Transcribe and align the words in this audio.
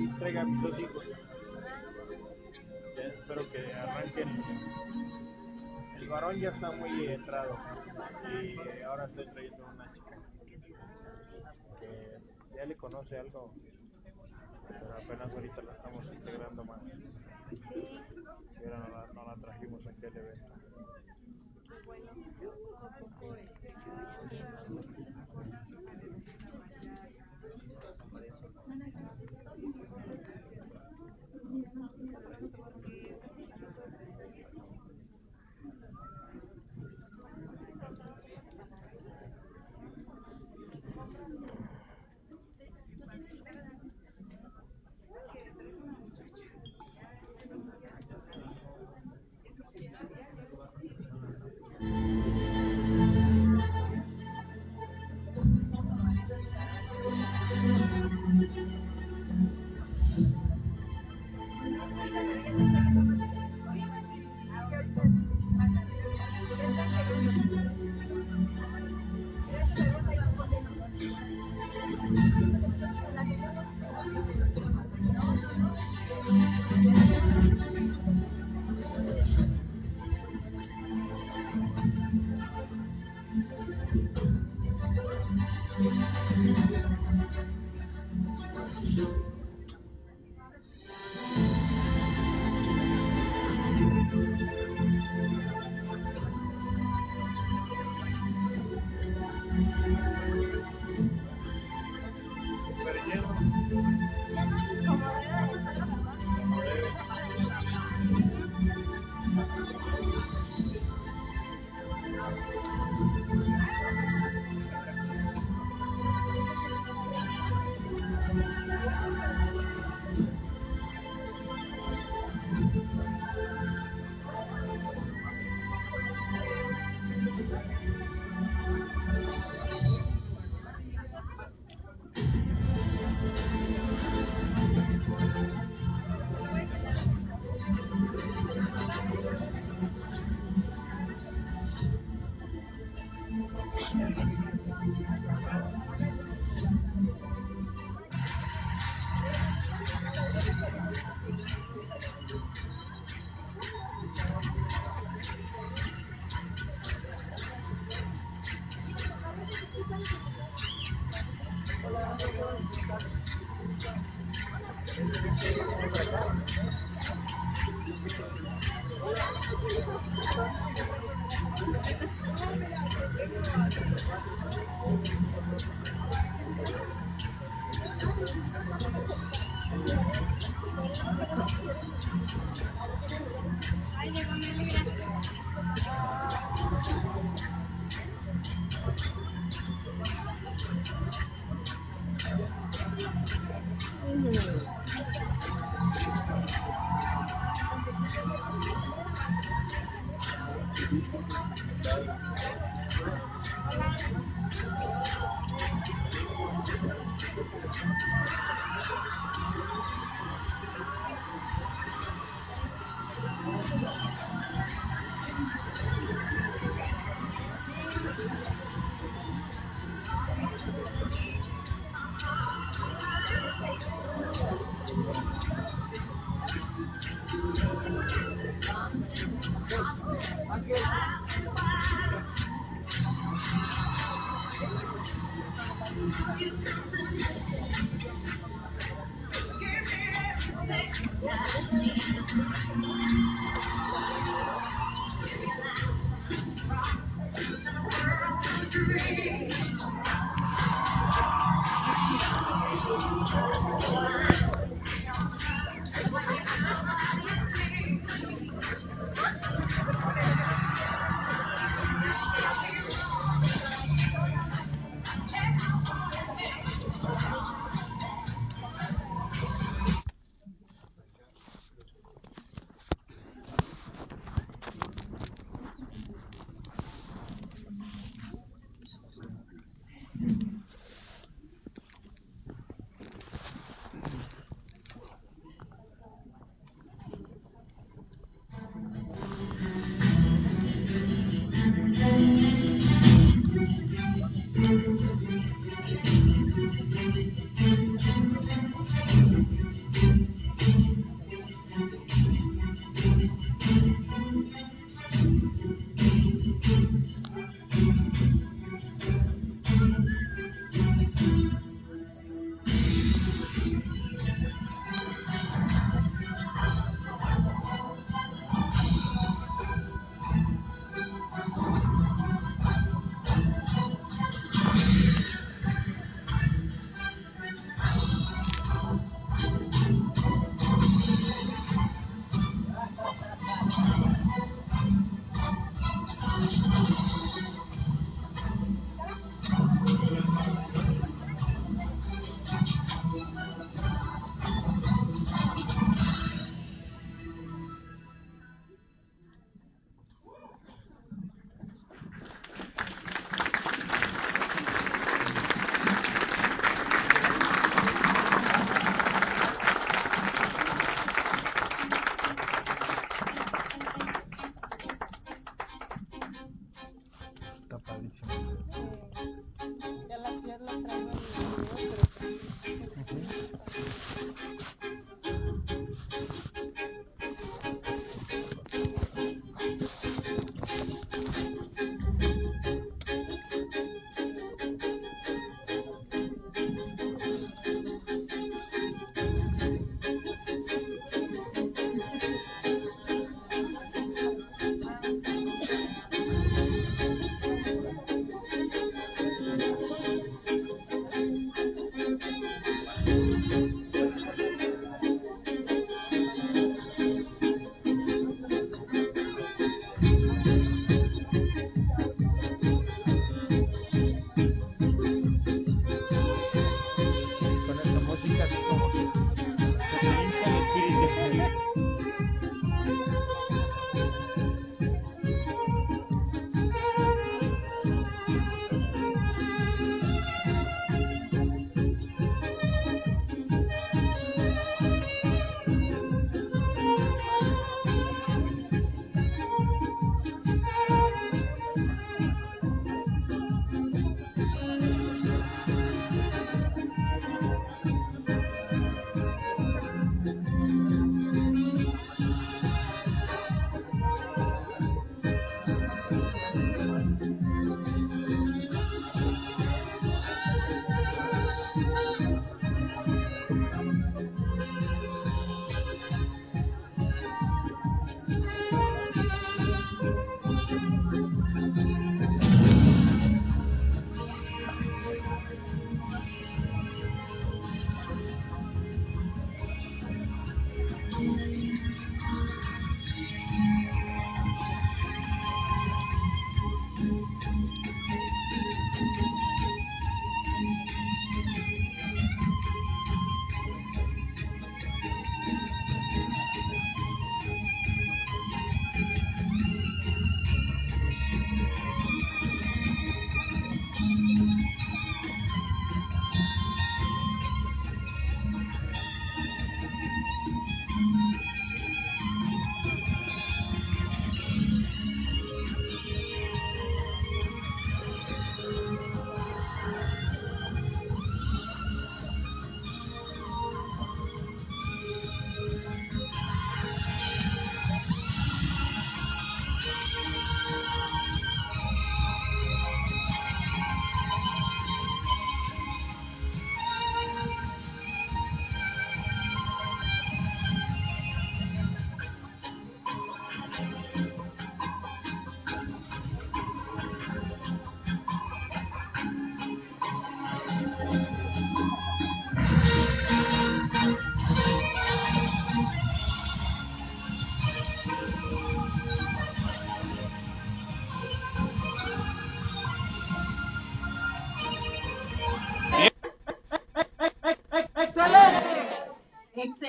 aquí 0.00 0.18
traiga 0.18 0.40
a 0.40 0.44
mis 0.44 0.62
dos 0.62 0.78
hijos. 0.78 1.04
Espero 2.96 3.50
que 3.50 3.72
arranquen. 3.72 4.42
El 5.96 6.08
varón 6.08 6.40
ya 6.40 6.48
está 6.50 6.70
muy 6.72 7.06
entrado 7.06 7.58
y 8.32 8.82
ahora 8.82 9.04
estoy 9.04 9.26
trayendo 9.26 9.66
una 9.66 9.92
chica 9.92 10.16
que 11.78 12.18
ya 12.56 12.64
le 12.64 12.76
conoce 12.76 13.18
algo, 13.18 13.52
pero 14.68 14.94
apenas 14.94 15.30
ahorita 15.30 15.62
la 15.62 15.72
estamos 15.72 16.04
integrando 16.06 16.64
más. 16.64 16.80
Y 17.50 18.64
ahora 18.64 18.78
no 18.78 18.88
la, 18.88 19.06
no 19.12 19.24
la 19.26 19.34
trajimos 19.36 19.86
aquí 19.86 20.06
al 20.06 20.16
evento. 20.16 20.69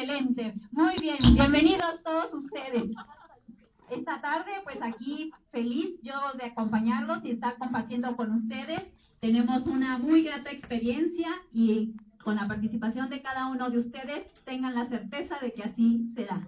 Excelente. 0.01 0.55
Muy 0.72 0.96
bien. 1.00 1.17
Bienvenidos 1.36 2.01
todos 2.03 2.34
ustedes. 2.34 2.89
Esta 3.91 4.20
tarde, 4.20 4.51
pues 4.63 4.77
aquí 4.81 5.31
feliz 5.51 6.00
yo 6.01 6.15
de 6.39 6.46
acompañarlos 6.46 7.24
y 7.24 7.31
estar 7.31 7.55
compartiendo 7.60 8.15
con 8.15 8.31
ustedes. 8.31 8.81
Tenemos 9.20 9.67
una 9.67 10.00
muy 10.00 10.24
grata 10.24 10.50
experiencia 10.50 11.29
y 11.53 11.93
con 12.24 12.36
la 12.36 12.48
participación 12.48 13.12
de 13.12 13.22
cada 13.22 13.46
uno 13.46 13.70
de 13.70 13.77
ustedes 13.77 14.25
tengan 14.43 14.74
la 14.74 14.88
certeza 14.88 15.38
de 15.39 15.53
que 15.53 15.62
así 15.62 16.12
será. 16.15 16.48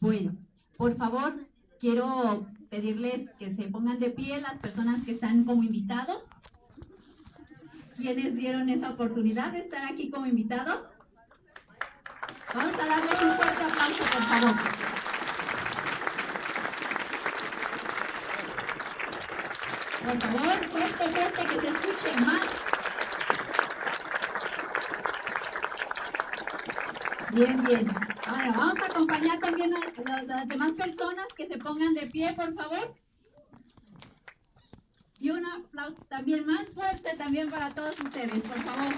Bueno, 0.00 0.32
por 0.78 0.96
favor, 0.96 1.34
quiero 1.80 2.46
pedirles 2.70 3.28
que 3.38 3.54
se 3.54 3.64
pongan 3.64 4.00
de 4.00 4.10
pie 4.10 4.40
las 4.40 4.58
personas 4.60 5.04
que 5.04 5.12
están 5.12 5.44
como 5.44 5.62
invitados. 5.62 6.22
¿Quiénes 7.98 8.34
dieron 8.34 8.70
esa 8.70 8.90
oportunidad 8.90 9.52
de 9.52 9.58
estar 9.58 9.84
aquí 9.84 10.08
como 10.08 10.24
invitados? 10.24 10.86
Vamos 12.54 12.72
a 12.80 12.86
darles 12.86 13.20
un 13.20 13.36
fuerte 13.36 13.64
aplauso, 13.64 14.04
por 14.04 14.22
favor. 14.28 14.54
Por 20.02 20.20
favor, 20.22 20.68
fuerte, 20.70 21.10
fuerte, 21.10 21.46
que 21.46 21.60
se 21.60 21.68
escuche 21.68 22.20
más. 22.24 22.48
Bien, 27.32 27.64
bien. 27.64 27.86
Ahora 28.26 28.52
vamos 28.56 28.76
a 28.80 28.86
acompañar 28.86 29.38
también 29.40 29.74
a 29.74 30.22
las 30.22 30.48
demás 30.48 30.72
personas 30.72 31.26
que 31.36 31.46
se 31.48 31.58
pongan 31.58 31.92
de 31.92 32.06
pie, 32.06 32.32
por 32.32 32.54
favor. 32.54 32.94
Y 35.20 35.30
un 35.30 35.44
aplauso 35.44 36.02
también 36.08 36.46
más 36.46 36.66
fuerte 36.74 37.14
también 37.18 37.50
para 37.50 37.74
todos 37.74 37.98
ustedes, 38.00 38.40
por 38.40 38.62
favor. 38.64 38.94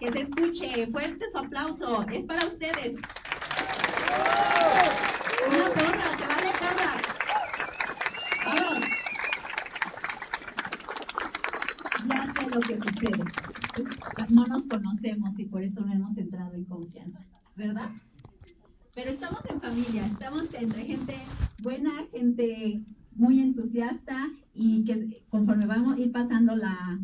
Que 0.00 0.10
se 0.12 0.20
escuche 0.22 0.86
fuerte 0.90 1.26
su 1.30 1.38
aplauso. 1.38 2.06
Es 2.10 2.24
para 2.24 2.46
ustedes. 2.46 2.96
Una 5.46 5.68
porra, 5.74 6.18
se 6.18 6.26
vale 6.26 6.50
porra. 6.58 7.02
Vamos. 8.46 8.78
Ya 12.08 12.32
sé 12.32 12.50
lo 12.50 12.60
que 12.60 12.76
sucede. 12.76 13.24
No 14.30 14.46
nos 14.46 14.62
conocemos 14.62 15.38
y 15.38 15.44
por 15.44 15.62
eso 15.62 15.80
no 15.80 15.92
hemos 15.92 16.16
entrado 16.16 16.54
en 16.54 16.64
confianza, 16.64 17.20
¿verdad? 17.56 17.90
Pero 18.94 19.10
estamos 19.10 19.40
en 19.48 19.60
familia, 19.60 20.06
estamos 20.06 20.52
entre 20.54 20.84
gente 20.84 21.18
buena, 21.62 21.90
gente 22.10 22.80
muy 23.12 23.40
entusiasta 23.40 24.28
y 24.54 24.84
que 24.84 25.22
conforme 25.28 25.66
vamos 25.66 25.96
a 25.96 26.00
ir 26.00 26.10
pasando 26.10 26.56
la 26.56 26.98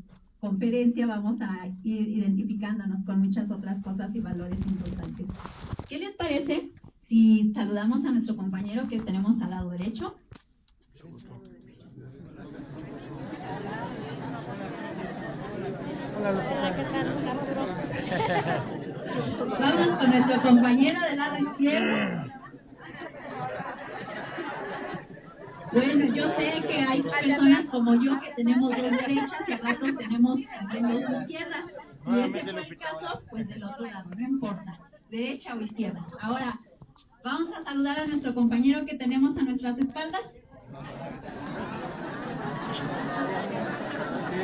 conferencia 0.47 1.07
vamos 1.07 1.41
a 1.41 1.67
ir 1.83 2.09
identificándonos 2.09 3.05
con 3.05 3.21
muchas 3.21 3.51
otras 3.51 3.83
cosas 3.83 4.15
y 4.15 4.21
valores 4.21 4.59
importantes. 4.67 5.27
¿Qué 5.89 5.99
les 5.99 6.15
parece 6.15 6.71
si 7.09 7.53
saludamos 7.53 8.05
a 8.05 8.13
nuestro 8.13 8.37
compañero 8.37 8.87
que 8.89 9.01
tenemos 9.01 9.41
al 9.43 9.51
lado 9.51 9.71
derecho? 9.71 10.15
Vamos 19.61 19.89
con 19.99 20.11
nuestro 20.11 20.43
compañero 20.43 21.01
del 21.03 21.17
lado 21.17 21.39
izquierdo. 21.39 22.26
Bueno, 25.73 26.15
yo 26.15 26.25
sé 26.37 26.63
que 26.67 26.81
hay 26.81 27.03
personas 27.03 27.67
como 27.71 27.95
yo 27.95 28.21
que 28.21 28.33
tenemos 28.37 28.71
dos 28.71 28.91
derechas 28.91 29.33
y 29.47 29.53
a 29.53 29.59
ratos 29.59 29.97
tenemos 29.97 30.41
también 30.59 30.89
dos 30.89 31.23
izquierdas. 31.23 31.65
Si 32.05 32.21
ese 32.21 32.53
fue 32.53 32.61
el 32.61 32.79
caso, 32.79 33.23
pues 33.31 33.49
del 33.49 33.65
otro 33.65 33.87
lado, 33.87 34.11
no 34.17 34.29
importa, 34.29 34.79
derecha 35.11 35.55
o 35.55 35.61
izquierda. 35.61 36.01
Ahora, 36.21 36.59
vamos 37.25 37.51
a 37.53 37.65
saludar 37.65 38.01
a 38.01 38.07
nuestro 38.07 38.35
compañero 38.35 38.87
que 38.87 38.97
tenemos 38.97 39.37
a 39.37 39.43
nuestras 39.43 39.79
espaldas. 39.79 40.23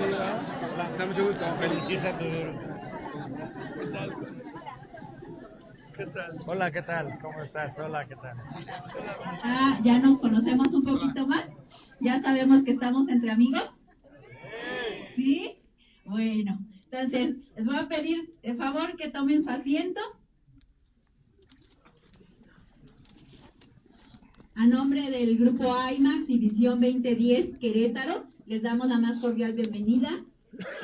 Hola, 0.05 0.89
está 0.91 1.07
mucho 1.07 1.27
gusto. 1.27 1.57
Felicidades 1.59 2.73
¿Qué 5.97 6.07
tal? 6.07 6.39
Hola, 6.47 6.71
¿qué 6.71 6.83
tal? 6.83 7.19
¿Cómo 7.21 7.43
estás? 7.43 7.79
Hola, 7.79 8.07
¿qué 8.07 8.15
tal? 8.17 8.37
Ah, 9.43 9.79
ya 9.83 9.99
nos 9.99 10.19
conocemos 10.21 10.69
un 10.69 10.85
poquito 10.85 11.27
más. 11.27 11.45
Ya 12.01 12.23
sabemos 12.23 12.63
que 12.63 12.73
estamos 12.73 13.09
entre 13.09 13.31
amigos. 13.31 13.63
¿Sí? 15.15 15.59
Bueno, 16.07 16.59
entonces 16.91 17.37
les 17.55 17.67
voy 17.67 17.77
a 17.77 17.89
pedir 17.89 18.33
de 18.43 18.55
favor 18.55 18.97
que 18.97 19.11
tomen 19.11 19.43
su 19.43 19.51
asiento. 19.51 20.01
A 24.55 24.67
nombre 24.67 25.11
del 25.11 25.37
grupo 25.37 25.75
IMAX 25.91 26.29
y 26.29 26.39
Visión 26.39 26.81
2010 26.81 27.59
Querétaro, 27.59 28.25
les 28.47 28.63
damos 28.63 28.89
la 28.89 28.99
más 28.99 29.21
cordial 29.21 29.53
bienvenida 29.53 30.25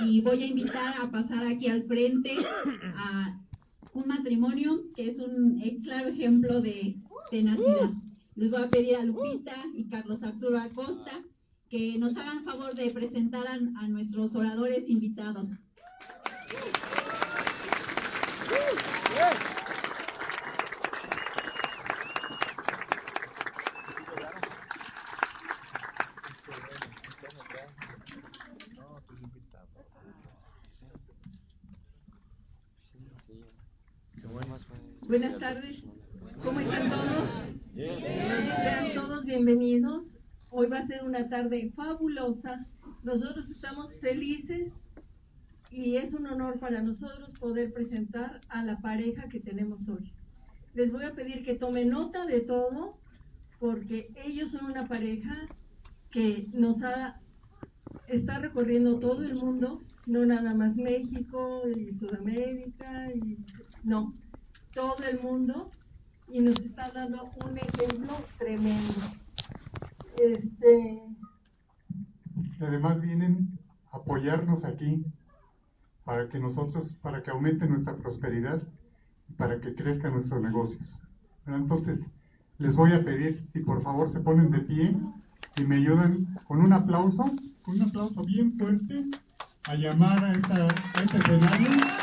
y 0.01 0.21
voy 0.21 0.43
a 0.43 0.47
invitar 0.47 0.95
a 1.01 1.11
pasar 1.11 1.47
aquí 1.47 1.69
al 1.69 1.85
frente 1.85 2.37
a 2.95 3.39
un 3.95 4.07
matrimonio 4.07 4.83
que 4.95 5.11
es 5.11 5.19
un 5.19 5.61
eh, 5.63 5.79
claro 5.83 6.09
ejemplo 6.09 6.61
de 6.61 6.97
tenacidad. 7.31 7.91
Les 8.35 8.51
voy 8.51 8.63
a 8.63 8.71
pedir 8.71 8.97
a 8.97 9.05
Lupita 9.05 9.65
y 9.75 9.89
Carlos 9.89 10.23
Arturo 10.23 10.59
Acosta 10.59 11.23
que 11.69 11.99
nos 11.99 12.17
hagan 12.17 12.45
favor 12.45 12.75
de 12.75 12.91
presentar 12.91 13.47
a, 13.47 13.55
a 13.55 13.89
nuestros 13.89 14.35
oradores 14.35 14.89
invitados. 14.89 15.49
Buenas 35.09 35.39
tardes. 35.39 35.83
¿Cómo 36.45 36.61
están 36.61 36.91
todos? 36.91 37.31
Sean 37.75 38.95
todos 38.95 39.25
bienvenidos. 39.25 40.05
Hoy 40.51 40.69
va 40.69 40.81
a 40.81 40.87
ser 40.87 41.03
una 41.03 41.31
tarde 41.31 41.73
fabulosa. 41.75 42.67
Nosotros 43.03 43.49
estamos 43.49 43.99
felices 44.01 44.71
y 45.71 45.97
es 45.97 46.13
un 46.13 46.27
honor 46.27 46.61
para 46.61 46.83
nosotros 46.83 47.31
poder 47.39 47.73
presentar 47.73 48.43
a 48.51 48.63
la 48.63 48.81
pareja 48.81 49.31
que 49.31 49.41
tenemos 49.41 49.89
hoy. 49.89 50.13
Les 50.75 50.93
voy 50.93 51.05
a 51.05 51.15
pedir 51.15 51.43
que 51.43 51.55
tomen 51.55 51.89
nota 51.89 52.27
de 52.27 52.43
todo 52.43 52.99
porque 53.59 54.11
ellos 54.27 54.51
son 54.51 54.67
una 54.67 54.89
pareja 54.89 55.49
que 56.11 56.49
nos 56.53 56.83
ha 56.83 57.19
está 58.09 58.41
recorriendo 58.41 58.99
todo 58.99 59.23
el 59.23 59.37
mundo, 59.37 59.81
no 60.07 60.27
nada 60.27 60.53
más 60.53 60.77
México 60.77 61.63
y 61.75 61.95
Sudamérica 61.95 63.11
y 63.15 63.39
no, 63.85 64.15
todo 64.75 65.03
el 65.05 65.21
mundo 65.21 65.71
y 66.33 66.41
nos 66.41 66.59
está 66.61 66.91
dando 66.91 67.31
un 67.45 67.59
ejemplo 67.59 68.15
tremendo. 68.39 69.13
Este, 70.17 71.03
además 72.61 73.01
vienen 73.01 73.59
a 73.93 73.99
apoyarnos 73.99 74.65
aquí 74.65 75.05
para 76.05 76.29
que 76.29 76.39
nosotros, 76.39 76.91
para 77.03 77.23
que 77.23 77.31
aumente 77.31 77.67
nuestra 77.67 77.95
prosperidad 77.97 78.63
y 79.29 79.33
para 79.35 79.61
que 79.61 79.75
crezcan 79.75 80.15
nuestros 80.15 80.43
negocios. 80.43 80.83
Pero 81.45 81.57
entonces, 81.57 82.01
les 82.59 82.75
voy 82.77 82.93
a 82.93 83.05
pedir 83.05 83.47
si 83.53 83.61
por 83.61 83.83
favor 83.83 84.13
se 84.13 84.21
ponen 84.21 84.51
de 84.51 84.61
pie 84.61 84.97
y 85.57 85.65
me 85.65 85.77
ayudan 85.77 86.27
con 86.47 86.61
un 86.61 86.73
aplauso, 86.73 87.31
un 87.67 87.83
aplauso 87.83 88.23
bien 88.25 88.57
fuerte 88.59 89.05
a 89.65 89.75
llamar 89.75 90.25
a, 90.25 90.33
esta, 90.33 90.69
este 91.03 91.19
escenario. 91.19 91.99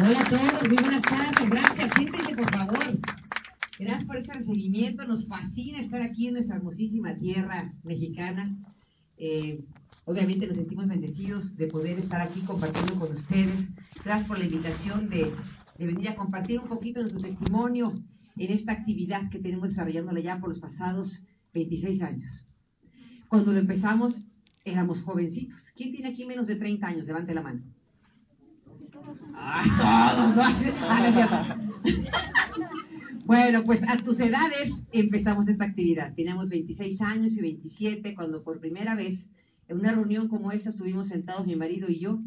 Hola 0.00 0.20
a 0.20 0.30
todos, 0.30 0.68
muy 0.68 0.76
buenas 0.76 1.02
tardes, 1.02 1.50
gracias, 1.50 1.90
siéntense 1.96 2.34
por 2.36 2.50
favor. 2.52 2.98
Gracias 3.78 4.04
por 4.04 4.16
este 4.16 4.32
recibimiento, 4.32 5.04
nos 5.06 5.26
fascina 5.26 5.80
estar 5.80 6.02
aquí 6.02 6.28
en 6.28 6.34
nuestra 6.34 6.56
hermosísima 6.56 7.14
tierra 7.16 7.72
mexicana. 7.82 8.56
Eh, 9.16 9.64
Obviamente 10.08 10.46
nos 10.46 10.56
sentimos 10.56 10.88
bendecidos 10.88 11.54
de 11.58 11.66
poder 11.66 11.98
estar 11.98 12.22
aquí 12.38 12.46
compartiendo 12.46 12.98
con 12.98 13.12
ustedes. 13.12 13.68
Gracias 14.04 14.28
por 14.28 14.38
la 14.38 14.44
invitación 14.44 15.08
de, 15.08 15.32
de 15.78 15.86
venir 15.86 16.08
a 16.08 16.16
compartir 16.16 16.60
un 16.60 16.68
poquito 16.68 17.00
nuestro 17.00 17.20
testimonio 17.20 17.92
en 18.36 18.52
esta 18.52 18.72
actividad 18.72 19.28
que 19.30 19.38
tenemos 19.38 19.70
desarrollándola 19.70 20.20
ya 20.20 20.38
por 20.38 20.50
los 20.50 20.60
pasados 20.60 21.24
26 21.54 22.02
años. 22.02 22.30
Cuando 23.28 23.52
lo 23.52 23.58
empezamos 23.58 24.14
éramos 24.64 25.02
jovencitos. 25.02 25.58
¿Quién 25.74 25.92
tiene 25.92 26.08
aquí 26.10 26.26
menos 26.26 26.46
de 26.46 26.56
30 26.56 26.86
años? 26.86 27.06
Levante 27.06 27.34
la 27.34 27.42
mano. 27.42 27.62
bueno, 33.24 33.64
pues 33.64 33.80
a 33.88 33.96
tus 33.96 34.20
edades 34.20 34.72
empezamos 34.92 35.48
esta 35.48 35.64
actividad. 35.64 36.14
Teníamos 36.14 36.50
26 36.50 37.00
años 37.00 37.32
y 37.32 37.40
27 37.40 38.14
cuando 38.14 38.42
por 38.42 38.60
primera 38.60 38.94
vez 38.94 39.18
en 39.68 39.78
una 39.78 39.92
reunión 39.92 40.28
como 40.28 40.50
esta 40.50 40.70
estuvimos 40.70 41.08
sentados 41.08 41.46
mi 41.46 41.56
marido 41.56 41.88
y 41.88 42.00
yo 42.00 42.18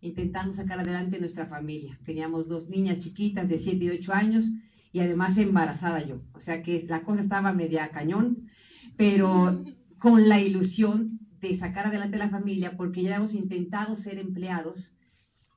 intentando 0.00 0.54
sacar 0.54 0.80
adelante 0.80 1.18
nuestra 1.18 1.46
familia. 1.46 1.98
Teníamos 2.04 2.46
dos 2.46 2.68
niñas 2.68 3.00
chiquitas 3.00 3.48
de 3.48 3.58
7 3.58 3.84
y 3.84 3.90
8 3.90 4.12
años 4.12 4.44
y 4.92 5.00
además 5.00 5.36
embarazada 5.38 6.04
yo. 6.06 6.20
O 6.34 6.40
sea 6.40 6.62
que 6.62 6.84
la 6.86 7.02
cosa 7.02 7.22
estaba 7.22 7.54
media 7.54 7.88
cañón, 7.88 8.50
pero 8.98 9.64
con 9.98 10.28
la 10.28 10.40
ilusión 10.40 11.20
de 11.40 11.58
sacar 11.58 11.86
adelante 11.86 12.18
la 12.18 12.28
familia 12.28 12.76
porque 12.76 13.02
ya 13.02 13.16
hemos 13.16 13.34
intentado 13.34 13.96
ser 13.96 14.18
empleados 14.18 14.93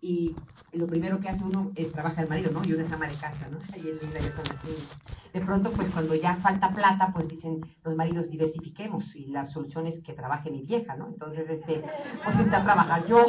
y 0.02 0.36
lo 0.74 0.86
primero 0.88 1.20
que 1.20 1.30
hace 1.30 1.44
uno 1.44 1.72
es 1.76 1.92
trabajar 1.92 2.26
el 2.26 2.30
marido, 2.30 2.52
¿no? 2.52 2.64
Y 2.64 2.74
uno 2.74 2.84
es 2.84 2.92
ama 2.92 3.08
de 3.08 3.16
casa, 3.16 3.48
¿no? 3.50 3.60
Y 3.76 3.88
el 3.88 4.00
linda 4.00 4.20
con 4.36 4.46
las 4.46 4.64
niñas. 4.64 4.90
De 5.34 5.42
pronto, 5.42 5.72
pues 5.72 5.90
cuando 5.92 6.16
ya 6.16 6.36
falta 6.38 6.74
plata, 6.74 7.12
pues 7.14 7.28
dicen 7.28 7.62
los 7.84 7.96
maridos 7.96 8.30
diversifiquemos 8.30 9.16
y 9.16 9.28
la 9.28 9.48
solución 9.48 9.88
es 9.88 10.02
que 10.04 10.14
trabaje 10.14 10.52
mi 10.52 10.62
vieja, 10.62 10.96
¿no? 10.96 11.08
Entonces, 11.08 11.50
este, 11.50 11.84
pues 12.24 12.38
a 12.38 12.64
trabajar 12.64 13.08
yo. 13.08 13.26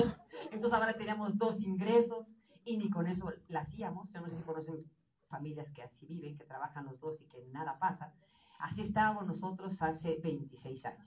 Entonces 0.53 0.73
ahora 0.73 0.95
tenemos 0.95 1.37
dos 1.39 1.61
ingresos 1.61 2.27
y 2.65 2.77
ni 2.77 2.91
con 2.91 3.07
eso 3.07 3.33
la 3.49 3.61
hacíamos. 3.61 4.11
Yo 4.13 4.21
no 4.21 4.29
sé 4.29 4.37
si 4.37 4.43
conocen 4.43 4.85
familias 5.29 5.71
que 5.73 5.83
así 5.83 6.07
viven, 6.07 6.37
que 6.37 6.45
trabajan 6.45 6.87
los 6.87 7.01
dos 7.01 7.21
y 7.21 7.25
que 7.25 7.45
nada 7.53 7.79
pasa. 7.79 8.13
Así 8.59 8.83
estábamos 8.83 9.27
nosotros 9.27 9.81
hace 9.81 10.19
26 10.23 10.85
años. 10.85 11.07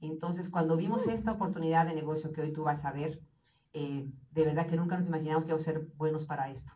Entonces, 0.00 0.48
cuando 0.48 0.76
vimos 0.76 1.06
esta 1.06 1.32
oportunidad 1.32 1.86
de 1.86 1.94
negocio 1.94 2.32
que 2.32 2.40
hoy 2.40 2.52
tú 2.52 2.64
vas 2.64 2.84
a 2.84 2.92
ver, 2.92 3.20
eh, 3.72 4.06
de 4.32 4.44
verdad 4.44 4.66
que 4.66 4.76
nunca 4.76 4.96
nos 4.98 5.06
imaginamos 5.06 5.44
que 5.44 5.50
íbamos 5.50 5.66
a 5.66 5.72
ser 5.72 5.86
buenos 5.96 6.26
para 6.26 6.50
esto. 6.50 6.72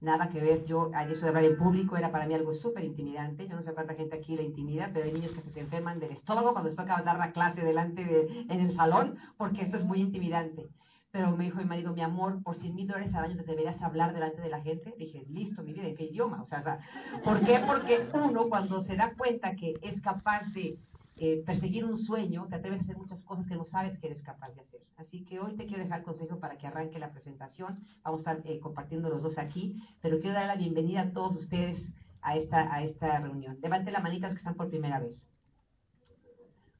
Nada 0.00 0.28
que 0.28 0.40
ver, 0.40 0.64
yo, 0.64 0.92
eso 1.10 1.22
de 1.22 1.28
hablar 1.28 1.44
en 1.44 1.58
público 1.58 1.96
era 1.96 2.12
para 2.12 2.26
mí 2.26 2.34
algo 2.34 2.54
súper 2.54 2.84
intimidante. 2.84 3.48
Yo 3.48 3.56
no 3.56 3.62
sé 3.62 3.74
cuánta 3.74 3.94
gente 3.94 4.16
aquí 4.16 4.36
la 4.36 4.42
intimida, 4.42 4.90
pero 4.92 5.06
hay 5.06 5.12
niños 5.12 5.32
que 5.32 5.50
se 5.50 5.60
enferman 5.60 5.98
del 5.98 6.12
estómago 6.12 6.52
cuando 6.52 6.68
les 6.68 6.76
toca 6.76 7.02
dar 7.02 7.18
la 7.18 7.32
clase 7.32 7.62
delante 7.62 8.04
de, 8.04 8.46
en 8.48 8.60
el 8.60 8.76
salón, 8.76 9.18
porque 9.36 9.62
esto 9.62 9.76
es 9.76 9.84
muy 9.84 10.00
intimidante. 10.00 10.68
Pero 11.10 11.36
me 11.36 11.44
dijo 11.44 11.58
mi 11.58 11.64
marido, 11.64 11.94
mi 11.94 12.02
amor, 12.02 12.40
por 12.44 12.56
100 12.56 12.74
mil 12.76 12.86
dólares 12.86 13.12
al 13.14 13.24
año 13.24 13.36
te 13.36 13.42
deberías 13.42 13.82
hablar 13.82 14.12
delante 14.12 14.40
de 14.40 14.50
la 14.50 14.60
gente. 14.60 14.94
Dije, 14.96 15.24
listo, 15.30 15.64
mi 15.64 15.72
vida, 15.72 15.88
¿en 15.88 15.96
qué 15.96 16.04
idioma? 16.04 16.42
O 16.42 16.46
sea, 16.46 16.80
¿por 17.24 17.40
qué? 17.44 17.60
Porque 17.66 18.06
uno 18.12 18.48
cuando 18.48 18.82
se 18.82 18.94
da 18.94 19.14
cuenta 19.16 19.56
que 19.56 19.74
es 19.82 20.00
capaz 20.00 20.44
de 20.52 20.78
eh, 21.20 21.42
perseguir 21.44 21.84
un 21.84 21.98
sueño, 21.98 22.46
te 22.48 22.56
atreves 22.56 22.80
a 22.80 22.82
hacer 22.84 22.96
muchas 22.96 23.22
cosas 23.24 23.46
que 23.46 23.56
no 23.56 23.64
sabes 23.64 23.98
que 23.98 24.06
eres 24.06 24.22
capaz 24.22 24.50
de 24.54 24.60
hacer. 24.60 24.80
Así 24.96 25.24
que 25.24 25.40
hoy 25.40 25.56
te 25.56 25.66
quiero 25.66 25.82
dejar 25.82 26.02
consejo 26.02 26.38
para 26.38 26.56
que 26.56 26.66
arranque 26.66 26.98
la 26.98 27.10
presentación. 27.10 27.80
Vamos 28.02 28.26
a 28.26 28.32
estar 28.32 28.50
eh, 28.50 28.60
compartiendo 28.60 29.08
los 29.08 29.22
dos 29.22 29.38
aquí, 29.38 29.82
pero 30.00 30.20
quiero 30.20 30.34
dar 30.34 30.46
la 30.46 30.56
bienvenida 30.56 31.00
a 31.00 31.12
todos 31.12 31.36
ustedes 31.36 31.78
a 32.22 32.36
esta, 32.36 32.72
a 32.72 32.84
esta 32.84 33.18
reunión. 33.18 33.58
Levante 33.60 33.90
la 33.90 34.00
manita 34.00 34.30
que 34.30 34.36
están 34.36 34.54
por 34.54 34.70
primera 34.70 35.00
vez. 35.00 35.16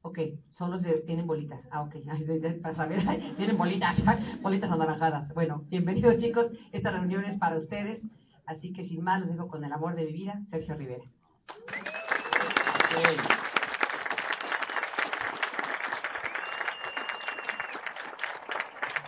Ok, 0.01 0.19
son 0.51 0.71
los 0.71 0.81
de, 0.81 0.99
tienen 1.01 1.27
bolitas. 1.27 1.67
Ah, 1.71 1.81
ok, 1.81 1.95
para 2.61 2.75
saber, 2.75 3.03
tienen 3.35 3.57
bolitas, 3.57 3.97
bolitas 4.41 4.71
anaranjadas. 4.71 5.33
Bueno, 5.33 5.65
bienvenidos 5.67 6.17
chicos, 6.17 6.47
esta 6.71 6.91
reunión 6.91 7.25
es 7.25 7.37
para 7.37 7.57
ustedes. 7.57 8.01
Así 8.45 8.71
que 8.71 8.87
sin 8.87 9.03
más, 9.03 9.19
los 9.19 9.29
dejo 9.29 9.49
con 9.49 9.63
el 9.63 9.73
amor 9.73 9.95
de 9.95 10.05
mi 10.05 10.13
vida, 10.13 10.41
Sergio 10.49 10.75
Rivera. 10.75 11.03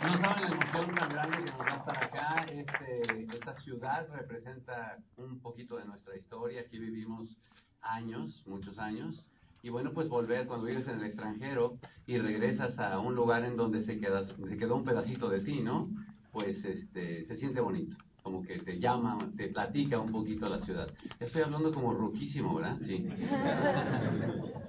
No 0.02 0.18
saben 0.18 0.42
la 0.42 0.48
emoción 0.50 0.96
tan 0.96 1.10
grande 1.10 1.38
que 1.38 1.52
nos 1.52 1.86
da 1.86 1.94
acá. 1.94 2.46
Este, 2.52 3.36
esta 3.36 3.54
ciudad 3.62 4.08
representa 4.12 4.98
un 5.18 5.40
poquito 5.40 5.78
de 5.78 5.86
nuestra 5.86 6.18
historia. 6.18 6.62
Aquí 6.62 6.80
vivimos 6.80 7.38
años, 7.82 8.44
muchos 8.48 8.80
años. 8.80 9.24
Y 9.62 9.70
bueno, 9.70 9.92
pues 9.94 10.10
volver 10.10 10.48
cuando 10.48 10.66
vives 10.66 10.88
en 10.88 11.00
el 11.00 11.06
extranjero 11.06 11.78
y 12.08 12.18
regresas 12.18 12.80
a 12.80 12.98
un 12.98 13.14
lugar 13.14 13.46
en 13.46 13.56
donde 13.56 13.84
se, 13.84 14.00
quedas, 14.00 14.36
se 14.50 14.58
quedó 14.58 14.76
un 14.76 14.86
pedacito 14.86 15.30
de 15.30 15.42
ti, 15.42 15.62
¿no? 15.62 15.88
Pues 16.32 16.66
este, 16.66 17.26
se 17.26 17.36
siente 17.36 17.62
bonito. 17.62 17.96
Como 18.24 18.42
que 18.42 18.58
te 18.58 18.80
llama, 18.80 19.20
te 19.38 19.50
platica 19.50 20.00
un 20.00 20.12
poquito 20.12 20.50
la 20.50 20.66
ciudad. 20.66 20.90
Estoy 21.20 21.44
hablando 21.44 21.72
como 21.72 21.94
ruquísimo, 21.94 22.56
¿verdad? 22.56 22.80
Sí. 22.88 23.08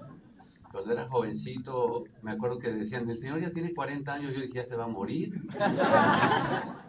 cuando 0.73 0.93
era 0.93 1.09
jovencito, 1.09 2.05
me 2.23 2.33
acuerdo 2.33 2.59
que 2.59 2.73
decían, 2.73 3.09
el 3.09 3.19
señor 3.19 3.41
ya 3.41 3.53
tiene 3.53 3.75
40 3.75 4.13
años, 4.13 4.35
yo 4.35 4.41
decía, 4.41 4.65
se 4.67 4.77
va 4.77 4.85
a 4.85 4.89
morir. 4.89 5.41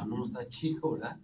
Ah, 0.00 0.04
no, 0.06 0.16
no 0.18 0.26
está 0.26 0.46
chico, 0.48 0.92
¿verdad? 0.92 1.16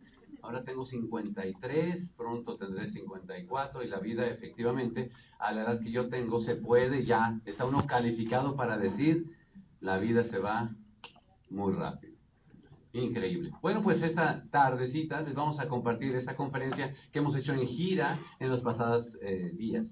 Ahora 0.43 0.65
tengo 0.65 0.85
53, 0.85 2.13
pronto 2.17 2.57
tendré 2.57 2.91
54 2.91 3.85
y 3.85 3.87
la 3.87 4.01
vida 4.01 4.27
efectivamente, 4.27 5.13
a 5.39 5.53
la 5.53 5.63
edad 5.63 5.81
que 5.81 5.93
yo 5.93 6.09
tengo, 6.09 6.43
se 6.43 6.57
puede 6.57 7.07
ya, 7.07 7.39
está 7.45 7.67
uno 7.67 7.87
calificado 7.87 8.57
para 8.57 8.77
decir, 8.77 9.27
la 9.81 9.99
vida 9.99 10.25
se 10.25 10.41
va 10.41 10.71
muy 11.51 11.73
rápido. 11.73 12.15
Increíble. 12.93 13.53
Bueno, 13.63 13.83
pues 13.83 14.03
esta 14.03 14.45
tardecita 14.51 15.21
les 15.21 15.35
vamos 15.35 15.61
a 15.61 15.69
compartir 15.69 16.17
esta 16.17 16.35
conferencia 16.35 16.93
que 17.13 17.21
hemos 17.21 17.37
hecho 17.37 17.53
en 17.53 17.67
gira 17.67 18.19
en 18.41 18.51
los 18.51 18.61
pasados 18.61 19.17
eh, 19.23 19.53
días. 19.55 19.87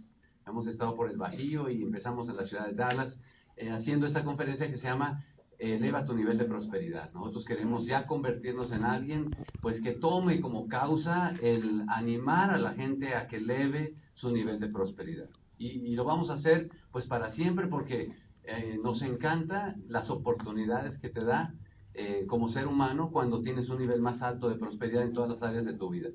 Hemos 0.46 0.66
estado 0.66 0.94
por 0.96 1.10
el 1.10 1.16
Bajío 1.16 1.70
y 1.70 1.82
empezamos 1.82 2.28
en 2.28 2.36
la 2.36 2.44
ciudad 2.44 2.66
de 2.66 2.74
Dallas 2.74 3.16
eh, 3.56 3.70
haciendo 3.70 4.06
esta 4.06 4.24
conferencia 4.24 4.68
que 4.70 4.76
se 4.76 4.86
llama 4.86 5.24
Eleva 5.58 6.04
tu 6.04 6.14
nivel 6.14 6.38
de 6.38 6.44
prosperidad. 6.44 7.12
Nosotros 7.12 7.44
queremos 7.44 7.86
ya 7.86 8.06
convertirnos 8.06 8.72
en 8.72 8.84
alguien 8.84 9.30
pues 9.60 9.80
que 9.80 9.92
tome 9.92 10.40
como 10.40 10.66
causa 10.66 11.34
el 11.40 11.84
animar 11.88 12.50
a 12.50 12.58
la 12.58 12.74
gente 12.74 13.14
a 13.14 13.28
que 13.28 13.36
eleve 13.36 13.94
su 14.14 14.32
nivel 14.32 14.58
de 14.58 14.68
prosperidad. 14.68 15.28
Y, 15.58 15.94
lo 15.94 16.04
vamos 16.04 16.30
a 16.30 16.34
hacer 16.34 16.70
pues 16.90 17.06
para 17.06 17.30
siempre 17.30 17.68
porque 17.68 18.12
eh, 18.42 18.78
nos 18.82 19.02
encanta 19.02 19.76
las 19.86 20.10
oportunidades 20.10 20.98
que 20.98 21.08
te 21.08 21.24
da 21.24 21.54
eh, 21.94 22.26
como 22.26 22.48
ser 22.48 22.66
humano 22.66 23.10
cuando 23.12 23.42
tienes 23.42 23.68
un 23.68 23.78
nivel 23.78 24.00
más 24.00 24.20
alto 24.22 24.48
de 24.48 24.56
prosperidad 24.56 25.04
en 25.04 25.12
todas 25.12 25.30
las 25.30 25.42
áreas 25.42 25.64
de 25.64 25.74
tu 25.74 25.90
vida. 25.90 26.08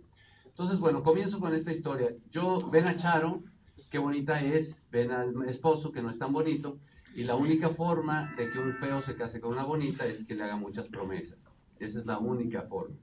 Entonces, 0.46 0.80
bueno, 0.80 1.04
comienzo 1.04 1.40
con 1.40 1.54
esta 1.54 1.72
historia. 1.72 2.10
Yo, 2.32 2.70
ven 2.72 2.88
a 2.88 2.98
Charo, 2.98 3.44
qué 3.90 3.98
bonita 3.98 4.42
es, 4.42 4.82
ven 4.92 5.12
al 5.12 5.48
esposo 5.50 5.92
que 5.92 6.02
no 6.02 6.10
es 6.10 6.20
tan 6.20 6.34
bonito, 6.34 6.78
y 7.16 7.24
la 7.24 7.36
única 7.36 7.70
forma 7.70 8.34
de 8.36 8.50
que 8.52 8.60
un 8.60 8.74
feo 8.76 9.02
se 9.02 9.16
case 9.16 9.40
con 9.40 9.54
una 9.54 9.64
bonita 9.64 10.06
es 10.06 10.26
que 10.26 10.36
le 10.36 10.44
haga 10.44 10.56
muchas 10.56 10.88
promesas. 10.88 11.38
Esa 11.80 12.00
es 12.00 12.06
la 12.06 12.18
única 12.20 12.64
forma. 12.64 12.96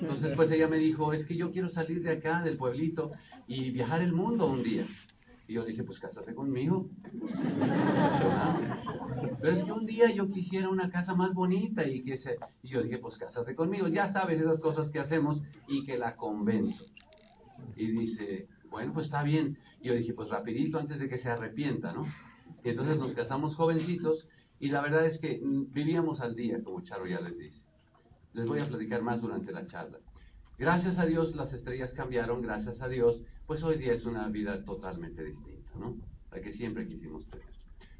Entonces, 0.00 0.34
pues 0.36 0.50
ella 0.50 0.68
me 0.68 0.76
dijo, 0.76 1.12
es 1.12 1.26
que 1.26 1.36
yo 1.36 1.52
quiero 1.52 1.68
salir 1.68 2.02
de 2.02 2.12
acá, 2.12 2.42
del 2.42 2.56
pueblito, 2.56 3.12
y 3.46 3.70
viajar 3.70 4.02
el 4.02 4.12
mundo 4.12 4.46
un 4.46 4.62
día. 4.62 4.86
Y 5.46 5.54
yo 5.54 5.64
dije, 5.64 5.82
pues 5.84 6.00
cásate 6.00 6.34
conmigo. 6.34 6.88
Pero 9.40 9.52
es 9.52 9.64
que 9.64 9.72
un 9.72 9.84
día 9.84 10.10
yo 10.10 10.28
quisiera 10.28 10.70
una 10.70 10.90
casa 10.90 11.14
más 11.14 11.34
bonita 11.34 11.86
y 11.86 12.02
que 12.02 12.16
se... 12.16 12.38
Y 12.62 12.68
yo 12.68 12.82
dije, 12.82 12.98
pues 12.98 13.18
cásate 13.18 13.54
conmigo. 13.54 13.88
Ya 13.88 14.10
sabes 14.12 14.40
esas 14.40 14.60
cosas 14.60 14.90
que 14.90 15.00
hacemos 15.00 15.42
y 15.68 15.84
que 15.84 15.98
la 15.98 16.16
convenzo. 16.16 16.84
Y 17.76 17.88
dice, 17.88 18.48
bueno, 18.74 18.92
pues 18.92 19.06
está 19.06 19.22
bien. 19.22 19.56
Y 19.80 19.86
yo 19.86 19.94
dije, 19.94 20.14
pues 20.14 20.30
rapidito 20.30 20.80
antes 20.80 20.98
de 20.98 21.08
que 21.08 21.18
se 21.18 21.30
arrepienta, 21.30 21.92
¿no? 21.92 22.06
Y 22.64 22.70
entonces 22.70 22.98
nos 22.98 23.14
casamos 23.14 23.54
jovencitos 23.54 24.26
y 24.58 24.70
la 24.70 24.82
verdad 24.82 25.06
es 25.06 25.20
que 25.20 25.40
mm, 25.40 25.72
vivíamos 25.72 26.20
al 26.20 26.34
día, 26.34 26.60
como 26.64 26.82
Charo 26.82 27.06
ya 27.06 27.20
les 27.20 27.38
dice. 27.38 27.62
Les 28.32 28.48
voy 28.48 28.58
a 28.58 28.66
platicar 28.66 29.00
más 29.00 29.20
durante 29.20 29.52
la 29.52 29.64
charla. 29.64 29.98
Gracias 30.58 30.98
a 30.98 31.06
Dios 31.06 31.36
las 31.36 31.52
estrellas 31.52 31.94
cambiaron, 31.94 32.42
gracias 32.42 32.82
a 32.82 32.88
Dios, 32.88 33.22
pues 33.46 33.62
hoy 33.62 33.78
día 33.78 33.92
es 33.92 34.06
una 34.06 34.26
vida 34.26 34.64
totalmente 34.64 35.22
distinta, 35.22 35.70
¿no? 35.78 35.96
La 36.32 36.40
que 36.40 36.52
siempre 36.52 36.88
quisimos 36.88 37.28
tener. 37.30 37.46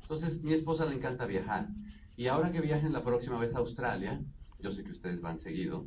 Entonces, 0.03 0.43
mi 0.43 0.55
esposa 0.55 0.87
le 0.87 0.97
encanta 0.97 1.25
viajar. 1.25 1.69
Y 2.17 2.27
ahora 2.27 2.51
que 2.51 2.61
viajen 2.61 2.93
la 2.93 3.05
próxima 3.05 3.39
vez 3.39 3.55
a 3.55 3.59
Australia, 3.59 4.21
yo 4.59 4.73
sé 4.73 4.83
que 4.83 4.91
ustedes 4.91 5.21
van 5.21 5.39
seguido, 5.39 5.87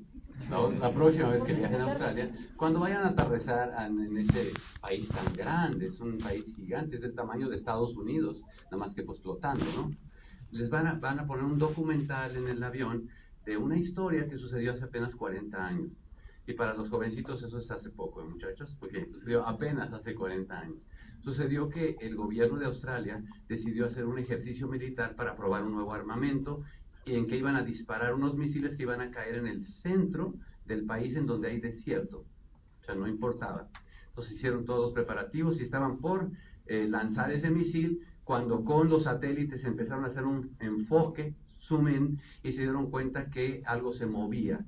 la, 0.50 0.93
próxima 0.93 1.30
vez 1.30 1.43
que 1.43 1.54
viajen 1.54 1.82
a 1.82 1.86
Australia, 1.86 2.32
cuando 2.56 2.80
vayan 2.80 3.04
a 3.04 3.10
aterrizar 3.10 3.73
en, 3.86 4.17
ese 4.17 4.54
país 4.82 5.10
tan 5.10 5.34
grande, 5.34 5.88
es 5.88 6.00
un 6.00 6.17
país 6.17 6.45
gigante, 6.56 6.95
es 6.95 7.02
del 7.02 7.15
tamaño 7.15 7.50
de 7.50 7.56
Estados 7.56 7.95
Unidos, 7.95 8.41
nada 8.65 8.78
más 8.78 8.95
que 8.95 9.04
pues 9.04 9.19
¿no? 9.23 9.91
Les 10.52 10.69
van 10.69 10.88
a, 10.88 10.93
van 10.93 11.19
a 11.19 11.28
poner 11.28 11.43
un 11.43 11.58
documental 11.58 12.36
en 12.36 12.47
el 12.47 12.63
avión 12.63 13.10
de 13.45 13.58
una 13.58 13.78
historia 13.78 14.28
que 14.28 14.38
sucedió 14.38 14.73
hace 14.73 14.86
apenas 14.86 15.15
40 15.15 15.65
años. 15.65 15.91
Y 16.45 16.54
para 16.54 16.73
los 16.73 16.89
jovencitos 16.89 17.43
eso 17.43 17.60
es 17.60 17.69
hace 17.69 17.89
poco, 17.89 18.21
¿eh, 18.21 18.26
muchachos, 18.26 18.78
porque 18.80 19.06
sucedió 19.12 19.45
apenas 19.45 19.91
hace 19.91 20.15
40 20.15 20.58
años. 20.58 20.88
Sucedió 21.19 21.69
que 21.69 21.97
el 22.00 22.15
gobierno 22.15 22.58
de 22.58 22.67
Australia 22.67 23.21
decidió 23.50 23.86
hacer 23.88 24.06
un 24.06 24.17
ejercicio 24.17 24.67
militar 24.69 25.15
para 25.15 25.36
probar 25.36 25.63
un 25.63 25.73
nuevo 25.73 25.93
armamento 25.93 26.63
en 27.15 27.28
que 27.28 27.38
iban 27.38 27.56
a 27.56 27.63
disparar 27.63 28.13
unos 28.13 28.36
misiles 28.36 28.76
que 28.76 28.84
iban 28.84 29.02
a 29.02 29.12
caer 29.12 29.36
en 29.36 29.48
el 29.48 29.65
centro 29.65 30.34
del 30.65 30.86
país 30.86 31.15
en 31.15 31.26
donde 31.26 31.50
hay 31.50 31.60
desierto. 31.60 32.26
O 32.82 32.86
sea, 32.86 32.96
no 32.96 33.08
importaba. 33.08 33.67
Entonces 34.10 34.38
hicieron 34.38 34.65
todos 34.65 34.82
los 34.82 34.93
preparativos 34.93 35.60
y 35.60 35.63
estaban 35.63 36.00
por 36.00 36.32
eh, 36.65 36.88
lanzar 36.89 37.32
ese 37.32 37.50
misil 37.50 38.02
cuando 38.24 38.65
con 38.65 38.89
los 38.89 39.04
satélites 39.04 39.63
empezaron 39.63 40.04
a 40.04 40.08
hacer 40.08 40.26
un 40.26 40.56
enfoque, 40.60 41.34
zoom 41.62 41.88
in, 41.88 42.20
y 42.43 42.52
se 42.52 42.62
dieron 42.62 42.91
cuenta 42.91 43.30
que 43.30 43.62
algo 43.65 43.93
se 43.93 44.06
movía. 44.06 44.65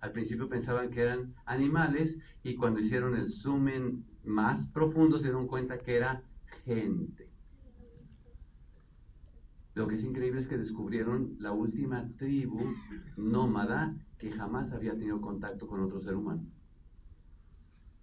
Al 0.00 0.12
principio 0.12 0.48
pensaban 0.48 0.90
que 0.90 1.02
eran 1.02 1.34
animales 1.46 2.16
y 2.42 2.56
cuando 2.56 2.80
hicieron 2.80 3.16
el 3.16 3.32
zoom 3.32 3.68
in 3.68 4.04
más 4.24 4.66
profundo 4.68 5.18
se 5.18 5.24
dieron 5.24 5.46
cuenta 5.46 5.78
que 5.78 5.96
era 5.96 6.22
gente. 6.64 7.29
Lo 9.74 9.86
que 9.86 9.96
es 9.96 10.04
increíble 10.04 10.40
es 10.40 10.48
que 10.48 10.58
descubrieron 10.58 11.36
la 11.38 11.52
última 11.52 12.08
tribu 12.18 12.60
nómada 13.16 13.94
que 14.18 14.32
jamás 14.32 14.72
había 14.72 14.92
tenido 14.92 15.20
contacto 15.20 15.66
con 15.66 15.80
otro 15.80 16.00
ser 16.00 16.16
humano. 16.16 16.44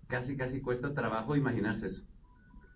Casi, 0.08 0.38
casi 0.38 0.62
cuesta 0.62 0.94
trabajo 0.94 1.36
imaginarse 1.36 1.88
eso. 1.88 2.04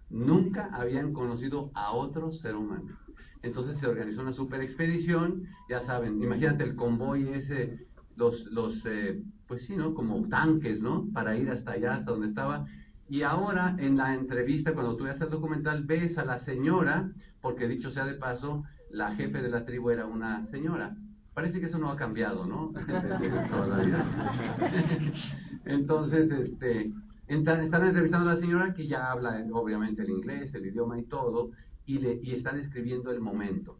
Nunca 0.09 0.69
habían 0.73 1.13
conocido 1.13 1.71
a 1.73 1.93
otro 1.93 2.33
ser 2.33 2.55
humano. 2.55 2.97
Entonces 3.41 3.79
se 3.79 3.87
organizó 3.87 4.21
una 4.21 4.33
super 4.33 4.61
expedición, 4.61 5.47
ya 5.69 5.81
saben, 5.85 6.21
imagínate 6.21 6.63
el 6.63 6.75
convoy 6.75 7.29
ese, 7.29 7.87
los, 8.15 8.43
los 8.51 8.85
eh, 8.85 9.23
pues 9.47 9.65
sí, 9.65 9.75
¿no? 9.75 9.93
Como 9.93 10.27
tanques, 10.27 10.81
¿no? 10.81 11.07
Para 11.13 11.35
ir 11.35 11.49
hasta 11.49 11.71
allá, 11.71 11.95
hasta 11.95 12.11
donde 12.11 12.27
estaba. 12.27 12.67
Y 13.09 13.23
ahora 13.23 13.75
en 13.79 13.97
la 13.97 14.13
entrevista, 14.13 14.73
cuando 14.73 14.95
tú 14.95 15.05
ves 15.05 15.19
el 15.21 15.29
documental, 15.29 15.85
ves 15.85 16.17
a 16.17 16.25
la 16.25 16.37
señora, 16.39 17.11
porque 17.41 17.67
dicho 17.67 17.91
sea 17.91 18.05
de 18.05 18.13
paso, 18.13 18.63
la 18.91 19.15
jefe 19.15 19.41
de 19.41 19.49
la 19.49 19.65
tribu 19.65 19.89
era 19.89 20.05
una 20.05 20.45
señora. 20.47 20.95
Parece 21.33 21.59
que 21.59 21.67
eso 21.67 21.77
no 21.77 21.91
ha 21.91 21.95
cambiado, 21.95 22.45
¿no? 22.45 22.73
Entonces, 25.65 26.31
este, 26.31 26.91
están 27.27 27.87
entrevistando 27.87 28.29
a 28.29 28.33
la 28.33 28.39
señora 28.39 28.73
que 28.73 28.87
ya 28.87 29.11
habla 29.11 29.45
obviamente 29.53 30.01
el 30.01 30.09
inglés, 30.09 30.53
el 30.53 30.65
idioma 30.65 30.99
y 30.99 31.03
todo, 31.03 31.51
y, 31.85 31.99
le, 31.99 32.19
y 32.21 32.35
están 32.35 32.59
escribiendo 32.59 33.11
el 33.11 33.21
momento. 33.21 33.77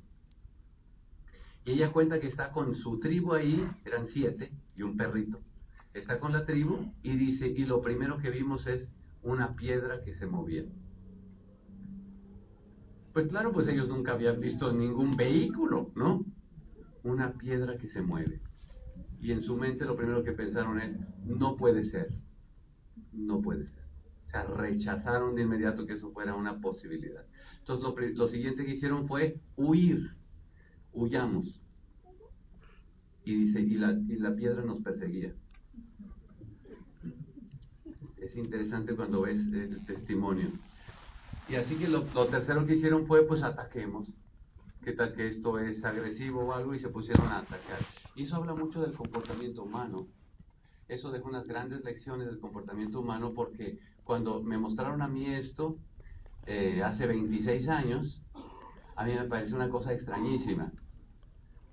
Y 1.66 1.74
ella 1.74 1.92
cuenta 1.92 2.20
que 2.20 2.28
está 2.28 2.52
con 2.52 2.76
su 2.76 3.00
tribu 3.00 3.34
ahí, 3.34 3.64
eran 3.86 4.08
siete, 4.08 4.52
y 4.76 4.84
un 4.84 4.98
perrito. 4.98 5.40
Está 5.94 6.20
con 6.20 6.32
la 6.32 6.46
tribu 6.46 6.94
y 7.04 7.18
dice, 7.18 7.48
y 7.48 7.66
lo 7.66 7.82
primero 7.82 8.18
que 8.18 8.30
vimos 8.30 8.66
es 8.66 8.90
una 9.22 9.56
piedra 9.56 10.02
que 10.02 10.16
se 10.16 10.26
movía. 10.26 10.64
Pues 13.14 13.28
claro, 13.28 13.52
pues 13.52 13.68
ellos 13.68 13.90
nunca 13.90 14.14
habían 14.14 14.40
visto 14.40 14.72
ningún 14.72 15.18
vehículo, 15.18 15.92
¿no? 15.96 16.24
Una 17.04 17.34
piedra 17.34 17.78
que 17.78 17.90
se 17.90 18.02
mueve. 18.02 18.40
Y 19.20 19.32
en 19.32 19.44
su 19.44 19.58
mente 19.58 19.86
lo 19.86 19.98
primero 19.98 20.24
que 20.24 20.32
pensaron 20.32 20.80
es, 20.80 20.98
no 21.26 21.58
puede 21.58 21.84
ser, 21.84 22.08
no 23.12 23.42
puede 23.42 23.66
ser. 23.66 23.84
O 24.28 24.32
sea, 24.32 24.44
rechazaron 24.46 25.36
de 25.36 25.42
inmediato 25.42 25.86
que 25.86 25.94
eso 25.94 26.12
fuera 26.12 26.36
una 26.36 26.60
posibilidad. 26.62 27.26
Entonces 27.60 28.18
lo, 28.18 28.28
siguiente 28.30 28.66
que 28.66 28.76
hicieron 28.76 29.08
fue 29.08 29.40
huir, 29.58 30.12
huyamos. 30.94 31.60
Y 33.26 33.46
dice, 33.46 33.60
y 33.60 33.76
la, 33.76 33.92
y 33.92 34.16
la 34.16 34.36
piedra 34.36 34.64
nos 34.64 34.82
perseguía. 34.82 35.34
Es 38.18 38.36
interesante 38.38 38.96
cuando 38.96 39.22
ves 39.22 39.38
el 39.38 39.86
testimonio. 39.86 40.52
Y 41.52 41.58
así 41.58 41.76
que 41.76 41.90
lo, 41.90 42.06
tercero 42.28 42.66
que 42.66 42.76
hicieron 42.76 43.06
fue, 43.08 43.28
pues 43.28 43.44
ataquemos. 43.44 44.08
¿Qué 44.86 44.94
tal 44.94 45.14
que 45.14 45.28
esto 45.28 45.60
es 45.60 45.84
agresivo 45.84 46.46
o 46.46 46.54
algo? 46.54 46.74
Y 46.74 46.80
se 46.80 46.88
pusieron 46.88 47.28
a 47.28 47.40
atacar. 47.40 47.80
Y 48.16 48.24
eso 48.24 48.38
habla 48.38 48.56
mucho 48.56 48.80
del 48.80 48.94
comportamiento 48.94 49.64
humano. 49.64 50.08
Eso 50.88 51.12
deja 51.12 51.26
unas 51.26 51.46
grandes 51.46 51.84
lecciones 51.84 52.28
del 52.28 52.40
comportamiento 52.40 53.02
humano 53.02 53.34
porque 53.36 53.80
cuando 54.06 54.42
me 54.42 54.58
mostraron 54.58 55.02
a 55.02 55.10
mí 55.10 55.26
esto, 55.26 55.76
eh, 56.46 56.84
hace 56.86 57.06
26 57.06 57.68
años, 57.68 58.22
a 58.96 59.04
mí 59.04 59.12
me 59.14 59.26
pareció 59.26 59.58
una 59.58 59.70
cosa 59.70 59.92
extrañísima. 59.92 60.72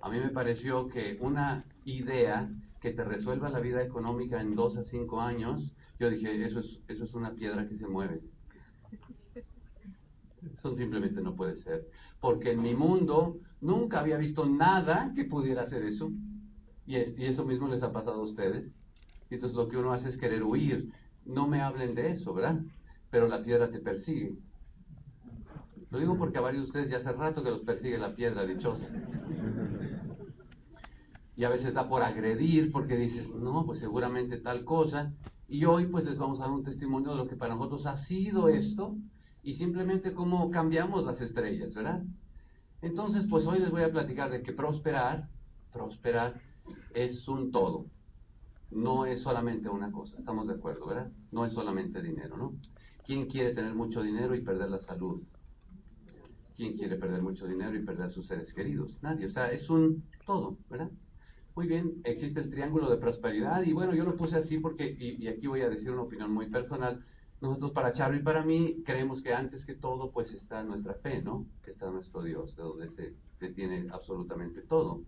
A 0.00 0.08
mí 0.08 0.18
me 0.18 0.30
pareció 0.30 0.88
que 0.88 1.18
una 1.20 1.64
idea 1.84 2.50
que 2.80 2.90
te 2.90 3.04
resuelva 3.04 3.48
la 3.48 3.60
vida 3.60 3.80
económica 3.80 4.40
en 4.40 4.56
dos 4.56 4.76
a 4.76 4.82
cinco 4.82 5.20
años, 5.20 5.72
yo 6.00 6.10
dije, 6.10 6.44
eso 6.44 6.58
es, 6.58 6.80
eso 6.88 7.04
es 7.04 7.14
una 7.14 7.34
piedra 7.34 7.68
que 7.68 7.76
se 7.76 7.86
mueve. 7.86 8.22
Eso 10.55 10.77
simplemente 10.77 11.20
no 11.20 11.35
puede 11.35 11.57
ser. 11.62 11.87
Porque 12.20 12.53
en 12.53 12.62
mi 12.62 12.74
mundo 12.74 13.38
nunca 13.61 14.01
había 14.01 14.16
visto 14.16 14.46
nada 14.46 15.12
que 15.14 15.24
pudiera 15.24 15.62
hacer 15.62 15.83
eso. 15.83 16.11
Y, 16.87 16.96
y 16.96 17.27
eso 17.27 17.44
mismo 17.44 17.68
les 17.68 17.83
ha 17.83 17.92
pasado 17.92 18.20
a 18.20 18.24
ustedes. 18.24 18.70
Y 19.31 19.35
entonces 19.35 19.57
lo 19.57 19.68
que 19.68 19.77
uno 19.77 19.92
hace 19.92 20.09
es 20.09 20.16
querer 20.16 20.42
huir. 20.42 20.92
No 21.24 21.46
me 21.46 21.61
hablen 21.61 21.94
de 21.94 22.12
eso, 22.12 22.33
¿verdad? 22.33 22.61
Pero 23.11 23.29
la 23.29 23.42
piedra 23.42 23.70
te 23.70 23.81
persigue. 23.81 24.37
Lo 25.90 25.98
digo 25.98 26.16
porque 26.18 26.38
a 26.38 26.42
varios 26.42 26.64
de 26.64 26.68
ustedes 26.68 26.90
ya 26.90 26.98
hace 26.98 27.12
rato 27.12 27.42
que 27.42 27.51
los 27.51 27.62
persigue 27.62 27.98
la 27.98 28.14
piedra 28.14 28.44
dichosa. 28.46 28.87
Y 31.37 31.44
a 31.44 31.48
veces 31.48 31.72
da 31.72 31.88
por 31.88 32.03
agredir 32.03 32.72
porque 32.72 32.96
dices, 32.96 33.31
no, 33.31 33.64
pues 33.64 33.79
seguramente 33.79 34.38
tal 34.38 34.64
cosa. 34.64 35.12
Y 35.48 35.64
hoy 35.64 35.87
pues 35.87 36.05
les 36.05 36.18
vamos 36.18 36.40
a 36.40 36.42
dar 36.42 36.51
un 36.51 36.64
testimonio 36.64 37.12
de 37.12 37.16
lo 37.16 37.29
que 37.29 37.37
para 37.37 37.55
nosotros 37.55 37.87
ha 37.87 37.96
sido 38.05 38.48
esto 38.48 38.96
y 39.48 39.54
simplemente 39.54 40.12
cómo 40.12 40.50
cambiamos 40.50 41.06
las 41.06 41.22
estrellas, 41.22 41.72
¿verdad? 41.74 42.02
Entonces, 42.82 43.26
pues 43.30 43.46
hoy 43.46 43.61
les 43.61 43.70
voy 43.70 43.80
a 43.80 43.90
platicar 43.90 44.30
de 44.30 44.42
que 44.42 44.52
prosperar, 44.52 45.26
prosperar 45.72 46.34
es 46.92 47.26
un 47.28 47.50
todo. 47.50 47.87
No 48.70 49.06
es 49.06 49.22
solamente 49.22 49.70
una 49.70 49.90
cosa, 49.90 50.16
estamos 50.18 50.48
de 50.48 50.52
acuerdo, 50.52 50.88
¿verdad? 50.88 51.11
No 51.32 51.46
es 51.46 51.52
solamente 51.52 52.02
dinero, 52.02 52.37
¿no? 52.37 52.52
¿Quién 53.06 53.24
quiere 53.24 53.54
tener 53.54 53.74
mucho 53.74 54.02
dinero 54.02 54.34
y 54.34 54.42
perder 54.42 54.68
la 54.68 54.80
salud? 54.80 55.22
¿Quién 56.54 56.76
quiere 56.76 56.96
perder 56.96 57.22
mucho 57.22 57.46
dinero 57.46 57.74
y 57.74 57.87
perder 57.87 58.08
a 58.08 58.11
sus 58.11 58.26
seres 58.26 58.52
queridos? 58.52 58.98
Nadie, 59.00 59.24
o 59.24 59.30
sea, 59.30 59.50
es 59.50 59.70
un 59.70 60.04
todo, 60.26 60.58
¿verdad? 60.68 60.90
Muy 61.56 61.66
bien, 61.66 62.02
existe 62.04 62.40
el 62.40 62.50
triángulo 62.50 62.90
de 62.90 62.98
prosperidad 62.98 63.62
y 63.62 63.72
bueno, 63.72 63.94
yo 63.94 64.04
lo 64.04 64.14
puse 64.14 64.37
así 64.37 64.58
porque, 64.58 64.94
y, 65.00 65.24
y 65.24 65.28
aquí 65.28 65.46
voy 65.46 65.62
a 65.62 65.70
decir 65.70 65.90
una 65.90 66.02
opinión 66.02 66.34
muy 66.34 66.50
personal, 66.50 67.02
nosotros 67.40 67.70
para 67.70 67.92
Charo 67.92 68.16
y 68.16 68.22
para 68.22 68.44
mí 68.44 68.83
creemos 68.85 69.22
que 69.22 69.33
antes 69.33 69.64
que 69.64 69.74
todo 69.74 70.11
pues 70.11 70.33
está 70.33 70.62
nuestra 70.64 70.94
fe, 70.94 71.22
¿no? 71.22 71.46
Está 71.66 71.90
nuestro 71.90 72.22
Dios, 72.22 72.57
de 72.57 72.62
donde 72.62 72.90
se 72.90 73.14
detiene 73.38 73.88
absolutamente 73.92 74.62
todo. 74.62 75.03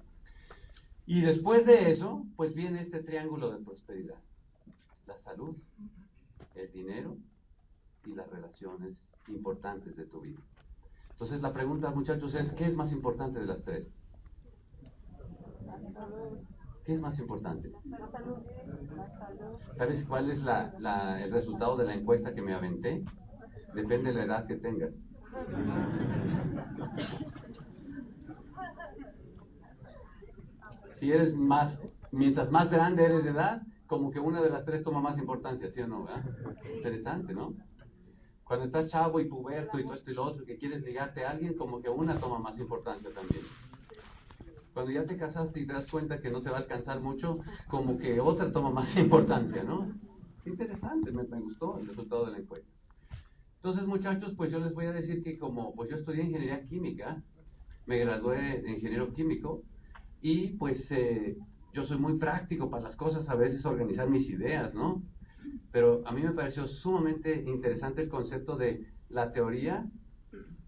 Y 1.07 1.23
después 1.23 1.67
de 1.67 1.91
eso, 1.91 2.25
pues 2.37 2.55
viene 2.55 2.83
este 2.83 3.03
triángulo 3.03 3.51
de 3.51 3.65
prosperidad. 3.65 4.19
La 5.07 5.19
salud, 5.19 5.57
el 6.55 6.71
dinero 6.71 7.17
y 8.07 8.15
las 8.15 8.31
relaciones 8.31 8.97
importantes 9.27 9.97
de 9.97 10.05
tu 10.05 10.21
vida. 10.21 10.39
Entonces 11.11 11.41
la 11.41 11.53
pregunta, 11.53 11.91
muchachos, 11.91 12.35
es, 12.35 12.53
¿qué 12.53 12.67
es 12.67 12.75
más 12.75 12.93
importante 12.93 13.41
de 13.41 13.47
las 13.47 13.63
tres? 13.65 13.89
¿Qué 16.91 16.95
es 16.95 17.01
más 17.01 17.17
importante? 17.21 17.71
¿Sabes 19.79 20.05
cuál 20.09 20.29
es 20.29 20.41
el 20.41 21.31
resultado 21.31 21.77
de 21.77 21.85
la 21.85 21.95
encuesta 21.95 22.35
que 22.35 22.43
me 22.43 22.53
aventé? 22.53 23.05
Depende 23.77 24.11
de 24.11 24.17
la 24.17 24.25
edad 24.25 24.47
que 24.49 24.57
tengas. 24.57 24.91
Si 30.99 31.13
eres 31.13 31.33
más, 31.37 31.79
mientras 32.11 32.51
más 32.51 32.69
grande 32.69 33.05
eres 33.05 33.23
de 33.23 33.31
edad, 33.31 33.63
como 33.87 34.11
que 34.11 34.19
una 34.19 34.43
de 34.43 34.51
las 34.51 34.65
tres 34.65 34.83
toma 34.83 35.01
más 35.01 35.17
importancia, 35.17 35.71
¿sí 35.71 35.83
o 35.83 35.87
no? 35.87 36.09
Interesante, 36.75 37.33
¿no? 37.33 37.55
Cuando 38.43 38.67
estás 38.67 38.91
chavo 38.91 39.21
y 39.21 39.29
puberto 39.29 39.79
y 39.79 39.85
todo 39.85 39.95
esto 39.95 40.11
y 40.11 40.15
lo 40.15 40.25
otro, 40.25 40.45
que 40.45 40.59
quieres 40.59 40.83
ligarte 40.83 41.25
a 41.25 41.31
alguien, 41.31 41.55
como 41.55 41.81
que 41.81 41.89
una 41.89 42.19
toma 42.19 42.41
más 42.41 42.59
importancia 42.59 43.11
también 43.15 43.45
cuando 44.75 44.93
ya 44.93 45.05
te 45.05 45.17
casaste 45.17 45.61
y 45.61 45.67
te 45.67 45.73
das 45.73 45.87
cuenta 45.91 46.21
que 46.21 46.31
no 46.31 46.43
te 46.43 46.51
va 46.51 46.59
a 46.59 46.61
alcanzar 46.61 47.01
mucho, 47.01 47.39
como 47.69 47.99
que 47.99 48.21
otra 48.21 48.53
toma 48.53 48.71
más 48.71 48.97
importancia, 48.97 49.65
¿no? 49.65 49.89
interesante, 50.45 51.13
me, 51.13 51.25
gustó 51.25 51.79
el 51.79 51.89
resultado 51.89 52.27
de 52.27 52.33
la 52.33 52.39
encuesta. 52.39 52.69
Entonces, 53.57 53.87
muchachos, 53.87 54.35
pues 54.37 54.51
yo 54.51 54.59
les 54.59 54.73
voy 54.73 54.87
a 54.87 54.93
decir 54.93 55.23
que 55.23 55.39
como 55.39 55.75
pues 55.75 55.91
yo 55.91 55.97
estudié 55.97 56.25
ingeniería 56.25 56.65
química, 56.65 57.23
me 57.87 57.99
gradué 57.99 58.63
de 58.63 58.73
ingeniero 58.73 59.13
químico 59.13 59.63
y 60.23 60.49
pues 60.57 60.91
eh, 60.91 61.37
yo 61.75 61.85
soy 61.85 61.99
muy 61.99 62.19
práctico 62.19 62.71
para 62.71 62.85
las 62.85 62.97
cosas, 62.97 63.29
a 63.29 63.35
veces 63.35 63.65
organizar 63.67 64.09
mis 64.09 64.29
ideas, 64.29 64.75
¿no? 64.75 65.03
Pero 65.73 66.03
a 66.07 66.13
mí 66.13 66.23
me 66.23 66.33
pareció 66.33 66.67
sumamente 66.67 67.43
interesante 67.47 68.03
el 68.03 68.09
concepto 68.09 68.57
de 68.57 68.87
la 69.09 69.33
teoría 69.33 69.87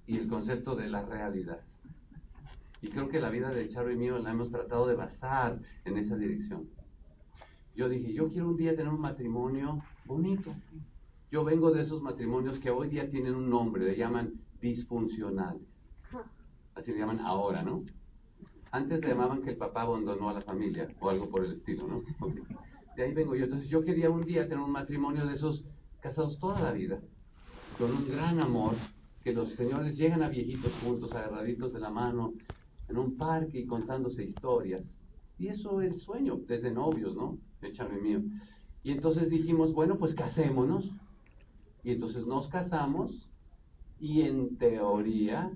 y 0.07 0.19
el 0.19 0.29
concepto 0.29 0.77
de 0.77 0.89
la 0.89 1.03
realidad. 1.03 1.61
Y 2.83 2.89
creo 2.91 3.09
que 3.09 3.21
la 3.21 3.31
vida 3.31 3.51
de 3.51 3.69
Charo 3.69 3.93
y 3.93 3.97
mío 3.97 4.19
la 4.19 4.33
hemos 4.33 4.51
tratado 4.51 4.89
de 4.89 4.97
basar 4.97 5.61
en 5.85 5.97
esa 5.99 6.17
dirección. 6.17 6.69
Yo 7.77 7.89
dije, 7.89 8.13
yo 8.13 8.29
quiero 8.29 8.49
un 8.49 8.57
día 8.57 8.77
tener 8.77 8.93
un 8.93 9.01
matrimonio 9.01 9.83
bonito. 10.05 10.53
Yo 11.31 11.45
vengo 11.45 11.71
de 11.71 11.83
esos 11.83 12.03
matrimonios 12.03 12.59
que 12.59 12.71
hoy 12.71 12.89
día 12.89 13.09
tienen 13.09 13.37
un 13.37 13.49
nombre, 13.49 13.85
le 13.85 13.97
llaman 13.97 14.33
disfuncionales. 14.61 15.63
Así 16.75 16.93
le 16.93 16.99
llaman 16.99 17.21
ahora, 17.21 17.63
¿no? 17.63 17.85
Antes 18.73 19.01
le 19.01 19.09
llamaban 19.09 19.43
que 19.43 19.51
el 19.51 19.57
papá 19.57 19.83
abandonó 19.83 20.31
a 20.31 20.35
la 20.35 20.43
familia 20.43 20.89
o 21.01 21.09
algo 21.09 21.31
por 21.31 21.45
el 21.45 21.53
estilo, 21.53 21.87
¿no? 21.87 22.03
De 22.97 23.05
ahí 23.05 23.15
vengo 23.15 23.37
yo. 23.37 23.45
Entonces 23.45 23.69
yo 23.69 23.85
quería 23.85 24.11
un 24.11 24.23
día 24.23 24.49
tener 24.49 24.63
un 24.63 24.73
matrimonio 24.73 25.25
de 25.25 25.35
esos 25.35 25.65
casados 26.01 26.37
toda 26.39 26.61
la 26.61 26.73
vida, 26.73 27.01
con 27.79 27.93
un 27.93 28.09
gran 28.09 28.41
amor, 28.41 28.75
que 29.23 29.33
los 29.33 29.55
señores 29.55 29.97
llegan 29.97 30.23
a 30.23 30.29
viejitos 30.29 30.73
juntos, 30.83 31.13
agarraditos 31.13 31.73
de 31.73 31.79
la 31.79 31.91
mano, 31.91 32.33
en 32.93 32.99
un 32.99 33.17
parque 33.17 33.61
y 33.61 33.67
contándose 33.67 34.23
historias. 34.23 34.85
Y 35.39 35.49
eso 35.49 35.81
es 35.81 36.03
sueño, 36.03 36.41
desde 36.47 36.71
novios, 36.71 37.15
¿no? 37.17 37.39
Échame 37.63 38.01
mío. 38.01 38.21
Y 38.85 38.93
entonces 38.93 39.31
dijimos, 39.31 39.73
bueno, 39.73 39.99
pues 39.99 40.15
casémonos. 40.15 40.91
Y 41.83 41.93
entonces 41.93 42.27
nos 42.27 42.49
casamos 42.49 43.29
y 43.99 44.23
en 44.23 44.57
teoría, 44.59 45.51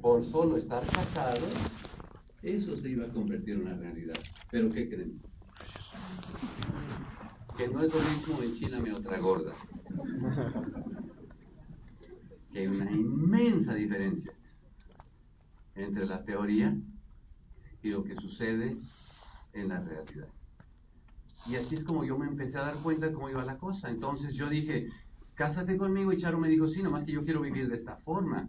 por 0.00 0.24
solo 0.24 0.56
estar 0.56 0.84
casados, 0.86 1.52
eso 2.42 2.76
se 2.78 2.90
iba 2.90 3.06
a 3.06 3.12
convertir 3.12 3.54
en 3.54 3.62
una 3.62 3.76
realidad. 3.76 4.18
Pero 4.50 4.70
¿qué 4.70 4.88
creen? 4.88 5.20
Que 7.56 7.68
no 7.68 7.82
es 7.82 7.92
lo 7.92 8.00
mismo 8.00 8.42
en 8.42 8.54
China 8.54 8.80
mi 8.80 8.90
otra 8.90 9.18
gorda. 9.18 9.54
Que 12.52 12.58
hay 12.58 12.66
una 12.66 12.90
inmensa 12.90 13.72
diferencia 13.72 14.30
entre 15.74 16.06
la 16.06 16.24
teoría 16.24 16.74
y 17.82 17.90
lo 17.90 18.04
que 18.04 18.14
sucede 18.16 18.76
en 19.52 19.68
la 19.68 19.80
realidad. 19.80 20.28
Y 21.46 21.56
así 21.56 21.74
es 21.74 21.84
como 21.84 22.04
yo 22.04 22.16
me 22.16 22.26
empecé 22.26 22.58
a 22.58 22.62
dar 22.62 22.76
cuenta 22.82 23.06
de 23.06 23.12
cómo 23.12 23.28
iba 23.28 23.44
la 23.44 23.58
cosa. 23.58 23.90
Entonces 23.90 24.34
yo 24.34 24.48
dije, 24.48 24.88
cásate 25.34 25.76
conmigo 25.76 26.12
y 26.12 26.18
Charo 26.18 26.38
me 26.38 26.48
dijo, 26.48 26.68
sí, 26.68 26.82
nomás 26.82 27.04
que 27.04 27.12
yo 27.12 27.22
quiero 27.22 27.40
vivir 27.40 27.68
de 27.68 27.76
esta 27.76 27.96
forma. 27.96 28.48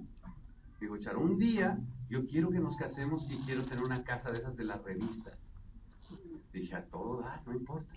Digo, 0.80 0.98
Charo, 0.98 1.22
un 1.22 1.38
día 1.38 1.80
yo 2.10 2.26
quiero 2.26 2.52
que 2.52 2.60
nos 2.60 2.76
casemos 2.78 3.26
y 3.30 3.38
quiero 3.46 3.64
tener 3.64 3.84
una 3.84 4.04
casa 4.04 4.32
de 4.32 4.40
esas 4.40 4.56
de 4.56 4.66
las 4.66 4.84
revistas. 4.84 5.38
Dije, 6.54 6.76
a 6.76 6.86
todo 6.86 7.22
dar, 7.22 7.42
no 7.48 7.54
importa. 7.54 7.92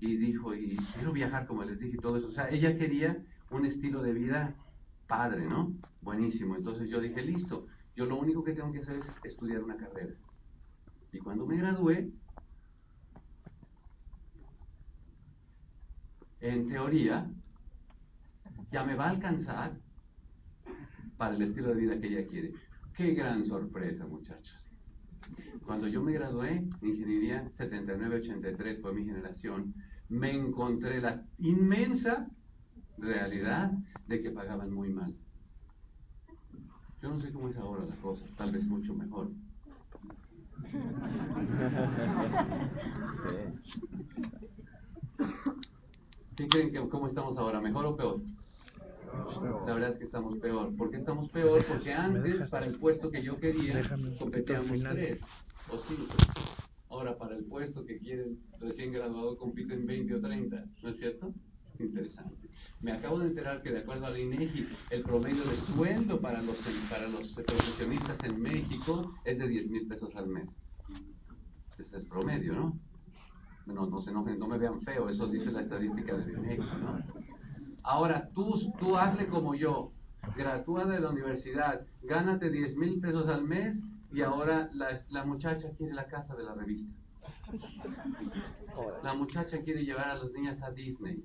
Y 0.00 0.16
dijo, 0.16 0.54
y 0.54 0.76
quiero 0.94 1.12
viajar, 1.12 1.46
como 1.46 1.62
les 1.62 1.78
dije, 1.78 1.96
y 1.96 2.00
todo 2.00 2.16
eso. 2.16 2.28
O 2.28 2.32
sea, 2.32 2.48
ella 2.48 2.76
quería 2.76 3.22
un 3.50 3.66
estilo 3.66 4.02
de 4.02 4.12
vida 4.12 4.54
padre, 5.06 5.44
¿no? 5.44 5.72
Buenísimo. 6.02 6.56
Entonces 6.56 6.88
yo 6.88 7.00
dije, 7.00 7.22
listo, 7.22 7.66
yo 7.96 8.06
lo 8.06 8.16
único 8.16 8.42
que 8.44 8.52
tengo 8.52 8.72
que 8.72 8.80
hacer 8.80 8.96
es 8.96 9.06
estudiar 9.24 9.62
una 9.62 9.76
carrera. 9.76 10.14
Y 11.12 11.18
cuando 11.18 11.46
me 11.46 11.56
gradué, 11.56 12.10
en 16.40 16.68
teoría, 16.68 17.30
ya 18.70 18.84
me 18.84 18.94
va 18.94 19.06
a 19.06 19.10
alcanzar 19.10 19.78
para 21.16 21.34
el 21.34 21.42
estilo 21.42 21.74
de 21.74 21.80
vida 21.80 22.00
que 22.00 22.06
ella 22.06 22.26
quiere. 22.28 22.54
Qué 22.96 23.12
gran 23.14 23.44
sorpresa, 23.44 24.06
muchachos. 24.06 24.66
Cuando 25.64 25.86
yo 25.86 26.02
me 26.02 26.12
gradué 26.12 26.50
en 26.50 26.70
ingeniería 26.82 27.50
79-83 27.58 28.80
fue 28.80 28.94
mi 28.94 29.04
generación, 29.04 29.74
me 30.08 30.32
encontré 30.32 31.00
la 31.00 31.24
inmensa 31.38 32.28
realidad 32.98 33.72
de 34.06 34.22
que 34.22 34.30
pagaban 34.30 34.72
muy 34.72 34.90
mal. 34.90 35.14
Yo 37.02 37.08
no 37.08 37.18
sé 37.18 37.32
cómo 37.32 37.48
es 37.48 37.56
ahora 37.56 37.84
la 37.86 37.96
cosa, 37.96 38.24
tal 38.36 38.52
vez 38.52 38.64
mucho 38.66 38.94
mejor. 38.94 39.28
¿Qué 46.36 46.48
creen 46.48 46.72
que 46.72 46.88
cómo 46.88 47.06
estamos 47.08 47.36
ahora? 47.38 47.60
¿Mejor 47.60 47.86
o 47.86 47.96
peor? 47.96 48.20
La 49.66 49.74
verdad 49.74 49.90
es 49.90 49.98
que 49.98 50.04
estamos 50.04 50.38
peor. 50.38 50.76
¿Por 50.76 50.90
qué 50.90 50.98
estamos 50.98 51.30
peor? 51.30 51.64
Porque 51.66 51.92
antes, 51.92 52.50
para 52.50 52.66
el 52.66 52.78
puesto 52.78 53.10
que 53.10 53.22
yo 53.22 53.38
quería, 53.38 53.82
competíamos 54.18 54.82
tres 54.90 55.20
o 55.70 55.78
cinco. 55.78 56.14
Ahora, 56.90 57.16
para 57.16 57.36
el 57.36 57.44
puesto 57.44 57.84
que 57.84 57.98
quieren 57.98 58.38
recién 58.58 58.92
graduado, 58.92 59.36
compiten 59.38 59.86
20 59.86 60.14
o 60.14 60.20
30. 60.20 60.64
¿No 60.82 60.88
es 60.90 60.98
cierto? 60.98 61.32
Interesante. 61.80 62.48
Me 62.80 62.92
acabo 62.92 63.18
de 63.18 63.28
enterar 63.28 63.62
que 63.62 63.72
de 63.72 63.78
acuerdo 63.80 64.06
a 64.06 64.10
la 64.10 64.18
INEGI, 64.18 64.68
el 64.90 65.02
promedio 65.02 65.44
de 65.44 65.56
sueldo 65.56 66.20
para 66.20 66.42
los, 66.42 66.56
para 66.90 67.08
los 67.08 67.32
profesionistas 67.34 68.18
en 68.24 68.40
México 68.40 69.14
es 69.24 69.38
de 69.38 69.48
10 69.48 69.70
mil 69.70 69.86
pesos 69.88 70.14
al 70.14 70.28
mes. 70.28 70.48
Ese 71.72 71.82
es 71.82 71.92
el 71.94 72.06
promedio, 72.06 72.52
¿no? 72.54 72.78
No, 73.66 73.86
no 73.86 74.00
se 74.00 74.10
enojen, 74.10 74.38
no 74.38 74.46
me 74.46 74.58
vean 74.58 74.80
feo, 74.82 75.08
eso 75.08 75.26
dice 75.28 75.50
la 75.50 75.62
estadística 75.62 76.16
del 76.16 76.38
INEGI, 76.38 76.58
¿no? 76.58 76.98
Ahora, 77.82 78.28
tú, 78.34 78.72
tú 78.78 78.96
hazle 78.96 79.26
como 79.28 79.54
yo, 79.54 79.92
gradúa 80.36 80.84
de 80.84 81.00
la 81.00 81.10
universidad, 81.10 81.86
gánate 82.02 82.50
10 82.50 82.76
mil 82.76 83.00
pesos 83.00 83.26
al 83.28 83.44
mes 83.44 83.78
y 84.12 84.20
ahora 84.20 84.68
la, 84.72 85.00
la 85.08 85.24
muchacha 85.24 85.70
quiere 85.76 85.94
la 85.94 86.06
casa 86.06 86.36
de 86.36 86.44
la 86.44 86.54
revista. 86.54 86.92
La 89.02 89.14
muchacha 89.14 89.62
quiere 89.62 89.84
llevar 89.84 90.10
a 90.10 90.14
las 90.16 90.30
niñas 90.32 90.60
a 90.62 90.70
Disney. 90.70 91.24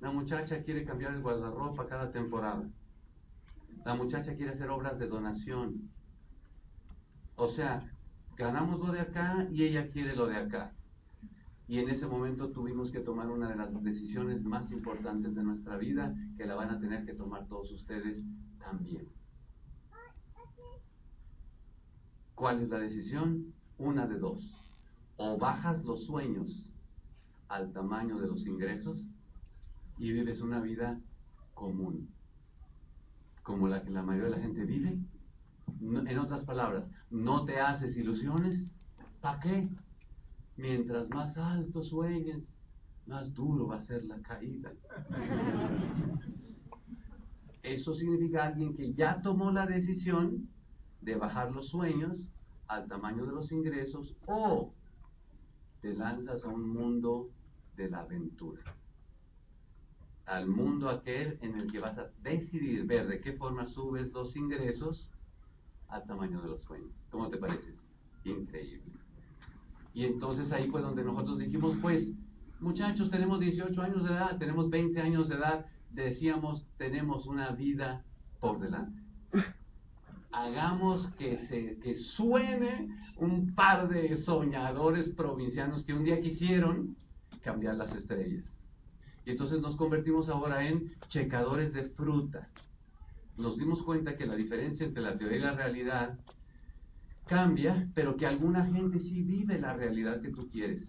La 0.00 0.10
muchacha 0.10 0.62
quiere 0.62 0.84
cambiar 0.84 1.14
el 1.14 1.22
guardarropa 1.22 1.86
cada 1.86 2.10
temporada. 2.12 2.68
La 3.84 3.94
muchacha 3.94 4.34
quiere 4.34 4.52
hacer 4.52 4.68
obras 4.68 4.98
de 4.98 5.08
donación. 5.08 5.90
O 7.36 7.48
sea, 7.48 7.90
ganamos 8.36 8.80
lo 8.80 8.92
de 8.92 9.00
acá 9.00 9.46
y 9.50 9.64
ella 9.64 9.88
quiere 9.88 10.14
lo 10.14 10.26
de 10.26 10.36
acá. 10.36 10.72
Y 11.68 11.80
en 11.80 11.88
ese 11.88 12.06
momento 12.06 12.50
tuvimos 12.50 12.90
que 12.90 13.00
tomar 13.00 13.28
una 13.28 13.48
de 13.48 13.56
las 13.56 13.82
decisiones 13.82 14.44
más 14.44 14.70
importantes 14.70 15.34
de 15.34 15.42
nuestra 15.42 15.76
vida, 15.76 16.14
que 16.36 16.46
la 16.46 16.54
van 16.54 16.70
a 16.70 16.78
tener 16.78 17.04
que 17.04 17.14
tomar 17.14 17.46
todos 17.48 17.72
ustedes 17.72 18.22
también. 18.58 19.08
¿Cuál 22.34 22.62
es 22.62 22.68
la 22.68 22.78
decisión? 22.78 23.54
Una 23.78 24.06
de 24.06 24.18
dos. 24.18 24.54
O 25.16 25.38
bajas 25.38 25.82
los 25.84 26.04
sueños 26.04 26.66
al 27.48 27.72
tamaño 27.72 28.18
de 28.18 28.28
los 28.28 28.46
ingresos 28.46 29.02
y 29.98 30.12
vives 30.12 30.40
una 30.40 30.60
vida 30.60 31.00
común, 31.54 32.08
como 33.42 33.68
la 33.68 33.82
que 33.82 33.90
la 33.90 34.02
mayoría 34.02 34.30
de 34.30 34.36
la 34.36 34.42
gente 34.42 34.64
vive. 34.64 34.98
en 35.80 36.18
otras 36.18 36.44
palabras, 36.44 36.90
no 37.10 37.44
te 37.44 37.60
haces 37.60 37.96
ilusiones. 37.96 38.72
¿Para 39.20 39.40
qué? 39.40 39.68
Mientras 40.56 41.08
más 41.10 41.36
alto 41.36 41.82
sueñes, 41.82 42.42
más 43.06 43.32
duro 43.34 43.68
va 43.68 43.76
a 43.76 43.80
ser 43.82 44.04
la 44.04 44.20
caída. 44.20 44.72
Eso 47.62 47.94
significa 47.94 48.44
alguien 48.44 48.76
que 48.76 48.92
ya 48.94 49.20
tomó 49.22 49.50
la 49.50 49.66
decisión 49.66 50.48
de 51.00 51.16
bajar 51.16 51.50
los 51.52 51.68
sueños 51.68 52.16
al 52.68 52.86
tamaño 52.86 53.26
de 53.26 53.32
los 53.32 53.50
ingresos 53.50 54.14
o 54.26 54.72
te 55.80 55.92
lanzas 55.94 56.44
a 56.44 56.48
un 56.48 56.68
mundo 56.68 57.28
de 57.76 57.90
la 57.90 58.00
aventura. 58.00 58.75
Al 60.26 60.48
mundo 60.48 60.90
aquel 60.90 61.38
en 61.40 61.58
el 61.58 61.70
que 61.70 61.78
vas 61.78 61.96
a 61.98 62.10
decidir 62.22 62.84
ver 62.84 63.06
de 63.06 63.20
qué 63.20 63.32
forma 63.32 63.66
subes 63.68 64.12
los 64.12 64.34
ingresos 64.36 65.08
al 65.88 66.04
tamaño 66.04 66.42
de 66.42 66.48
los 66.48 66.62
sueños. 66.62 66.90
¿Cómo 67.10 67.28
te 67.30 67.38
parece? 67.38 67.74
Increíble. 68.24 68.92
Y 69.94 70.04
entonces 70.04 70.52
ahí 70.52 70.68
fue 70.68 70.82
donde 70.82 71.04
nosotros 71.04 71.38
dijimos, 71.38 71.76
pues, 71.80 72.12
muchachos, 72.60 73.10
tenemos 73.10 73.40
18 73.40 73.80
años 73.80 74.04
de 74.04 74.10
edad, 74.10 74.36
tenemos 74.36 74.68
20 74.68 75.00
años 75.00 75.28
de 75.28 75.36
edad, 75.36 75.66
decíamos, 75.90 76.66
tenemos 76.76 77.26
una 77.26 77.52
vida 77.52 78.04
por 78.40 78.58
delante. 78.58 79.00
Hagamos 80.32 81.06
que, 81.18 81.38
se, 81.48 81.78
que 81.78 81.94
suene 81.94 82.90
un 83.16 83.54
par 83.54 83.88
de 83.88 84.18
soñadores 84.18 85.08
provincianos 85.10 85.82
que 85.84 85.94
un 85.94 86.04
día 86.04 86.20
quisieron 86.20 86.96
cambiar 87.42 87.76
las 87.76 87.94
estrellas. 87.94 88.44
Y 89.26 89.32
entonces 89.32 89.60
nos 89.60 89.74
convertimos 89.74 90.28
ahora 90.28 90.66
en 90.66 90.92
checadores 91.08 91.72
de 91.72 91.82
fruta. 91.90 92.48
Nos 93.36 93.58
dimos 93.58 93.82
cuenta 93.82 94.16
que 94.16 94.24
la 94.24 94.36
diferencia 94.36 94.86
entre 94.86 95.02
la 95.02 95.18
teoría 95.18 95.38
y 95.38 95.40
la 95.40 95.54
realidad 95.54 96.16
cambia, 97.26 97.88
pero 97.92 98.16
que 98.16 98.24
alguna 98.24 98.64
gente 98.66 99.00
sí 99.00 99.22
vive 99.22 99.58
la 99.58 99.74
realidad 99.74 100.22
que 100.22 100.30
tú 100.30 100.48
quieres. 100.48 100.88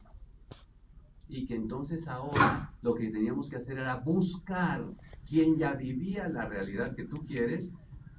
Y 1.28 1.48
que 1.48 1.56
entonces 1.56 2.08
ahora 2.08 2.72
lo 2.84 2.94
que 2.94 3.10
teníamos 3.10 3.50
que 3.50 3.56
hacer 3.56 3.80
era 3.80 3.96
buscar 3.96 4.86
quien 5.28 5.58
ya 5.58 5.74
vivía 5.74 6.30
la 6.30 6.48
realidad 6.48 6.96
que 6.96 7.06
tú 7.06 7.24
quieres 7.24 7.74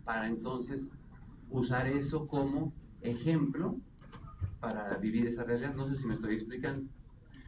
para 0.04 0.26
entonces 0.26 0.90
usar 1.48 1.86
eso 1.86 2.26
como 2.26 2.72
ejemplo 3.02 3.76
para 4.58 4.96
vivir 4.96 5.28
esa 5.28 5.44
realidad. 5.44 5.76
No 5.76 5.88
sé 5.88 5.96
si 5.96 6.06
me 6.06 6.14
estoy 6.14 6.34
explicando. 6.34 6.90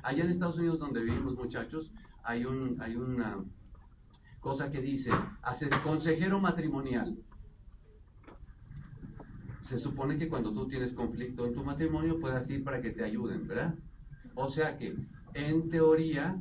Allá 0.02 0.24
en 0.24 0.30
Estados 0.30 0.56
Unidos 0.56 0.78
donde 0.78 1.02
vivimos 1.02 1.34
muchachos, 1.34 1.90
hay, 2.22 2.44
un, 2.44 2.80
hay 2.80 2.96
una 2.96 3.38
cosa 4.40 4.70
que 4.70 4.80
dice, 4.80 5.10
consejero 5.82 6.40
matrimonial 6.40 7.16
se 9.70 9.78
supone 9.78 10.18
que 10.18 10.28
cuando 10.28 10.52
tú 10.52 10.66
tienes 10.66 10.92
conflicto 10.94 11.46
en 11.46 11.54
tu 11.54 11.62
matrimonio 11.62 12.18
puedas 12.18 12.50
ir 12.50 12.64
para 12.64 12.82
que 12.82 12.90
te 12.90 13.04
ayuden, 13.04 13.46
¿verdad? 13.46 13.72
O 14.34 14.50
sea 14.50 14.76
que, 14.76 14.96
en 15.34 15.68
teoría, 15.68 16.36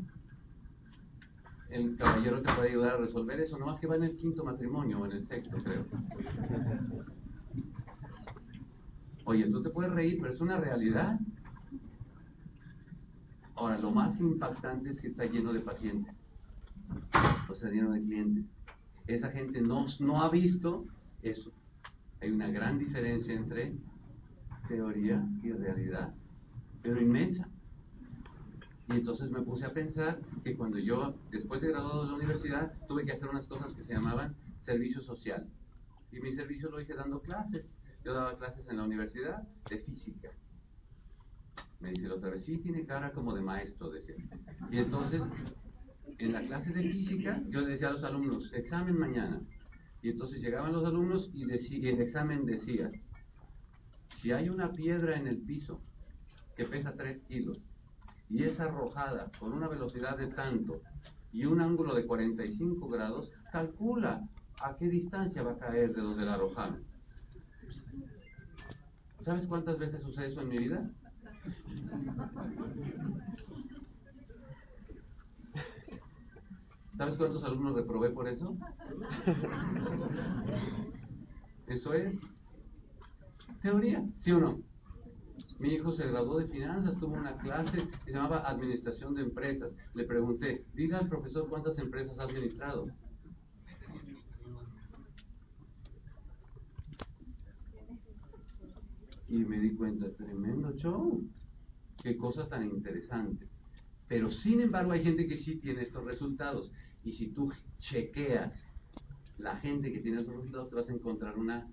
el 1.70 1.96
caballero 1.96 2.42
te 2.42 2.52
puede 2.56 2.70
ayudar 2.70 2.96
a 2.96 2.98
resolver 2.98 3.40
eso, 3.40 3.60
no 3.60 3.68
más 3.68 3.80
que 3.80 3.86
va 3.86 3.98
en 3.98 4.04
el 4.06 4.18
quinto 4.18 4.44
matrimonio 4.44 5.00
o 5.00 5.06
en 5.06 5.12
el 5.12 5.28
sexto, 5.28 5.58
creo. 5.64 5.86
Oye, 9.26 9.46
tú 9.52 9.62
te 9.62 9.70
puedes 9.70 9.94
reír, 9.94 10.18
pero 10.20 10.34
es 10.34 10.42
una 10.42 10.60
realidad. 10.60 11.20
Ahora, 13.60 13.78
lo 13.78 13.92
más 13.92 14.18
impactante 14.22 14.90
es 14.90 15.02
que 15.02 15.10
está 15.10 15.26
lleno 15.26 15.52
de 15.52 15.60
pacientes, 15.60 16.16
o 17.50 17.54
sea, 17.56 17.70
lleno 17.70 17.92
de 17.92 18.02
clientes. 18.02 18.46
Esa 19.06 19.32
gente 19.32 19.60
no, 19.60 19.86
no 20.00 20.24
ha 20.24 20.30
visto 20.30 20.86
eso. 21.22 21.52
Hay 22.22 22.32
una 22.32 22.50
gran 22.50 22.80
diferencia 22.80 23.34
entre 23.34 23.74
teoría 24.70 25.22
y 25.44 25.52
realidad, 25.52 26.14
pero 26.82 27.02
inmensa. 27.02 27.50
Y 28.88 28.94
entonces 28.94 29.30
me 29.30 29.42
puse 29.42 29.66
a 29.66 29.74
pensar 29.74 30.22
que 30.42 30.56
cuando 30.56 30.80
yo, 30.80 31.14
después 31.30 31.60
de 31.60 31.68
graduado 31.68 32.04
de 32.04 32.12
la 32.12 32.16
universidad, 32.16 32.72
tuve 32.88 33.04
que 33.04 33.12
hacer 33.12 33.28
unas 33.28 33.46
cosas 33.46 33.74
que 33.74 33.84
se 33.84 33.92
llamaban 33.92 34.38
servicio 34.62 35.02
social. 35.02 35.46
Y 36.14 36.22
mi 36.22 36.32
servicio 36.34 36.70
lo 36.70 36.80
hice 36.80 36.94
dando 36.94 37.20
clases. 37.20 37.66
Yo 38.06 38.14
daba 38.14 38.38
clases 38.38 38.70
en 38.70 38.78
la 38.78 38.86
universidad 38.86 39.44
de 39.70 39.80
física. 39.80 40.30
Me 41.80 41.92
dice 41.92 42.08
la 42.08 42.16
otra 42.16 42.32
vez, 42.32 42.44
sí, 42.44 42.58
tiene 42.58 42.86
cara 42.86 43.12
como 43.12 43.34
de 43.34 43.42
maestro, 43.42 43.90
decía. 43.90 44.16
Y 44.70 44.78
entonces, 44.78 45.22
en 46.18 46.34
la 46.34 46.42
clase 46.42 46.74
de 46.74 46.82
física, 46.82 47.42
yo 47.50 47.62
le 47.62 47.72
decía 47.72 47.90
a 47.90 47.94
los 47.94 48.04
alumnos, 48.04 48.52
examen 48.54 48.98
mañana. 48.98 49.42
Y 50.02 50.10
entonces 50.10 50.42
llegaban 50.42 50.74
los 50.74 50.86
alumnos 50.86 51.30
y, 51.34 51.46
y 51.46 51.88
el 51.88 52.02
examen 52.02 52.46
decía, 52.46 52.92
si 54.22 54.32
hay 54.32 54.50
una 54.50 54.72
piedra 54.72 55.18
en 55.18 55.28
el 55.28 55.38
piso 55.38 55.80
que 56.56 56.66
pesa 56.66 56.94
3 56.94 57.24
kilos 57.24 57.58
y 58.30 58.44
es 58.44 58.60
arrojada 58.60 59.32
con 59.40 59.54
una 59.54 59.68
velocidad 59.68 60.18
de 60.18 60.28
tanto 60.28 60.82
y 61.32 61.46
un 61.46 61.62
ángulo 61.62 61.96
de 61.96 62.06
45 62.06 62.90
grados, 62.90 63.32
calcula 63.52 64.28
a 64.62 64.76
qué 64.76 64.90
distancia 64.90 65.42
va 65.44 65.54
a 65.54 65.58
caer 65.58 65.94
de 65.94 66.02
donde 66.02 66.26
la 66.26 66.34
arrojaron. 66.34 66.84
¿Sabes 69.22 69.48
cuántas 69.48 69.78
veces 69.78 70.02
sucede 70.02 70.28
eso 70.28 70.42
en 70.42 70.50
mi 70.50 70.58
vida? 70.58 70.90
¿Sabes 76.98 77.18
cuántos 77.18 77.44
alumnos 77.44 77.76
reprobé 77.76 78.10
por 78.10 78.28
eso? 78.28 78.58
Eso 81.68 81.94
es 81.94 82.16
teoría, 83.62 84.04
¿sí 84.20 84.32
o 84.32 84.40
no? 84.40 84.60
Mi 85.60 85.74
hijo 85.74 85.92
se 85.92 86.08
graduó 86.08 86.40
de 86.40 86.48
finanzas, 86.48 87.00
tuvo 87.00 87.16
una 87.16 87.38
clase 87.38 87.88
que 87.88 87.98
se 88.06 88.12
llamaba 88.12 88.50
Administración 88.50 89.14
de 89.14 89.24
Empresas. 89.24 89.72
Le 89.94 90.06
pregunté, 90.06 90.66
diga 90.74 91.00
al 91.00 91.10
profesor 91.10 91.48
cuántas 91.50 91.78
empresas 91.78 92.18
ha 92.20 92.24
administrado. 92.24 92.88
Y 99.30 99.38
me 99.38 99.60
di 99.60 99.72
cuenta, 99.76 100.10
tremendo 100.12 100.76
show. 100.78 101.24
Qué 102.02 102.18
cosa 102.18 102.48
tan 102.48 102.66
interesante. 102.66 103.48
Pero 104.08 104.32
sin 104.32 104.60
embargo 104.60 104.92
hay 104.92 105.04
gente 105.04 105.28
que 105.28 105.38
sí 105.38 105.56
tiene 105.56 105.84
estos 105.84 106.04
resultados. 106.04 106.72
Y 107.04 107.14
si 107.14 107.28
tú 107.28 107.52
chequeas 107.80 108.54
la 109.38 109.58
gente 109.58 109.94
que 109.94 110.00
tiene 110.00 110.20
estos 110.20 110.36
resultados, 110.36 110.70
te 110.70 110.76
vas 110.76 110.90
a 110.90 110.94
encontrar 110.94 111.38
una 111.38 111.68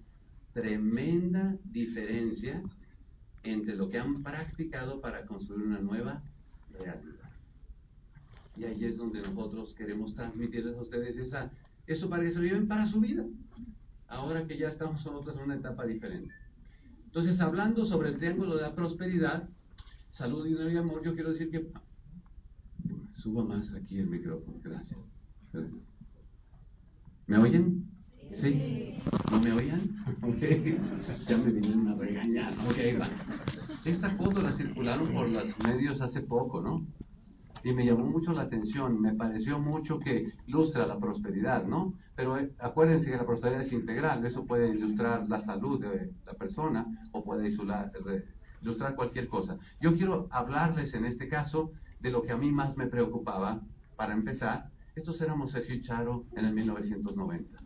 tremenda 0.52 1.56
diferencia 1.64 2.62
entre 3.42 3.76
lo 3.76 3.88
que 3.88 3.98
han 3.98 4.22
practicado 4.22 5.00
para 5.00 5.24
construir 5.26 5.66
una 5.66 5.80
nueva 5.80 6.22
realidad. 6.72 7.30
Y 8.56 8.64
ahí 8.64 8.84
es 8.84 8.96
donde 8.96 9.20
nosotros 9.20 9.74
queremos 9.74 10.14
transmitirles 10.14 10.76
a 10.76 10.82
ustedes 10.82 11.16
esa, 11.16 11.52
eso 11.86 12.08
para 12.08 12.22
que 12.22 12.30
se 12.30 12.38
lo 12.38 12.44
lleven 12.44 12.68
para 12.68 12.86
su 12.86 13.00
vida. 13.00 13.24
Ahora 14.08 14.46
que 14.46 14.56
ya 14.56 14.68
estamos 14.68 15.04
nosotros 15.04 15.36
en 15.36 15.44
una 15.44 15.56
etapa 15.56 15.84
diferente. 15.84 16.32
Entonces, 17.16 17.40
hablando 17.40 17.86
sobre 17.86 18.10
el 18.10 18.18
triángulo 18.18 18.56
de 18.56 18.62
la 18.62 18.74
prosperidad, 18.74 19.48
salud, 20.12 20.44
dinero 20.44 20.70
y 20.70 20.76
amor, 20.76 21.02
yo 21.02 21.14
quiero 21.14 21.32
decir 21.32 21.50
que 21.50 21.66
suba 23.14 23.42
más 23.42 23.72
aquí 23.72 23.98
el 23.98 24.10
micrófono. 24.10 24.58
Gracias. 24.62 25.00
¿Me 27.26 27.38
oyen? 27.38 27.88
¿Sí? 28.38 28.98
¿No 29.30 29.40
me 29.40 29.50
oían? 29.50 29.96
Okay. 30.22 30.78
Ya 31.26 31.38
me 31.38 31.52
vinieron 31.52 31.88
a 31.88 31.94
regañar. 31.94 32.52
Ok, 32.52 33.00
va. 33.00 33.08
Esta 33.86 34.10
foto 34.16 34.42
la 34.42 34.52
circularon 34.52 35.10
por 35.14 35.30
los 35.30 35.58
medios 35.60 36.02
hace 36.02 36.20
poco, 36.20 36.60
¿no? 36.60 36.86
Y 37.66 37.72
me 37.72 37.84
llamó 37.84 38.04
mucho 38.04 38.32
la 38.32 38.42
atención, 38.42 39.00
me 39.00 39.14
pareció 39.14 39.58
mucho 39.58 39.98
que 39.98 40.32
ilustra 40.46 40.86
la 40.86 41.00
prosperidad, 41.00 41.64
¿no? 41.64 41.94
Pero 42.14 42.38
eh, 42.38 42.52
acuérdense 42.60 43.10
que 43.10 43.16
la 43.16 43.26
prosperidad 43.26 43.62
es 43.62 43.72
integral, 43.72 44.24
eso 44.24 44.46
puede 44.46 44.68
ilustrar 44.68 45.28
la 45.28 45.40
salud 45.40 45.80
de 45.80 46.12
la 46.24 46.34
persona 46.34 46.86
o 47.10 47.24
puede 47.24 47.48
ilustrar, 47.48 47.90
ilustrar 48.62 48.94
cualquier 48.94 49.26
cosa. 49.26 49.58
Yo 49.80 49.96
quiero 49.96 50.28
hablarles 50.30 50.94
en 50.94 51.06
este 51.06 51.28
caso 51.28 51.72
de 51.98 52.10
lo 52.12 52.22
que 52.22 52.30
a 52.30 52.36
mí 52.36 52.52
más 52.52 52.76
me 52.76 52.86
preocupaba, 52.86 53.60
para 53.96 54.14
empezar, 54.14 54.70
estos 54.94 55.20
éramos 55.20 55.50
Sergio 55.50 55.82
Charo 55.82 56.24
en 56.36 56.44
el 56.44 56.54
1990. 56.54 57.58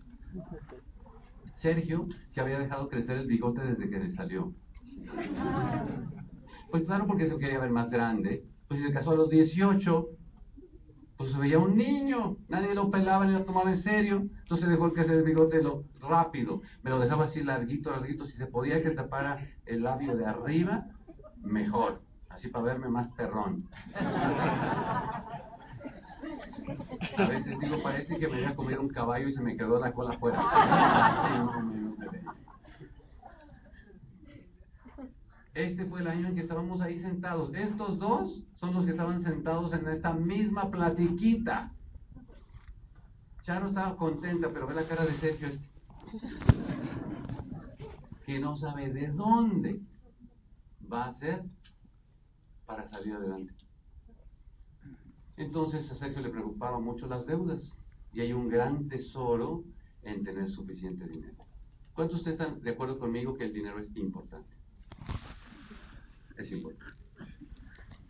Sergio 1.56 2.08
se 2.30 2.40
había 2.40 2.58
dejado 2.58 2.88
crecer 2.88 3.18
el 3.18 3.26
bigote 3.26 3.60
desde 3.60 3.90
que 3.90 3.98
le 3.98 4.08
salió. 4.08 4.54
Pues 6.70 6.84
claro, 6.84 7.04
porque 7.08 7.28
se 7.28 7.36
quería 7.36 7.58
ver 7.58 7.70
más 7.70 7.90
grande. 7.90 8.44
Pues 8.70 8.82
si 8.82 8.86
se 8.86 8.92
casó 8.92 9.10
a 9.10 9.16
los 9.16 9.28
18, 9.30 10.08
pues 11.16 11.32
se 11.32 11.38
veía 11.38 11.58
un 11.58 11.76
niño. 11.76 12.36
Nadie 12.46 12.72
lo 12.72 12.88
pelaba 12.88 13.26
ni 13.26 13.32
lo 13.32 13.44
tomaba 13.44 13.72
en 13.72 13.82
serio. 13.82 14.28
Entonces 14.42 14.68
dejó 14.68 14.92
crecer 14.92 15.16
el 15.16 15.24
bigote 15.24 15.60
lo, 15.60 15.82
rápido. 16.00 16.62
Me 16.84 16.90
lo 16.90 17.00
dejaba 17.00 17.24
así 17.24 17.42
larguito, 17.42 17.90
larguito. 17.90 18.26
Si 18.26 18.36
se 18.36 18.46
podía 18.46 18.80
que 18.80 18.90
tapara 18.90 19.44
el 19.66 19.82
labio 19.82 20.16
de 20.16 20.24
arriba, 20.24 20.86
mejor. 21.42 22.00
Así 22.28 22.46
para 22.46 22.66
verme 22.66 22.88
más 22.88 23.08
perrón. 23.14 23.68
A 27.16 27.28
veces 27.28 27.58
digo, 27.58 27.82
parece 27.82 28.18
que 28.20 28.28
me 28.28 28.36
había 28.36 28.54
comido 28.54 28.82
un 28.82 28.88
caballo 28.90 29.26
y 29.26 29.32
se 29.32 29.42
me 29.42 29.56
quedó 29.56 29.80
la 29.80 29.90
cola 29.90 30.14
afuera. 30.14 30.38
Este 35.54 35.84
fue 35.86 36.00
el 36.00 36.06
año 36.06 36.28
en 36.28 36.34
que 36.36 36.42
estábamos 36.42 36.80
ahí 36.80 36.98
sentados. 37.00 37.52
Estos 37.54 37.98
dos 37.98 38.42
son 38.56 38.74
los 38.74 38.84
que 38.84 38.92
estaban 38.92 39.22
sentados 39.22 39.72
en 39.72 39.88
esta 39.88 40.12
misma 40.12 40.70
platiquita. 40.70 41.72
Charo 43.42 43.68
estaba 43.68 43.96
contenta, 43.96 44.50
pero 44.52 44.66
ve 44.66 44.74
la 44.74 44.86
cara 44.86 45.06
de 45.06 45.16
Sergio 45.16 45.48
este. 45.48 45.68
Que 48.26 48.38
no 48.38 48.56
sabe 48.56 48.92
de 48.92 49.08
dónde 49.08 49.80
va 50.90 51.06
a 51.06 51.14
ser 51.14 51.42
para 52.64 52.88
salir 52.88 53.14
adelante. 53.14 53.52
Entonces 55.36 55.90
a 55.90 55.96
Sergio 55.96 56.22
le 56.22 56.28
preocupaban 56.28 56.84
mucho 56.84 57.08
las 57.08 57.26
deudas 57.26 57.76
y 58.12 58.20
hay 58.20 58.32
un 58.32 58.48
gran 58.48 58.88
tesoro 58.88 59.64
en 60.02 60.22
tener 60.22 60.50
suficiente 60.50 61.06
dinero. 61.08 61.44
¿Cuántos 61.94 62.24
de 62.24 62.30
ustedes 62.30 62.40
están 62.40 62.62
de 62.62 62.70
acuerdo 62.70 62.98
conmigo 62.98 63.34
que 63.34 63.44
el 63.44 63.52
dinero 63.52 63.78
es 63.80 63.94
importante? 63.96 64.59
Es 66.40 66.50
importante. 66.52 66.94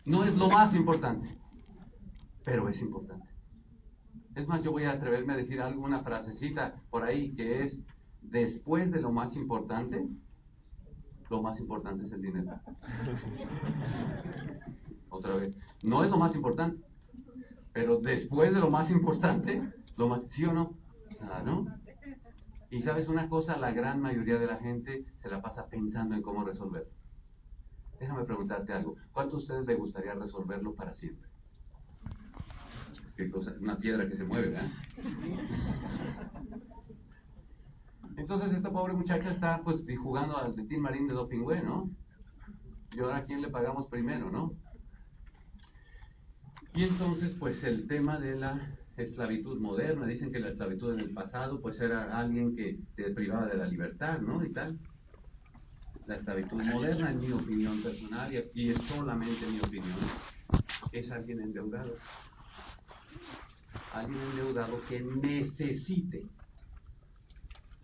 No 0.05 0.23
es 0.23 0.37
lo 0.37 0.47
más 0.47 0.73
importante, 0.73 1.37
pero 2.45 2.69
es 2.69 2.79
importante. 2.79 3.27
Es 4.35 4.47
más, 4.47 4.63
yo 4.63 4.71
voy 4.71 4.85
a 4.85 4.91
atreverme 4.91 5.33
a 5.33 5.37
decir 5.37 5.59
alguna 5.59 6.01
frasecita 6.01 6.81
por 6.89 7.03
ahí 7.03 7.33
que 7.33 7.63
es, 7.63 7.81
después 8.21 8.89
de 8.89 9.01
lo 9.01 9.11
más 9.11 9.35
importante, 9.35 10.07
lo 11.29 11.41
más 11.41 11.59
importante 11.59 12.05
es 12.05 12.11
el 12.13 12.21
dinero. 12.21 12.55
Otra 15.09 15.35
vez, 15.35 15.57
no 15.83 16.05
es 16.05 16.09
lo 16.09 16.17
más 16.17 16.33
importante, 16.33 16.81
pero 17.73 17.99
después 17.99 18.53
de 18.53 18.61
lo 18.61 18.71
más 18.71 18.89
importante, 18.91 19.61
lo 19.97 20.07
más, 20.07 20.21
¿sí 20.29 20.45
o 20.45 20.53
no? 20.53 20.77
Nada, 21.19 21.43
¿no? 21.43 21.65
Y 22.69 22.81
sabes 22.81 23.09
una 23.09 23.27
cosa, 23.27 23.57
la 23.57 23.73
gran 23.73 24.01
mayoría 24.01 24.39
de 24.39 24.47
la 24.47 24.57
gente 24.57 25.03
se 25.21 25.27
la 25.27 25.41
pasa 25.41 25.67
pensando 25.67 26.15
en 26.15 26.21
cómo 26.21 26.45
resolverlo. 26.45 27.00
Déjame 28.01 28.25
preguntarte 28.25 28.73
algo. 28.73 28.95
¿Cuántos 29.11 29.37
de 29.37 29.43
ustedes 29.43 29.67
les 29.67 29.77
gustaría 29.77 30.15
resolverlo 30.15 30.73
para 30.73 30.91
siempre? 30.95 31.29
¿Qué 33.15 33.29
cosa? 33.29 33.55
Una 33.61 33.77
piedra 33.77 34.09
que 34.09 34.17
se 34.17 34.23
mueve, 34.23 34.49
¿verdad? 34.49 34.71
Entonces 38.17 38.53
esta 38.53 38.71
pobre 38.71 38.93
muchacha 38.93 39.29
está 39.29 39.61
pues 39.63 39.83
jugando 40.01 40.35
al 40.35 40.55
de 40.55 40.63
Tim 40.63 40.81
Marín 40.81 41.07
de 41.07 41.13
Dopingüe, 41.13 41.61
¿no? 41.61 41.91
Y 42.91 42.99
ahora 43.01 43.17
a 43.17 43.25
quién 43.25 43.39
le 43.39 43.49
pagamos 43.49 43.85
primero, 43.85 44.31
¿no? 44.31 44.51
Y 46.73 46.85
entonces, 46.85 47.35
pues 47.39 47.63
el 47.63 47.87
tema 47.87 48.19
de 48.19 48.35
la 48.35 48.77
esclavitud 48.97 49.59
moderna, 49.59 50.07
dicen 50.07 50.31
que 50.31 50.39
la 50.39 50.49
esclavitud 50.49 50.93
en 50.93 51.01
el 51.01 51.13
pasado, 51.13 51.61
pues 51.61 51.79
era 51.79 52.17
alguien 52.17 52.55
que 52.55 52.79
te 52.95 53.11
privaba 53.11 53.45
de 53.45 53.57
la 53.57 53.67
libertad, 53.67 54.19
¿no? 54.21 54.43
Y 54.43 54.51
tal. 54.51 54.79
La 56.07 56.15
esclavitud 56.15 56.61
moderna, 56.63 57.11
en 57.11 57.19
mi 57.19 57.31
opinión 57.31 57.81
personal, 57.81 58.33
y 58.53 58.69
es 58.69 58.81
solamente 58.87 59.47
mi 59.47 59.59
opinión, 59.59 59.97
es 60.91 61.11
alguien 61.11 61.41
endeudado. 61.41 61.95
Alguien 63.93 64.21
endeudado 64.21 64.81
que 64.87 65.01
necesite 65.01 66.27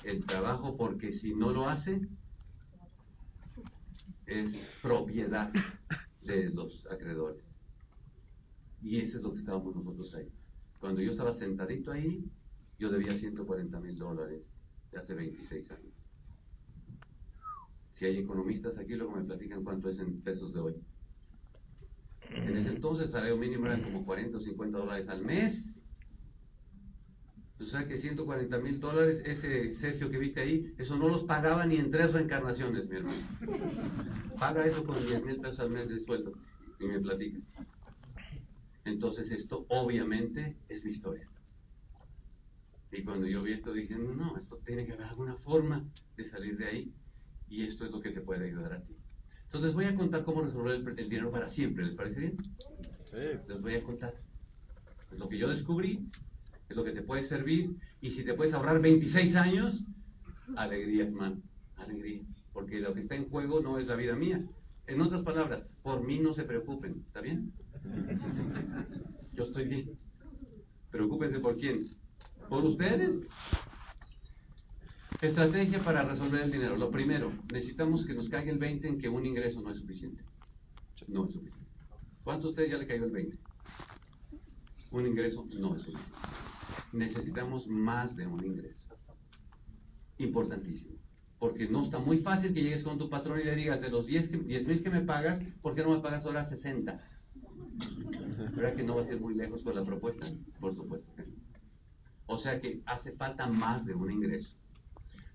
el 0.04 0.26
trabajo 0.26 0.78
porque 0.78 1.14
si 1.14 1.34
no 1.34 1.52
lo 1.52 1.68
hace, 1.68 2.02
es 4.26 4.56
propiedad 4.82 5.52
de 6.22 6.50
los 6.50 6.86
acreedores. 6.92 7.44
Y 8.82 9.02
eso 9.02 9.18
es 9.18 9.24
lo 9.24 9.34
que 9.34 9.40
estábamos 9.40 9.76
nosotros 9.76 10.14
ahí. 10.16 10.30
Cuando 10.80 11.02
yo 11.02 11.12
estaba 11.12 11.34
sentadito 11.34 11.92
ahí, 11.92 12.24
yo 12.78 12.90
debía 12.90 13.18
140 13.18 13.80
mil 13.80 13.98
dólares 13.98 14.46
de 14.92 15.00
hace 15.00 15.14
26 15.14 15.72
años. 15.72 15.97
Si 17.98 18.06
hay 18.06 18.20
economistas 18.20 18.78
aquí, 18.78 18.96
luego 18.96 19.16
me 19.16 19.24
platican 19.24 19.64
cuánto 19.64 19.90
es 19.90 19.98
en 20.00 20.22
pesos 20.22 20.54
de 20.54 20.60
hoy. 20.60 20.76
En 22.30 22.58
ese 22.58 22.70
entonces 22.70 23.08
el 23.08 23.12
salario 23.12 23.38
mínimo 23.38 23.66
era 23.66 23.82
como 23.82 24.06
40 24.06 24.38
o 24.38 24.42
50 24.42 24.78
dólares 24.78 25.10
al 25.10 25.24
mes. 25.24 25.56
O 27.60 27.64
sea 27.64 27.88
que 27.88 27.98
140 27.98 28.60
mil 28.60 28.80
dólares, 28.80 29.24
ese 29.26 29.76
Sergio 29.78 30.12
que 30.12 30.20
viste 30.20 30.42
ahí, 30.42 30.76
eso 30.78 30.96
no 30.96 31.08
los 31.08 31.24
pagaba 31.24 31.66
ni 31.66 31.78
en 31.78 31.90
tres 31.90 32.14
reencarnaciones, 32.14 32.88
mi 32.88 32.98
hermano. 32.98 33.28
Paga 34.40 34.66
eso 34.66 34.84
con 34.84 35.04
10 35.04 35.26
mil 35.26 35.38
pesos 35.38 35.60
al 35.60 35.72
mes 35.72 35.90
de 35.90 36.00
sueldo 36.02 36.34
y 36.80 36.86
me 36.86 37.00
platicas. 37.00 37.50
Entonces 38.86 39.32
esto 39.32 39.66
obviamente 39.70 40.56
es 40.70 40.86
mi 40.86 40.92
historia. 40.92 41.28
Y 42.92 43.02
cuando 43.02 43.26
yo 43.26 43.42
vi 43.42 43.54
esto 43.54 43.74
dije, 43.74 43.96
no, 43.98 44.38
esto 44.38 44.60
tiene 44.66 44.86
que 44.86 44.94
haber 44.94 45.08
alguna 45.08 45.36
forma 45.38 45.84
de 46.16 46.30
salir 46.30 46.58
de 46.58 46.66
ahí 46.66 46.94
y 47.50 47.64
esto 47.64 47.86
es 47.86 47.92
lo 47.92 48.02
que 48.02 48.12
te 48.12 48.22
puede 48.22 48.46
ayudar 48.46 48.74
a 48.74 48.82
ti. 48.82 48.96
Entonces 49.46 49.74
voy 49.74 49.86
a 49.86 49.96
contar 49.96 50.24
cómo 50.24 50.42
resolver 50.42 50.76
el, 50.76 51.10
dinero 51.10 51.32
para 51.32 51.50
siempre, 51.50 51.86
¿les 51.86 51.96
parece 51.96 52.20
bien? 52.20 52.38
Sí. 53.12 53.40
Les 53.48 53.62
voy 53.62 53.76
a 53.76 53.84
contar. 53.84 54.14
Es 55.12 55.20
lo 55.20 55.30
que 55.30 55.38
yo 55.38 55.48
descubrí, 55.48 56.06
es 56.70 56.76
lo 56.76 56.84
que 56.84 56.92
te 56.92 57.02
puede 57.02 57.28
servir 57.28 57.76
y 58.02 58.12
si 58.12 58.24
te 58.24 58.34
puedes 58.34 58.54
ahorrar 58.54 58.82
26 58.82 59.36
años, 59.36 59.86
alegría, 60.58 61.06
hermano, 61.06 61.42
alegría. 61.78 62.22
Porque 62.52 62.80
lo 62.80 62.94
que 62.94 63.02
está 63.02 63.16
en 63.16 63.30
juego 63.30 63.62
no 63.62 63.80
es 63.80 63.88
la 63.88 63.96
vida 63.96 64.16
mía. 64.16 64.42
En 64.88 65.02
otras 65.02 65.24
palabras, 65.24 65.66
por 65.84 66.04
mí 66.04 66.20
no 66.20 66.34
se 66.34 66.44
preocupen, 66.44 67.04
¿está 67.08 67.22
bien? 67.22 67.54
Yo 69.34 69.46
estoy 69.46 69.66
bien. 69.66 69.92
Preocúpense 70.92 71.40
por 71.40 71.58
quién. 71.58 71.88
¿Por 72.50 72.66
ustedes? 72.66 73.16
Estrategia 75.22 75.84
para 75.84 76.04
resolver 76.04 76.42
el 76.44 76.52
dinero. 76.52 76.78
Lo 76.78 76.92
primero, 76.92 77.34
necesitamos 77.52 78.06
que 78.06 78.14
nos 78.14 78.30
caiga 78.30 78.52
el 78.52 78.60
20 78.60 78.88
en 78.88 79.00
que 79.00 79.10
un 79.10 79.26
ingreso 79.26 79.62
no 79.62 79.72
es 79.72 79.80
suficiente. 79.80 80.24
No 81.08 81.26
es 81.26 81.34
suficiente. 81.34 81.66
¿Cuántos 82.24 82.44
de 82.44 82.50
ustedes 82.50 82.72
ya 82.72 82.78
le 82.78 82.86
cayó 82.86 83.06
el 83.06 83.12
20? 83.12 83.38
Un 84.92 85.08
ingreso 85.08 85.44
no 85.58 85.76
es 85.76 85.82
suficiente. 85.82 86.20
Necesitamos 86.94 87.68
más 87.68 88.16
de 88.16 88.28
un 88.28 88.46
ingreso. 88.46 88.88
Importantísimo. 90.20 90.98
Porque 91.40 91.68
no 91.68 91.86
está 91.86 91.98
muy 91.98 92.20
fácil 92.20 92.54
que 92.54 92.62
llegues 92.62 92.84
con 92.84 93.00
tu 93.00 93.10
patrón 93.10 93.40
y 93.40 93.44
le 93.44 93.56
digas, 93.56 93.82
de 93.82 93.90
los 93.90 94.06
10 94.06 94.32
mil 94.68 94.84
que 94.84 94.90
me 94.90 95.02
pagas, 95.02 95.42
¿por 95.62 95.74
qué 95.74 95.82
no 95.82 95.92
me 95.92 96.00
pagas 96.00 96.26
ahora 96.26 96.46
60? 96.46 97.00
¿Verdad 98.56 98.76
que 98.76 98.84
no 98.84 98.96
va 98.96 99.02
a 99.02 99.08
ser 99.08 99.20
muy 99.20 99.34
lejos 99.34 99.64
con 99.64 99.76
la 99.76 99.84
propuesta? 99.84 100.28
Por 100.60 100.76
supuesto. 100.76 101.12
O 102.28 102.38
sea 102.38 102.60
que 102.62 102.82
hace 102.86 103.14
falta 103.14 103.48
más 103.48 103.84
de 103.86 103.96
un 103.96 104.12
ingreso. 104.12 104.56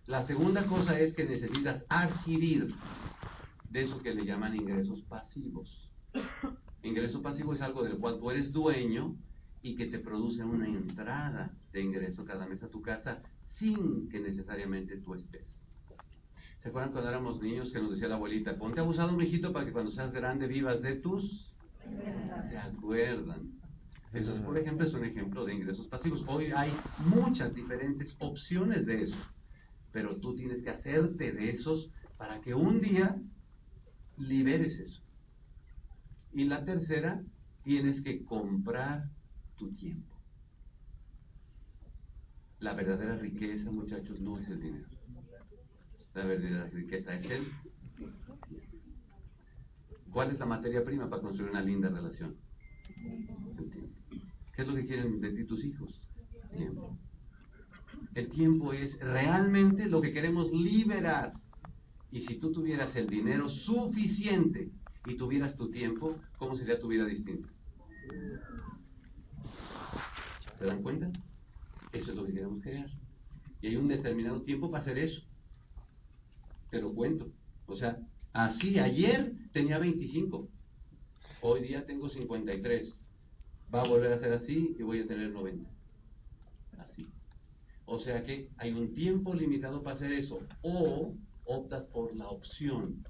La 0.07 0.27
segunda 0.27 0.67
cosa 0.67 0.99
es 0.99 1.15
que 1.15 1.25
necesitas 1.25 1.85
adquirir 1.89 2.75
de 3.71 3.83
eso 3.83 4.03
que 4.03 4.13
le 4.13 4.25
llaman 4.25 4.57
ingresos 4.57 5.01
pasivos. 5.03 5.89
Ingreso 6.83 7.23
pasivo 7.23 7.55
es 7.55 7.63
algo 7.63 7.85
del 7.85 7.99
cual 7.99 8.19
tú 8.19 8.31
eres 8.33 8.53
dueño 8.53 9.15
y 9.63 9.77
que 9.77 9.87
te 9.87 10.01
produce 10.01 10.43
una 10.43 10.67
entrada 10.67 11.53
de 11.73 11.83
ingreso 11.83 12.25
cada 12.25 12.47
mes 12.47 12.61
a 12.65 12.69
tu 12.69 12.83
casa 12.83 13.23
sin 13.59 14.09
que 14.09 14.19
necesariamente 14.19 14.99
tú 14.99 15.15
estés. 15.15 15.63
¿Se 16.59 16.69
acuerdan 16.69 16.93
cuando 16.93 17.11
éramos 17.11 17.41
niños 17.41 17.73
que 17.73 17.81
nos 17.81 17.93
decía 17.93 18.09
la 18.09 18.17
abuelita, 18.17 18.57
ponte 18.57 18.81
abusado 18.81 19.15
un 19.15 19.23
hijito 19.23 19.53
para 19.53 19.67
que 19.67 19.73
cuando 19.73 19.93
seas 19.93 20.13
grande 20.13 20.49
vivas 20.49 20.83
de 20.83 20.97
tus... 20.97 21.49
¿Se 22.51 22.59
acuerdan? 22.59 23.53
Eso, 24.13 24.35
por 24.43 24.59
ejemplo, 24.59 24.87
es 24.87 24.95
un 24.95 25.05
ejemplo 25.05 25.45
de 25.45 25.55
ingresos 25.55 25.87
pasivos. 25.87 26.25
Hoy 26.27 26.53
hay 26.55 26.73
muchas 26.99 27.55
diferentes 27.55 28.15
opciones 28.19 28.85
de 28.85 29.03
eso 29.03 29.17
pero 29.93 30.17
tú 30.17 30.35
tienes 30.35 30.63
que 30.63 30.71
hacerte 30.71 31.33
de 31.33 31.51
esos 31.51 31.91
para 32.17 32.41
que 32.41 32.55
un 32.55 32.81
día 32.81 33.17
liberes 34.17 34.79
eso. 34.79 35.03
Y 36.33 36.45
la 36.45 36.65
tercera, 36.65 37.23
tienes 37.63 38.03
que 38.03 38.25
comprar 38.25 39.09
tu 39.57 39.73
tiempo. 39.75 40.17
La 42.61 42.75
verdadera 42.75 43.17
riqueza, 43.17 43.71
muchachos, 43.71 44.21
no 44.21 44.39
es 44.39 44.49
el 44.49 44.61
dinero. 44.61 44.89
La 46.15 46.25
verdadera 46.25 46.67
riqueza 46.69 47.15
es 47.15 47.25
el 47.31 47.47
¿Cuál 50.13 50.31
es 50.31 50.39
la 50.39 50.47
materia 50.47 50.85
prima 50.85 51.09
para 51.09 51.23
construir 51.23 51.51
una 51.51 51.63
linda 51.63 51.89
relación? 51.89 52.37
¿Qué 54.55 54.63
es 54.63 54.69
lo 54.69 54.75
que 54.75 54.85
quieren 54.85 55.21
de 55.21 55.33
ti 55.33 55.45
tus 55.45 55.65
hijos? 55.65 56.07
Tiempo. 56.55 56.99
El 58.15 58.29
tiempo 58.29 58.73
es 58.73 58.99
realmente 59.01 59.87
lo 59.87 60.01
que 60.03 60.13
queremos 60.13 60.53
liberar. 60.53 61.33
Y 62.11 62.21
si 62.21 62.35
tú 62.37 62.53
tuvieras 62.53 62.95
el 62.95 63.09
dinero 63.09 63.49
suficiente 63.49 64.71
y 65.07 65.17
tuvieras 65.17 65.57
tu 65.57 65.71
tiempo, 65.71 66.17
¿cómo 66.37 66.57
sería 66.57 66.79
tu 66.79 66.89
vida 66.89 67.07
distinta? 67.07 67.49
¿Se 70.59 70.67
dan 70.67 70.83
cuenta? 70.83 71.11
Eso 71.93 72.11
es 72.11 72.17
lo 72.17 72.27
que 72.27 72.35
queremos 72.35 72.63
crear. 72.63 72.91
Y 73.63 73.69
hay 73.69 73.77
un 73.77 73.89
determinado 73.89 74.43
tiempo 74.43 74.71
para 74.71 74.83
hacer 74.83 74.99
eso. 74.99 75.23
Te 76.71 76.81
lo 76.81 76.95
cuento. 76.95 77.33
O 77.67 77.77
sea, 77.77 77.99
así 78.33 78.79
ayer 78.79 79.33
tenía 79.53 79.79
25. 79.79 80.49
Hoy 81.41 81.63
día 81.63 81.87
tengo 81.87 82.11
53. 82.11 83.05
Va 83.75 83.83
a 83.83 83.89
volver 83.89 84.13
a 84.13 84.19
ser 84.19 84.33
así 84.35 84.77
y 84.79 84.83
voy 84.83 85.01
a 85.01 85.07
tener 85.07 85.31
90. 85.31 85.71
Así. 86.79 87.09
O 87.87 87.99
sea 88.01 88.25
que 88.25 88.49
hay 88.57 88.73
un 88.73 88.95
tiempo 88.95 89.35
limitado 89.35 89.83
para 89.83 89.97
hacer 89.97 90.13
eso. 90.13 90.41
O 90.63 91.15
optas 91.45 91.85
por 91.87 92.15
la 92.17 92.29
opción. 92.29 93.05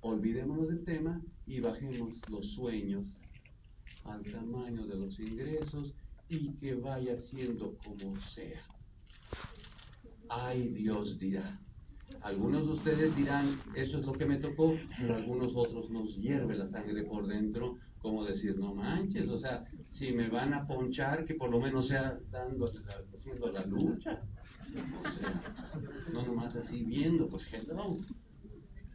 Olvidémonos 0.00 0.68
del 0.68 0.84
tema 0.84 1.20
y 1.46 1.60
bajemos 1.60 2.14
los 2.28 2.52
sueños 2.54 3.06
al 4.04 4.22
tamaño 4.24 4.86
de 4.86 4.96
los 4.96 5.18
ingresos 5.20 5.94
y 6.28 6.52
que 6.54 6.74
vaya 6.74 7.20
siendo 7.20 7.76
como 7.84 8.16
sea. 8.34 8.62
Ay, 10.28 10.68
Dios 10.68 11.18
dirá. 11.18 11.60
Algunos 12.20 12.66
de 12.66 12.72
ustedes 12.72 13.16
dirán, 13.16 13.58
eso 13.74 13.98
es 13.98 14.06
lo 14.06 14.12
que 14.12 14.26
me 14.26 14.38
tocó, 14.38 14.76
pero 14.98 15.16
algunos 15.16 15.54
otros 15.54 15.90
nos 15.90 16.16
hierve 16.16 16.56
la 16.56 16.68
sangre 16.68 17.02
por 17.04 17.26
dentro, 17.26 17.78
como 18.00 18.24
decir, 18.24 18.56
no 18.58 18.74
manches, 18.74 19.28
o 19.28 19.38
sea, 19.38 19.64
si 19.92 20.12
me 20.12 20.28
van 20.28 20.52
a 20.54 20.66
ponchar, 20.66 21.24
que 21.24 21.34
por 21.34 21.50
lo 21.50 21.60
menos 21.60 21.88
sea 21.88 22.18
dando, 22.30 22.70
haciendo 23.22 23.52
la 23.52 23.64
lucha. 23.66 24.22
O 25.04 25.10
sea, 25.10 25.42
no 26.12 26.26
nomás 26.26 26.56
así 26.56 26.82
viendo, 26.82 27.28
pues 27.28 27.46
hello. 27.52 27.98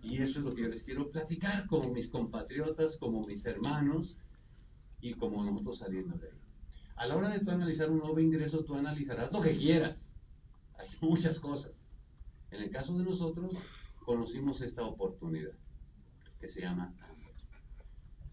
Y 0.03 0.17
eso 0.17 0.39
es 0.39 0.45
lo 0.45 0.53
que 0.53 0.63
yo 0.63 0.67
les 0.69 0.84
quiero 0.84 1.09
platicar 1.09 1.67
como 1.67 1.91
mis 1.93 2.09
compatriotas, 2.09 2.97
como 2.97 3.25
mis 3.25 3.45
hermanos 3.45 4.17
y 5.01 5.13
como 5.13 5.43
nosotros 5.43 5.80
saliendo 5.80 6.17
de 6.17 6.28
ahí. 6.28 6.38
A 6.95 7.07
la 7.07 7.15
hora 7.15 7.30
de 7.30 7.39
tú 7.39 7.51
analizar 7.51 7.89
un 7.89 7.99
nuevo 7.99 8.19
ingreso, 8.19 8.63
tú 8.63 8.75
analizarás 8.75 9.32
lo 9.32 9.41
que 9.41 9.55
quieras. 9.55 10.05
Hay 10.78 10.89
muchas 11.01 11.39
cosas. 11.39 11.71
En 12.51 12.63
el 12.63 12.69
caso 12.71 12.97
de 12.97 13.03
nosotros, 13.03 13.53
conocimos 14.05 14.61
esta 14.61 14.84
oportunidad 14.84 15.53
que 16.39 16.49
se 16.49 16.61
llama 16.61 16.93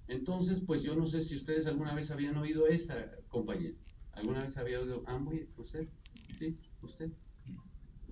entonces, 0.07 0.62
pues 0.66 0.82
yo 0.82 0.95
no 0.95 1.07
sé 1.07 1.24
si 1.24 1.36
ustedes 1.36 1.66
alguna 1.66 1.95
vez 1.95 2.11
habían 2.11 2.36
oído 2.36 2.66
esa 2.66 2.95
compañía. 3.28 3.72
¿Alguna 4.17 4.45
vez 4.45 4.57
había 4.57 4.81
oído 4.81 5.03
Amway? 5.07 5.49
¿Usted? 5.57 5.89
¿Sí? 6.39 6.57
¿Usted? 6.83 7.11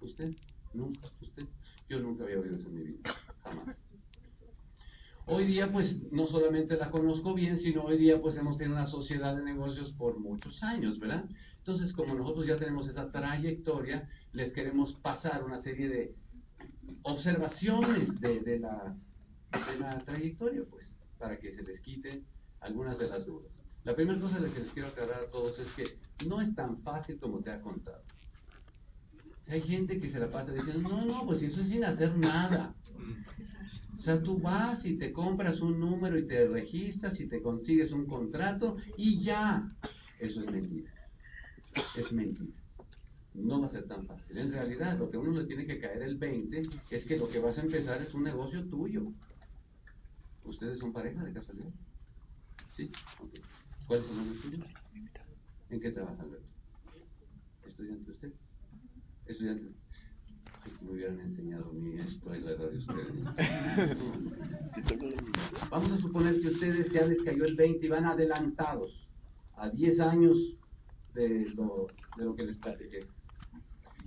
¿Usted? 0.00 0.34
¿Nunca? 0.74 1.08
¿Usted? 1.20 1.44
Yo 1.88 2.00
nunca 2.00 2.24
había 2.24 2.40
oído 2.40 2.56
eso 2.56 2.68
en 2.68 2.74
mi 2.74 2.82
vida. 2.82 3.14
Jamás. 3.42 3.78
Hoy 5.26 5.46
día, 5.46 5.70
pues, 5.70 6.10
no 6.10 6.26
solamente 6.26 6.76
la 6.76 6.90
conozco 6.90 7.32
bien, 7.34 7.58
sino 7.60 7.84
hoy 7.84 7.96
día, 7.96 8.20
pues, 8.20 8.36
hemos 8.36 8.58
tenido 8.58 8.76
una 8.76 8.88
sociedad 8.88 9.36
de 9.36 9.44
negocios 9.44 9.92
por 9.92 10.18
muchos 10.18 10.60
años, 10.64 10.98
¿verdad? 10.98 11.24
Entonces, 11.58 11.92
como 11.92 12.14
nosotros 12.14 12.46
ya 12.46 12.58
tenemos 12.58 12.88
esa 12.88 13.12
trayectoria, 13.12 14.08
les 14.32 14.52
queremos 14.52 14.94
pasar 14.96 15.44
una 15.44 15.62
serie 15.62 15.88
de 15.88 16.16
observaciones 17.02 18.20
de, 18.20 18.40
de, 18.40 18.58
la, 18.58 18.96
de 19.52 19.78
la 19.78 19.98
trayectoria, 20.00 20.64
pues 20.68 20.92
para 21.18 21.38
que 21.38 21.52
se 21.52 21.62
les 21.62 21.80
quiten 21.80 22.24
algunas 22.60 22.98
de 22.98 23.06
las 23.06 23.24
dudas. 23.24 23.61
La 23.84 23.96
primera 23.96 24.20
cosa 24.20 24.38
que 24.38 24.60
les 24.60 24.70
quiero 24.72 24.88
aclarar 24.88 25.24
a 25.24 25.30
todos 25.30 25.58
es 25.58 25.68
que 25.72 26.26
no 26.26 26.40
es 26.40 26.54
tan 26.54 26.82
fácil 26.82 27.18
como 27.18 27.40
te 27.40 27.50
ha 27.50 27.60
contado. 27.60 28.02
Hay 29.48 29.60
gente 29.62 30.00
que 30.00 30.10
se 30.10 30.20
la 30.20 30.30
pasa 30.30 30.52
diciendo, 30.52 30.88
no, 30.88 31.04
no, 31.04 31.26
pues 31.26 31.42
eso 31.42 31.60
es 31.60 31.68
sin 31.68 31.84
hacer 31.84 32.16
nada. 32.16 32.74
O 33.98 34.00
sea, 34.00 34.22
tú 34.22 34.38
vas 34.38 34.84
y 34.84 34.96
te 34.96 35.12
compras 35.12 35.60
un 35.60 35.80
número 35.80 36.18
y 36.18 36.26
te 36.26 36.46
registras 36.46 37.18
y 37.20 37.26
te 37.26 37.42
consigues 37.42 37.92
un 37.92 38.06
contrato 38.06 38.76
y 38.96 39.22
ya. 39.22 39.68
Eso 40.20 40.40
es 40.40 40.50
mentira. 40.50 40.92
Es 41.96 42.12
mentira. 42.12 42.52
No 43.34 43.60
va 43.60 43.66
a 43.66 43.70
ser 43.70 43.86
tan 43.88 44.06
fácil. 44.06 44.38
En 44.38 44.52
realidad, 44.52 44.98
lo 44.98 45.10
que 45.10 45.16
uno 45.16 45.40
le 45.40 45.46
tiene 45.46 45.66
que 45.66 45.80
caer 45.80 46.02
el 46.02 46.18
20 46.18 46.62
es 46.90 47.06
que 47.06 47.16
lo 47.16 47.28
que 47.28 47.40
vas 47.40 47.58
a 47.58 47.62
empezar 47.62 48.00
es 48.00 48.14
un 48.14 48.22
negocio 48.22 48.64
tuyo. 48.68 49.02
¿Ustedes 50.44 50.78
son 50.78 50.92
pareja 50.92 51.24
de 51.24 51.32
casualidad? 51.32 51.70
¿Sí? 52.76 52.90
¿Cuál 53.86 54.00
es 54.00 54.10
el 54.10 54.16
nombre? 54.16 54.38
¿En 55.70 55.80
qué 55.80 55.90
trabaja 55.90 56.22
Alberto? 56.22 56.46
¿Estudiante 57.66 58.10
usted? 58.10 58.32
Estudiante. 59.26 59.74
me 60.82 60.90
hubieran 60.92 61.20
enseñado 61.20 61.70
a 61.70 61.72
mí 61.72 61.98
esto 61.98 62.30
a 62.30 62.36
la 62.36 62.50
edad 62.50 62.70
de 62.70 62.78
ustedes. 62.78 63.24
Vamos 65.70 65.92
a 65.92 65.98
suponer 65.98 66.40
que 66.40 66.48
ustedes 66.48 66.92
ya 66.92 67.06
les 67.06 67.22
cayó 67.22 67.44
el 67.44 67.56
20 67.56 67.86
y 67.86 67.88
van 67.88 68.04
adelantados 68.04 69.08
a 69.56 69.70
10 69.70 70.00
años 70.00 70.36
de 71.14 71.48
lo, 71.54 71.86
de 72.16 72.24
lo 72.24 72.34
que 72.34 72.44
les 72.44 72.56
platiqué. 72.58 73.00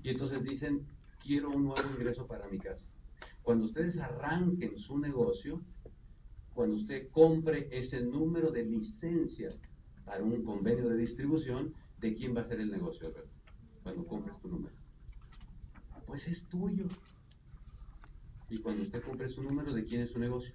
Y 0.03 0.09
entonces 0.09 0.43
dicen, 0.43 0.85
quiero 1.23 1.49
un 1.49 1.65
nuevo 1.65 1.89
ingreso 1.91 2.27
para 2.27 2.47
mi 2.47 2.59
casa. 2.59 2.87
Cuando 3.41 3.65
ustedes 3.65 3.97
arranquen 3.97 4.77
su 4.77 4.99
negocio, 4.99 5.61
cuando 6.55 6.77
usted 6.77 7.09
compre 7.09 7.67
ese 7.71 8.01
número 8.01 8.49
de 8.49 8.63
licencia 8.63 9.51
para 10.05 10.23
un 10.23 10.41
convenio 10.43 10.87
de 10.87 10.97
distribución, 10.97 11.73
¿de 11.99 12.15
quién 12.15 12.35
va 12.35 12.41
a 12.41 12.47
ser 12.47 12.61
el 12.61 12.71
negocio, 12.71 13.07
Alberto? 13.07 13.29
Cuando 13.83 14.05
compres 14.05 14.39
tu 14.41 14.47
número. 14.47 14.73
Pues 16.07 16.25
es 16.27 16.43
tuyo. 16.45 16.85
Y 18.49 18.59
cuando 18.59 18.83
usted 18.83 19.03
compre 19.03 19.27
su 19.29 19.43
número, 19.43 19.73
¿de 19.73 19.83
quién 19.83 20.01
es 20.01 20.11
su 20.11 20.19
negocio? 20.19 20.53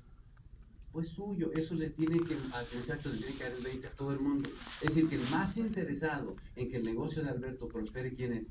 Pues 0.90 1.08
suyo. 1.10 1.52
Eso 1.52 1.74
le 1.74 1.90
tiene 1.90 2.18
que, 2.24 2.34
al 2.34 2.66
muchacho 2.74 3.10
le 3.10 3.18
tiene 3.18 3.34
que 3.34 3.44
dar 3.44 3.52
el 3.52 3.62
20 3.62 3.86
a 3.86 3.90
todo 3.92 4.12
el 4.12 4.20
mundo. 4.20 4.48
Es 4.80 4.88
decir, 4.88 5.08
que 5.08 5.16
el 5.16 5.28
más 5.28 5.54
interesado 5.56 6.34
en 6.56 6.70
que 6.70 6.78
el 6.78 6.84
negocio 6.84 7.22
de 7.22 7.28
Alberto 7.28 7.68
prospere, 7.68 8.14
¿quién 8.14 8.32
es? 8.32 8.46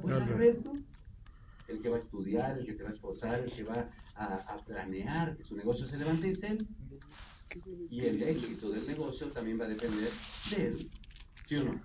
Pues 0.00 0.16
Alberto 0.16 0.72
el 1.72 1.80
que 1.80 1.88
va 1.88 1.96
a 1.96 2.00
estudiar, 2.00 2.58
el 2.58 2.66
que 2.66 2.74
se 2.74 2.82
va 2.82 2.90
a 2.90 2.92
esforzar, 2.92 3.40
el 3.40 3.52
que 3.52 3.64
va 3.64 3.90
a, 4.14 4.56
planear 4.66 5.36
que 5.36 5.42
su 5.42 5.56
negocio 5.56 5.86
se 5.86 5.96
levante 5.96 6.30
es 6.30 6.42
él. 6.42 6.66
Y 7.90 8.00
el 8.02 8.22
éxito 8.22 8.70
del 8.70 8.86
negocio 8.86 9.28
también 9.28 9.60
va 9.60 9.64
a 9.64 9.68
depender 9.68 10.10
de 10.50 10.66
él. 10.66 10.90
¿Sí 11.46 11.56
o 11.56 11.64
no? 11.64 11.80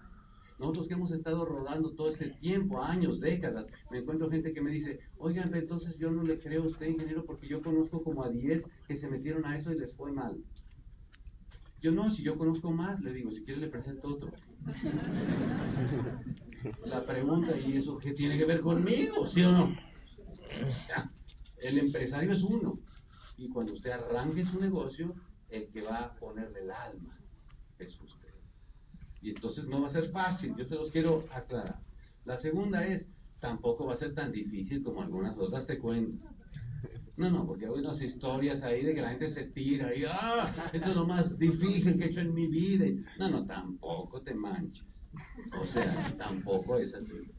Nosotros 0.60 0.88
que 0.88 0.94
hemos 0.96 1.12
estado 1.12 1.46
rodando 1.46 1.92
todo 1.92 2.10
este 2.10 2.30
tiempo, 2.30 2.82
años, 2.82 3.20
décadas, 3.20 3.68
me 3.92 4.00
encuentro 4.00 4.30
gente 4.30 4.54
que 4.54 4.62
me 4.62 4.72
dice, 4.72 5.00
oigan, 5.18 5.54
entonces 5.54 5.98
yo 6.00 6.10
no 6.10 6.24
le 6.24 6.40
creo 6.40 6.64
a 6.64 6.68
usted, 6.68 6.88
ingeniero, 6.88 7.24
porque 7.24 7.48
yo 7.48 7.62
conozco 7.62 8.04
como 8.04 8.24
a 8.24 8.30
10 8.30 8.66
que 8.88 8.98
se 8.98 9.08
metieron 9.08 9.46
a 9.46 9.56
eso 9.58 9.72
y 9.72 9.78
les 9.78 9.96
fue 9.96 10.12
mal. 10.12 10.44
Yo 11.80 11.92
no, 11.92 12.10
si 12.16 12.24
yo 12.24 12.38
conozco 12.38 12.72
más, 12.72 13.00
le 13.02 13.14
digo, 13.14 13.30
si 13.32 13.44
quiere 13.44 13.62
le 13.62 13.68
presento 13.68 14.08
otro. 14.08 14.32
La 16.86 17.06
pregunta, 17.06 17.58
¿y 17.58 17.78
eso 17.78 17.98
qué 17.98 18.14
tiene 18.14 18.38
que 18.38 18.46
ver 18.46 18.62
conmigo? 18.62 19.28
¿Sí 19.28 19.42
o 19.44 19.52
no? 19.52 19.76
El 21.58 21.78
empresario 21.78 22.34
es 22.34 22.44
uno. 22.44 22.80
Y 23.38 23.50
cuando 23.50 23.74
usted 23.74 23.92
arranque 23.92 24.46
su 24.46 24.60
negocio, 24.60 25.14
el 25.50 25.68
que 25.70 25.82
va 25.82 26.00
a 26.00 26.14
ponerle 26.16 26.62
el 26.62 26.72
alma 26.72 27.20
es 27.80 28.00
usted. 28.02 28.34
Y 29.22 29.30
entonces 29.30 29.66
no 29.66 29.82
va 29.82 29.88
a 29.88 29.92
ser 29.92 30.10
fácil, 30.12 30.56
yo 30.56 30.66
se 30.66 30.76
los 30.76 30.92
quiero 30.92 31.26
aclarar. 31.32 31.80
La 32.26 32.40
segunda 32.40 32.86
es, 32.86 33.08
tampoco 33.40 33.86
va 33.86 33.94
a 33.94 33.98
ser 33.98 34.14
tan 34.14 34.32
difícil 34.32 34.84
como 34.84 35.02
algunas 35.02 35.38
otras 35.38 35.68
te 35.68 35.78
cuento. 35.78 36.28
No, 37.16 37.32
no, 37.32 37.48
porque 37.48 37.66
hay 37.66 37.72
unas 37.72 38.00
historias 38.02 38.62
ahí 38.62 38.84
de 38.84 38.94
que 38.94 39.02
la 39.02 39.10
gente 39.10 39.30
se 39.30 39.46
tira 39.46 39.96
y, 39.96 40.04
ah, 40.08 40.70
esto 40.72 40.90
es 40.90 40.96
lo 40.96 41.06
más 41.06 41.38
difícil 41.40 41.98
que 41.98 42.06
he 42.06 42.08
hecho 42.10 42.20
en 42.20 42.34
mi 42.34 42.48
vida. 42.48 42.86
No, 43.18 43.30
no, 43.30 43.46
tampoco 43.46 44.22
te 44.22 44.36
manches. 44.36 44.97
O 45.60 45.66
sea, 45.66 46.16
tampoco 46.18 46.78
es 46.78 46.94
así. 46.94 47.32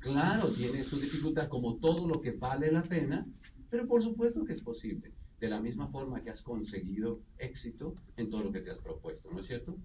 Claro, 0.00 0.52
tiene 0.52 0.84
su 0.84 0.98
dificultad 0.98 1.48
como 1.48 1.78
todo 1.78 2.06
lo 2.06 2.20
que 2.20 2.32
vale 2.32 2.70
la 2.70 2.82
pena, 2.82 3.26
pero 3.70 3.86
por 3.86 4.02
supuesto 4.02 4.44
que 4.44 4.52
es 4.52 4.62
posible. 4.62 5.12
De 5.40 5.48
la 5.48 5.60
misma 5.60 5.88
forma 5.88 6.22
que 6.22 6.30
has 6.30 6.42
conseguido 6.42 7.20
éxito 7.38 7.94
en 8.16 8.30
todo 8.30 8.44
lo 8.44 8.52
que 8.52 8.60
te 8.60 8.70
has 8.70 8.78
propuesto, 8.78 9.30
¿no 9.30 9.40
es 9.40 9.46
cierto? 9.46 9.76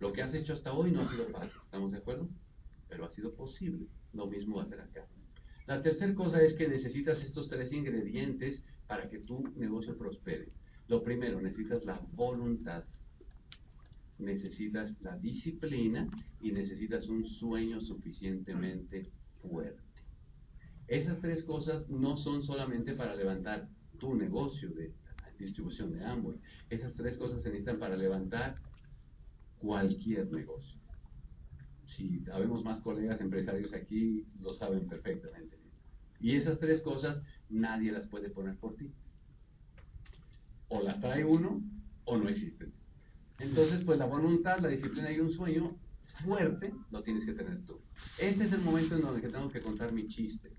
Lo 0.00 0.12
que 0.12 0.22
has 0.22 0.34
hecho 0.34 0.52
hasta 0.52 0.72
hoy 0.72 0.92
no 0.92 1.02
ha 1.02 1.10
sido 1.10 1.26
fácil, 1.28 1.60
¿estamos 1.64 1.92
de 1.92 1.98
acuerdo? 1.98 2.28
Pero 2.88 3.04
ha 3.04 3.10
sido 3.10 3.34
posible. 3.34 3.86
Lo 4.12 4.26
mismo 4.26 4.56
va 4.56 4.64
a 4.64 4.68
ser 4.68 4.80
acá. 4.80 5.06
La 5.66 5.82
tercera 5.82 6.14
cosa 6.14 6.42
es 6.42 6.54
que 6.54 6.68
necesitas 6.68 7.22
estos 7.22 7.48
tres 7.48 7.72
ingredientes 7.72 8.64
para 8.86 9.08
que 9.08 9.18
tu 9.18 9.42
negocio 9.56 9.96
prospere. 9.96 10.48
Lo 10.88 11.02
primero, 11.02 11.40
necesitas 11.40 11.84
la 11.84 12.00
voluntad 12.12 12.84
necesitas 14.18 15.00
la 15.00 15.16
disciplina 15.16 16.08
y 16.40 16.52
necesitas 16.52 17.08
un 17.08 17.24
sueño 17.26 17.80
suficientemente 17.80 19.10
fuerte. 19.42 19.82
Esas 20.86 21.20
tres 21.20 21.44
cosas 21.44 21.88
no 21.88 22.16
son 22.16 22.42
solamente 22.42 22.94
para 22.94 23.14
levantar 23.14 23.68
tu 23.98 24.14
negocio 24.14 24.70
de 24.70 24.92
distribución 25.38 25.92
de 25.92 26.04
ambos. 26.04 26.36
Esas 26.70 26.94
tres 26.94 27.18
cosas 27.18 27.42
se 27.42 27.48
necesitan 27.48 27.78
para 27.78 27.96
levantar 27.96 28.56
cualquier 29.58 30.30
negocio. 30.32 30.80
Si 31.86 32.20
sabemos 32.20 32.64
más 32.64 32.80
colegas 32.80 33.20
empresarios 33.20 33.72
aquí, 33.72 34.26
lo 34.40 34.54
saben 34.54 34.88
perfectamente. 34.88 35.58
Y 36.20 36.36
esas 36.36 36.58
tres 36.58 36.82
cosas 36.82 37.22
nadie 37.48 37.92
las 37.92 38.08
puede 38.08 38.30
poner 38.30 38.56
por 38.56 38.76
ti. 38.76 38.92
O 40.68 40.82
las 40.82 41.00
trae 41.00 41.24
uno 41.24 41.62
o 42.04 42.16
no 42.16 42.28
existen. 42.28 42.72
Entonces, 43.38 43.84
pues 43.84 43.98
la 43.98 44.06
voluntad, 44.06 44.58
la 44.60 44.68
disciplina 44.68 45.12
y 45.12 45.20
un 45.20 45.32
sueño 45.32 45.76
fuerte 46.24 46.72
lo 46.90 47.02
tienes 47.02 47.24
que 47.24 47.32
tener 47.32 47.64
tú. 47.64 47.80
Este 48.18 48.44
es 48.44 48.52
el 48.52 48.62
momento 48.62 48.96
en 48.96 49.02
donde 49.02 49.28
tengo 49.28 49.48
que 49.48 49.62
contar 49.62 49.92
mi 49.92 50.08
chiste. 50.08 50.50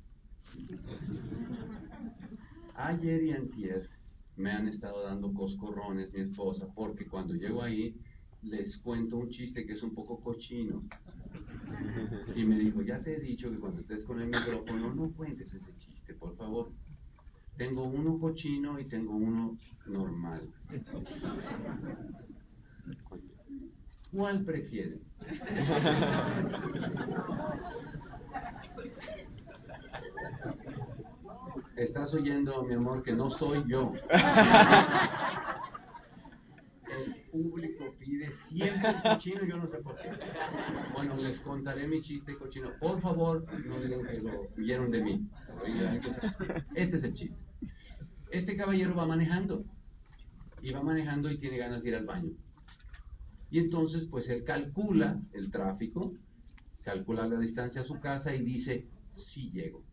Ayer 2.75 3.23
y 3.23 3.31
antier 3.31 3.89
me 4.37 4.51
han 4.51 4.69
estado 4.69 5.03
dando 5.03 5.33
coscorrones 5.33 6.13
mi 6.13 6.21
esposa 6.21 6.67
porque 6.73 7.05
cuando 7.05 7.33
llego 7.33 7.61
ahí 7.61 7.95
les 8.41 8.77
cuento 8.77 9.17
un 9.17 9.29
chiste 9.29 9.65
que 9.65 9.73
es 9.73 9.83
un 9.83 9.93
poco 9.93 10.21
cochino. 10.21 10.83
Y 12.35 12.45
me 12.45 12.57
dijo, 12.57 12.81
ya 12.81 13.01
te 13.03 13.17
he 13.17 13.19
dicho 13.19 13.51
que 13.51 13.59
cuando 13.59 13.81
estés 13.81 14.03
con 14.05 14.21
el 14.21 14.27
micrófono 14.27 14.93
no 14.95 15.11
cuentes 15.11 15.53
ese 15.53 15.75
chiste, 15.77 16.13
por 16.13 16.37
favor. 16.37 16.71
Tengo 17.57 17.83
uno 17.83 18.17
cochino 18.17 18.79
y 18.79 18.85
tengo 18.85 19.13
uno 19.15 19.57
normal. 19.85 20.47
¿Cuál 24.11 24.43
prefieren? 24.43 25.01
Estás 31.75 32.13
oyendo, 32.13 32.63
mi 32.63 32.73
amor, 32.73 33.03
que 33.03 33.13
no 33.13 33.29
soy 33.29 33.63
yo. 33.67 33.93
El 36.89 37.15
público 37.31 37.93
pide 37.99 38.31
siempre 38.49 38.95
cochino, 39.03 39.45
yo 39.45 39.57
no 39.57 39.67
sé 39.67 39.77
por 39.77 39.95
qué. 39.97 40.09
Bueno, 40.93 41.15
les 41.17 41.39
contaré 41.41 41.87
mi 41.87 42.01
chiste 42.01 42.35
cochino. 42.35 42.71
Por 42.79 42.99
favor, 43.01 43.45
no 43.65 43.79
digan 43.79 44.05
que 44.07 44.19
lo 44.19 44.47
vieron 44.57 44.89
de 44.91 45.03
mí. 45.03 45.29
Este 46.75 46.97
es 46.97 47.03
el 47.03 47.13
chiste. 47.13 47.39
Este 48.31 48.57
caballero 48.57 48.95
va 48.95 49.05
manejando. 49.05 49.63
Y 50.61 50.71
va 50.71 50.81
manejando 50.81 51.29
y 51.31 51.37
tiene 51.37 51.57
ganas 51.57 51.83
de 51.83 51.89
ir 51.89 51.95
al 51.95 52.05
baño. 52.05 52.31
Y 53.51 53.59
entonces, 53.59 54.05
pues 54.05 54.29
él 54.29 54.43
calcula 54.43 55.19
el 55.33 55.51
tráfico, 55.51 56.13
calcula 56.83 57.27
la 57.27 57.39
distancia 57.39 57.81
a 57.81 57.85
su 57.85 57.99
casa 57.99 58.35
y 58.35 58.43
dice, 58.43 58.85
sí 59.13 59.49
llego. 59.51 59.83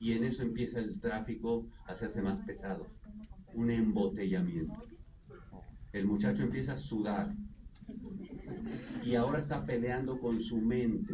Y 0.00 0.12
en 0.12 0.24
eso 0.24 0.42
empieza 0.42 0.78
el 0.78 1.00
tráfico 1.00 1.66
a 1.86 1.92
hacerse 1.92 2.22
más 2.22 2.44
pesado, 2.44 2.86
un 3.54 3.70
embotellamiento. 3.70 4.74
El 5.92 6.06
muchacho 6.06 6.42
empieza 6.42 6.72
a 6.72 6.78
sudar 6.78 7.34
y 9.04 9.14
ahora 9.14 9.40
está 9.40 9.64
peleando 9.64 10.18
con 10.18 10.42
su 10.42 10.56
mente 10.56 11.12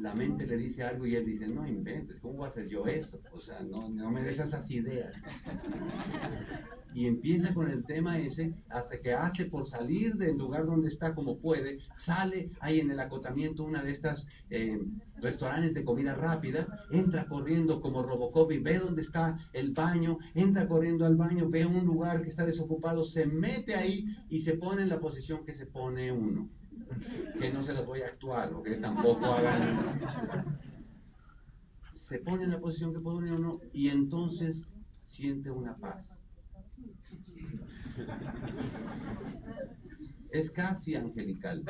la 0.00 0.14
mente 0.14 0.46
le 0.46 0.56
dice 0.56 0.82
algo 0.82 1.06
y 1.06 1.14
él 1.14 1.26
dice, 1.26 1.46
no 1.46 1.66
inventes, 1.66 2.18
¿cómo 2.20 2.38
voy 2.38 2.46
a 2.46 2.50
hacer 2.50 2.68
yo 2.68 2.86
eso? 2.86 3.20
O 3.32 3.40
sea, 3.40 3.60
no, 3.60 3.88
no 3.88 4.10
me 4.10 4.22
des 4.22 4.38
esas 4.38 4.70
ideas. 4.70 5.14
Y 6.92 7.06
empieza 7.06 7.54
con 7.54 7.70
el 7.70 7.84
tema 7.84 8.18
ese 8.18 8.52
hasta 8.68 9.00
que 9.00 9.12
hace 9.12 9.44
por 9.44 9.68
salir 9.68 10.14
del 10.16 10.36
lugar 10.36 10.66
donde 10.66 10.88
está 10.88 11.14
como 11.14 11.38
puede, 11.38 11.78
sale 12.04 12.50
ahí 12.58 12.80
en 12.80 12.90
el 12.90 12.98
acotamiento 12.98 13.62
una 13.62 13.80
de 13.80 13.92
estas 13.92 14.26
eh, 14.50 14.76
restaurantes 15.20 15.72
de 15.72 15.84
comida 15.84 16.16
rápida, 16.16 16.66
entra 16.90 17.26
corriendo 17.26 17.80
como 17.80 18.02
Robocop 18.02 18.50
y 18.50 18.58
ve 18.58 18.80
dónde 18.80 19.02
está 19.02 19.38
el 19.52 19.70
baño, 19.70 20.18
entra 20.34 20.66
corriendo 20.66 21.06
al 21.06 21.14
baño, 21.14 21.48
ve 21.48 21.64
un 21.64 21.84
lugar 21.84 22.22
que 22.22 22.30
está 22.30 22.44
desocupado, 22.44 23.04
se 23.04 23.24
mete 23.24 23.76
ahí 23.76 24.04
y 24.28 24.40
se 24.40 24.54
pone 24.54 24.82
en 24.82 24.88
la 24.88 24.98
posición 24.98 25.44
que 25.44 25.54
se 25.54 25.66
pone 25.66 26.10
uno 26.10 26.48
que 27.38 27.52
no 27.52 27.64
se 27.64 27.72
las 27.72 27.86
voy 27.86 28.02
a 28.02 28.06
actuar, 28.06 28.52
o 28.52 28.62
que 28.62 28.76
tampoco 28.76 29.26
hagan. 29.26 30.58
se 31.94 32.18
pone 32.18 32.44
en 32.44 32.50
la 32.50 32.60
posición 32.60 32.92
que 32.92 33.00
pone 33.00 33.32
uno 33.32 33.60
y 33.72 33.88
entonces 33.88 34.56
siente 35.06 35.50
una 35.50 35.76
paz. 35.76 36.06
Es 40.30 40.50
casi 40.52 40.94
angelical. 40.94 41.64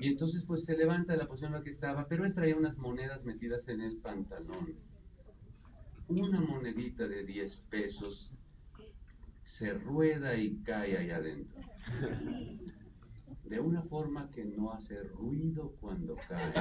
Y 0.00 0.08
entonces 0.08 0.44
pues 0.46 0.64
se 0.64 0.76
levanta 0.76 1.12
de 1.12 1.18
la 1.18 1.28
posición 1.28 1.52
en 1.52 1.58
la 1.58 1.64
que 1.64 1.70
estaba, 1.70 2.08
pero 2.08 2.24
él 2.24 2.34
traía 2.34 2.56
unas 2.56 2.76
monedas 2.76 3.24
metidas 3.24 3.66
en 3.68 3.80
el 3.80 3.98
pantalón. 3.98 4.74
Una 6.08 6.40
monedita 6.40 7.06
de 7.06 7.24
10 7.24 7.56
pesos 7.70 8.32
se 9.44 9.72
rueda 9.74 10.34
y 10.34 10.56
cae 10.62 10.96
ahí 10.98 11.10
adentro. 11.10 11.60
De 13.44 13.60
una 13.60 13.82
forma 13.82 14.30
que 14.30 14.44
no 14.44 14.72
hace 14.72 15.02
ruido 15.02 15.74
cuando 15.80 16.16
cae. 16.28 16.52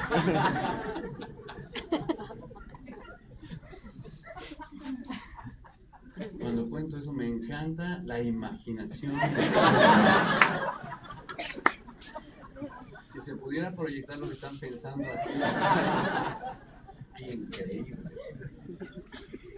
Cuando 6.39 6.69
cuento 6.69 6.97
eso 6.97 7.13
me 7.13 7.27
encanta 7.27 7.99
la 8.03 8.21
imaginación. 8.21 9.15
Si 13.13 13.21
se 13.21 13.35
pudiera 13.35 13.73
proyectar 13.75 14.17
lo 14.17 14.27
que 14.27 14.33
están 14.33 14.59
pensando 14.59 15.03
aquí, 15.03 15.29
increíble. 17.31 17.97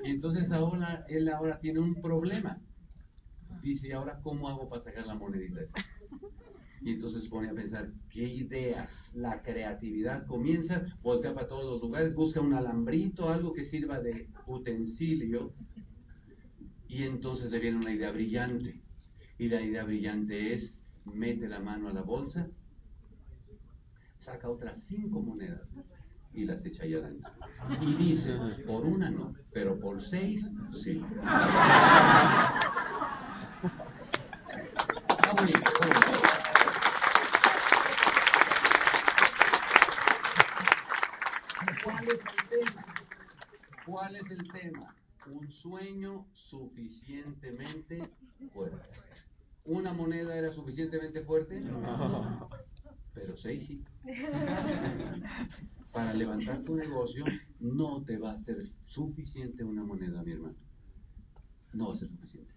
Y 0.03 0.11
entonces 0.11 0.51
ahora 0.51 1.05
él 1.07 1.29
ahora 1.29 1.59
tiene 1.59 1.79
un 1.79 2.01
problema. 2.01 2.59
Dice, 3.63 3.87
¿y 3.87 3.91
ahora 3.93 4.19
cómo 4.21 4.49
hago 4.49 4.67
para 4.69 4.83
sacar 4.83 5.07
la 5.07 5.15
monedita 5.15 5.61
esa? 5.61 5.73
Y 6.81 6.91
entonces 6.91 7.27
pone 7.29 7.49
a 7.49 7.53
pensar, 7.53 7.89
¿qué 8.09 8.23
ideas? 8.23 8.91
La 9.13 9.41
creatividad 9.41 10.27
comienza, 10.27 10.85
voltea 11.01 11.33
para 11.33 11.47
todos 11.47 11.63
los 11.63 11.81
lugares, 11.81 12.13
busca 12.13 12.41
un 12.41 12.53
alambrito, 12.53 13.29
algo 13.29 13.53
que 13.53 13.63
sirva 13.63 14.01
de 14.01 14.27
utensilio, 14.47 15.53
y 16.89 17.03
entonces 17.03 17.49
le 17.49 17.59
viene 17.59 17.77
una 17.77 17.93
idea 17.93 18.11
brillante. 18.11 18.81
Y 19.39 19.47
la 19.47 19.61
idea 19.61 19.85
brillante 19.85 20.53
es, 20.53 20.83
mete 21.05 21.47
la 21.47 21.59
mano 21.59 21.87
a 21.87 21.93
la 21.93 22.01
bolsa, 22.01 22.47
saca 24.19 24.49
otras 24.49 24.83
cinco 24.87 25.21
monedas 25.21 25.61
y 26.33 26.45
las 26.45 26.65
echa 26.65 26.83
allá 26.83 26.97
adentro. 26.97 27.31
Y 27.81 27.93
dice, 27.95 28.37
por 28.67 28.85
una 28.85 29.09
no, 29.09 29.33
pero 29.53 29.79
por 29.79 30.01
seis 30.01 30.45
sí. 30.83 31.01
¿Cuál 41.83 42.05
es 42.07 42.19
el 42.19 42.49
tema? 42.49 42.85
¿Cuál 43.85 44.15
es 44.15 44.22
el 44.33 44.51
tema? 44.51 44.95
Un 45.31 45.49
sueño 45.51 46.25
suficientemente 46.33 48.09
fuerte. 48.53 48.77
¿Una 49.65 49.93
moneda 49.93 50.35
era 50.35 50.51
suficientemente 50.51 51.23
fuerte? 51.23 51.59
No. 51.61 52.49
Pero 53.13 53.37
seis 53.37 53.67
sí. 53.67 53.83
Para 55.93 56.13
levantar 56.13 56.63
tu 56.63 56.75
negocio 56.75 57.23
no 57.59 58.03
te 58.03 58.17
va 58.17 58.31
a 58.31 58.43
ser 58.43 58.67
suficiente 58.87 59.63
una 59.63 59.83
moneda, 59.83 60.23
mi 60.23 60.31
hermano. 60.31 60.55
No 61.71 61.89
va 61.89 61.95
a 61.95 61.97
ser 61.97 62.09
suficiente. 62.09 62.51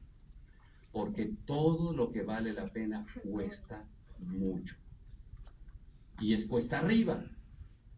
Porque 0.90 1.34
todo 1.44 1.92
lo 1.92 2.10
que 2.10 2.22
vale 2.22 2.54
la 2.54 2.68
pena 2.72 3.06
cuesta 3.22 3.84
mucho. 4.18 4.74
Y 6.20 6.32
es 6.32 6.46
cuesta 6.46 6.78
arriba. 6.78 7.22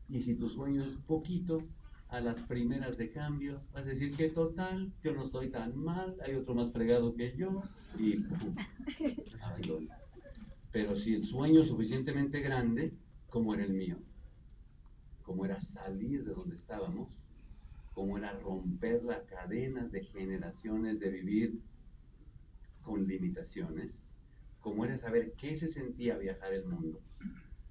Y 0.09 0.23
si 0.23 0.35
tu 0.35 0.51
sueño 0.51 0.85
es 0.85 0.97
poquito, 1.07 1.63
a 2.09 2.21
las 2.21 2.41
primeras 2.43 2.97
de 2.97 3.11
cambio, 3.11 3.61
vas 3.73 3.85
a 3.85 3.89
decir 3.89 4.17
que 4.17 4.31
total, 4.31 4.93
yo 5.03 5.13
no 5.13 5.27
estoy 5.27 5.51
tan 5.51 5.77
mal, 5.77 6.17
hay 6.25 6.35
otro 6.35 6.55
más 6.55 6.73
fregado 6.73 7.15
que 7.15 7.37
yo, 7.37 7.63
y 7.99 8.25
Pero 10.73 10.97
si 10.97 11.15
el 11.15 11.27
sueño 11.27 11.63
es 11.63 11.69
suficientemente 11.69 12.41
grande, 12.41 12.93
como 13.29 13.55
era 13.55 13.65
el 13.65 13.73
mío, 13.73 13.97
como 15.23 15.45
era 15.45 15.61
salir 15.61 16.25
de 16.25 16.33
donde 16.33 16.57
estábamos, 16.57 17.09
como 17.95 18.17
era 18.17 18.33
romper 18.41 19.03
las 19.05 19.23
cadenas 19.25 19.91
de 19.93 20.05
generaciones 20.05 21.01
de 21.01 21.11
vivir 21.11 21.61
con 22.83 23.07
limitaciones, 23.07 23.93
como 24.61 24.85
era 24.85 24.97
saber 24.99 25.33
qué 25.39 25.57
se 25.57 25.69
sentía 25.73 26.17
viajar 26.17 26.55
el 26.55 26.65
mundo, 26.65 27.01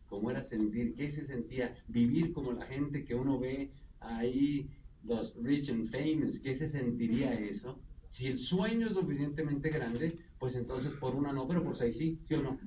como 0.10 0.30
era 0.30 0.44
sentir 0.44 0.96
qué 0.96 1.12
se 1.12 1.26
sentía 1.26 1.76
vivir 1.88 2.34
como 2.34 2.52
la 2.52 2.66
gente 2.66 3.06
que 3.06 3.16
uno 3.16 3.40
ve 3.40 3.72
ahí, 4.08 4.70
los 5.04 5.36
rich 5.42 5.70
and 5.70 5.90
famous, 5.90 6.40
qué 6.42 6.58
se 6.58 6.70
sentiría 6.70 7.34
eso. 7.34 7.80
Si 8.14 8.28
el 8.28 8.40
sueño 8.40 8.88
es 8.88 8.94
suficientemente 8.94 9.70
grande, 9.70 10.18
pues 10.40 10.56
entonces 10.56 10.94
por 10.94 11.16
una 11.16 11.32
no, 11.32 11.48
pero 11.48 11.64
por 11.64 11.78
seis 11.78 11.96
sí, 11.98 12.20
¿sí 12.28 12.34
o 12.36 12.42
no? 12.42 12.60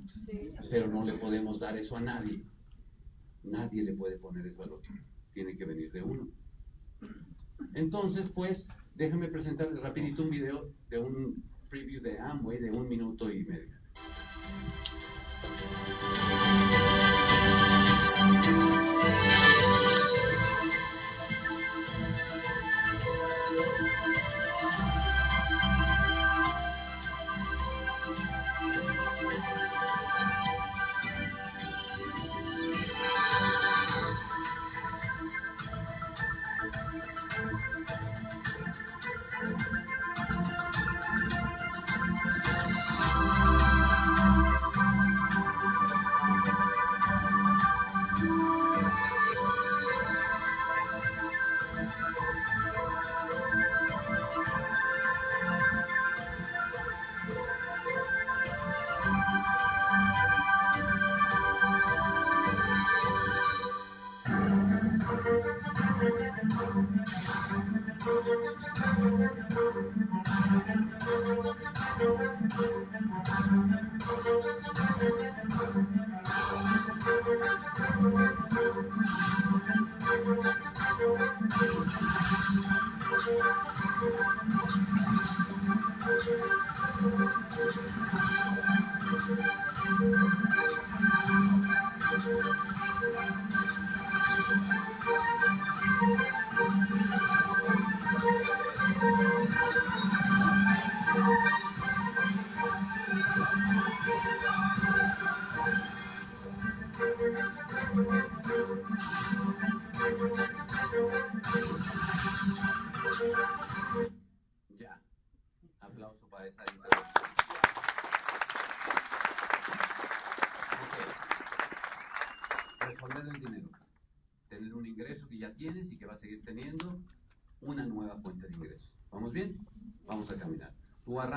Pero 0.70 0.86
no 0.86 1.04
le 1.04 1.14
podemos 1.14 1.58
dar 1.58 1.76
eso 1.76 1.96
a 1.96 2.00
nadie. 2.00 2.42
Nadie 3.42 3.82
le 3.82 3.94
puede 3.94 4.18
poner 4.18 4.46
eso 4.46 4.62
al 4.62 4.72
otro. 4.72 4.92
Tiene 5.32 5.56
que 5.56 5.64
venir 5.64 5.90
de 5.92 6.02
uno. 6.02 6.28
Entonces, 7.74 8.28
pues, 8.34 8.66
déjame 8.94 9.28
presentarles 9.28 9.80
rapidito 9.80 10.22
un 10.22 10.30
video 10.30 10.72
de 10.88 10.98
un 10.98 11.42
preview 11.68 12.02
de 12.02 12.18
Amway 12.18 12.58
de 12.58 12.70
un 12.70 12.88
minuto 12.88 13.30
y 13.30 13.44
medio. 13.44 13.80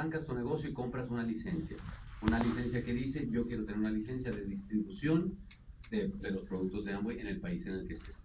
Arrancas 0.04 0.26
tu 0.26 0.36
negocio 0.36 0.70
y 0.70 0.74
compras 0.74 1.10
una 1.10 1.24
licencia. 1.24 1.78
Una 2.22 2.40
licencia 2.40 2.84
que 2.84 2.94
dice, 2.94 3.28
yo 3.30 3.48
quiero 3.48 3.64
tener 3.64 3.80
una 3.80 3.92
licencia 3.92 4.32
de 4.32 4.46
distribución 4.46 5.38
de, 5.92 6.10
los 6.32 6.44
productos 6.44 6.86
de 6.86 6.94
Amway 6.94 7.20
en 7.20 7.28
el 7.28 7.40
país 7.40 7.66
en 7.66 7.74
el 7.74 7.88
que 7.88 7.94
estés. 7.94 8.16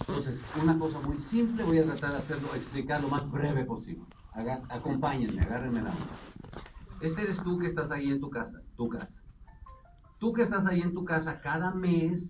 Entonces, 0.00 0.40
una 0.60 0.78
cosa 0.78 1.00
muy 1.00 1.18
simple, 1.30 1.64
voy 1.64 1.78
a 1.78 1.84
tratar 1.84 2.12
de 2.12 2.18
hacerlo, 2.18 2.54
explicar 2.54 3.02
lo 3.02 3.08
más 3.08 3.30
breve 3.30 3.64
posible. 3.64 4.04
acompáñenme, 4.68 5.42
agárrenme 5.42 5.82
la 5.82 5.90
mano. 5.90 6.06
Este 7.00 7.22
eres 7.22 7.36
tú 7.42 7.58
que 7.58 7.68
estás 7.68 7.90
ahí 7.90 8.10
en 8.10 8.20
tu 8.20 8.30
casa, 8.30 8.60
tu 8.76 8.88
casa. 8.88 9.22
Tú 10.18 10.32
que 10.32 10.42
estás 10.42 10.64
ahí 10.66 10.80
en 10.80 10.94
tu 10.94 11.04
casa, 11.04 11.40
cada 11.40 11.72
mes 11.74 12.22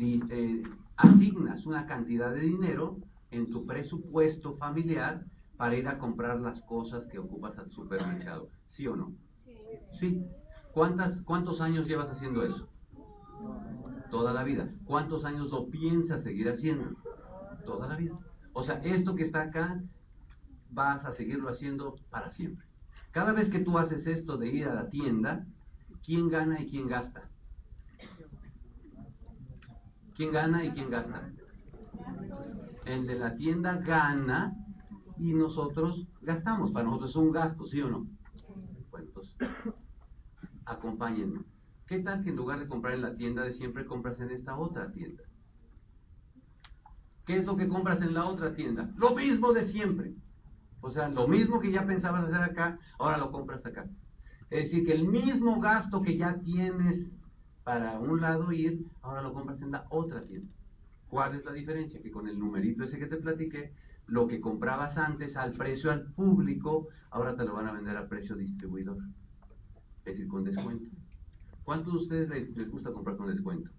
eh, 0.00 0.62
asignas 0.96 1.66
una 1.66 1.86
cantidad 1.86 2.32
de 2.32 2.40
dinero 2.40 2.96
en 3.30 3.50
tu 3.50 3.66
presupuesto 3.66 4.56
familiar 4.56 5.24
para 5.60 5.76
ir 5.76 5.86
a 5.88 5.98
comprar 5.98 6.40
las 6.40 6.58
cosas 6.62 7.06
que 7.08 7.18
ocupas 7.18 7.58
al 7.58 7.70
supermercado. 7.70 8.48
¿Sí 8.68 8.86
o 8.86 8.96
no? 8.96 9.12
Sí. 9.98 10.24
¿Cuántas, 10.72 11.20
¿Cuántos 11.20 11.60
años 11.60 11.86
llevas 11.86 12.08
haciendo 12.08 12.42
eso? 12.42 12.66
Toda 14.10 14.32
la 14.32 14.42
vida. 14.42 14.70
¿Cuántos 14.86 15.26
años 15.26 15.50
lo 15.50 15.68
piensas 15.68 16.22
seguir 16.22 16.48
haciendo? 16.48 16.96
Toda 17.66 17.88
la 17.88 17.96
vida. 17.96 18.18
O 18.54 18.64
sea, 18.64 18.76
esto 18.76 19.14
que 19.14 19.24
está 19.24 19.42
acá, 19.42 19.82
vas 20.70 21.04
a 21.04 21.12
seguirlo 21.12 21.50
haciendo 21.50 21.94
para 22.08 22.32
siempre. 22.32 22.64
Cada 23.10 23.32
vez 23.32 23.50
que 23.50 23.58
tú 23.58 23.76
haces 23.76 24.06
esto 24.06 24.38
de 24.38 24.46
ir 24.46 24.66
a 24.66 24.72
la 24.72 24.88
tienda, 24.88 25.44
¿quién 26.06 26.30
gana 26.30 26.58
y 26.58 26.70
quién 26.70 26.88
gasta? 26.88 27.28
¿Quién 30.16 30.32
gana 30.32 30.64
y 30.64 30.70
quién 30.70 30.88
gasta? 30.88 31.28
El 32.86 33.06
de 33.06 33.18
la 33.18 33.36
tienda 33.36 33.76
gana 33.76 34.56
y 35.20 35.34
nosotros 35.34 36.06
gastamos. 36.22 36.72
Para 36.72 36.86
nosotros 36.86 37.10
es 37.10 37.16
un 37.16 37.30
gasto, 37.30 37.66
¿sí 37.66 37.80
o 37.82 37.90
no? 37.90 38.06
Bueno, 38.90 39.06
entonces, 39.06 39.36
acompáñenme. 40.64 41.40
¿Qué 41.86 41.98
tal 41.98 42.24
que 42.24 42.30
en 42.30 42.36
lugar 42.36 42.58
de 42.58 42.68
comprar 42.68 42.94
en 42.94 43.02
la 43.02 43.14
tienda 43.14 43.42
de 43.42 43.52
siempre, 43.52 43.84
compras 43.84 44.18
en 44.20 44.30
esta 44.30 44.56
otra 44.56 44.90
tienda? 44.92 45.22
¿Qué 47.26 47.36
es 47.36 47.44
lo 47.44 47.56
que 47.56 47.68
compras 47.68 48.00
en 48.00 48.14
la 48.14 48.24
otra 48.24 48.54
tienda? 48.54 48.90
Lo 48.96 49.14
mismo 49.14 49.52
de 49.52 49.70
siempre. 49.70 50.14
O 50.80 50.90
sea, 50.90 51.08
lo 51.08 51.28
mismo 51.28 51.60
que 51.60 51.70
ya 51.70 51.86
pensabas 51.86 52.24
hacer 52.24 52.42
acá, 52.42 52.78
ahora 52.98 53.18
lo 53.18 53.30
compras 53.30 53.64
acá. 53.66 53.86
Es 54.48 54.70
decir, 54.70 54.86
que 54.86 54.94
el 54.94 55.06
mismo 55.06 55.60
gasto 55.60 56.00
que 56.00 56.16
ya 56.16 56.38
tienes 56.40 57.06
para 57.62 58.00
un 58.00 58.20
lado 58.20 58.50
ir, 58.52 58.86
ahora 59.02 59.20
lo 59.20 59.34
compras 59.34 59.60
en 59.60 59.72
la 59.72 59.86
otra 59.90 60.24
tienda. 60.24 60.50
¿Cuál 61.08 61.34
es 61.34 61.44
la 61.44 61.52
diferencia? 61.52 62.00
Que 62.00 62.10
con 62.10 62.26
el 62.26 62.38
numerito 62.38 62.84
ese 62.84 62.98
que 62.98 63.06
te 63.06 63.16
platiqué, 63.16 63.72
lo 64.10 64.26
que 64.26 64.40
comprabas 64.40 64.98
antes 64.98 65.36
al 65.36 65.52
precio 65.52 65.90
al 65.90 66.12
público, 66.12 66.88
ahora 67.10 67.36
te 67.36 67.44
lo 67.44 67.54
van 67.54 67.68
a 67.68 67.72
vender 67.72 67.96
a 67.96 68.08
precio 68.08 68.36
distribuidor. 68.36 68.98
Es 70.04 70.16
decir, 70.16 70.28
con 70.28 70.44
descuento. 70.44 70.90
¿Cuántos 71.62 71.92
de 71.92 71.98
ustedes 72.00 72.28
les, 72.56 72.70
gusta 72.70 72.92
comprar 72.92 73.16
con 73.16 73.28
descuento? 73.28 73.70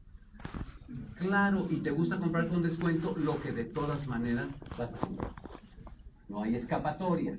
Claro, 1.18 1.68
y 1.70 1.78
te 1.78 1.92
gusta 1.92 2.18
comprar 2.18 2.48
con 2.48 2.64
descuento 2.64 3.14
lo 3.18 3.42
que 3.42 3.52
de 3.52 3.66
todas 3.66 4.08
maneras 4.08 4.48
vas 4.78 4.94
a 4.94 4.98
comprar. 5.00 5.32
No 6.30 6.44
hay 6.44 6.56
escapatoria. 6.56 7.38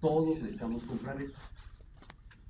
Todos 0.00 0.36
necesitamos 0.36 0.84
comprar 0.84 1.20
eso. 1.22 1.38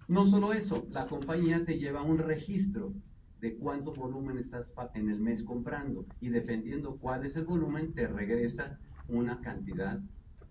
No 0.08 0.26
solo 0.26 0.52
eso, 0.52 0.86
la 0.90 1.06
compañía 1.06 1.64
te 1.64 1.78
lleva 1.78 2.02
un 2.02 2.18
registro 2.18 2.92
de 3.40 3.56
cuánto 3.56 3.92
volumen 3.92 4.38
estás 4.38 4.66
en 4.94 5.08
el 5.08 5.20
mes 5.20 5.44
comprando 5.44 6.04
y 6.20 6.30
dependiendo 6.30 6.96
cuál 6.96 7.24
es 7.24 7.36
el 7.36 7.44
volumen 7.44 7.94
te 7.94 8.08
regresa 8.08 8.78
una 9.08 9.40
cantidad 9.40 10.00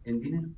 en 0.04 0.20
dinero. 0.20 0.50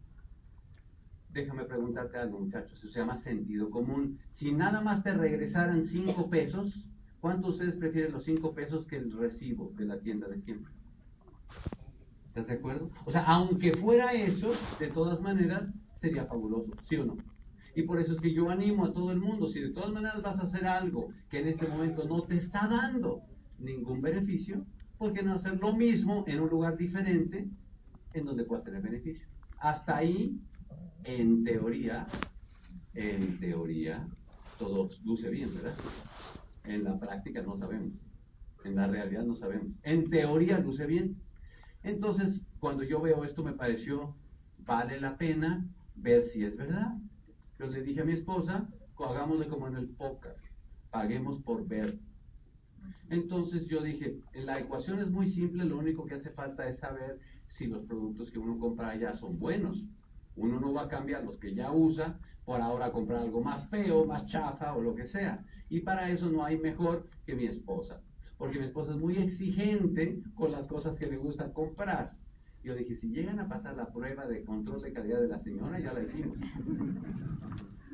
Déjame 1.32 1.66
preguntarte 1.66 2.18
algo, 2.18 2.40
muchachos. 2.40 2.78
Eso 2.78 2.88
se 2.92 3.00
llama 3.00 3.22
sentido 3.22 3.70
común. 3.70 4.20
Si 4.36 4.52
nada 4.52 4.82
más 4.82 5.04
te 5.04 5.14
regresaran 5.14 5.86
cinco 5.88 6.30
pesos, 6.30 6.74
¿cuántos 7.20 7.58
de 7.60 7.66
ustedes 7.66 7.80
prefieren 7.80 8.14
los 8.14 8.24
cinco 8.24 8.54
pesos 8.54 8.86
que 8.86 8.98
el 8.98 9.12
recibo 9.12 9.72
de 9.76 9.86
la 9.86 10.00
tienda 10.00 10.28
de 10.28 10.42
siempre? 10.42 10.74
¿Estás 12.28 12.48
de 12.48 12.54
acuerdo? 12.54 12.90
O 13.06 13.12
sea, 13.12 13.24
aunque 13.24 13.74
fuera 13.78 14.14
eso, 14.14 14.52
de 14.80 14.88
todas 14.88 15.22
maneras, 15.22 15.74
sería 16.00 16.26
fabuloso, 16.26 16.72
¿sí 16.88 16.96
o 16.96 17.06
no? 17.06 17.18
Y 17.76 17.84
por 17.84 18.00
eso 18.00 18.14
es 18.14 18.22
que 18.22 18.34
yo 18.34 18.50
animo 18.50 18.86
a 18.86 18.94
todo 18.94 19.12
el 19.12 19.20
mundo, 19.20 19.50
si 19.50 19.60
de 19.60 19.72
todas 19.72 19.92
maneras 19.92 20.22
vas 20.22 20.40
a 20.40 20.44
hacer 20.44 20.66
algo 20.66 21.10
que 21.30 21.42
en 21.42 21.50
este 21.50 21.68
momento 21.68 22.06
no 22.06 22.24
te 22.24 22.38
está 22.38 22.68
dando 22.68 23.22
ningún 23.60 24.02
beneficio, 24.02 24.66
¿por 24.98 25.12
qué 25.12 25.24
no 25.24 25.34
hacer 25.34 25.60
lo 25.60 25.76
mismo 25.76 26.24
en 26.28 26.40
un 26.40 26.50
lugar 26.50 26.78
diferente 26.78 27.50
en 28.20 28.26
donde 28.26 28.46
puedas 28.46 28.64
tener 28.64 28.82
beneficio. 28.82 29.28
Hasta 29.60 29.98
ahí, 29.98 30.40
en 31.04 31.44
teoría, 31.44 32.08
en 32.94 33.40
teoría, 33.40 34.08
todo 34.58 34.90
luce 35.04 35.30
bien, 35.30 35.54
¿verdad? 35.54 35.76
En 36.64 36.84
la 36.84 37.00
práctica 37.00 37.42
no 37.42 37.58
sabemos. 37.58 37.94
En 38.64 38.76
la 38.76 38.88
realidad 38.88 39.24
no 39.24 39.36
sabemos. 39.36 39.68
En 39.84 40.10
teoría 40.10 40.60
luce 40.60 40.86
bien. 40.86 41.22
Entonces, 41.84 42.42
cuando 42.60 42.84
yo 42.84 43.02
veo 43.02 43.24
esto 43.24 43.44
me 43.44 43.54
pareció, 43.54 44.16
vale 44.60 45.00
la 45.00 45.18
pena 45.18 45.66
ver 45.96 46.28
si 46.30 46.44
es 46.44 46.56
verdad. 46.58 46.96
Yo 47.60 47.68
le 47.68 47.84
dije 47.84 48.02
a 48.02 48.06
mi 48.06 48.14
esposa, 48.14 48.68
hagámosle 48.98 49.48
como 49.48 49.68
en 49.68 49.76
el 49.76 49.90
póker, 49.90 50.36
paguemos 50.90 51.42
por 51.44 51.68
ver. 51.68 52.00
Entonces 53.10 53.68
yo 53.68 53.82
dije, 53.82 54.20
la 54.34 54.60
ecuación 54.60 55.00
es 55.00 55.10
muy 55.10 55.32
simple, 55.32 55.66
lo 55.66 55.78
único 55.78 56.06
que 56.06 56.16
hace 56.16 56.32
falta 56.32 56.68
es 56.68 56.80
saber 56.80 57.20
si 57.58 57.68
los 57.68 57.84
productos 57.86 58.32
que 58.32 58.40
uno 58.40 58.60
compra 58.60 58.96
ya 58.96 59.16
son 59.16 59.40
buenos. 59.40 59.84
Uno 60.36 60.60
no 60.60 60.74
va 60.74 60.84
a 60.84 60.90
cambiar 60.90 61.24
los 61.24 61.38
que 61.38 61.54
ya 61.54 61.72
usa 61.72 62.20
por 62.46 62.62
ahora 62.62 62.92
comprar 62.92 63.22
algo 63.22 63.42
más 63.42 63.68
feo, 63.70 64.06
más 64.06 64.28
chafa 64.28 64.76
o 64.76 64.82
lo 64.82 64.96
que 64.96 65.08
sea. 65.08 65.44
Y 65.70 65.80
para 65.80 66.10
eso 66.10 66.30
no 66.30 66.44
hay 66.44 66.58
mejor 66.58 67.08
que 67.26 67.36
mi 67.36 67.46
esposa. 67.46 68.02
Porque 68.38 68.60
mi 68.60 68.66
esposa 68.66 68.92
es 68.92 68.98
muy 68.98 69.18
exigente 69.18 70.22
con 70.36 70.52
las 70.52 70.68
cosas 70.68 70.98
que 70.98 71.08
le 71.08 71.18
gusta 71.18 71.54
comprar. 71.54 72.14
Yo 72.64 72.76
dije, 72.76 72.98
si 72.98 73.08
llegan 73.10 73.40
a 73.40 73.48
pasar 73.48 73.78
la 73.78 73.92
prueba 73.92 74.28
de 74.28 74.44
control 74.44 74.82
de 74.82 74.92
calidad 74.92 75.22
de 75.22 75.28
la 75.28 75.40
señora, 75.40 75.80
ya 75.80 75.94
la 75.94 76.04
hicimos. 76.04 76.38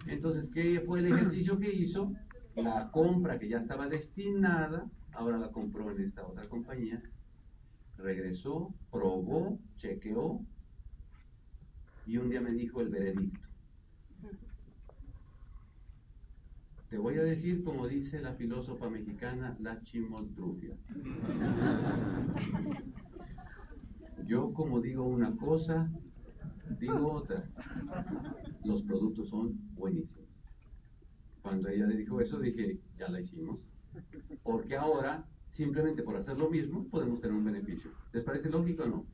Entonces, 0.08 0.50
¿qué 0.54 0.82
fue 0.86 1.00
el 1.00 1.14
ejercicio 1.14 1.60
que 1.60 1.72
hizo? 1.72 2.12
La 2.56 2.90
compra 2.92 3.38
que 3.38 3.48
ya 3.48 3.60
estaba 3.60 3.88
destinada, 3.88 4.90
ahora 5.14 5.38
la 5.38 5.52
compró 5.52 5.92
en 5.92 6.02
esta 6.02 6.26
otra 6.26 6.48
compañía 6.50 7.02
regresó, 8.02 8.74
probó, 8.92 9.58
chequeó 9.78 10.42
y 12.06 12.18
un 12.18 12.30
día 12.30 12.42
me 12.42 12.52
dijo 12.52 12.82
el 12.82 12.90
veredicto. 12.90 13.48
Te 16.90 16.98
voy 16.98 17.18
a 17.18 17.24
decir 17.24 17.64
como 17.64 17.88
dice 17.88 18.20
la 18.20 18.34
filósofa 18.34 18.90
mexicana 18.90 19.56
La 19.62 19.82
Chimoltrufia. 19.84 20.76
Yo 24.28 24.54
como 24.54 24.82
digo 24.82 25.06
una 25.06 25.38
cosa, 25.38 25.90
digo 26.80 27.14
otra. 27.14 27.50
Los 28.66 28.84
productos 28.84 29.30
son 29.30 29.58
buenísimos. 29.74 30.28
Cuando 31.42 31.70
ella 31.70 31.88
le 31.88 31.96
dijo 31.96 32.20
eso, 32.20 32.40
dije, 32.40 32.78
ya 32.98 33.08
la 33.08 33.22
hicimos. 33.22 33.62
Porque 34.44 34.76
ahora 34.76 35.26
simplemente 35.54 36.04
por 36.04 36.16
hacer 36.16 36.38
lo 36.38 36.50
mismo 36.50 36.86
podemos 36.90 37.22
tener 37.22 37.36
un 37.36 37.46
beneficio. 37.46 37.92
¿Les 38.14 38.24
parece 38.24 38.50
lógico 38.50 38.84
o 38.84 38.88
no? 38.88 39.06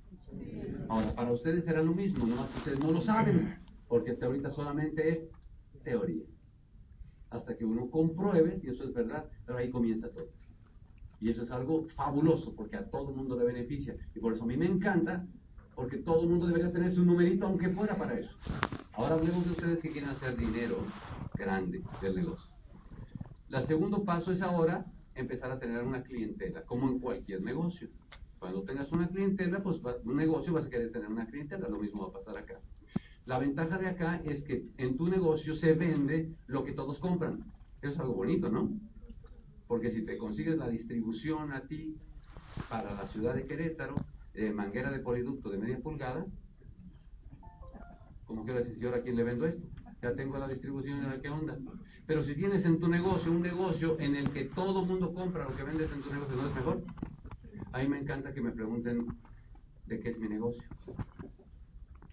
Ahora, 0.89 1.13
para 1.15 1.31
ustedes 1.31 1.65
será 1.65 1.81
lo 1.81 1.93
mismo, 1.93 2.25
nomás 2.25 2.49
que 2.51 2.57
ustedes 2.59 2.79
no 2.79 2.91
lo 2.91 3.01
saben, 3.01 3.55
porque 3.87 4.11
hasta 4.11 4.25
ahorita 4.25 4.51
solamente 4.51 5.09
es 5.09 5.19
teoría. 5.83 6.25
Hasta 7.29 7.57
que 7.57 7.65
uno 7.65 7.89
compruebe 7.89 8.59
si 8.59 8.69
eso 8.69 8.83
es 8.83 8.93
verdad, 8.93 9.25
pero 9.45 9.57
ahí 9.57 9.69
comienza 9.69 10.09
todo. 10.09 10.29
Y 11.19 11.29
eso 11.29 11.43
es 11.43 11.51
algo 11.51 11.87
fabuloso, 11.95 12.53
porque 12.55 12.77
a 12.77 12.89
todo 12.89 13.09
el 13.09 13.15
mundo 13.15 13.37
le 13.37 13.45
beneficia. 13.45 13.95
Y 14.15 14.19
por 14.19 14.33
eso 14.33 14.43
a 14.43 14.47
mí 14.47 14.55
me 14.55 14.65
encanta, 14.65 15.25
porque 15.75 15.97
todo 15.97 16.23
el 16.23 16.29
mundo 16.29 16.47
debería 16.47 16.71
tener 16.71 16.93
su 16.93 17.03
numerito, 17.03 17.45
aunque 17.45 17.69
fuera 17.69 17.97
para 17.97 18.19
eso. 18.19 18.35
Ahora 18.93 19.15
hablemos 19.15 19.45
de 19.45 19.51
ustedes 19.51 19.81
que 19.81 19.91
quieren 19.91 20.09
hacer 20.09 20.37
dinero 20.37 20.77
grande 21.35 21.83
del 22.01 22.15
negocio. 22.15 22.51
El 23.49 23.67
segundo 23.67 24.03
paso 24.03 24.31
es 24.31 24.41
ahora 24.41 24.85
empezar 25.17 25.51
a 25.51 25.59
tener 25.59 25.83
una 25.83 26.03
clientela, 26.03 26.63
como 26.63 26.89
en 26.89 26.99
cualquier 26.99 27.41
negocio. 27.41 27.89
Cuando 28.39 28.63
tengas 28.63 28.91
una 28.91 29.07
clientela, 29.09 29.61
pues 29.63 29.79
un 30.03 30.15
negocio 30.15 30.53
vas 30.53 30.65
a 30.65 30.69
querer 30.69 30.91
tener 30.91 31.09
una 31.09 31.27
clientela, 31.27 31.67
lo 31.67 31.79
mismo 31.79 32.03
va 32.03 32.09
a 32.09 32.23
pasar 32.23 32.37
acá. 32.37 32.61
La 33.25 33.39
ventaja 33.39 33.77
de 33.77 33.87
acá 33.87 34.21
es 34.23 34.43
que 34.43 34.63
en 34.77 34.95
tu 34.95 35.07
negocio 35.07 35.55
se 35.55 35.73
vende 35.73 36.33
lo 36.45 36.63
que 36.63 36.73
todos 36.73 36.99
compran. 36.99 37.51
Eso 37.81 37.93
es 37.93 37.99
algo 37.99 38.13
bonito, 38.13 38.49
¿no? 38.49 38.71
Porque 39.67 39.91
si 39.91 40.05
te 40.05 40.17
consigues 40.17 40.57
la 40.57 40.69
distribución 40.69 41.51
a 41.51 41.67
ti 41.67 41.99
para 42.69 42.93
la 42.93 43.07
ciudad 43.07 43.35
de 43.35 43.45
Querétaro, 43.45 44.05
de 44.33 44.53
manguera 44.53 44.91
de 44.91 44.99
poliducto 44.99 45.49
de 45.49 45.57
media 45.57 45.79
pulgada, 45.79 46.25
¿cómo 48.25 48.43
quiero 48.45 48.59
decir, 48.59 48.77
yo 48.77 48.93
a 48.93 49.01
quién 49.01 49.15
le 49.15 49.23
vendo 49.23 49.45
esto? 49.45 49.67
Ya 50.01 50.13
tengo 50.13 50.37
la 50.37 50.47
distribución 50.47 50.99
en 50.99 51.09
la 51.09 51.19
que 51.19 51.29
onda. 51.29 51.57
Pero 52.05 52.23
si 52.23 52.35
tienes 52.35 52.65
en 52.65 52.79
tu 52.79 52.87
negocio 52.87 53.31
un 53.31 53.41
negocio 53.41 53.99
en 53.99 54.15
el 54.15 54.31
que 54.31 54.45
todo 54.45 54.85
mundo 54.85 55.13
compra 55.13 55.49
lo 55.49 55.55
que 55.55 55.63
vendes 55.63 55.91
en 55.91 56.01
tu 56.01 56.11
negocio, 56.11 56.35
¿no 56.35 56.47
es 56.47 56.55
mejor? 56.55 56.83
A 57.71 57.79
mí 57.79 57.87
me 57.87 57.99
encanta 57.99 58.33
que 58.33 58.41
me 58.41 58.51
pregunten 58.51 59.07
de 59.85 59.99
qué 59.99 60.09
es 60.09 60.19
mi 60.19 60.27
negocio. 60.27 60.63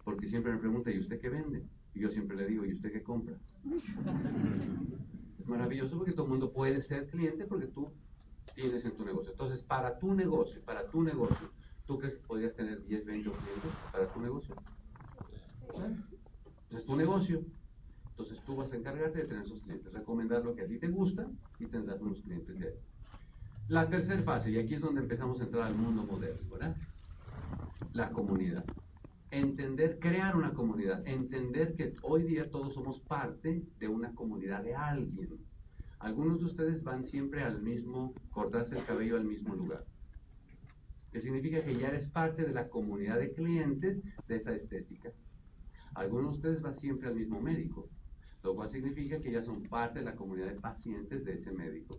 Porque 0.05 0.29
siempre 0.29 0.53
me 0.53 0.59
preguntan, 0.59 0.95
¿y 0.95 0.99
usted 0.99 1.21
qué 1.21 1.29
vende? 1.29 1.65
Y 1.95 2.01
yo 2.01 2.09
siempre 2.11 2.37
le 2.37 2.47
digo, 2.47 2.65
¿y 2.65 2.73
usted 2.73 2.93
qué 2.93 3.03
compra? 3.03 3.35
Es 5.39 5.47
maravilloso 5.47 5.97
porque 5.97 6.13
todo 6.13 6.25
el 6.25 6.31
mundo 6.31 6.53
puede 6.53 6.83
ser 6.83 7.09
cliente 7.09 7.45
porque 7.45 7.67
tú 7.67 7.89
tienes 8.55 8.85
en 8.85 8.97
tu 8.97 9.05
negocio. 9.05 9.33
Entonces, 9.33 9.63
para 9.63 9.99
tu 9.99 10.15
negocio, 10.15 10.63
para 10.65 10.91
tu 10.91 11.03
negocio, 11.03 11.51
¿tú 11.87 11.99
crees 11.99 12.17
que 12.17 12.27
podrías 12.27 12.55
tener 12.55 12.83
10, 12.85 13.05
20 13.05 13.31
clientes 13.31 13.73
para 13.93 14.13
tu 14.13 14.21
negocio? 14.21 14.55
Es 16.71 16.85
tu 16.85 16.97
negocio. 16.97 17.45
Entonces 18.17 18.39
tú 18.47 18.55
vas 18.55 18.73
a 18.73 18.77
encargarte 18.77 19.19
de 19.19 19.25
tener 19.25 19.45
esos 19.45 19.61
clientes, 19.63 19.93
recomendar 19.93 20.45
lo 20.45 20.55
que 20.55 20.63
a 20.63 20.69
ti 20.69 20.79
te 20.79 20.87
gusta 20.87 21.27
y 21.59 21.67
tendrás 21.67 22.01
unos 22.01 22.21
clientes 22.21 22.57
de 22.61 22.69
ahí. 22.69 22.75
La 23.67 23.89
tercera 23.89 24.23
fase, 24.23 24.53
y 24.53 24.59
aquí 24.59 24.75
es 24.75 24.83
donde 24.83 25.01
empezamos 25.01 25.41
a 25.41 25.45
entrar 25.45 25.65
al 25.65 25.75
mundo 25.75 26.05
moderno, 26.05 26.49
¿verdad? 26.49 26.77
La 27.93 28.11
comunidad. 28.11 28.65
Entender, 29.33 29.99
crear 29.99 30.37
una 30.37 30.53
comunidad, 30.53 31.05
entender 31.09 31.75
que 31.75 31.97
hoy 32.03 32.23
día 32.23 32.49
todos 32.51 32.73
somos 32.75 33.01
parte 33.01 33.65
de 33.81 33.89
una 33.89 34.15
comunidad 34.15 34.63
de 34.63 34.77
alguien. 34.77 35.31
Algunos 35.99 36.39
de 36.39 36.45
ustedes 36.45 36.85
van 36.85 37.05
siempre 37.07 37.43
al 37.43 37.63
mismo, 37.63 38.15
cortarse 38.31 38.79
el 38.79 38.85
cabello 38.85 39.17
al 39.17 39.25
mismo 39.25 39.57
lugar. 39.57 39.85
Que 41.11 41.21
significa 41.21 41.65
que 41.65 41.77
ya 41.77 41.89
eres 41.89 42.09
parte 42.11 42.45
de 42.45 42.53
la 42.53 42.69
comunidad 42.69 43.19
de 43.19 43.33
clientes 43.33 43.99
de 44.29 44.37
esa 44.37 44.55
estética. 44.55 45.11
Algunos 45.95 46.33
de 46.33 46.37
ustedes 46.37 46.63
van 46.63 46.77
siempre 46.77 47.09
al 47.09 47.17
mismo 47.17 47.41
médico, 47.41 47.89
lo 48.45 48.55
cual 48.55 48.69
significa 48.69 49.21
que 49.21 49.33
ya 49.33 49.43
son 49.43 49.63
parte 49.63 50.01
de 50.01 50.05
la 50.05 50.15
comunidad 50.15 50.49
de 50.49 50.61
pacientes 50.61 51.25
de 51.25 51.33
ese 51.33 51.51
médico. 51.51 51.99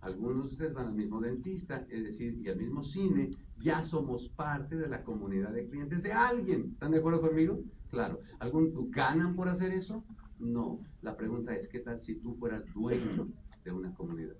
Algunos 0.00 0.44
de 0.44 0.52
ustedes 0.52 0.74
van 0.74 0.86
al 0.86 0.94
mismo 0.94 1.20
dentista, 1.20 1.84
es 1.90 2.04
decir, 2.04 2.38
y 2.40 2.48
al 2.48 2.58
mismo 2.58 2.84
cine, 2.84 3.30
ya 3.60 3.84
somos 3.84 4.28
parte 4.30 4.76
de 4.76 4.86
la 4.86 5.02
comunidad 5.02 5.50
de 5.50 5.66
clientes 5.68 6.02
de 6.02 6.12
alguien. 6.12 6.70
¿Están 6.74 6.92
de 6.92 6.98
acuerdo 6.98 7.20
conmigo? 7.20 7.58
Claro. 7.90 8.20
¿Algún, 8.38 8.90
¿Ganan 8.90 9.34
por 9.34 9.48
hacer 9.48 9.72
eso? 9.72 10.04
No. 10.38 10.78
La 11.02 11.16
pregunta 11.16 11.56
es, 11.56 11.68
¿qué 11.68 11.80
tal 11.80 12.00
si 12.02 12.14
tú 12.16 12.36
fueras 12.36 12.62
dueño 12.72 13.28
de 13.64 13.72
una 13.72 13.92
comunidad? 13.94 14.36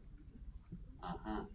Ajá. 1.01 1.49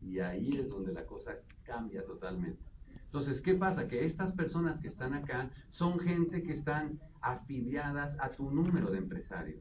Y 0.00 0.20
ahí 0.20 0.56
es 0.56 0.68
donde 0.68 0.92
la 0.92 1.04
cosa 1.04 1.36
cambia 1.64 2.04
totalmente. 2.06 2.62
Entonces, 3.06 3.40
¿qué 3.42 3.54
pasa? 3.54 3.86
Que 3.86 4.06
estas 4.06 4.32
personas 4.32 4.80
que 4.80 4.88
están 4.88 5.12
acá 5.12 5.50
son 5.72 5.98
gente 5.98 6.42
que 6.42 6.52
están 6.52 6.98
afiliadas 7.24 8.16
a 8.20 8.30
tu 8.30 8.50
número 8.50 8.90
de 8.90 8.98
empresario. 8.98 9.56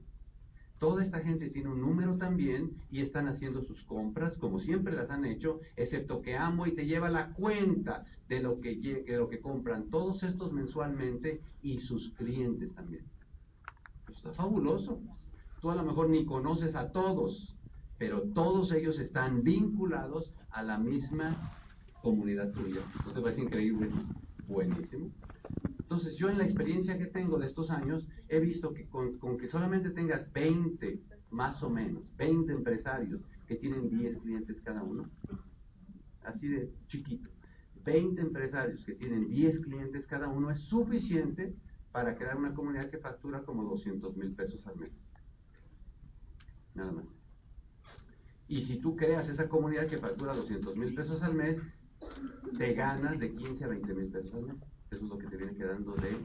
Toda 0.79 1.01
esta 1.01 1.21
gente 1.21 1.49
tiene 1.49 1.69
un 1.69 1.79
número 1.79 2.17
también 2.17 2.71
y 2.91 3.01
están 3.01 3.29
haciendo 3.29 3.61
sus 3.63 3.83
compras 3.85 4.35
como 4.35 4.59
siempre 4.59 4.93
las 4.93 5.09
han 5.09 5.23
hecho, 5.23 5.61
excepto 5.77 6.21
que 6.21 6.35
Amo 6.35 6.67
y 6.67 6.75
te 6.75 6.85
lleva 6.85 7.09
la 7.09 7.29
cuenta 7.33 8.03
de 8.27 8.41
lo 8.41 8.59
que, 8.59 8.75
de 8.75 9.15
lo 9.17 9.29
que 9.29 9.39
compran 9.39 9.89
todos 9.89 10.23
estos 10.23 10.51
mensualmente 10.51 11.39
y 11.61 11.79
sus 11.79 12.09
clientes 12.17 12.73
también. 12.75 13.05
Pues 14.05 14.17
está 14.17 14.33
fabuloso. 14.33 14.99
Tú 15.61 15.71
a 15.71 15.75
lo 15.75 15.83
mejor 15.83 16.09
ni 16.09 16.25
conoces 16.25 16.75
a 16.75 16.91
todos, 16.91 17.55
pero 17.97 18.23
todos 18.33 18.73
ellos 18.73 18.99
están 18.99 19.43
vinculados 19.43 20.33
a 20.51 20.63
la 20.63 20.77
misma 20.77 21.53
comunidad 22.01 22.51
tuya. 22.51 22.81
¿No 23.05 23.13
te 23.13 23.21
parece 23.21 23.41
increíble? 23.41 23.89
Buenísimo. 24.49 25.09
Entonces 25.83 26.15
yo 26.15 26.29
en 26.29 26.37
la 26.37 26.45
experiencia 26.45 26.97
que 26.97 27.05
tengo 27.05 27.37
de 27.37 27.45
estos 27.45 27.69
años 27.69 28.07
he 28.29 28.39
visto 28.39 28.73
que 28.73 28.87
con, 28.87 29.37
que 29.37 29.49
solamente 29.49 29.91
tengas 29.91 30.31
20, 30.31 31.01
más 31.29 31.61
o 31.61 31.69
menos, 31.69 32.15
20 32.17 32.51
empresarios 32.51 33.23
que 33.47 33.57
tienen 33.57 33.89
10 33.89 34.17
clientes 34.17 34.61
cada 34.61 34.81
uno, 34.81 35.09
así 36.23 36.47
de 36.47 36.71
chiquito, 36.87 37.29
20 37.83 38.21
empresarios 38.21 38.83
que 38.85 38.95
tienen 38.95 39.29
10 39.29 39.59
clientes 39.59 40.07
cada 40.07 40.29
uno 40.29 40.49
es 40.51 40.59
suficiente 40.61 41.53
para 41.91 42.15
crear 42.15 42.37
una 42.37 42.55
comunidad 42.55 42.89
que 42.89 42.97
factura 42.97 43.43
como 43.43 43.63
200 43.65 44.15
mil 44.15 44.33
pesos 44.33 44.65
al 44.65 44.77
mes. 44.77 44.91
Nada 46.73 46.93
más. 46.93 47.05
Y 48.47 48.63
si 48.63 48.79
tú 48.79 48.95
creas 48.95 49.27
esa 49.27 49.49
comunidad 49.49 49.87
que 49.87 49.97
factura 49.97 50.33
200 50.33 50.77
mil 50.77 50.95
pesos 50.95 51.21
al 51.21 51.35
mes, 51.35 51.61
te 52.57 52.73
ganas 52.73 53.19
de 53.19 53.33
15 53.33 53.65
a 53.65 53.67
20 53.67 53.93
mil 53.93 54.07
pesos 54.07 54.33
al 54.33 54.43
mes. 54.43 54.72
Eso 54.93 55.05
es 55.05 55.09
lo 55.09 55.17
que 55.17 55.27
te 55.27 55.37
viene 55.37 55.55
quedando 55.55 55.95
de 55.95 56.15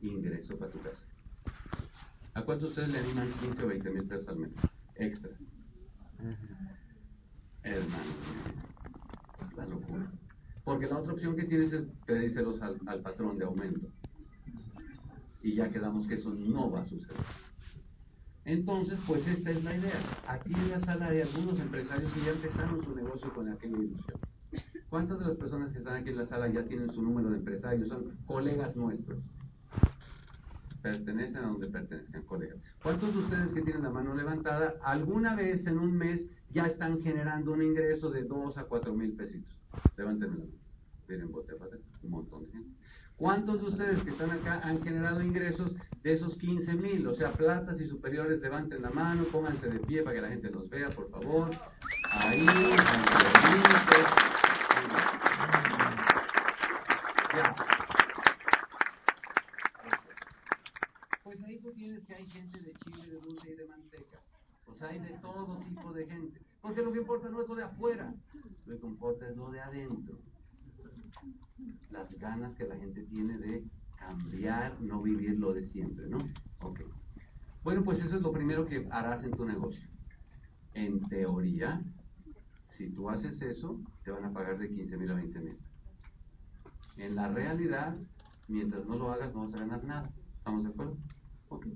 ingreso 0.00 0.58
para 0.58 0.72
tu 0.72 0.80
casa. 0.80 1.00
¿A 2.34 2.42
cuántos 2.42 2.70
ustedes 2.70 2.88
le 2.88 2.98
animan 2.98 3.32
15 3.40 3.62
o 3.62 3.68
20 3.68 3.90
mil 3.90 4.04
pesos 4.04 4.28
al 4.28 4.38
mes? 4.38 4.50
Extras. 4.96 5.32
Hermano, 7.62 8.12
es 9.40 9.56
la 9.56 9.66
locura. 9.66 10.10
Porque 10.64 10.88
la 10.88 10.98
otra 10.98 11.12
opción 11.12 11.36
que 11.36 11.44
tienes 11.44 11.72
es 11.72 11.86
pedírselos 12.04 12.60
al, 12.62 12.80
al 12.86 13.00
patrón 13.00 13.38
de 13.38 13.44
aumento. 13.44 13.86
Y 15.42 15.54
ya 15.54 15.70
quedamos 15.70 16.08
que 16.08 16.14
eso 16.14 16.30
no 16.30 16.68
va 16.68 16.80
a 16.80 16.88
suceder. 16.88 17.16
Entonces, 18.44 18.98
pues 19.06 19.24
esta 19.28 19.50
es 19.50 19.62
la 19.62 19.76
idea. 19.76 20.00
Aquí 20.26 20.52
en 20.52 20.72
la 20.72 20.80
sala 20.80 21.06
hay 21.06 21.20
algunos 21.20 21.60
empresarios 21.60 22.12
que 22.12 22.24
ya 22.24 22.32
empezaron 22.32 22.84
su 22.84 22.92
negocio 22.92 23.32
con 23.32 23.48
aquella 23.48 23.78
ilusión. 23.78 24.18
¿Cuántas 24.90 25.18
de 25.18 25.26
las 25.26 25.36
personas 25.36 25.72
que 25.72 25.78
están 25.78 25.96
aquí 25.96 26.10
en 26.10 26.18
la 26.18 26.26
sala 26.26 26.48
ya 26.48 26.64
tienen 26.64 26.92
su 26.92 27.02
número 27.02 27.30
de 27.30 27.38
empresarios? 27.38 27.88
Son 27.88 28.16
colegas 28.24 28.76
nuestros. 28.76 29.18
Pertenecen 30.80 31.38
a 31.38 31.48
donde 31.48 31.66
pertenezcan, 31.66 32.22
colegas. 32.22 32.58
¿Cuántos 32.82 33.12
de 33.12 33.18
ustedes 33.18 33.52
que 33.52 33.62
tienen 33.62 33.82
la 33.82 33.90
mano 33.90 34.14
levantada 34.14 34.74
alguna 34.84 35.34
vez 35.34 35.66
en 35.66 35.78
un 35.78 35.96
mes 35.96 36.28
ya 36.50 36.66
están 36.66 37.02
generando 37.02 37.52
un 37.52 37.62
ingreso 37.62 38.10
de 38.10 38.22
2 38.22 38.58
a 38.58 38.64
4 38.64 38.94
mil 38.94 39.12
pesitos? 39.14 39.52
Levanten 39.96 40.30
la 40.30 40.36
mano. 40.36 40.50
Miren, 41.08 41.32
bote, 41.32 41.54
un 42.02 42.10
montón 42.10 42.44
de 42.44 42.52
gente. 42.52 42.70
¿Cuántos 43.16 43.60
de 43.62 43.68
ustedes 43.68 44.02
que 44.02 44.10
están 44.10 44.30
acá 44.30 44.60
han 44.62 44.82
generado 44.82 45.22
ingresos 45.22 45.74
de 46.02 46.12
esos 46.12 46.36
15 46.36 46.74
mil? 46.74 47.06
O 47.06 47.14
sea, 47.14 47.32
platas 47.32 47.80
y 47.80 47.86
superiores, 47.86 48.40
levanten 48.40 48.82
la 48.82 48.90
mano, 48.90 49.24
pónganse 49.32 49.68
de 49.68 49.78
pie 49.80 50.02
para 50.02 50.16
que 50.16 50.22
la 50.22 50.28
gente 50.28 50.50
los 50.50 50.68
vea, 50.68 50.90
por 50.90 51.10
favor. 51.10 51.50
Ahí, 52.10 52.46
pues 61.22 61.42
ahí 61.42 61.58
tú 61.58 61.72
tienes 61.72 62.04
que 62.06 62.14
hay 62.14 62.26
gente 62.30 62.60
de 62.60 62.72
chile, 62.74 63.08
de 63.08 63.20
dulce 63.20 63.50
y 63.50 63.56
de 63.56 63.66
manteca. 63.66 64.18
Pues 64.64 64.80
hay 64.82 64.98
de 65.00 65.18
todo 65.18 65.58
tipo 65.58 65.92
de 65.92 66.06
gente. 66.06 66.40
Porque 66.62 66.82
lo 66.82 66.92
que 66.92 67.00
importa 67.00 67.28
no 67.28 67.42
es 67.42 67.48
lo 67.48 67.54
de 67.54 67.64
afuera, 67.64 68.14
lo 68.66 68.80
que 68.80 68.86
importa 68.86 69.28
es 69.28 69.36
lo 69.36 69.50
de 69.50 69.60
adentro. 69.60 70.18
Las 71.90 72.10
ganas 72.18 72.54
que 72.56 72.66
la 72.66 72.76
gente 72.76 73.02
tiene 73.04 73.38
de 73.38 73.64
cambiar, 73.96 74.80
no 74.80 75.02
vivir 75.02 75.38
lo 75.38 75.52
de 75.52 75.68
siempre, 75.70 76.06
¿no? 76.06 76.18
Ok. 76.60 76.80
Bueno, 77.62 77.82
pues 77.82 77.98
eso 78.00 78.16
es 78.16 78.22
lo 78.22 78.32
primero 78.32 78.66
que 78.66 78.86
harás 78.90 79.22
en 79.24 79.32
tu 79.32 79.44
negocio. 79.44 79.88
En 80.74 81.00
teoría, 81.08 81.82
si 82.70 82.90
tú 82.90 83.10
haces 83.10 83.40
eso, 83.42 83.80
te 84.04 84.10
van 84.10 84.24
a 84.24 84.32
pagar 84.32 84.58
de 84.58 84.68
15 84.68 84.96
mil 84.96 85.10
a 85.10 85.14
20 85.14 85.40
mil. 85.40 85.58
En 86.96 87.14
la 87.14 87.28
realidad, 87.28 87.94
mientras 88.48 88.84
no 88.86 88.96
lo 88.96 89.12
hagas, 89.12 89.34
no 89.34 89.46
vas 89.46 89.54
a 89.54 89.64
ganar 89.64 89.84
nada. 89.84 90.10
¿Estamos 90.38 90.64
de 90.64 90.70
acuerdo? 90.70 90.96
Ok. 91.48 91.66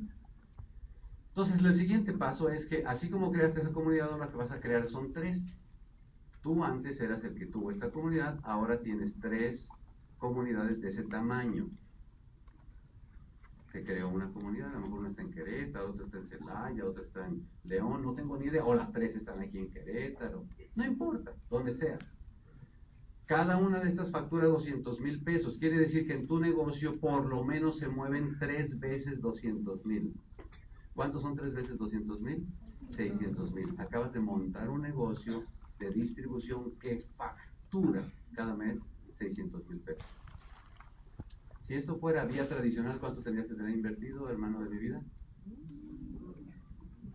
Entonces, 1.28 1.62
el 1.62 1.78
siguiente 1.78 2.12
paso 2.12 2.48
es 2.48 2.66
que, 2.66 2.84
así 2.84 3.08
como 3.08 3.30
creaste 3.30 3.60
esa 3.60 3.72
comunidad, 3.72 4.10
ahora 4.12 4.28
que 4.28 4.36
vas 4.36 4.50
a 4.50 4.60
crear 4.60 4.88
son 4.88 5.12
tres. 5.12 5.38
Tú 6.42 6.64
antes 6.64 7.00
eras 7.00 7.22
el 7.24 7.34
que 7.34 7.46
tuvo 7.46 7.70
esta 7.70 7.90
comunidad, 7.90 8.38
ahora 8.42 8.80
tienes 8.80 9.12
tres 9.20 9.68
comunidades 10.18 10.80
de 10.80 10.88
ese 10.88 11.02
tamaño. 11.04 11.68
Se 13.72 13.84
creó 13.84 14.08
una 14.08 14.28
comunidad, 14.32 14.70
a 14.70 14.72
lo 14.72 14.80
mejor 14.80 14.98
una 15.00 15.10
está 15.10 15.22
en 15.22 15.30
Querétaro, 15.30 15.90
otra 15.90 16.06
está 16.06 16.18
en 16.18 16.28
Celaya, 16.28 16.84
otra 16.84 17.02
está 17.04 17.26
en 17.26 17.46
León, 17.64 18.02
no 18.02 18.14
tengo 18.14 18.36
ni 18.36 18.46
idea, 18.46 18.64
o 18.64 18.74
las 18.74 18.90
tres 18.92 19.14
están 19.14 19.40
aquí 19.40 19.58
en 19.58 19.70
Querétaro, 19.70 20.44
no 20.74 20.84
importa, 20.84 21.32
donde 21.48 21.76
sea. 21.76 21.98
Cada 23.30 23.58
una 23.58 23.78
de 23.78 23.90
estas 23.90 24.10
factura 24.10 24.46
200 24.46 24.98
mil 24.98 25.22
pesos. 25.22 25.56
Quiere 25.56 25.78
decir 25.78 26.04
que 26.04 26.14
en 26.14 26.26
tu 26.26 26.40
negocio 26.40 26.98
por 26.98 27.26
lo 27.26 27.44
menos 27.44 27.78
se 27.78 27.86
mueven 27.86 28.36
tres 28.40 28.76
veces 28.80 29.20
200 29.20 29.86
mil. 29.86 30.12
¿Cuántos 30.94 31.22
son 31.22 31.36
tres 31.36 31.54
veces 31.54 31.78
200 31.78 32.20
mil? 32.22 32.44
600 32.96 33.52
mil. 33.52 33.72
Acabas 33.78 34.12
de 34.12 34.18
montar 34.18 34.68
un 34.68 34.82
negocio 34.82 35.44
de 35.78 35.92
distribución 35.92 36.76
que 36.80 37.04
factura 37.16 38.02
cada 38.34 38.56
mes 38.56 38.80
600 39.20 39.64
mil 39.68 39.78
pesos. 39.78 40.04
Si 41.68 41.74
esto 41.74 42.00
fuera 42.00 42.24
vía 42.24 42.48
tradicional, 42.48 42.98
¿cuánto 42.98 43.22
tendrías 43.22 43.46
que 43.46 43.54
tener 43.54 43.76
invertido, 43.76 44.28
hermano 44.28 44.60
de 44.64 44.70
mi 44.70 44.78
vida? 44.78 45.00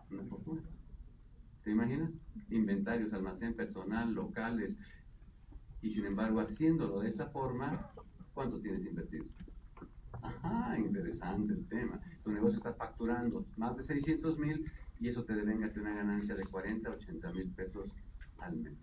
Una 0.09 0.23
fortuna. 0.29 0.61
¿Te 1.65 1.71
imaginas? 1.71 2.09
Inventarios, 2.51 3.11
almacén 3.11 3.53
personal, 3.53 4.13
locales, 4.13 4.77
y 5.85 5.91
sin 5.91 6.05
embargo, 6.07 6.39
haciéndolo 6.39 6.99
de 6.99 7.09
esta 7.09 7.27
forma, 7.27 7.91
¿cuánto 8.33 8.59
tienes 8.59 8.83
invertido? 8.87 9.25
Ajá, 10.19 10.79
interesante 10.79 11.53
el 11.53 11.67
tema. 11.67 12.01
Tu 12.23 12.31
negocio 12.31 12.57
está 12.57 12.73
facturando 12.73 13.45
más 13.55 13.77
de 13.77 13.83
600 13.83 14.39
mil 14.39 14.65
y 14.99 15.09
eso 15.09 15.23
te 15.25 15.35
devenga 15.35 15.69
una 15.75 15.93
ganancia 15.93 16.33
de 16.33 16.47
40, 16.47 16.89
80 16.89 17.31
mil 17.33 17.51
pesos 17.51 17.87
al 18.39 18.55
mes. 18.57 18.73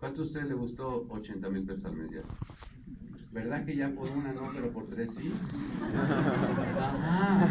¿Cuánto 0.00 0.22
a 0.22 0.24
usted 0.24 0.42
le 0.42 0.54
gustó 0.54 1.06
80 1.08 1.48
mil 1.48 1.64
pesos 1.64 1.84
al 1.84 1.94
mes 1.98 2.10
ya? 2.10 2.24
¿Verdad 3.30 3.64
que 3.64 3.76
ya 3.76 3.94
por 3.94 4.08
una 4.10 4.32
no, 4.32 4.50
pero 4.52 4.72
por 4.72 4.88
tres 4.88 5.08
sí? 5.14 5.32
Ajá, 6.80 7.44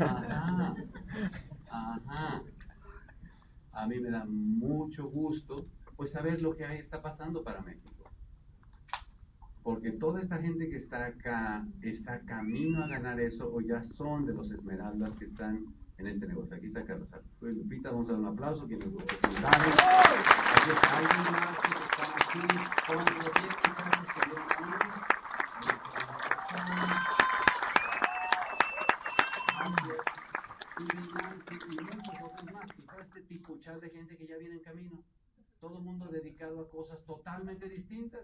ajá, 0.00 0.76
ajá. 1.68 2.42
a 3.72 3.86
mí 3.88 3.98
me 3.98 4.10
da 4.10 4.24
mucho 4.24 5.04
gusto 5.10 5.66
pues 5.98 6.12
saber 6.12 6.40
lo 6.40 6.54
que 6.54 6.64
ahí 6.64 6.78
está 6.78 7.02
pasando 7.02 7.42
para 7.42 7.60
México. 7.60 8.04
Porque 9.64 9.90
toda 9.90 10.20
esta 10.20 10.38
gente 10.38 10.70
que 10.70 10.76
está 10.76 11.06
acá 11.06 11.66
está 11.82 12.20
camino 12.20 12.84
a 12.84 12.86
ganar 12.86 13.18
eso 13.18 13.52
o 13.52 13.60
ya 13.60 13.82
son 13.82 14.24
de 14.24 14.32
los 14.32 14.52
esmeraldas 14.52 15.18
que 15.18 15.24
están 15.24 15.66
en 15.98 16.06
este 16.06 16.28
negocio. 16.28 16.54
Aquí 16.54 16.66
está 16.66 16.84
Carlos 16.84 17.08
Lupita, 17.40 17.90
vamos 17.90 18.08
a 18.08 18.12
dar 18.12 18.20
un 18.20 18.28
aplauso, 18.28 18.68
presentaron. 18.68 19.72
Aquí 19.72 20.70
está 20.70 20.98
alguien 20.98 21.32
más 21.32 21.58
que 21.58 21.68
están 21.82 22.12
aquí, 22.14 22.46
con 22.86 22.96
los 22.98 23.04
10 23.34 23.48
muchachos 23.66 24.06
que 24.14 24.28
y 30.78 31.74
muchos 31.74 32.14
otros 32.22 32.52
más, 32.52 32.66
y 32.78 32.82
todo 32.82 33.00
este 33.00 33.20
tipo 33.22 33.58
de 33.80 33.90
gente 33.90 34.16
que 34.16 34.26
ya 34.28 34.36
viene 34.36 34.54
en 34.54 34.62
camino, 34.62 35.02
todo 35.60 35.78
el 35.78 35.84
mundo 35.84 36.06
dedicado 36.06 36.60
a 36.60 36.70
cosas 36.70 37.04
totalmente 37.04 37.68
distintas. 37.68 38.22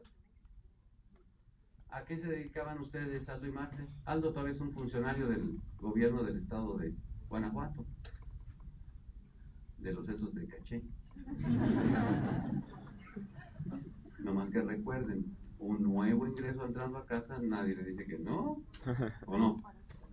¿A 1.90 2.04
qué 2.04 2.16
se 2.16 2.28
dedicaban 2.28 2.80
ustedes, 2.80 3.28
Aldo 3.28 3.46
y 3.46 3.52
Marte? 3.52 3.86
Aldo 4.04 4.30
todavía 4.32 4.54
es 4.54 4.60
un 4.60 4.72
funcionario 4.72 5.28
del 5.28 5.60
gobierno 5.78 6.24
del 6.24 6.38
estado 6.38 6.76
de 6.78 6.92
Guanajuato, 7.28 7.84
de 9.78 9.92
los 9.92 10.08
esos 10.08 10.34
de 10.34 10.46
caché. 10.46 10.82
No 14.18 14.32
más 14.32 14.48
que 14.48 14.62
recuerden, 14.62 15.36
un 15.58 15.82
nuevo 15.82 16.26
ingreso 16.26 16.64
entrando 16.64 16.96
a 16.96 17.04
casa, 17.04 17.38
nadie 17.42 17.76
le 17.76 17.84
dice 17.84 18.06
que 18.06 18.18
no, 18.18 18.62
¿o 19.26 19.36
no? 19.36 19.62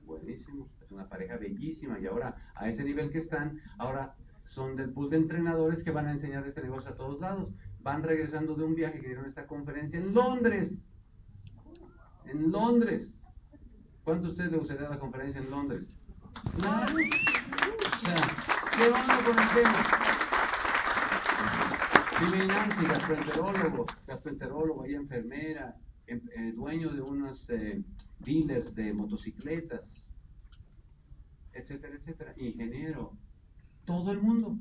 Buenísimo, 0.03 0.67
es 0.81 0.91
una 0.91 1.07
pareja 1.07 1.37
bellísima 1.37 1.97
y 1.97 2.07
ahora 2.07 2.35
a 2.53 2.67
ese 2.67 2.83
nivel 2.83 3.09
que 3.09 3.19
están, 3.19 3.61
ahora 3.77 4.13
son 4.51 4.75
del 4.75 4.91
pool 4.91 5.09
de 5.09 5.17
entrenadores 5.17 5.83
que 5.83 5.91
van 5.91 6.07
a 6.07 6.11
enseñar 6.11 6.45
este 6.45 6.61
negocio 6.61 6.91
a 6.91 6.95
todos 6.95 7.19
lados. 7.19 7.49
Van 7.79 8.03
regresando 8.03 8.55
de 8.55 8.63
un 8.63 8.75
viaje 8.75 8.99
que 8.99 9.07
dieron 9.07 9.25
esta 9.25 9.47
conferencia 9.47 9.99
en 9.99 10.13
Londres. 10.13 10.71
En 12.25 12.51
Londres. 12.51 13.09
¿Cuánto 14.03 14.29
usted 14.29 14.51
le 14.51 14.57
gustaría 14.57 14.89
la 14.89 14.99
conferencia 14.99 15.41
en 15.41 15.49
Londres? 15.49 15.87
Claro. 16.57 16.93
O 16.93 18.05
sea, 18.05 18.35
¿qué 18.77 18.87
onda 18.87 19.23
con 19.23 19.39
el 19.39 19.49
tema? 19.53 20.01
Dime 22.19 22.45
Nancy, 22.45 22.85
gastroenterólogo, 22.85 23.85
gastroenterólogo, 24.05 24.85
y 24.85 24.93
enfermera, 24.95 25.75
em, 26.07 26.21
eh, 26.35 26.51
dueño 26.51 26.89
de 26.89 27.01
unos 27.01 27.49
eh, 27.49 27.81
dealers 28.19 28.75
de 28.75 28.93
motocicletas, 28.93 29.81
etcétera, 31.53 31.95
etcétera, 31.95 32.33
ingeniero, 32.37 33.17
todo 33.85 34.11
el 34.11 34.21
mundo. 34.21 34.57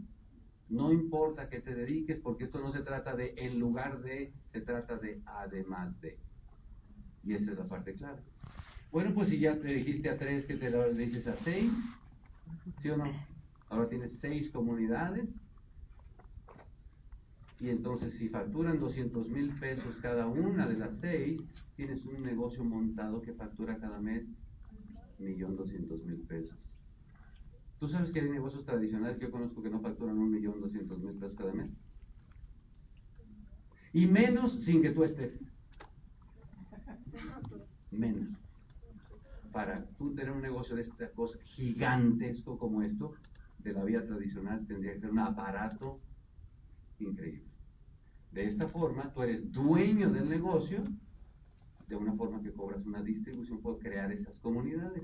No 0.68 0.92
importa 0.92 1.48
que 1.48 1.60
te 1.60 1.74
dediques, 1.74 2.18
porque 2.20 2.44
esto 2.44 2.60
no 2.60 2.72
se 2.72 2.82
trata 2.82 3.16
de 3.16 3.34
en 3.36 3.58
lugar 3.58 4.02
de, 4.02 4.32
se 4.52 4.60
trata 4.60 4.96
de 4.96 5.20
además 5.26 6.00
de. 6.00 6.18
Y 7.24 7.34
esa 7.34 7.50
es 7.50 7.58
la 7.58 7.64
parte 7.64 7.94
clave. 7.94 8.20
Bueno, 8.92 9.12
pues 9.14 9.28
si 9.28 9.38
ya 9.38 9.56
te 9.56 9.68
dijiste 9.68 10.10
a 10.10 10.18
tres, 10.18 10.46
que 10.46 10.56
te 10.56 10.70
lo 10.70 10.92
dices 10.92 11.26
a 11.26 11.36
seis, 11.36 11.72
¿sí 12.80 12.90
o 12.90 12.96
no? 12.96 13.10
Ahora 13.68 13.88
tienes 13.88 14.12
seis 14.20 14.50
comunidades. 14.50 15.28
Y 17.60 17.68
entonces 17.68 18.14
si 18.14 18.28
facturan 18.28 18.80
200 18.80 19.28
mil 19.28 19.50
pesos 19.58 19.96
cada 20.00 20.26
una 20.26 20.66
de 20.66 20.78
las 20.78 20.96
seis, 21.00 21.42
tienes 21.76 22.04
un 22.06 22.22
negocio 22.22 22.64
montado 22.64 23.20
que 23.20 23.34
factura 23.34 23.76
cada 23.78 24.00
mes 24.00 24.24
1.200.000 25.20 26.26
pesos. 26.26 26.56
¿Tú 27.80 27.88
sabes 27.88 28.12
que 28.12 28.20
hay 28.20 28.28
negocios 28.28 28.64
tradicionales 28.64 29.18
que 29.18 29.24
yo 29.24 29.32
conozco 29.32 29.62
que 29.62 29.70
no 29.70 29.80
facturan 29.80 30.16
1.200.000 30.16 31.18
pesos 31.18 31.36
cada 31.36 31.52
mes? 31.52 31.70
Y 33.92 34.06
menos 34.06 34.62
sin 34.64 34.82
que 34.82 34.92
tú 34.92 35.02
estés. 35.02 35.40
Menos 37.90 38.28
para 39.52 39.84
tú 39.98 40.14
tener 40.14 40.32
un 40.32 40.42
negocio 40.42 40.76
de 40.76 40.82
esta 40.82 41.10
cosa 41.10 41.38
gigantesco 41.42 42.58
como 42.58 42.82
esto, 42.82 43.14
de 43.58 43.72
la 43.72 43.84
vía 43.84 44.06
tradicional, 44.06 44.66
tendría 44.66 44.94
que 44.94 45.00
ser 45.00 45.10
un 45.10 45.18
aparato 45.18 46.00
increíble. 46.98 47.44
De 48.32 48.46
esta 48.46 48.68
forma, 48.68 49.12
tú 49.12 49.22
eres 49.22 49.52
dueño 49.52 50.10
del 50.10 50.28
negocio, 50.28 50.84
de 51.88 51.96
una 51.96 52.14
forma 52.14 52.40
que 52.42 52.52
cobras 52.52 52.86
una 52.86 53.02
distribución 53.02 53.60
por 53.60 53.78
crear 53.78 54.12
esas 54.12 54.34
comunidades. 54.38 55.02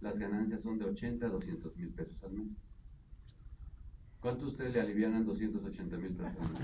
Las 0.00 0.18
ganancias 0.18 0.62
son 0.62 0.78
de 0.78 0.84
80 0.86 1.26
a 1.26 1.30
200 1.30 1.76
mil 1.76 1.90
pesos 1.90 2.22
al 2.24 2.32
mes. 2.32 2.48
¿Cuánto 4.20 4.46
ustedes 4.46 4.72
le 4.72 4.80
alivianan 4.80 5.24
280 5.24 5.96
mil 5.96 6.12
pesos 6.14 6.36
al 6.40 6.52
mes? 6.52 6.62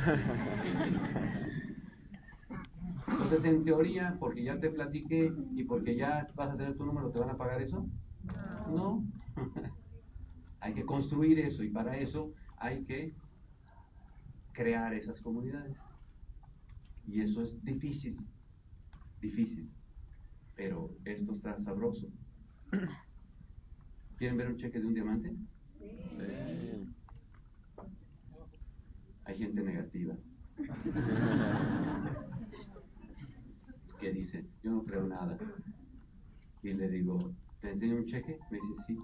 Entonces, 3.08 3.44
en 3.44 3.64
teoría, 3.64 4.16
porque 4.18 4.42
ya 4.42 4.58
te 4.58 4.70
platiqué 4.70 5.32
y 5.54 5.64
porque 5.64 5.96
ya 5.96 6.28
vas 6.34 6.50
a 6.50 6.56
tener 6.56 6.76
tu 6.76 6.84
número, 6.84 7.10
¿te 7.10 7.18
van 7.18 7.30
a 7.30 7.36
pagar 7.36 7.60
eso? 7.62 7.86
No. 8.68 9.04
hay 10.60 10.74
que 10.74 10.84
construir 10.84 11.40
eso 11.40 11.64
y 11.64 11.70
para 11.70 11.96
eso 11.96 12.32
hay 12.56 12.84
que 12.84 13.12
crear 14.52 14.94
esas 14.94 15.20
comunidades. 15.20 15.76
Y 17.06 17.20
eso 17.20 17.42
es 17.42 17.64
difícil, 17.64 18.16
difícil. 19.20 19.70
Pero 20.54 20.94
esto 21.04 21.34
está 21.34 21.60
sabroso. 21.64 22.06
¿Quieren 24.22 24.38
ver 24.38 24.46
un 24.52 24.56
cheque 24.56 24.78
de 24.78 24.86
un 24.86 24.94
diamante? 24.94 25.34
Sí. 25.80 25.86
Hay 29.24 29.36
gente 29.36 29.64
negativa. 29.64 30.14
que 34.00 34.12
dice, 34.12 34.46
yo 34.62 34.70
no 34.70 34.84
creo 34.84 35.08
nada. 35.08 35.36
Y 36.62 36.72
le 36.72 36.88
digo, 36.88 37.34
¿te 37.60 37.72
enseño 37.72 37.96
un 37.96 38.06
cheque? 38.06 38.38
Me 38.52 38.60
dice, 38.60 38.74
sí. 38.86 38.96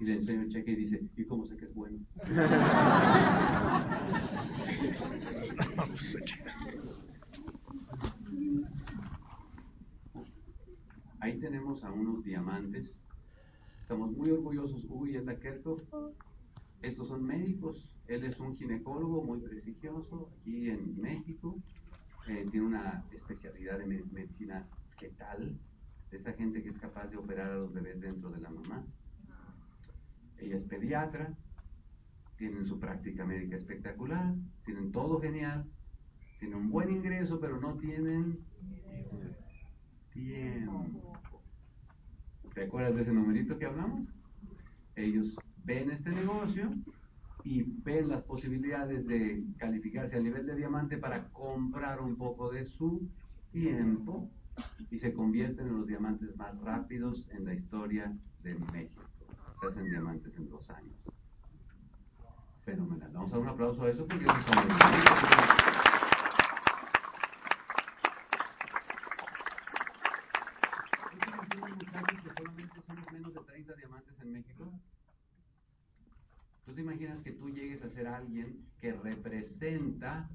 Y 0.00 0.04
le 0.06 0.14
enseño 0.14 0.40
el 0.40 0.48
cheque 0.48 0.72
y 0.72 0.76
dice, 0.76 1.06
¿y 1.18 1.24
cómo 1.26 1.44
sé 1.44 1.54
que 1.58 1.66
es 1.66 1.74
bueno? 1.74 1.98
Ahí 11.20 11.38
tenemos 11.38 11.84
a 11.84 11.92
unos 11.92 12.24
diamantes. 12.24 13.01
Estamos 13.82 14.12
muy 14.12 14.30
orgullosos, 14.30 14.84
Hugo 14.84 15.06
y 15.08 15.16
Eta 15.16 15.36
Estos 16.82 17.08
son 17.08 17.26
médicos. 17.26 17.90
Él 18.06 18.24
es 18.24 18.38
un 18.38 18.54
ginecólogo 18.54 19.22
muy 19.22 19.40
prestigioso 19.40 20.30
aquí 20.40 20.70
en 20.70 20.98
México. 21.00 21.58
Eh, 22.28 22.46
tiene 22.50 22.66
una 22.66 23.04
especialidad 23.12 23.78
de 23.78 23.86
medicina 23.86 24.66
fetal, 24.98 25.58
de 26.10 26.16
esa 26.16 26.32
gente 26.32 26.62
que 26.62 26.70
es 26.70 26.78
capaz 26.78 27.08
de 27.08 27.16
operar 27.16 27.50
a 27.50 27.56
los 27.56 27.74
bebés 27.74 28.00
dentro 28.00 28.30
de 28.30 28.40
la 28.40 28.50
mamá. 28.50 28.86
Ella 30.38 30.56
es 30.56 30.64
pediatra, 30.64 31.36
tienen 32.38 32.64
su 32.64 32.78
práctica 32.78 33.26
médica 33.26 33.56
espectacular, 33.56 34.32
tienen 34.64 34.92
todo 34.92 35.20
genial, 35.20 35.66
tienen 36.38 36.56
un 36.56 36.70
buen 36.70 36.88
ingreso, 36.88 37.40
pero 37.40 37.60
no 37.60 37.74
tienen 37.74 38.38
tiempo. 40.12 41.12
¿Te 42.54 42.64
acuerdas 42.64 42.94
de 42.94 43.02
ese 43.02 43.12
numerito 43.12 43.58
que 43.58 43.66
hablamos? 43.66 44.08
Ellos 44.94 45.36
ven 45.64 45.90
este 45.90 46.10
negocio 46.10 46.74
y 47.44 47.62
ven 47.62 48.08
las 48.08 48.22
posibilidades 48.22 49.06
de 49.06 49.42
calificarse 49.56 50.16
a 50.16 50.20
nivel 50.20 50.46
de 50.46 50.56
diamante 50.56 50.98
para 50.98 51.28
comprar 51.30 52.00
un 52.00 52.16
poco 52.16 52.50
de 52.50 52.66
su 52.66 53.08
tiempo 53.52 54.30
y 54.90 54.98
se 54.98 55.14
convierten 55.14 55.66
en 55.66 55.78
los 55.78 55.86
diamantes 55.86 56.36
más 56.36 56.58
rápidos 56.60 57.26
en 57.30 57.46
la 57.46 57.54
historia 57.54 58.12
de 58.42 58.54
México. 58.72 59.02
Se 59.60 59.66
hacen 59.68 59.84
diamantes 59.84 60.36
en 60.36 60.48
dos 60.50 60.68
años. 60.70 60.96
Fenomenal. 62.64 63.10
Vamos 63.12 63.32
a 63.32 63.36
dar 63.36 63.42
un 63.42 63.48
aplauso 63.48 63.82
a 63.82 63.90
eso 63.90 64.06
porque 64.06 64.24
eso 64.24 64.38
está. 64.38 65.72
que 72.22 72.30
solamente 72.36 72.80
somos 72.86 73.12
menos 73.12 73.34
de 73.34 73.40
30 73.40 73.74
¿Tú 76.64 76.72
te 76.74 76.80
imaginas 76.80 77.22
que 77.22 77.32
tú 77.32 77.50
llegues 77.50 77.82
a 77.82 77.90
ser 77.90 78.06
alguien 78.06 78.64
que 78.80 78.92
representa 78.92 80.30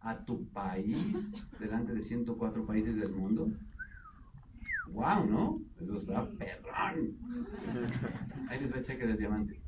a 0.00 0.24
tu 0.24 0.48
país 0.50 1.32
delante 1.58 1.94
de 1.94 2.02
104 2.02 2.66
países 2.66 2.96
del 2.96 3.12
mundo? 3.12 3.48
¡Wow! 4.88 5.26
¿No? 5.26 5.60
Eso 5.80 5.98
está 5.98 6.28
perrón. 6.32 7.16
Ahí 8.48 8.60
les 8.60 8.72
va 8.72 8.78
el 8.78 8.84
cheque 8.84 9.06
del 9.06 9.18
diamante. 9.18 9.62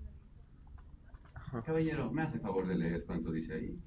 Caballero, 1.64 2.10
¿me 2.10 2.22
hace 2.22 2.40
favor 2.40 2.66
de 2.66 2.74
leer 2.74 3.04
cuánto 3.06 3.30
dice 3.30 3.54
ahí? 3.54 3.78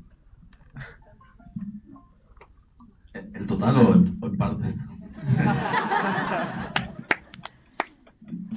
¿El 3.13 3.45
total 3.45 3.77
o 3.77 3.93
en 4.27 4.37
partes? 4.37 4.75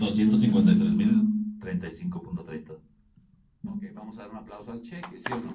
253.035.30. 0.01 2.73
Ok, 3.67 3.83
vamos 3.93 4.19
a 4.19 4.23
dar 4.23 4.31
un 4.31 4.39
aplauso 4.39 4.73
al 4.73 4.81
cheque, 4.81 5.19
¿sí 5.19 5.25
o 5.31 5.37
no? 5.37 5.53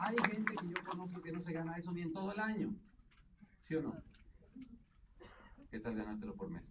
Hay 0.00 0.16
gente 0.30 0.54
que 0.54 0.68
yo 0.68 0.82
conozco 0.86 1.20
que 1.20 1.32
no 1.32 1.42
se 1.42 1.52
gana 1.52 1.76
eso 1.76 1.92
ni 1.92 2.00
en 2.00 2.14
todo 2.14 2.32
el 2.32 2.40
año, 2.40 2.74
¿sí 3.68 3.74
o 3.74 3.82
no? 3.82 3.94
¿Qué 5.70 5.80
tal 5.80 5.96
ganártelo 5.96 6.34
por 6.34 6.48
mes? 6.50 6.62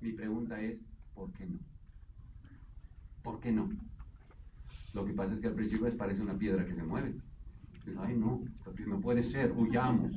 Mi 0.00 0.12
pregunta 0.12 0.60
es, 0.60 0.78
¿por 1.14 1.32
qué 1.32 1.46
no? 1.46 1.58
¿Por 3.24 3.40
qué 3.40 3.50
no? 3.50 3.68
Lo 4.92 5.04
que 5.04 5.14
pasa 5.14 5.34
es 5.34 5.40
que 5.40 5.48
al 5.48 5.54
principio 5.54 5.86
les 5.86 5.96
parece 5.96 6.22
una 6.22 6.38
piedra 6.38 6.64
que 6.64 6.76
se 6.76 6.84
mueve. 6.84 7.16
Ay, 7.98 8.16
no, 8.16 8.42
no 8.86 9.00
puede 9.00 9.22
ser, 9.24 9.52
huyamos. 9.52 10.12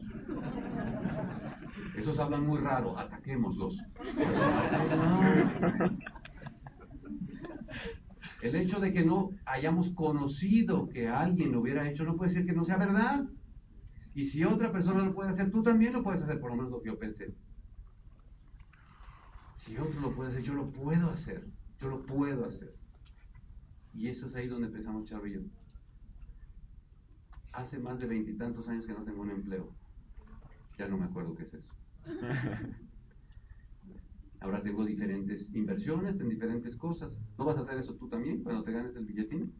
Esos 1.95 2.17
hablan 2.19 2.45
muy 2.45 2.59
raro, 2.59 2.97
ataquémoslos. 2.97 3.77
El 8.41 8.55
hecho 8.55 8.79
de 8.79 8.93
que 8.93 9.03
no 9.03 9.31
hayamos 9.45 9.91
conocido 9.91 10.89
que 10.89 11.07
alguien 11.09 11.51
lo 11.51 11.61
hubiera 11.61 11.89
hecho 11.89 12.05
no 12.05 12.15
puede 12.15 12.33
ser 12.33 12.45
que 12.45 12.53
no 12.53 12.65
sea 12.65 12.77
verdad. 12.77 13.25
Y 14.15 14.29
si 14.29 14.43
otra 14.43 14.71
persona 14.71 15.03
lo 15.03 15.13
puede 15.13 15.31
hacer, 15.31 15.51
tú 15.51 15.61
también 15.61 15.93
lo 15.93 16.03
puedes 16.03 16.23
hacer, 16.23 16.39
por 16.39 16.51
lo 16.51 16.57
menos 16.57 16.71
lo 16.71 16.81
que 16.81 16.89
yo 16.89 16.97
pensé. 16.97 17.33
Si 19.57 19.77
otro 19.77 19.99
lo 19.99 20.15
puede 20.15 20.31
hacer, 20.31 20.43
yo 20.43 20.53
lo 20.53 20.71
puedo 20.71 21.09
hacer. 21.11 21.45
Yo 21.79 21.89
lo 21.89 22.05
puedo 22.05 22.45
hacer. 22.45 22.73
Y 23.93 24.07
eso 24.07 24.27
es 24.27 24.35
ahí 24.35 24.47
donde 24.47 24.67
empezamos 24.67 25.05
Charo 25.05 25.27
y 25.27 25.33
yo. 25.33 25.41
Hace 27.59 27.77
más 27.77 27.99
de 27.99 28.07
veintitantos 28.07 28.67
años 28.69 28.87
que 28.87 28.93
no 28.93 29.03
tengo 29.03 29.21
un 29.21 29.31
empleo. 29.31 29.69
Ya 30.77 30.87
no 30.87 30.97
me 30.97 31.03
acuerdo 31.03 31.35
qué 31.35 31.43
es 31.43 31.53
eso. 31.53 31.69
Ahora 34.39 34.63
tengo 34.63 34.85
diferentes 34.85 35.53
inversiones 35.53 36.17
en 36.21 36.29
diferentes 36.29 36.77
cosas. 36.77 37.19
¿No 37.37 37.43
vas 37.43 37.57
a 37.57 37.61
hacer 37.61 37.79
eso 37.79 37.95
tú 37.95 38.07
también 38.07 38.43
cuando 38.43 38.63
te 38.63 38.71
ganes 38.71 38.95
el 38.95 39.05
billetín? 39.05 39.53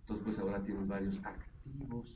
Entonces, 0.00 0.26
pues 0.26 0.38
ahora 0.38 0.62
tienes 0.62 0.86
varios 0.86 1.18
activos 1.24 2.14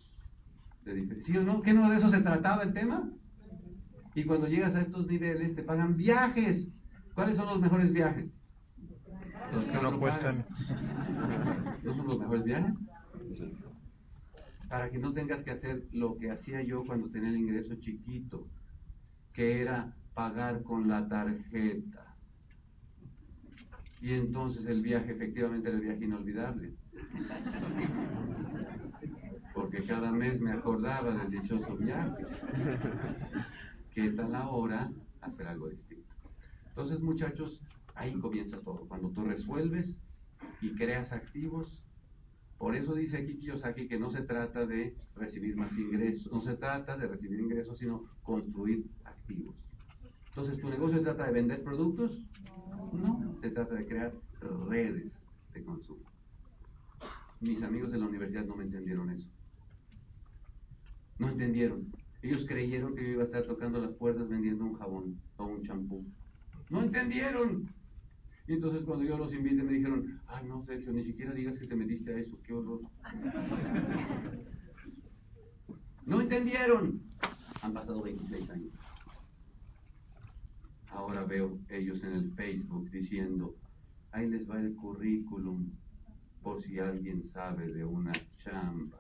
de 0.85 0.95
diferentes. 0.95 1.27
¿Sí 1.27 1.35
o 1.39 1.43
no? 1.43 1.63
¿Qué 1.63 1.73
no 1.73 1.89
de 1.89 1.97
eso 1.97 2.11
se 2.11 2.21
trataba 2.21 2.65
el 2.65 2.75
tema? 2.75 3.11
Y 4.15 4.25
cuando 4.25 4.49
llegas 4.49 4.75
a 4.75 4.83
estos 4.83 5.07
niveles 5.07 5.57
te 5.57 5.63
pagan 5.63 5.97
viajes. 5.97 6.69
¿Cuáles 7.15 7.39
son 7.39 7.47
los 7.47 7.61
mejores 7.61 7.91
viajes? 7.91 8.39
Los 9.55 9.65
que 9.65 9.81
no 9.81 9.99
cuestan. 9.99 10.45
¿No 11.83 11.95
son 11.95 12.07
los 12.07 12.19
mejores 12.19 12.45
viajes? 12.45 12.75
Para 14.73 14.89
que 14.91 14.97
no 14.97 15.13
tengas 15.13 15.45
que 15.45 15.51
hacer 15.51 15.83
lo 15.93 16.17
que 16.17 16.31
hacía 16.31 16.63
yo 16.63 16.83
cuando 16.87 17.11
tenía 17.11 17.29
el 17.29 17.37
ingreso 17.37 17.75
chiquito, 17.75 18.49
que 19.35 19.61
era 19.61 19.95
pagar 20.15 20.63
con 20.63 20.89
la 20.89 21.07
tarjeta. 21.07 22.17
Y 24.01 24.15
entonces 24.15 24.65
el 24.65 24.81
viaje 24.81 25.13
efectivamente 25.13 25.69
era 25.69 25.77
el 25.77 25.85
viaje 25.85 26.05
inolvidable. 26.07 26.73
Porque 29.55 29.85
cada 29.85 30.11
mes 30.11 30.41
me 30.41 30.53
acordaba 30.53 31.19
del 31.19 31.31
dichoso 31.43 31.77
viaje. 31.77 32.25
¿Qué 33.95 34.13
tal 34.13 34.35
ahora 34.35 34.91
hacer 35.21 35.49
algo 35.49 35.69
distinto? 35.69 36.09
Entonces, 36.71 36.99
muchachos, 37.01 37.61
Ahí 37.95 38.15
comienza 38.15 38.59
todo. 38.61 38.87
Cuando 38.89 39.11
tú 39.11 39.25
resuelves 39.25 40.01
y 40.61 40.75
creas 40.75 41.13
activos, 41.13 41.82
por 42.63 42.77
eso 42.77 42.95
dice 42.95 43.17
aquí 43.17 43.39
Kiyosaki 43.39 43.89
que 43.89 43.99
no 43.99 44.13
se 44.13 44.23
trata 44.23 44.65
de 44.65 44.95
recibir 45.17 45.57
más 45.57 45.77
ingresos, 45.77 46.31
no 46.31 46.41
se 46.41 46.55
trata 46.55 46.97
de 46.97 47.09
recibir 47.09 47.41
ingresos, 47.41 47.77
sino 47.77 48.05
construir 48.23 48.85
activos. 49.03 49.57
Entonces, 50.29 50.61
¿tu 50.61 50.71
negocio 50.71 50.99
se 50.99 51.03
trata 51.03 51.27
de 51.27 51.33
vender 51.33 51.65
productos? 51.65 52.25
No, 52.93 53.37
se 53.41 53.51
trata 53.51 53.75
de 53.75 53.85
crear 53.85 54.13
redes 54.69 55.13
de 55.53 55.65
consumo. 55.65 56.05
Mis 57.41 57.61
amigos 57.65 57.91
de 57.91 57.99
la 57.99 58.07
universidad 58.07 58.45
no 58.45 58.55
me 58.55 58.63
entendieron 58.63 59.11
eso. 59.11 59.29
No 61.19 61.31
entendieron. 61.31 61.91
Ellos 62.23 62.47
creyeron 62.47 62.95
que 62.95 63.03
yo 63.03 63.09
iba 63.09 63.23
a 63.23 63.27
estar 63.27 63.43
tocando 63.43 63.81
las 63.81 63.91
puertas 63.95 64.29
vendiendo 64.29 64.63
un 64.63 64.75
jabón 64.75 65.21
o 65.37 65.47
un 65.47 65.65
champú. 65.65 66.05
No 66.71 66.81
entendieron. 66.81 67.67
Y 68.53 68.57
entonces 68.57 68.85
cuando 68.85 69.07
yo 69.07 69.17
los 69.17 69.33
invité 69.33 69.63
me 69.63 69.73
dijeron, 69.73 70.21
ay 70.27 70.47
no 70.47 70.63
Sergio, 70.63 70.93
ni 70.93 71.03
siquiera 71.03 71.33
digas 71.33 71.59
que 71.59 71.67
te 71.67 71.75
metiste 71.75 72.13
a 72.13 72.19
eso, 72.19 72.39
qué 72.43 72.53
horror. 72.53 72.83
no 76.05 76.21
entendieron. 76.21 77.01
Han 77.63 77.73
pasado 77.73 78.03
26 78.03 78.51
años. 78.51 78.75
Ahora 80.89 81.25
veo 81.25 81.59
ellos 81.71 82.05
en 82.05 82.13
el 82.13 82.31
Facebook 82.33 82.91
diciendo, 82.91 83.57
ahí 84.11 84.29
les 84.29 84.47
va 84.51 84.61
el 84.61 84.75
currículum 84.75 85.73
por 86.43 86.63
si 86.63 86.79
alguien 86.79 87.25
sabe 87.33 87.73
de 87.73 87.87
una 87.87 88.13
chamba. 88.45 88.99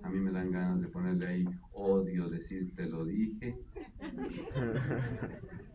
A 0.00 0.10
mí 0.10 0.20
me 0.20 0.30
dan 0.30 0.52
ganas 0.52 0.80
de 0.80 0.86
ponerle 0.86 1.26
ahí 1.26 1.44
odio 1.72 2.28
decirte 2.28 2.86
lo 2.86 3.04
dije 3.04 3.58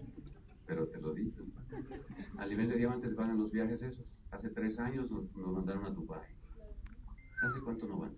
pero 0.72 0.88
te 0.88 1.02
lo 1.02 1.14
dicen. 1.14 1.52
Al 2.38 2.50
nivel 2.50 2.70
de 2.70 2.78
diamantes 2.78 3.14
van 3.14 3.32
a 3.32 3.34
los 3.34 3.52
viajes 3.52 3.82
esos. 3.82 4.06
Hace 4.32 4.48
tres 4.52 4.80
años 4.80 5.12
nos, 5.12 5.36
mandaron 5.36 5.86
a 5.86 5.90
Dubai. 5.90 6.22
¿Hace 7.44 7.60
cuánto 7.60 7.88
no 7.88 7.98
van? 7.98 8.16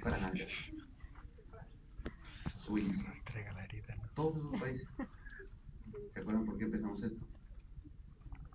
Francia, 0.00 0.46
Suiza, 2.64 3.12
todos 4.14 4.42
los 4.42 4.58
países. 4.58 4.88
¿Se 6.14 6.20
acuerdan 6.20 6.46
por 6.46 6.56
qué 6.56 6.64
empezamos 6.64 7.02
esto? 7.02 7.26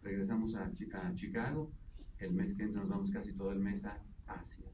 Regresamos 0.01 0.55
a, 0.55 0.65
a 0.65 1.13
Chicago, 1.13 1.69
el 2.17 2.31
mes 2.31 2.55
que 2.55 2.63
entra 2.63 2.81
nos 2.81 2.89
vamos 2.89 3.11
casi 3.11 3.33
todo 3.33 3.51
el 3.51 3.59
mes 3.59 3.85
a 3.85 3.99
Asia. 4.25 4.65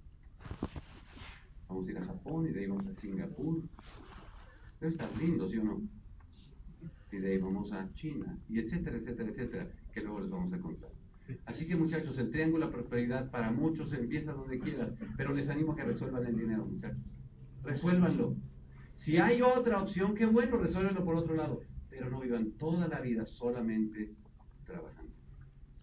Vamos 1.67 1.85
a 1.85 1.91
ir 1.91 1.97
a 1.97 2.05
Japón 2.05 2.47
y 2.47 2.53
de 2.53 2.61
ahí 2.61 2.67
vamos 2.67 2.87
a 2.87 2.95
Singapur, 3.01 3.61
está 4.87 5.09
lindo, 5.19 5.47
¿sí 5.47 5.57
o 5.57 5.63
no? 5.63 5.81
Y 7.11 7.17
de 7.17 7.31
ahí 7.31 7.37
vamos 7.37 7.71
a 7.71 7.91
China, 7.93 8.37
y 8.49 8.59
etcétera, 8.59 8.97
etcétera, 8.97 9.29
etcétera, 9.29 9.67
que 9.93 10.01
luego 10.01 10.19
les 10.19 10.31
vamos 10.31 10.51
a 10.53 10.59
contar. 10.59 10.89
Así 11.45 11.65
que 11.65 11.75
muchachos, 11.75 12.17
el 12.17 12.29
triángulo 12.29 12.65
de 12.65 12.71
la 12.71 12.77
prosperidad 12.77 13.31
para 13.31 13.51
muchos 13.51 13.91
empieza 13.93 14.33
donde 14.33 14.59
quieras, 14.59 14.91
pero 15.17 15.33
les 15.33 15.49
animo 15.49 15.73
a 15.73 15.75
que 15.75 15.83
resuelvan 15.83 16.25
el 16.25 16.37
dinero, 16.37 16.65
muchachos. 16.65 17.01
Resuélvanlo. 17.63 18.35
Si 18.97 19.17
hay 19.17 19.41
otra 19.41 19.81
opción, 19.81 20.13
qué 20.15 20.25
bueno, 20.25 20.57
resuélvanlo 20.57 21.03
por 21.03 21.15
otro 21.15 21.35
lado, 21.35 21.61
pero 21.89 22.09
no 22.09 22.19
vivan 22.19 22.51
toda 22.51 22.87
la 22.87 22.99
vida 23.01 23.25
solamente 23.25 24.11
trabajando. 24.65 25.13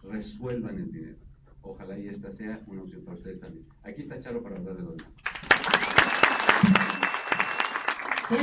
Resuelvan 0.03 0.77
el 0.77 0.91
dinero. 0.91 1.17
Ojalá 1.61 1.97
y 1.97 2.07
esta 2.07 2.31
sea 2.33 2.61
una 2.67 2.81
opción 2.81 3.03
para 3.03 3.17
ustedes 3.17 3.39
también. 3.39 3.65
Aquí 3.83 4.01
está 4.01 4.19
Charo 4.19 4.43
para 4.43 4.57
hablar 4.57 4.75
de 4.75 4.83
los 4.83 4.97
demás. 4.97 5.13
Me 8.29 8.37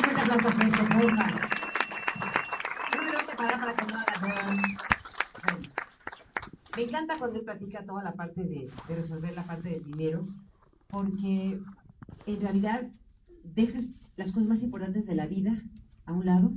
Me 6.77 6.83
encanta 6.83 7.17
cuando 7.19 7.39
él 7.39 7.45
platica 7.45 7.85
toda 7.85 8.03
la 8.05 8.13
parte 8.13 8.43
de, 8.43 8.71
de 8.89 8.95
resolver 8.95 9.35
la 9.35 9.47
parte 9.47 9.71
del 9.71 9.85
dinero, 9.85 10.29
porque 10.89 11.61
en 12.27 12.41
realidad 12.41 12.89
dejas 13.43 13.85
las 14.17 14.33
cosas 14.33 14.49
más 14.49 14.63
importantes 14.63 15.07
de 15.07 15.15
la 15.15 15.27
vida 15.27 15.63
a 16.05 16.13
un 16.13 16.27
lado 16.27 16.53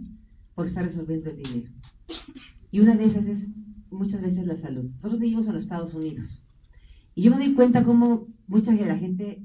por 0.55 0.67
estar 0.67 0.83
resolviendo 0.83 1.29
el 1.29 1.37
dinero. 1.37 1.71
Y 2.71 2.79
una 2.81 2.95
de 2.95 3.05
esas 3.05 3.25
es 3.25 3.47
muchas 3.89 4.21
veces 4.21 4.45
la 4.45 4.57
salud. 4.57 4.91
Nosotros 4.95 5.19
vivimos 5.19 5.47
en 5.47 5.53
los 5.53 5.63
Estados 5.63 5.93
Unidos. 5.93 6.45
Y 7.15 7.23
yo 7.23 7.31
me 7.31 7.37
doy 7.37 7.53
cuenta 7.53 7.83
cómo 7.83 8.27
mucha 8.47 8.71
de 8.71 8.85
la 8.85 8.97
gente 8.97 9.41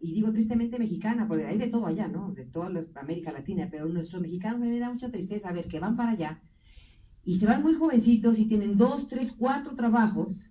y 0.00 0.14
digo 0.14 0.32
tristemente 0.32 0.78
mexicana, 0.78 1.28
porque 1.28 1.46
hay 1.46 1.58
de 1.58 1.68
todo 1.68 1.86
allá, 1.86 2.08
¿no? 2.08 2.32
De 2.32 2.46
toda 2.46 2.70
América 2.96 3.32
Latina, 3.32 3.68
pero 3.70 3.86
nuestros 3.86 4.22
mexicanos 4.22 4.62
a 4.62 4.64
mí 4.64 4.70
me 4.70 4.78
da 4.78 4.92
mucha 4.92 5.10
tristeza 5.10 5.52
ver 5.52 5.68
que 5.68 5.80
van 5.80 5.96
para 5.96 6.12
allá 6.12 6.40
y 7.24 7.38
se 7.38 7.46
van 7.46 7.62
muy 7.62 7.74
jovencitos 7.74 8.38
y 8.38 8.46
tienen 8.46 8.76
dos, 8.78 9.08
tres, 9.08 9.32
cuatro 9.38 9.74
trabajos 9.74 10.50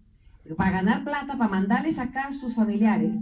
para 0.55 0.71
ganar 0.71 1.03
plata, 1.03 1.37
para 1.37 1.49
mandarles 1.49 1.97
acá 1.99 2.27
a 2.27 2.33
sus 2.33 2.55
familiares, 2.55 3.15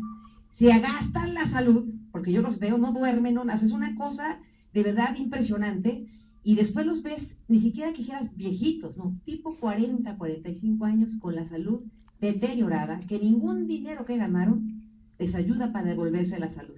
se 0.58 0.72
agastan 0.72 1.34
la 1.34 1.50
salud, 1.50 1.94
porque 2.12 2.32
yo 2.32 2.42
los 2.42 2.60
veo, 2.60 2.78
no 2.78 2.94
duermen, 2.94 3.36
no 3.36 3.44
haces 3.50 3.72
una 3.72 3.96
cosa 3.96 4.40
de 4.74 4.84
verdad 4.84 5.16
impresionante, 5.18 6.08
y 6.44 6.56
después 6.56 6.86
los 6.86 7.04
ves, 7.04 7.36
ni 7.48 7.60
siquiera 7.60 7.94
quisieras 7.94 8.36
viejitos, 8.36 8.98
¿no? 8.98 9.20
Tipo 9.26 9.58
40, 9.58 10.18
45 10.18 10.86
años 10.86 11.12
con 11.20 11.36
la 11.36 11.48
salud 11.50 11.82
deteriorada, 12.22 13.00
que 13.02 13.20
ningún 13.20 13.68
dinero 13.68 14.06
que 14.06 14.18
ganaron 14.18 14.77
les 15.20 15.34
ayuda 15.36 15.72
para 15.72 15.88
devolverse 15.88 16.40
la 16.40 16.54
salud. 16.54 16.78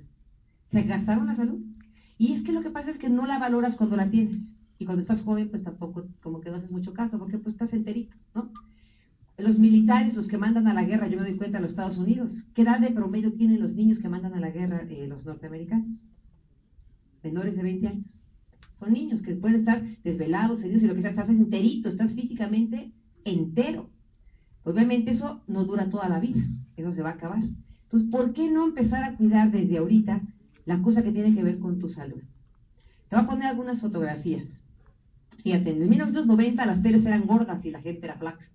Se 0.71 0.83
gastaron 0.83 1.27
la 1.27 1.35
salud. 1.35 1.59
Y 2.17 2.33
es 2.33 2.43
que 2.43 2.51
lo 2.51 2.61
que 2.61 2.69
pasa 2.69 2.91
es 2.91 2.97
que 2.97 3.09
no 3.09 3.25
la 3.25 3.39
valoras 3.39 3.75
cuando 3.75 3.95
la 3.95 4.09
tienes. 4.09 4.55
Y 4.77 4.85
cuando 4.85 5.01
estás 5.01 5.21
joven, 5.21 5.49
pues 5.49 5.63
tampoco, 5.63 6.05
como 6.21 6.41
que 6.41 6.49
no 6.49 6.57
haces 6.57 6.71
mucho 6.71 6.93
caso, 6.93 7.17
porque 7.19 7.37
pues 7.37 7.55
estás 7.55 7.73
enterito, 7.73 8.15
¿no? 8.33 8.49
los 9.41 9.57
militares, 9.57 10.15
los 10.15 10.27
que 10.27 10.37
mandan 10.37 10.67
a 10.67 10.73
la 10.73 10.83
guerra, 10.83 11.07
yo 11.07 11.17
me 11.17 11.23
doy 11.23 11.37
cuenta 11.37 11.57
en 11.57 11.63
los 11.63 11.71
Estados 11.71 11.97
Unidos, 11.97 12.31
¿qué 12.53 12.63
edad 12.63 12.79
de 12.79 12.91
promedio 12.91 13.33
tienen 13.33 13.61
los 13.61 13.73
niños 13.75 13.99
que 13.99 14.09
mandan 14.09 14.33
a 14.33 14.39
la 14.39 14.51
guerra 14.51 14.83
eh, 14.89 15.07
los 15.07 15.25
norteamericanos? 15.25 15.97
Menores 17.23 17.55
de 17.55 17.63
20 17.63 17.87
años. 17.87 18.23
Son 18.79 18.93
niños 18.93 19.21
que 19.21 19.35
pueden 19.35 19.59
estar 19.59 19.83
desvelados, 20.03 20.61
heridos 20.61 20.83
y 20.83 20.87
lo 20.87 20.95
que 20.95 21.01
sea, 21.01 21.11
estás 21.11 21.29
enterito, 21.29 21.89
estás 21.89 22.13
físicamente 22.13 22.91
entero. 23.25 23.89
Obviamente 24.63 25.11
eso 25.11 25.41
no 25.47 25.65
dura 25.65 25.89
toda 25.89 26.09
la 26.09 26.19
vida, 26.19 26.41
eso 26.77 26.93
se 26.93 27.01
va 27.01 27.11
a 27.11 27.13
acabar. 27.13 27.41
Entonces, 27.91 28.11
¿por 28.11 28.33
qué 28.33 28.51
no 28.51 28.65
empezar 28.65 29.03
a 29.03 29.15
cuidar 29.15 29.49
desde 29.49 29.79
ahorita 29.79 30.21
la 30.65 30.79
cosa 30.83 31.01
que 31.01 31.11
tiene 31.11 31.33
que 31.33 31.41
ver 31.41 31.57
con 31.57 31.79
tu 31.79 31.89
salud? 31.89 32.21
Te 33.09 33.15
voy 33.15 33.25
a 33.25 33.27
poner 33.27 33.47
algunas 33.47 33.81
fotografías. 33.81 34.45
Fíjate, 35.43 35.71
en 35.71 35.89
1990 35.89 36.65
las 36.67 36.83
teles 36.83 37.03
eran 37.03 37.25
gordas 37.25 37.65
y 37.65 37.71
la 37.71 37.81
gente 37.81 38.05
era 38.05 38.15
flaca. 38.15 38.45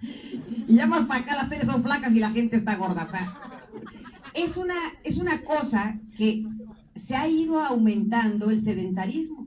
y 0.66 0.76
ya 0.76 0.86
más 0.86 1.06
para 1.06 1.20
acá 1.20 1.34
las 1.34 1.50
teles 1.50 1.66
son 1.66 1.82
flacas 1.82 2.10
y 2.14 2.20
la 2.20 2.30
gente 2.30 2.56
está 2.56 2.76
gorda. 2.76 3.04
O 3.04 3.10
sea, 3.10 3.34
es 4.32 4.56
una, 4.56 4.76
es 5.02 5.18
una 5.18 5.42
cosa 5.42 6.00
que 6.16 6.46
se 7.06 7.14
ha 7.14 7.28
ido 7.28 7.60
aumentando 7.60 8.48
el 8.48 8.64
sedentarismo. 8.64 9.46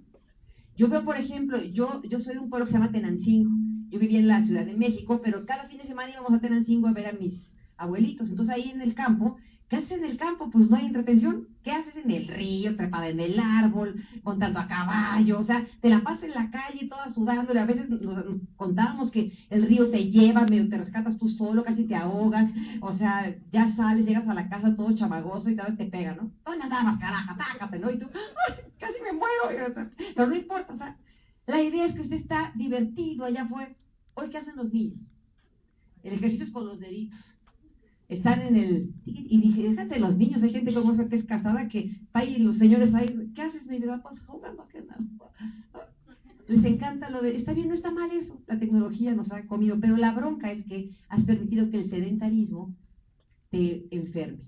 Yo 0.76 0.89
veo, 0.89 1.03
por 1.03 1.18
ejemplo, 1.18 1.60
yo, 1.64 2.03
yo 2.03 2.19
soy 2.19 2.35
de 2.35 2.39
un 2.39 2.52
pueblo 2.52 2.68
que 2.68 2.72
se 2.73 2.77
llama 2.77 2.91
Tenancingo. 2.91 3.49
Yo 3.89 3.98
vivía 3.98 4.19
en 4.19 4.27
la 4.27 4.45
Ciudad 4.45 4.64
de 4.64 4.76
México, 4.76 5.22
pero 5.23 5.44
cada 5.48 5.64
fin 5.64 5.80
de 5.80 5.88
semana 5.88 6.11
íbamos 6.11 6.34
a 6.34 6.39
Tenancingo 6.39 6.88
a 6.88 6.94
ver 6.94 7.07
a 7.07 7.14
mis 7.14 7.47
abuelitos. 7.77 8.29
Entonces 8.29 8.55
ahí 8.55 8.69
en 8.69 8.81
el 8.81 8.93
campo 8.93 9.37
¿Qué 9.69 9.75
haces 9.75 9.91
en 9.91 10.05
el 10.05 10.17
campo? 10.17 10.49
Pues 10.49 10.69
no 10.69 10.77
hay 10.77 10.85
entretención. 10.85 11.49
¿Qué 11.61 11.71
haces 11.71 11.93
en 11.97 12.09
el 12.09 12.29
río, 12.29 12.77
trepada 12.77 13.09
en 13.09 13.19
el 13.19 13.37
árbol, 13.37 14.01
montando 14.23 14.59
a 14.59 14.67
caballo? 14.67 15.39
O 15.39 15.43
sea, 15.43 15.67
te 15.81 15.89
la 15.89 16.03
pasas 16.03 16.23
en 16.23 16.31
la 16.31 16.49
calle 16.49 16.87
toda 16.87 17.11
sudando. 17.11 17.51
A 17.59 17.65
veces 17.65 17.89
nos, 17.89 18.23
contábamos 18.55 19.11
que 19.11 19.33
el 19.49 19.67
río 19.67 19.89
te 19.89 20.09
lleva, 20.09 20.45
te 20.45 20.77
rescatas 20.77 21.19
tú 21.19 21.27
solo, 21.29 21.65
casi 21.65 21.83
te 21.83 21.95
ahogas. 21.95 22.49
O 22.79 22.95
sea, 22.95 23.35
ya 23.51 23.75
sales, 23.75 24.05
llegas 24.05 24.27
a 24.29 24.33
la 24.33 24.47
casa 24.47 24.73
todo 24.73 24.95
chamagoso 24.95 25.49
y 25.49 25.55
vez 25.55 25.77
te 25.77 25.85
pega, 25.85 26.15
¿no? 26.15 26.31
¿Dónde 26.45 26.63
andabas, 26.63 26.97
caraja? 26.97 27.35
Tácate, 27.35 27.79
¿no? 27.79 27.91
Y 27.91 27.99
tú, 27.99 28.07
casi 28.79 28.95
me 29.03 29.11
muero. 29.11 29.91
Pero 30.15 30.27
no 30.27 30.35
importa, 30.35 30.73
o 30.73 30.77
sea, 30.77 30.97
la 31.45 31.61
idea 31.61 31.87
es 31.87 31.93
que 31.93 32.01
usted 32.03 32.15
está 32.15 32.53
divertido 32.55 33.25
allá 33.25 33.43
afuera. 33.43 33.75
Hoy, 34.13 34.29
¿qué 34.29 34.37
hacen 34.37 34.55
los 34.55 34.71
niños? 34.71 35.01
El 36.03 36.13
ejercicio 36.13 36.45
es 36.45 36.51
con 36.51 36.65
los 36.65 36.79
deditos 36.79 37.36
están 38.09 38.41
en 38.41 38.55
el... 38.55 38.93
Y 39.05 39.41
dije, 39.41 39.69
déjate 39.69 39.99
los 39.99 40.17
niños, 40.17 40.41
hay 40.43 40.51
gente 40.51 40.73
como 40.73 40.93
esa 40.93 41.09
que 41.09 41.17
es 41.17 41.25
casada 41.25 41.67
que 41.67 41.91
va 42.15 42.23
y 42.23 42.38
los 42.39 42.57
señores 42.57 42.93
ahí, 42.93 43.31
¿qué 43.35 43.41
haces 43.41 43.65
mi 43.65 43.79
vida? 43.79 44.01
Pues 44.01 44.21
jugando, 44.21 44.67
¿qué 44.69 44.81
nada? 44.81 44.99
Les 46.47 46.63
encanta 46.63 47.09
lo 47.09 47.21
de, 47.21 47.35
está 47.35 47.53
bien, 47.53 47.67
no 47.67 47.73
está 47.73 47.91
mal 47.91 48.09
eso, 48.11 48.41
la 48.47 48.57
tecnología 48.57 49.13
nos 49.13 49.29
ha 49.34 49.45
comido, 49.47 49.77
pero 49.81 49.97
la 49.97 50.13
bronca 50.13 50.49
es 50.51 50.63
que 50.65 50.91
has 51.09 51.23
permitido 51.25 51.69
que 51.69 51.81
el 51.81 51.89
sedentarismo 51.89 52.73
te 53.49 53.85
enferme. 53.91 54.45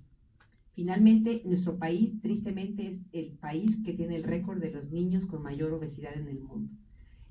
Finalmente, 0.75 1.41
nuestro 1.43 1.77
país, 1.77 2.21
tristemente, 2.21 2.87
es 2.87 2.99
el 3.11 3.37
país 3.37 3.75
que 3.83 3.91
tiene 3.91 4.15
el 4.15 4.23
récord 4.23 4.61
de 4.61 4.71
los 4.71 4.89
niños 4.89 5.25
con 5.25 5.43
mayor 5.43 5.73
obesidad 5.73 6.17
en 6.17 6.29
el 6.29 6.39
mundo. 6.39 6.71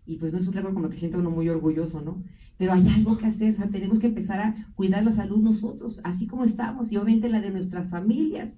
Y 0.08 0.16
pues 0.16 0.32
no 0.32 0.38
es 0.38 0.48
un 0.48 0.54
récord 0.54 0.72
como 0.72 0.88
que 0.88 0.98
sienta 0.98 1.18
uno 1.18 1.30
muy 1.30 1.50
orgulloso, 1.50 2.00
¿no? 2.00 2.24
Pero 2.56 2.72
hay 2.72 2.88
algo 2.88 3.18
que 3.18 3.26
hacer, 3.26 3.54
o 3.54 3.56
sea, 3.58 3.68
tenemos 3.68 3.98
que 4.00 4.06
empezar 4.06 4.40
a 4.40 4.66
cuidar 4.74 5.04
la 5.04 5.14
salud 5.14 5.36
nosotros, 5.36 6.00
así 6.02 6.26
como 6.26 6.44
estamos, 6.44 6.90
y 6.90 6.96
obviamente 6.96 7.28
la 7.28 7.42
de 7.42 7.50
nuestras 7.50 7.90
familias. 7.90 8.50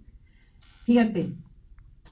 Fíjate, 0.84 1.34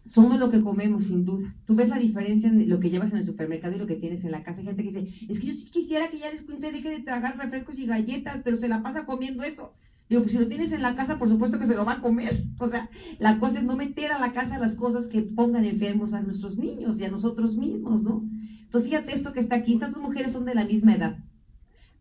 somos 0.06 0.40
lo 0.40 0.50
que 0.50 0.60
comemos, 0.60 1.06
sin 1.06 1.24
duda. 1.24 1.54
Tú 1.66 1.76
ves 1.76 1.88
la 1.88 1.98
diferencia 1.98 2.48
en 2.48 2.68
lo 2.68 2.80
que 2.80 2.90
llevas 2.90 3.12
en 3.12 3.18
el 3.18 3.26
supermercado 3.26 3.76
y 3.76 3.78
lo 3.78 3.86
que 3.86 3.94
tienes 3.94 4.24
en 4.24 4.32
la 4.32 4.42
casa. 4.42 4.58
Hay 4.58 4.66
gente 4.66 4.82
que 4.82 4.90
dice, 4.90 5.32
es 5.32 5.38
que 5.38 5.46
yo 5.46 5.54
sí 5.54 5.70
quisiera 5.70 6.10
que 6.10 6.18
ya 6.18 6.32
después 6.32 6.58
deje 6.58 6.90
de 6.90 7.02
tragar 7.04 7.38
refrescos 7.38 7.78
y 7.78 7.86
galletas, 7.86 8.40
pero 8.42 8.56
se 8.56 8.68
la 8.68 8.82
pasa 8.82 9.06
comiendo 9.06 9.44
eso. 9.44 9.72
Digo, 10.10 10.22
pues 10.22 10.32
si 10.32 10.38
lo 10.38 10.48
tienes 10.48 10.72
en 10.72 10.82
la 10.82 10.96
casa, 10.96 11.16
por 11.16 11.28
supuesto 11.28 11.60
que 11.60 11.66
se 11.66 11.76
lo 11.76 11.84
va 11.84 11.92
a 11.92 12.00
comer. 12.00 12.42
O 12.58 12.68
sea, 12.68 12.90
la 13.20 13.38
cosa 13.38 13.58
es 13.58 13.64
no 13.64 13.76
meter 13.76 14.10
a 14.10 14.18
la 14.18 14.32
casa 14.32 14.58
las 14.58 14.74
cosas 14.74 15.06
que 15.06 15.22
pongan 15.22 15.64
enfermos 15.64 16.12
a 16.12 16.22
nuestros 16.22 16.58
niños 16.58 16.98
y 16.98 17.04
a 17.04 17.10
nosotros 17.10 17.56
mismos, 17.56 18.02
¿no? 18.02 18.24
Entonces, 18.68 18.90
fíjate 18.90 19.16
esto 19.16 19.32
que 19.32 19.40
está 19.40 19.56
aquí. 19.56 19.74
Estas 19.74 19.94
dos 19.94 20.02
mujeres 20.02 20.32
son 20.32 20.44
de 20.44 20.54
la 20.54 20.66
misma 20.66 20.94
edad. 20.94 21.16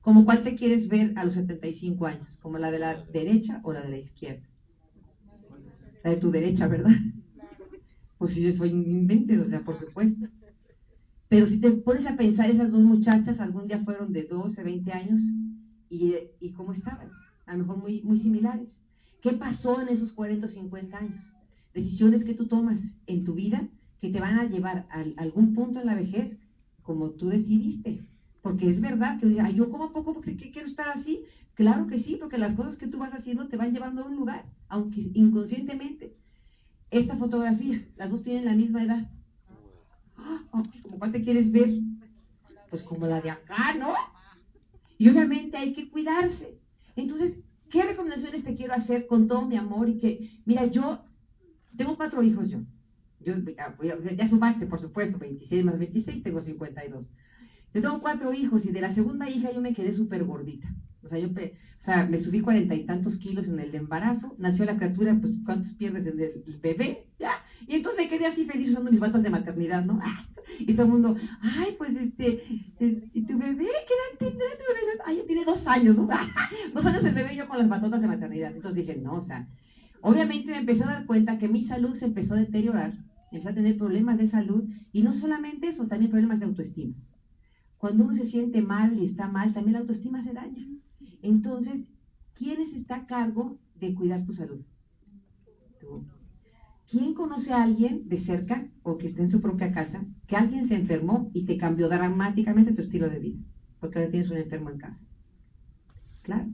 ¿Como 0.02 0.26
cuál 0.26 0.44
te 0.44 0.56
quieres 0.56 0.89
ver 0.89 1.18
a 1.18 1.23
los 1.23 1.34
75 1.34 2.06
años? 2.06 2.38
¿Como 2.41 2.57
la 2.57 2.72
de 2.72 2.80
la 2.80 3.06
derecha 3.06 3.61
o 3.64 3.72
la 3.72 3.81
de 3.81 3.89
la 3.89 3.98
izquierda? 3.99 4.45
La 6.03 6.11
de 6.11 6.18
tu 6.18 6.30
derecha, 6.30 6.68
¿verdad? 6.68 6.91
Pues 8.18 8.34
si 8.34 8.41
yo 8.41 8.52
soy 8.53 8.73
un 8.73 8.84
invento, 8.84 9.34
o 9.44 9.48
sea, 9.48 9.60
por 9.60 9.80
supuesto. 9.80 10.27
Pero 11.30 11.45
si 11.45 11.60
te 11.60 11.69
pones 11.69 12.07
a 12.07 12.18
pensar, 12.18 12.49
esas 12.49 12.72
dos 12.72 12.81
muchachas 12.81 13.39
algún 13.39 13.68
día 13.68 13.84
fueron 13.85 14.11
de 14.11 14.23
12, 14.23 14.64
20 14.64 14.91
años 14.91 15.19
y, 15.88 16.15
y 16.39 16.52
cómo 16.53 16.73
estaban, 16.73 17.11
a 17.45 17.53
lo 17.53 17.60
mejor 17.60 17.77
muy, 17.77 18.02
muy 18.02 18.19
similares. 18.19 18.69
¿Qué 19.22 19.34
pasó 19.34 19.81
en 19.81 19.89
esos 19.89 20.14
40 20.14 20.48
o 20.48 20.49
50 20.49 20.98
años? 20.98 21.23
Decisiones 21.76 22.23
que 22.23 22.34
tú 22.34 22.48
tomas 22.48 22.80
en 23.06 23.23
tu 23.23 23.35
vida 23.35 23.68
que 24.02 24.10
te 24.10 24.19
van 24.19 24.39
a 24.39 24.45
llevar 24.45 24.88
a 24.89 25.03
algún 25.22 25.53
punto 25.53 25.80
en 25.80 25.85
la 25.85 25.95
vejez 25.95 26.35
como 26.88 27.11
tú 27.11 27.27
decidiste. 27.27 28.05
Porque 28.41 28.69
es 28.69 28.80
verdad 28.80 29.19
que 29.19 29.35
yo 29.53 29.69
como 29.69 29.91
poco 29.91 30.14
porque 30.14 30.38
quiero 30.38 30.68
estar 30.68 30.88
así. 30.88 31.26
Claro 31.53 31.85
que 31.88 31.99
sí, 31.99 32.15
porque 32.15 32.38
las 32.38 32.55
cosas 32.55 32.77
que 32.77 32.88
tú 32.88 32.97
vas 32.97 33.14
haciendo 33.14 33.47
te 33.47 33.57
van 33.57 33.73
llevando 33.73 34.03
a 34.03 34.05
un 34.05 34.15
lugar, 34.15 34.45
aunque 34.69 35.11
inconscientemente. 35.14 36.15
Esta 36.89 37.18
fotografía, 37.18 37.85
las 37.97 38.09
dos 38.09 38.23
tienen 38.23 38.45
la 38.45 38.55
misma 38.55 38.84
edad. 38.84 39.11
Oh, 40.51 40.64
¿Cómo 40.84 40.97
cuál 40.97 41.11
te 41.11 41.22
quieres 41.22 41.51
ver? 41.51 41.69
Pues 42.69 42.84
como 42.84 43.05
la 43.05 43.19
de 43.19 43.31
acá, 43.31 43.73
¿no? 43.73 43.93
Y 44.97 45.09
obviamente 45.09 45.57
hay 45.57 45.73
que 45.73 45.89
cuidarse. 45.89 46.57
Entonces, 46.95 47.38
¿qué 47.69 47.84
recomendaciones 47.84 48.45
te 48.45 48.55
quiero 48.55 48.73
hacer 48.73 49.07
con 49.07 49.27
todo 49.27 49.45
mi 49.45 49.57
amor? 49.57 49.89
Y 49.89 49.97
que, 49.97 50.41
mira, 50.45 50.65
yo 50.68 50.99
tengo 51.76 51.97
cuatro 51.97 52.23
hijos 52.23 52.49
yo. 52.49 52.59
Yo 53.19 53.35
ya, 53.84 54.14
ya 54.15 54.27
sumaste, 54.27 54.65
por 54.68 54.80
supuesto, 54.80 55.18
26 55.18 55.65
más 55.65 55.80
26, 55.80 56.23
tengo 56.23 56.41
52. 56.41 57.11
Yo 57.73 57.81
tengo 57.81 57.99
cuatro 57.99 58.34
hijos 58.34 58.65
y 58.65 58.72
de 58.72 58.81
la 58.81 58.94
segunda 58.94 59.30
hija 59.30 59.52
yo 59.52 59.61
me 59.61 59.73
quedé 59.73 59.94
súper 59.94 60.23
gordita. 60.23 60.68
O 61.03 61.10
sea, 61.10 61.19
yo 61.19 61.30
o 61.30 61.84
sea, 61.84 62.06
me 62.06 62.19
subí 62.19 62.41
cuarenta 62.41 62.76
y 62.76 62.85
tantos 62.85 63.18
kilos 63.18 63.48
en 63.48 63.60
el 63.60 63.73
embarazo, 63.73 64.35
nació 64.38 64.65
la 64.65 64.77
criatura, 64.77 65.18
pues 65.22 65.34
¿cuántos 65.45 65.73
pierdes 65.76 66.06
en 66.06 66.19
el 66.19 66.60
bebé? 66.61 67.06
Ya. 67.19 67.31
Y 67.65 67.76
entonces 67.76 68.02
me 68.03 68.10
quedé 68.10 68.26
así 68.26 68.45
feliz 68.45 68.72
usando 68.72 68.91
mis 68.91 68.99
batas 68.99 69.23
de 69.23 69.30
maternidad, 69.30 69.85
¿no? 69.85 69.99
Y 70.60 70.73
todo 70.73 70.85
el 70.85 70.91
mundo, 70.91 71.15
ay, 71.41 71.76
pues 71.77 71.95
este, 71.95 72.41
¿y 72.80 73.22
tu 73.26 73.38
bebé? 73.38 73.65
¿Qué 73.65 73.94
edad 73.94 74.18
tiene 74.18 74.34
tu 74.34 74.73
bebé? 74.73 74.99
Ay, 75.06 75.22
tiene 75.27 75.45
dos 75.45 75.68
años, 75.68 75.95
¿no? 75.95 76.07
dos 76.73 76.85
años 76.85 77.06
el 77.06 77.14
bebé 77.14 77.35
yo 77.35 77.48
con 77.48 77.60
las 77.60 77.69
batotas 77.69 78.02
de 78.02 78.07
maternidad. 78.07 78.56
Entonces 78.56 78.76
dije, 78.76 78.99
no, 78.99 79.15
o 79.15 79.23
sea, 79.23 79.48
obviamente 80.07 80.51
me 80.51 80.57
empecé 80.57 80.84
a 80.84 80.88
dar 80.88 81.05
cuenta 81.05 81.38
que 81.38 81.47
mi 81.47 81.67
salud 81.67 81.97
se 81.97 82.05
empezó 82.05 82.34
a 82.34 82.38
deteriorar, 82.38 82.93
empecé 83.31 83.49
a 83.49 83.55
tener 83.55 83.77
problemas 83.77 84.17
de 84.17 84.29
salud 84.29 84.63
y 84.91 85.01
no 85.03 85.13
solamente 85.13 85.67
eso, 85.69 85.88
también 85.88 86.11
problemas 86.11 86.39
de 86.39 86.45
autoestima. 86.45 86.95
Cuando 87.77 88.05
uno 88.05 88.15
se 88.15 88.25
siente 88.25 88.61
mal 88.61 88.97
y 88.97 89.05
está 89.05 89.27
mal, 89.27 89.53
también 89.53 89.73
la 89.73 89.79
autoestima 89.79 90.23
se 90.23 90.34
daña. 90.34 90.65
Entonces, 91.21 91.81
¿quién 92.34 92.61
está 92.61 92.95
a 92.95 93.05
cargo 93.05 93.57
de 93.75 93.93
cuidar 93.93 94.25
tu 94.25 94.34
salud? 94.34 94.61
Tú. 95.79 96.05
¿Quién 96.89 97.13
conoce 97.13 97.53
a 97.53 97.63
alguien 97.63 98.07
de 98.07 98.19
cerca 98.19 98.67
o 98.84 98.97
que 98.97 99.07
esté 99.07 99.21
en 99.21 99.29
su 99.29 99.41
propia 99.41 99.71
casa 99.71 100.05
que 100.27 100.38
alguien 100.38 100.67
se 100.67 100.75
enfermó 100.75 101.29
y 101.34 101.45
te 101.45 101.57
cambió 101.57 101.89
dramáticamente 101.89 102.73
tu 102.73 102.81
estilo 102.81 103.09
de 103.09 103.19
vida? 103.19 103.39
Porque 103.79 103.99
ahora 103.99 104.11
tienes 104.11 104.29
un 104.29 104.38
enfermo 104.38 104.69
en 104.69 104.77
casa. 104.77 105.05
Claro. 106.23 106.47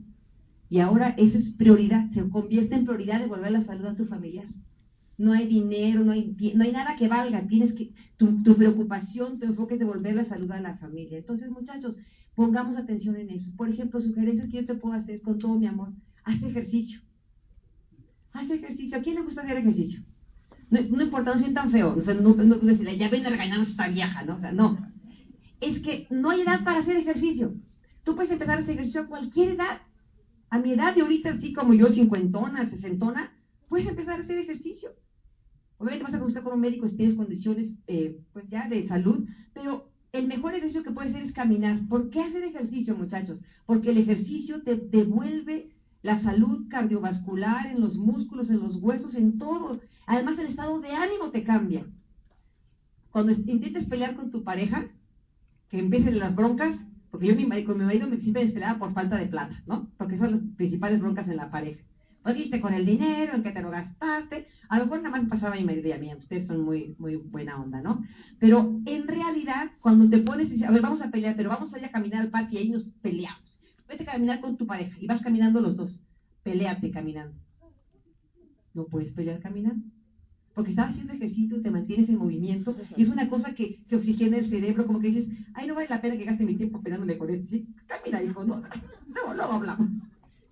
Y 0.74 0.80
ahora 0.80 1.14
eso 1.16 1.38
es 1.38 1.50
prioridad, 1.50 2.10
se 2.10 2.28
convierte 2.28 2.74
en 2.74 2.84
prioridad 2.84 3.20
devolver 3.20 3.52
la 3.52 3.64
salud 3.64 3.86
a 3.86 3.96
tu 3.96 4.06
familiar 4.06 4.46
no 5.16 5.32
hay 5.32 5.46
dinero, 5.46 6.04
no 6.04 6.12
hay, 6.12 6.36
no 6.54 6.64
hay 6.64 6.72
nada 6.72 6.96
que 6.96 7.08
valga, 7.08 7.46
tienes 7.46 7.72
que, 7.74 7.92
tu, 8.16 8.42
tu 8.42 8.56
preocupación, 8.56 9.38
tu 9.38 9.46
enfoque 9.46 9.74
es 9.74 9.80
devolver 9.80 10.14
la 10.14 10.24
salud 10.24 10.50
a 10.50 10.60
la 10.60 10.76
familia. 10.78 11.18
Entonces, 11.18 11.50
muchachos, 11.50 11.96
pongamos 12.34 12.76
atención 12.76 13.16
en 13.16 13.30
eso. 13.30 13.50
Por 13.56 13.68
ejemplo, 13.68 14.00
sugerencias 14.00 14.50
que 14.50 14.58
yo 14.58 14.66
te 14.66 14.74
puedo 14.74 14.94
hacer 14.94 15.20
con 15.22 15.38
todo 15.38 15.54
mi 15.58 15.66
amor. 15.66 15.90
Haz 16.24 16.42
ejercicio. 16.42 17.00
Haz 18.32 18.50
ejercicio. 18.50 18.98
¿A 18.98 19.02
quién 19.02 19.16
le 19.16 19.22
gusta 19.22 19.42
hacer 19.42 19.58
ejercicio? 19.58 20.00
No, 20.70 20.80
no 20.80 21.04
importa, 21.04 21.32
no 21.32 21.38
sean 21.38 21.54
tan 21.54 21.70
feo. 21.70 21.94
O 21.94 22.00
sea, 22.00 22.14
no, 22.14 22.34
no 22.34 22.56
decirle, 22.56 22.98
ya 22.98 23.08
ven 23.08 23.26
a 23.26 23.30
regañarnos 23.30 23.70
esta 23.70 23.88
vieja, 23.88 24.24
¿no? 24.24 24.36
O 24.36 24.40
sea, 24.40 24.52
no. 24.52 24.78
Es 25.60 25.78
que 25.80 26.08
no 26.10 26.30
hay 26.30 26.40
edad 26.40 26.64
para 26.64 26.80
hacer 26.80 26.96
ejercicio. 26.96 27.54
Tú 28.02 28.16
puedes 28.16 28.32
empezar 28.32 28.58
a 28.58 28.62
hacer 28.62 28.74
ejercicio 28.74 29.02
a 29.02 29.06
cualquier 29.06 29.52
edad. 29.52 29.80
A 30.50 30.58
mi 30.58 30.72
edad 30.72 30.94
de 30.94 31.02
ahorita, 31.02 31.30
así 31.30 31.52
como 31.52 31.74
yo, 31.74 31.88
cincuentona, 31.88 32.68
sesentona, 32.70 33.32
puedes 33.68 33.88
empezar 33.88 34.20
a 34.20 34.22
hacer 34.22 34.38
ejercicio. 34.38 34.90
Obviamente 35.78 36.04
vas 36.04 36.14
a 36.14 36.18
consultar 36.18 36.44
con 36.44 36.54
un 36.54 36.60
médico 36.60 36.88
si 36.88 36.96
tienes 36.96 37.16
condiciones 37.16 37.72
eh, 37.86 38.20
pues 38.32 38.48
ya 38.48 38.68
de 38.68 38.86
salud, 38.86 39.26
pero 39.52 39.88
el 40.12 40.28
mejor 40.28 40.54
ejercicio 40.54 40.84
que 40.84 40.92
puedes 40.92 41.12
hacer 41.12 41.26
es 41.26 41.32
caminar. 41.32 41.80
¿Por 41.88 42.10
qué 42.10 42.20
hacer 42.20 42.44
ejercicio, 42.44 42.96
muchachos? 42.96 43.42
Porque 43.66 43.90
el 43.90 43.98
ejercicio 43.98 44.62
te 44.62 44.76
devuelve 44.76 45.70
la 46.02 46.22
salud 46.22 46.68
cardiovascular 46.68 47.66
en 47.66 47.80
los 47.80 47.96
músculos, 47.96 48.48
en 48.50 48.60
los 48.60 48.76
huesos, 48.76 49.16
en 49.16 49.38
todo. 49.38 49.80
Además, 50.06 50.38
el 50.38 50.46
estado 50.46 50.80
de 50.80 50.90
ánimo 50.90 51.30
te 51.30 51.42
cambia. 51.42 51.84
Cuando 53.10 53.32
intentes 53.32 53.86
pelear 53.86 54.14
con 54.14 54.30
tu 54.30 54.44
pareja, 54.44 54.86
que 55.68 55.80
empiecen 55.80 56.18
las 56.18 56.36
broncas, 56.36 56.78
Porque 57.14 57.28
yo 57.28 57.36
mi 57.36 57.46
marido, 57.46 57.68
con 57.68 57.78
mi 57.78 57.84
marido 57.84 58.08
me 58.08 58.16
siempre 58.16 58.42
esperaba 58.42 58.76
por 58.76 58.92
falta 58.92 59.16
de 59.16 59.26
plata, 59.26 59.62
¿no? 59.68 59.88
Porque 59.98 60.18
son 60.18 60.32
las 60.32 60.40
principales 60.56 60.98
broncas 60.98 61.28
en 61.28 61.36
la 61.36 61.48
pareja. 61.48 61.80
Pues 62.24 62.34
viste 62.34 62.60
con 62.60 62.74
el 62.74 62.84
dinero, 62.84 63.36
en 63.36 63.44
que 63.44 63.52
te 63.52 63.62
lo 63.62 63.70
gastaste. 63.70 64.48
A 64.68 64.80
lo 64.80 64.86
mejor 64.86 65.00
nada 65.00 65.16
más 65.16 65.28
pasaba 65.28 65.54
mi 65.54 65.62
marido 65.62 65.86
y 65.86 65.92
a 65.92 65.98
mí, 65.98 66.12
ustedes 66.12 66.48
son 66.48 66.62
muy, 66.62 66.96
muy 66.98 67.14
buena 67.14 67.62
onda, 67.62 67.80
¿no? 67.80 68.02
Pero 68.40 68.80
en 68.84 69.06
realidad, 69.06 69.70
cuando 69.78 70.10
te 70.10 70.18
pones 70.18 70.48
y 70.48 70.54
dices, 70.54 70.68
a 70.68 70.72
ver, 70.72 70.82
vamos 70.82 71.02
a 71.02 71.12
pelear, 71.12 71.36
pero 71.36 71.50
vamos 71.50 71.72
a 71.72 71.78
ir 71.78 71.84
a 71.84 71.92
caminar 71.92 72.22
al 72.22 72.30
parque 72.30 72.56
y 72.56 72.58
ahí 72.58 72.70
nos 72.70 72.82
peleamos. 73.00 73.60
Vete 73.88 74.02
a 74.02 74.06
caminar 74.06 74.40
con 74.40 74.56
tu 74.56 74.66
pareja 74.66 74.96
y 74.98 75.06
vas 75.06 75.22
caminando 75.22 75.60
los 75.60 75.76
dos. 75.76 76.00
Peleate 76.42 76.90
caminando. 76.90 77.38
No 78.74 78.86
puedes 78.86 79.12
pelear 79.12 79.38
caminando. 79.38 79.86
Porque 80.54 80.70
estás 80.70 80.90
haciendo 80.90 81.12
ejercicio, 81.12 81.60
te 81.60 81.70
mantienes 81.70 82.08
en 82.08 82.18
movimiento 82.18 82.76
y 82.96 83.02
es 83.02 83.08
una 83.08 83.28
cosa 83.28 83.54
que, 83.54 83.80
que 83.88 83.96
oxigena 83.96 84.38
el 84.38 84.48
cerebro, 84.48 84.86
como 84.86 85.00
que 85.00 85.08
dices, 85.08 85.26
ay, 85.54 85.66
no 85.66 85.74
vale 85.74 85.88
la 85.88 86.00
pena 86.00 86.16
que 86.16 86.24
gaste 86.24 86.44
mi 86.44 86.54
tiempo 86.54 86.80
peleándome 86.80 87.18
con 87.18 87.30
esto. 87.30 87.48
¿Sí? 87.50 87.66
Camina, 87.86 88.22
hijo, 88.22 88.44
no, 88.44 88.62
no, 89.08 89.34
no 89.34 89.42
hablamos. 89.42 89.88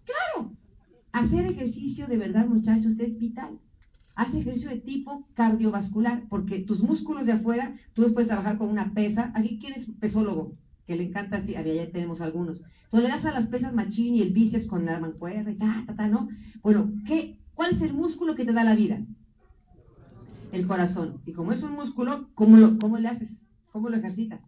Claro, 0.04 0.52
hacer 1.12 1.46
ejercicio 1.46 2.08
de 2.08 2.16
verdad, 2.16 2.46
muchachos, 2.46 2.98
es 2.98 3.18
vital. 3.18 3.58
Haz 4.14 4.34
ejercicio 4.34 4.70
de 4.70 4.80
tipo 4.80 5.26
cardiovascular, 5.34 6.24
porque 6.28 6.60
tus 6.60 6.82
músculos 6.82 7.24
de 7.24 7.32
afuera, 7.32 7.76
tú 7.94 8.12
puedes 8.12 8.28
trabajar 8.28 8.58
con 8.58 8.68
una 8.68 8.92
pesa. 8.92 9.32
Aquí, 9.34 9.58
¿quién 9.58 9.74
es 9.74 9.86
pesólogo? 10.00 10.56
Que 10.86 10.96
le 10.96 11.04
encanta, 11.04 11.38
así, 11.38 11.52
ya 11.52 11.62
tenemos 11.92 12.20
algunos. 12.20 12.62
Entonces 12.84 13.08
le 13.08 13.16
das 13.16 13.24
a 13.24 13.32
las 13.32 13.48
pesas 13.48 13.72
machín 13.72 14.16
y 14.16 14.22
el 14.22 14.32
bíceps 14.32 14.66
con 14.66 14.84
la 14.84 14.98
mancuerna 14.98 15.50
y 15.50 15.56
ta, 15.56 15.84
ta, 15.86 15.94
ta, 15.94 16.08
¿no? 16.08 16.28
Bueno, 16.62 16.92
¿qué, 17.06 17.38
¿cuál 17.54 17.74
es 17.74 17.80
el 17.80 17.94
músculo 17.94 18.34
que 18.34 18.44
te 18.44 18.52
da 18.52 18.64
la 18.64 18.74
vida? 18.74 18.98
El 20.52 20.66
corazón. 20.66 21.22
Y 21.24 21.32
como 21.32 21.52
es 21.52 21.62
un 21.62 21.72
músculo, 21.72 22.28
¿cómo, 22.34 22.58
lo, 22.58 22.78
cómo 22.78 22.98
le 22.98 23.08
haces? 23.08 23.30
¿Cómo 23.72 23.88
lo 23.88 23.96
ejercitas? 23.96 24.40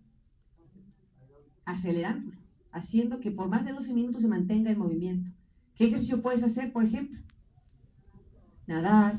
Acelerándolo, 1.64 2.36
haciendo 2.72 3.20
que 3.20 3.30
por 3.30 3.48
más 3.48 3.64
de 3.64 3.72
12 3.72 3.92
minutos 3.94 4.20
se 4.20 4.28
mantenga 4.28 4.70
el 4.70 4.76
movimiento. 4.76 5.30
¿Qué 5.76 5.86
ejercicio 5.86 6.20
puedes 6.20 6.42
hacer, 6.42 6.72
por 6.72 6.84
ejemplo? 6.84 7.18
Nadar, 8.66 9.18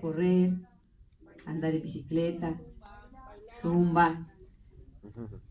correr, 0.00 0.54
andar 1.44 1.74
en 1.74 1.82
bicicleta, 1.82 2.58
zumba. 3.60 4.26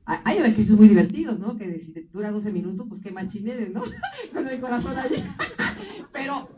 Hay 0.06 0.38
ejercicios 0.38 0.78
muy 0.78 0.90
divertidos, 0.90 1.40
¿no? 1.40 1.57
Que 1.57 1.91
si 1.94 2.02
dura 2.12 2.32
12 2.32 2.52
minutos, 2.52 2.88
pues 2.90 3.02
qué 3.02 3.12
machineres, 3.12 3.72
¿no? 3.72 3.84
Con 4.34 4.48
el 4.48 4.60
corazón 4.60 4.98
allí. 4.98 5.24
Pero 6.12 6.49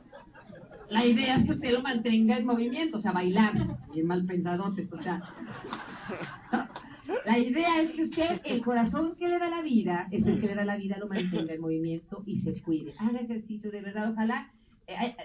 la 0.89 1.05
idea 1.05 1.37
es 1.37 1.45
que 1.45 1.51
usted 1.51 1.71
lo 1.71 1.81
mantenga 1.81 2.37
en 2.37 2.45
movimiento, 2.45 2.97
o 2.97 3.01
sea, 3.01 3.11
bailar. 3.11 3.53
Bien 3.93 4.07
mal 4.07 4.25
pensadote, 4.25 4.87
o 4.91 5.01
sea. 5.01 5.21
La 7.25 7.37
idea 7.37 7.81
es 7.81 7.91
que 7.91 8.03
usted, 8.03 8.41
el 8.45 8.61
corazón 8.61 9.15
que 9.17 9.27
le 9.27 9.39
da 9.39 9.49
la 9.49 9.61
vida, 9.61 10.07
es 10.11 10.25
el 10.25 10.39
que 10.39 10.47
le 10.47 10.55
da 10.55 10.65
la 10.65 10.77
vida, 10.77 10.97
lo 10.97 11.07
mantenga 11.07 11.53
en 11.53 11.61
movimiento 11.61 12.23
y 12.25 12.39
se 12.39 12.61
cuide. 12.61 12.93
Haga 12.97 13.19
ejercicio, 13.19 13.71
de 13.71 13.81
verdad, 13.81 14.11
ojalá 14.11 14.51
eh, 14.87 15.15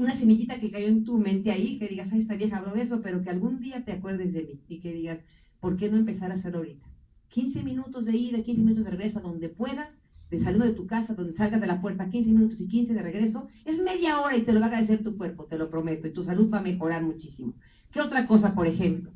una 0.00 0.18
semillita 0.18 0.58
que 0.58 0.70
cayó 0.70 0.88
en 0.88 1.04
tu 1.04 1.18
mente 1.18 1.52
ahí, 1.52 1.78
que 1.78 1.86
digas, 1.86 2.08
ay, 2.12 2.22
esta 2.22 2.34
vieja 2.34 2.58
habló 2.58 2.72
de 2.72 2.82
eso, 2.82 3.00
pero 3.02 3.22
que 3.22 3.30
algún 3.30 3.60
día 3.60 3.84
te 3.84 3.92
acuerdes 3.92 4.32
de 4.32 4.42
mí 4.42 4.60
y 4.68 4.80
que 4.80 4.92
digas, 4.92 5.20
¿por 5.60 5.76
qué 5.76 5.88
no 5.88 5.96
empezar 5.96 6.32
a 6.32 6.34
hacerlo 6.34 6.58
ahorita? 6.58 6.86
15 7.28 7.62
minutos 7.62 8.04
de 8.04 8.16
ida, 8.16 8.42
15 8.42 8.62
minutos 8.62 8.84
de 8.84 8.90
regreso, 8.90 9.20
donde 9.20 9.48
puedas, 9.48 9.88
de 10.30 10.42
salir 10.42 10.62
de 10.62 10.72
tu 10.72 10.86
casa, 10.86 11.14
donde 11.14 11.34
salgas 11.34 11.60
de 11.60 11.66
la 11.66 11.80
puerta, 11.80 12.08
15 12.08 12.30
minutos 12.30 12.60
y 12.60 12.68
15 12.68 12.94
de 12.94 13.02
regreso, 13.02 13.48
es 13.64 13.80
media 13.80 14.20
hora 14.20 14.36
y 14.36 14.42
te 14.42 14.52
lo 14.52 14.60
va 14.60 14.66
a 14.66 14.68
agradecer 14.68 15.02
tu 15.02 15.16
cuerpo, 15.16 15.44
te 15.44 15.58
lo 15.58 15.70
prometo, 15.70 16.08
y 16.08 16.12
tu 16.12 16.24
salud 16.24 16.50
va 16.52 16.58
a 16.58 16.62
mejorar 16.62 17.02
muchísimo. 17.02 17.54
¿Qué 17.92 18.00
otra 18.00 18.26
cosa, 18.26 18.54
por 18.54 18.66
ejemplo? 18.66 19.12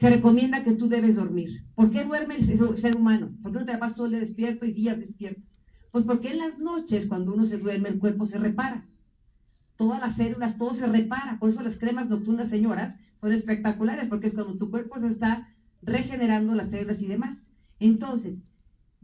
Se 0.00 0.10
recomienda 0.10 0.64
que 0.64 0.72
tú 0.72 0.88
debes 0.88 1.16
dormir. 1.16 1.62
¿Por 1.74 1.90
qué 1.90 2.04
duerme 2.04 2.36
el 2.36 2.80
ser 2.80 2.96
humano? 2.96 3.30
¿Por 3.42 3.52
qué 3.52 3.58
no 3.60 3.64
te 3.64 3.72
la 3.72 3.78
pasas 3.78 3.96
todo 3.96 4.06
el 4.06 4.12
día 4.12 4.20
despierto 4.20 4.66
y 4.66 4.72
días 4.72 4.98
despierto? 4.98 5.40
Pues 5.92 6.04
porque 6.04 6.32
en 6.32 6.38
las 6.38 6.58
noches, 6.58 7.06
cuando 7.06 7.32
uno 7.34 7.46
se 7.46 7.58
duerme, 7.58 7.88
el 7.88 8.00
cuerpo 8.00 8.26
se 8.26 8.38
repara. 8.38 8.84
Todas 9.76 10.00
las 10.00 10.16
células, 10.16 10.58
todo 10.58 10.74
se 10.74 10.86
repara. 10.86 11.38
Por 11.38 11.50
eso 11.50 11.62
las 11.62 11.78
cremas 11.78 12.08
nocturnas, 12.08 12.50
señoras, 12.50 12.96
son 13.20 13.32
espectaculares, 13.32 14.08
porque 14.08 14.26
es 14.26 14.34
cuando 14.34 14.58
tu 14.58 14.70
cuerpo 14.70 14.98
se 14.98 15.06
está 15.06 15.48
regenerando 15.82 16.56
las 16.56 16.70
células 16.70 17.00
y 17.00 17.06
demás. 17.06 17.38
Entonces, 17.78 18.34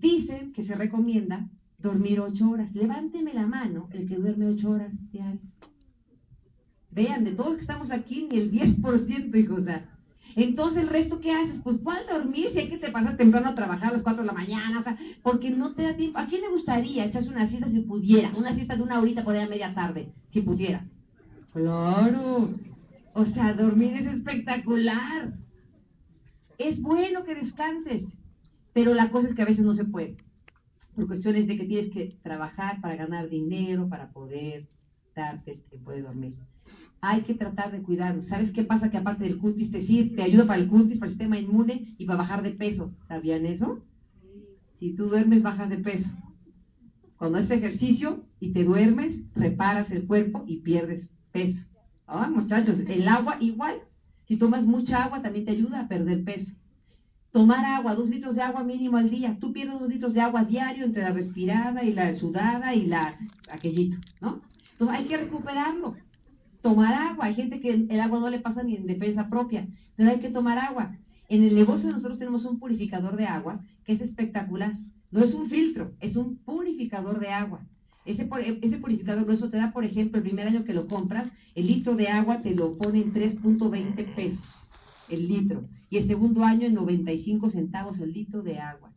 dicen 0.00 0.52
que 0.52 0.64
se 0.64 0.74
recomienda 0.74 1.48
dormir 1.78 2.20
ocho 2.20 2.50
horas. 2.50 2.72
Levánteme 2.74 3.34
la 3.34 3.46
mano 3.46 3.88
el 3.92 4.08
que 4.08 4.16
duerme 4.16 4.46
ocho 4.46 4.70
horas 4.70 4.92
diarias. 5.10 5.42
Vean, 6.90 7.24
de 7.24 7.32
todos 7.32 7.54
que 7.54 7.60
estamos 7.62 7.90
aquí, 7.90 8.26
ni 8.30 8.38
el 8.38 8.50
10%, 8.50 9.34
hijos. 9.36 9.64
Entonces, 10.34 10.82
¿el 10.82 10.88
resto 10.88 11.20
qué 11.20 11.32
haces? 11.32 11.60
Pues, 11.62 11.78
¿cuál 11.82 12.04
dormir 12.08 12.48
si 12.50 12.58
hay 12.58 12.68
que 12.68 12.78
te 12.78 12.90
pasar 12.90 13.16
temprano 13.16 13.48
a 13.48 13.54
trabajar 13.54 13.90
a 13.90 13.94
las 13.94 14.02
4 14.02 14.22
de 14.22 14.26
la 14.26 14.32
mañana? 14.32 14.80
O 14.80 14.82
sea, 14.82 14.98
porque 15.22 15.50
no 15.50 15.74
te 15.74 15.82
da 15.82 15.96
tiempo. 15.96 16.18
¿A 16.18 16.26
quién 16.26 16.42
le 16.42 16.48
gustaría 16.48 17.04
echarse 17.04 17.28
una 17.28 17.48
siesta 17.48 17.68
si 17.68 17.80
pudiera? 17.80 18.32
Una 18.36 18.54
siesta 18.54 18.76
de 18.76 18.82
una 18.82 19.00
horita 19.00 19.24
por 19.24 19.34
ahí 19.34 19.42
a 19.42 19.48
media 19.48 19.74
tarde, 19.74 20.12
si 20.32 20.40
pudiera. 20.40 20.84
Claro. 21.52 22.50
O 23.14 23.24
sea, 23.26 23.54
dormir 23.54 23.94
es 23.94 24.06
espectacular. 24.06 25.32
Es 26.58 26.80
bueno 26.80 27.24
que 27.24 27.34
descanses, 27.34 28.04
pero 28.72 28.94
la 28.94 29.10
cosa 29.10 29.28
es 29.28 29.34
que 29.34 29.42
a 29.42 29.46
veces 29.46 29.64
no 29.64 29.74
se 29.74 29.84
puede. 29.84 30.16
Por 30.94 31.06
cuestiones 31.06 31.46
de 31.46 31.56
que 31.56 31.66
tienes 31.66 31.90
que 31.92 32.18
trabajar 32.22 32.80
para 32.80 32.96
ganar 32.96 33.28
dinero, 33.28 33.88
para 33.88 34.10
poder 34.10 34.68
darte 35.14 35.52
el 35.52 35.62
tiempo 35.62 35.92
de 35.92 36.02
dormir 36.02 36.38
hay 37.00 37.22
que 37.22 37.34
tratar 37.34 37.72
de 37.72 37.82
cuidarnos. 37.82 38.26
¿Sabes 38.26 38.52
qué 38.52 38.62
pasa? 38.62 38.90
Que 38.90 38.98
aparte 38.98 39.24
del 39.24 39.38
cutis, 39.38 39.70
te, 39.70 39.80
te 39.80 40.22
ayuda 40.22 40.46
para 40.46 40.60
el 40.60 40.68
cutis, 40.68 40.98
para 40.98 41.10
el 41.10 41.16
sistema 41.16 41.38
inmune 41.38 41.94
y 41.96 42.04
para 42.04 42.18
bajar 42.18 42.42
de 42.42 42.50
peso. 42.50 42.94
¿Sabían 43.08 43.46
eso? 43.46 43.82
Si 44.78 44.94
tú 44.94 45.08
duermes, 45.08 45.42
bajas 45.42 45.70
de 45.70 45.78
peso. 45.78 46.08
Cuando 47.16 47.38
haces 47.38 47.50
ejercicio 47.50 48.24
y 48.38 48.52
te 48.52 48.64
duermes, 48.64 49.14
reparas 49.34 49.90
el 49.90 50.06
cuerpo 50.06 50.44
y 50.46 50.60
pierdes 50.60 51.10
peso. 51.32 51.60
Ah, 52.06 52.30
muchachos, 52.30 52.78
el 52.86 53.08
agua 53.08 53.36
igual. 53.40 53.80
Si 54.26 54.36
tomas 54.36 54.64
mucha 54.64 55.04
agua, 55.04 55.22
también 55.22 55.44
te 55.44 55.52
ayuda 55.52 55.80
a 55.80 55.88
perder 55.88 56.24
peso. 56.24 56.52
Tomar 57.32 57.64
agua, 57.64 57.94
dos 57.94 58.08
litros 58.08 58.34
de 58.34 58.42
agua 58.42 58.64
mínimo 58.64 58.96
al 58.96 59.08
día. 59.08 59.36
Tú 59.38 59.52
pierdes 59.52 59.78
dos 59.78 59.88
litros 59.88 60.14
de 60.14 60.20
agua 60.20 60.44
diario 60.44 60.84
entre 60.84 61.02
la 61.02 61.12
respirada 61.12 61.84
y 61.84 61.92
la 61.92 62.14
sudada 62.16 62.74
y 62.74 62.86
la 62.86 63.16
aquellito, 63.50 63.98
¿no? 64.20 64.40
Entonces 64.72 64.96
hay 64.96 65.04
que 65.04 65.16
recuperarlo 65.16 65.94
tomar 66.60 66.92
agua. 66.94 67.26
Hay 67.26 67.34
gente 67.34 67.60
que 67.60 67.86
el 67.88 68.00
agua 68.00 68.18
no 68.18 68.30
le 68.30 68.40
pasa 68.40 68.62
ni 68.62 68.74
en 68.74 68.86
defensa 68.86 69.28
propia, 69.28 69.68
pero 69.96 70.10
hay 70.10 70.18
que 70.18 70.30
tomar 70.30 70.58
agua. 70.58 70.96
En 71.28 71.44
el 71.44 71.54
negocio 71.54 71.90
nosotros 71.90 72.18
tenemos 72.18 72.44
un 72.44 72.58
purificador 72.58 73.16
de 73.16 73.26
agua 73.26 73.60
que 73.84 73.92
es 73.92 74.00
espectacular. 74.00 74.76
No 75.12 75.22
es 75.24 75.32
un 75.32 75.48
filtro, 75.48 75.92
es 76.00 76.16
un 76.16 76.36
purificador 76.36 77.20
de 77.20 77.28
agua. 77.28 77.60
Ese, 78.04 78.28
ese 78.62 78.78
purificador 78.78 79.24
grueso 79.24 79.50
te 79.50 79.58
da, 79.58 79.72
por 79.72 79.84
ejemplo, 79.84 80.18
el 80.18 80.24
primer 80.24 80.48
año 80.48 80.64
que 80.64 80.74
lo 80.74 80.88
compras, 80.88 81.28
el 81.54 81.68
litro 81.68 81.94
de 81.94 82.08
agua 82.08 82.42
te 82.42 82.54
lo 82.54 82.76
pone 82.76 83.02
en 83.02 83.12
3.20 83.12 84.14
pesos 84.14 84.59
el 85.10 85.28
litro. 85.28 85.68
Y 85.90 85.98
el 85.98 86.06
segundo 86.06 86.44
año 86.44 86.66
en 86.66 86.74
95 86.74 87.50
centavos 87.50 87.98
el 88.00 88.12
litro 88.12 88.42
de 88.42 88.58
agua. 88.58 88.92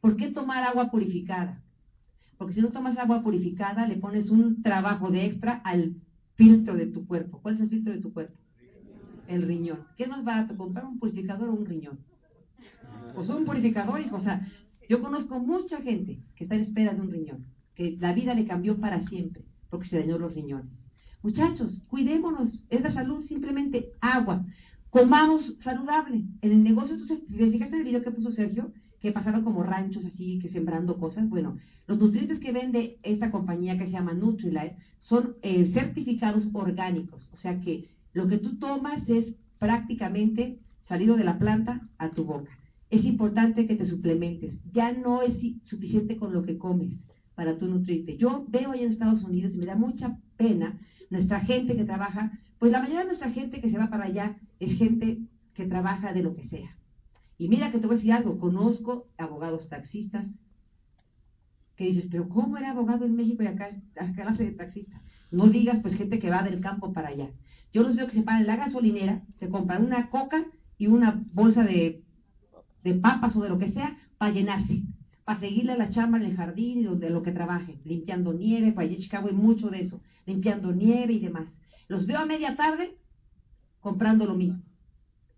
¿Por 0.00 0.16
qué 0.16 0.28
tomar 0.28 0.64
agua 0.64 0.90
purificada? 0.90 1.62
Porque 2.38 2.54
si 2.54 2.62
no 2.62 2.68
tomas 2.68 2.96
agua 2.98 3.22
purificada, 3.22 3.86
le 3.86 3.96
pones 3.96 4.30
un 4.30 4.62
trabajo 4.62 5.10
de 5.10 5.26
extra 5.26 5.60
al 5.64 5.96
filtro 6.36 6.76
de 6.76 6.86
tu 6.86 7.06
cuerpo. 7.06 7.40
¿Cuál 7.42 7.56
es 7.56 7.60
el 7.62 7.68
filtro 7.68 7.92
de 7.92 8.00
tu 8.00 8.12
cuerpo? 8.12 8.38
El 9.26 9.42
riñón. 9.42 9.80
¿Qué 9.96 10.04
es 10.04 10.08
más 10.08 10.24
barato, 10.24 10.56
comprar 10.56 10.86
un 10.86 10.98
purificador 10.98 11.48
o 11.48 11.54
un 11.54 11.66
riñón? 11.66 11.98
Pues 13.14 13.28
un 13.28 13.44
purificador, 13.44 14.00
o 14.12 14.20
sea, 14.20 14.46
yo 14.88 15.02
conozco 15.02 15.38
mucha 15.38 15.82
gente 15.82 16.20
que 16.36 16.44
está 16.44 16.54
en 16.54 16.62
espera 16.62 16.94
de 16.94 17.00
un 17.00 17.10
riñón, 17.10 17.44
que 17.74 17.96
la 18.00 18.12
vida 18.14 18.34
le 18.34 18.46
cambió 18.46 18.78
para 18.78 19.06
siempre, 19.08 19.42
porque 19.68 19.88
se 19.88 19.98
dañó 19.98 20.16
los 20.18 20.32
riñones. 20.32 20.72
Muchachos, 21.22 21.82
cuidémonos, 21.88 22.64
es 22.70 22.80
la 22.80 22.92
salud 22.92 23.26
simplemente 23.26 23.90
agua. 24.00 24.46
Comamos 24.90 25.56
saludable. 25.60 26.24
En 26.40 26.52
el 26.52 26.62
negocio, 26.62 26.96
¿tú 26.96 27.06
te 27.06 27.16
fijaste 27.16 27.74
en 27.74 27.80
el 27.80 27.84
video 27.84 28.02
que 28.02 28.10
puso 28.10 28.30
Sergio? 28.30 28.72
Que 29.00 29.12
pasaron 29.12 29.44
como 29.44 29.62
ranchos 29.62 30.04
así, 30.04 30.38
que 30.38 30.48
sembrando 30.48 30.98
cosas. 30.98 31.28
Bueno, 31.28 31.58
los 31.86 31.98
nutrientes 31.98 32.38
que 32.38 32.52
vende 32.52 32.98
esta 33.02 33.30
compañía 33.30 33.78
que 33.78 33.84
se 33.84 33.92
llama 33.92 34.14
Nutrilite 34.14 34.76
son 35.00 35.36
eh, 35.42 35.70
certificados 35.72 36.50
orgánicos, 36.52 37.30
o 37.32 37.36
sea 37.36 37.60
que 37.60 37.88
lo 38.12 38.28
que 38.28 38.38
tú 38.38 38.58
tomas 38.58 39.08
es 39.08 39.34
prácticamente 39.58 40.58
salido 40.88 41.16
de 41.16 41.24
la 41.24 41.38
planta 41.38 41.88
a 41.98 42.10
tu 42.10 42.24
boca. 42.24 42.50
Es 42.90 43.04
importante 43.04 43.66
que 43.66 43.76
te 43.76 43.86
suplementes. 43.86 44.58
Ya 44.72 44.92
no 44.92 45.22
es 45.22 45.34
suficiente 45.64 46.16
con 46.16 46.32
lo 46.32 46.42
que 46.42 46.56
comes 46.56 46.92
para 47.34 47.58
tu 47.58 47.66
nutrirte. 47.66 48.16
Yo 48.16 48.46
veo 48.48 48.72
ahí 48.72 48.82
en 48.82 48.90
Estados 48.90 49.22
Unidos 49.22 49.54
y 49.54 49.58
me 49.58 49.66
da 49.66 49.76
mucha 49.76 50.18
pena 50.36 50.78
nuestra 51.10 51.40
gente 51.40 51.76
que 51.76 51.84
trabaja, 51.84 52.38
pues 52.58 52.72
la 52.72 52.80
mayoría 52.80 53.00
de 53.00 53.06
nuestra 53.06 53.30
gente 53.30 53.60
que 53.60 53.70
se 53.70 53.78
va 53.78 53.88
para 53.90 54.06
allá 54.06 54.36
es 54.60 54.78
gente 54.78 55.18
que 55.54 55.66
trabaja 55.66 56.12
de 56.12 56.22
lo 56.22 56.34
que 56.34 56.44
sea. 56.48 56.76
Y 57.38 57.48
mira 57.48 57.70
que 57.72 57.78
te 57.78 57.86
voy 57.86 57.94
a 57.96 57.98
decir 57.98 58.12
algo, 58.12 58.38
conozco 58.38 59.08
abogados 59.16 59.68
taxistas, 59.68 60.26
que 61.76 61.84
dices, 61.84 62.06
pero 62.10 62.28
¿cómo 62.28 62.56
era 62.56 62.70
abogado 62.72 63.04
en 63.06 63.14
México 63.16 63.42
y 63.42 63.46
acá, 63.46 63.70
acá 63.96 64.32
de 64.32 64.50
taxista? 64.52 65.00
No 65.30 65.48
digas, 65.48 65.80
pues, 65.82 65.94
gente 65.94 66.18
que 66.18 66.30
va 66.30 66.42
del 66.42 66.60
campo 66.60 66.92
para 66.92 67.08
allá. 67.08 67.30
Yo 67.72 67.82
los 67.82 67.94
veo 67.96 68.06
que 68.08 68.14
se 68.16 68.22
paran 68.22 68.42
en 68.42 68.46
la 68.48 68.56
gasolinera, 68.56 69.22
se 69.38 69.48
compran 69.48 69.84
una 69.84 70.10
coca 70.10 70.44
y 70.78 70.88
una 70.88 71.22
bolsa 71.32 71.62
de, 71.64 72.02
de 72.82 72.94
papas 72.94 73.36
o 73.36 73.42
de 73.42 73.48
lo 73.50 73.58
que 73.58 73.70
sea 73.72 73.96
para 74.18 74.32
llenarse. 74.32 74.82
para 75.24 75.40
seguirle 75.40 75.72
a 75.72 75.76
la 75.76 75.90
chamba 75.90 76.18
en 76.18 76.24
el 76.24 76.36
jardín 76.36 76.80
y 76.80 76.84
donde 76.84 77.10
lo 77.10 77.22
que 77.22 77.32
trabaje, 77.32 77.80
limpiando 77.84 78.32
nieve, 78.32 78.72
para 78.72 78.86
allá 78.86 78.96
en 78.96 79.02
Chicago 79.02 79.28
hay 79.28 79.34
mucho 79.34 79.68
de 79.70 79.82
eso, 79.82 80.00
limpiando 80.26 80.72
nieve 80.72 81.12
y 81.14 81.20
demás. 81.20 81.48
Los 81.88 82.06
veo 82.06 82.18
a 82.18 82.26
media 82.26 82.56
tarde 82.56 82.96
comprando 83.80 84.26
lo 84.26 84.34
mismo. 84.34 84.62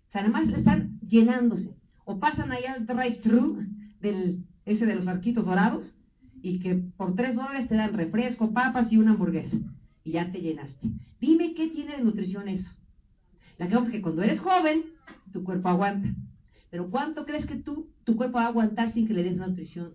O 0.08 0.12
sea, 0.12 0.22
nada 0.22 0.32
más 0.32 0.52
están 0.52 0.98
llenándose. 1.00 1.74
O 2.04 2.18
pasan 2.18 2.50
allá 2.50 2.74
al 2.74 2.86
drive-thru 2.86 3.64
ese 4.64 4.86
de 4.86 4.94
los 4.94 5.06
arquitos 5.06 5.46
dorados 5.46 5.94
y 6.42 6.58
que 6.60 6.74
por 6.74 7.14
tres 7.14 7.36
dólares 7.36 7.68
te 7.68 7.76
dan 7.76 7.92
refresco, 7.92 8.52
papas 8.52 8.90
y 8.90 8.98
una 8.98 9.12
hamburguesa. 9.12 9.56
Y 10.02 10.12
ya 10.12 10.32
te 10.32 10.40
llenaste. 10.40 10.90
Dime 11.20 11.54
qué 11.54 11.68
tiene 11.68 11.96
de 11.96 12.02
nutrición 12.02 12.48
eso. 12.48 12.70
La 13.58 13.68
que 13.68 13.76
es 13.76 13.90
que 13.90 14.02
cuando 14.02 14.22
eres 14.22 14.40
joven, 14.40 14.84
tu 15.32 15.44
cuerpo 15.44 15.68
aguanta. 15.68 16.08
Pero 16.70 16.90
¿cuánto 16.90 17.26
crees 17.26 17.46
que 17.46 17.56
tú, 17.56 17.90
tu 18.04 18.16
cuerpo 18.16 18.38
va 18.38 18.46
a 18.46 18.48
aguantar 18.48 18.92
sin 18.92 19.06
que 19.06 19.14
le 19.14 19.22
des 19.22 19.36
nutrición 19.36 19.94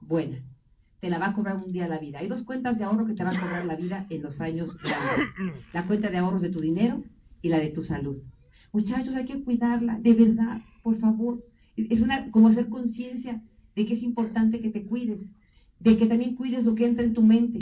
buena? 0.00 0.42
Te 1.00 1.08
la 1.08 1.18
va 1.18 1.28
a 1.28 1.32
cobrar 1.32 1.56
un 1.56 1.72
día 1.72 1.88
la 1.88 1.98
vida. 1.98 2.18
Hay 2.18 2.28
dos 2.28 2.44
cuentas 2.44 2.78
de 2.78 2.84
ahorro 2.84 3.06
que 3.06 3.14
te 3.14 3.24
van 3.24 3.36
a 3.36 3.40
cobrar 3.40 3.64
la 3.64 3.76
vida 3.76 4.06
en 4.10 4.22
los 4.22 4.40
años 4.40 4.76
La 5.72 5.86
cuenta 5.86 6.10
de 6.10 6.18
ahorros 6.18 6.42
de 6.42 6.50
tu 6.50 6.60
dinero 6.60 7.02
y 7.42 7.48
la 7.48 7.58
de 7.58 7.70
tu 7.70 7.82
salud. 7.84 8.18
Muchachos, 8.72 9.14
hay 9.14 9.24
que 9.24 9.42
cuidarla, 9.42 9.98
de 9.98 10.12
verdad, 10.14 10.60
por 10.82 10.98
favor. 10.98 11.42
Es 11.76 12.00
una, 12.00 12.30
como 12.30 12.48
hacer 12.48 12.68
conciencia 12.68 13.42
de 13.74 13.86
que 13.86 13.94
es 13.94 14.02
importante 14.02 14.60
que 14.60 14.70
te 14.70 14.84
cuides, 14.84 15.20
de 15.80 15.96
que 15.96 16.06
también 16.06 16.36
cuides 16.36 16.64
lo 16.64 16.74
que 16.74 16.86
entra 16.86 17.04
en 17.04 17.14
tu 17.14 17.22
mente. 17.22 17.60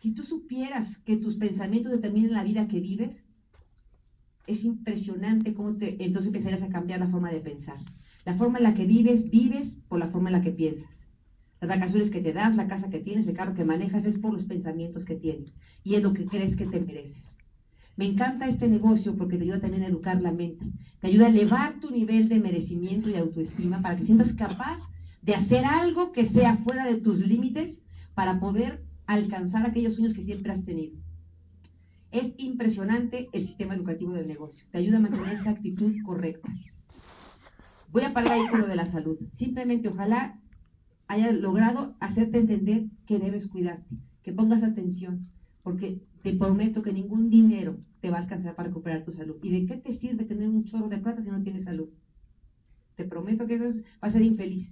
Si 0.00 0.12
tú 0.12 0.22
supieras 0.22 0.96
que 1.04 1.16
tus 1.16 1.36
pensamientos 1.36 1.92
determinan 1.92 2.32
la 2.32 2.44
vida 2.44 2.68
que 2.68 2.80
vives, 2.80 3.14
es 4.46 4.64
impresionante 4.64 5.54
cómo 5.54 5.76
te, 5.76 6.02
entonces 6.02 6.28
empezarías 6.28 6.62
a 6.62 6.68
cambiar 6.68 7.00
la 7.00 7.08
forma 7.08 7.30
de 7.30 7.40
pensar. 7.40 7.76
La 8.24 8.36
forma 8.36 8.58
en 8.58 8.64
la 8.64 8.74
que 8.74 8.84
vives, 8.84 9.30
vives 9.30 9.68
por 9.88 9.98
la 9.98 10.08
forma 10.08 10.30
en 10.30 10.36
la 10.36 10.42
que 10.42 10.50
piensas. 10.50 10.89
Las 11.60 11.68
vacaciones 11.68 12.10
que 12.10 12.22
te 12.22 12.32
das, 12.32 12.56
la 12.56 12.68
casa 12.68 12.88
que 12.88 13.00
tienes, 13.00 13.26
el 13.26 13.36
carro 13.36 13.54
que 13.54 13.64
manejas, 13.64 14.04
es 14.04 14.18
por 14.18 14.32
los 14.32 14.44
pensamientos 14.44 15.04
que 15.04 15.16
tienes 15.16 15.52
y 15.84 15.94
es 15.94 16.02
lo 16.02 16.14
que 16.14 16.26
crees 16.26 16.56
que 16.56 16.66
te 16.66 16.80
mereces. 16.80 17.36
Me 17.96 18.06
encanta 18.06 18.48
este 18.48 18.66
negocio 18.66 19.14
porque 19.16 19.36
te 19.36 19.44
ayuda 19.44 19.60
también 19.60 19.82
a 19.82 19.88
educar 19.88 20.22
la 20.22 20.32
mente, 20.32 20.64
te 21.00 21.08
ayuda 21.08 21.26
a 21.26 21.30
elevar 21.30 21.80
tu 21.80 21.90
nivel 21.90 22.30
de 22.30 22.40
merecimiento 22.40 23.10
y 23.10 23.16
autoestima 23.16 23.82
para 23.82 23.96
que 23.96 24.06
sientas 24.06 24.32
capaz 24.34 24.78
de 25.20 25.34
hacer 25.34 25.66
algo 25.66 26.12
que 26.12 26.30
sea 26.30 26.56
fuera 26.58 26.86
de 26.86 27.00
tus 27.00 27.18
límites 27.18 27.78
para 28.14 28.40
poder 28.40 28.82
alcanzar 29.06 29.66
aquellos 29.66 29.96
sueños 29.96 30.14
que 30.14 30.24
siempre 30.24 30.52
has 30.52 30.64
tenido. 30.64 30.96
Es 32.10 32.32
impresionante 32.38 33.28
el 33.32 33.46
sistema 33.46 33.74
educativo 33.74 34.14
del 34.14 34.26
negocio. 34.26 34.64
Te 34.72 34.78
ayuda 34.78 34.96
a 34.96 35.00
mantener 35.00 35.34
esa 35.34 35.50
actitud 35.50 35.94
correcta. 36.04 36.48
Voy 37.92 38.02
a 38.02 38.14
parar 38.14 38.32
ahí 38.32 38.48
con 38.48 38.60
lo 38.60 38.66
de 38.66 38.76
la 38.76 38.90
salud. 38.90 39.18
Simplemente 39.36 39.88
ojalá 39.88 40.39
haya 41.10 41.32
logrado 41.32 41.96
hacerte 41.98 42.38
entender 42.38 42.84
que 43.04 43.18
debes 43.18 43.48
cuidarte, 43.48 43.96
que 44.22 44.32
pongas 44.32 44.62
atención, 44.62 45.26
porque 45.64 45.98
te 46.22 46.34
prometo 46.34 46.82
que 46.82 46.92
ningún 46.92 47.30
dinero 47.30 47.78
te 48.00 48.10
va 48.10 48.18
a 48.18 48.20
alcanzar 48.20 48.54
para 48.54 48.68
recuperar 48.68 49.04
tu 49.04 49.12
salud. 49.12 49.34
¿Y 49.42 49.50
de 49.50 49.66
qué 49.66 49.76
te 49.78 49.98
sirve 49.98 50.24
tener 50.24 50.48
un 50.48 50.66
chorro 50.66 50.88
de 50.88 50.98
plata 50.98 51.20
si 51.24 51.28
no 51.28 51.42
tienes 51.42 51.64
salud? 51.64 51.88
Te 52.94 53.02
prometo 53.02 53.48
que 53.48 53.56
eso 53.56 53.82
va 54.00 54.06
a 54.06 54.12
ser 54.12 54.22
infeliz. 54.22 54.68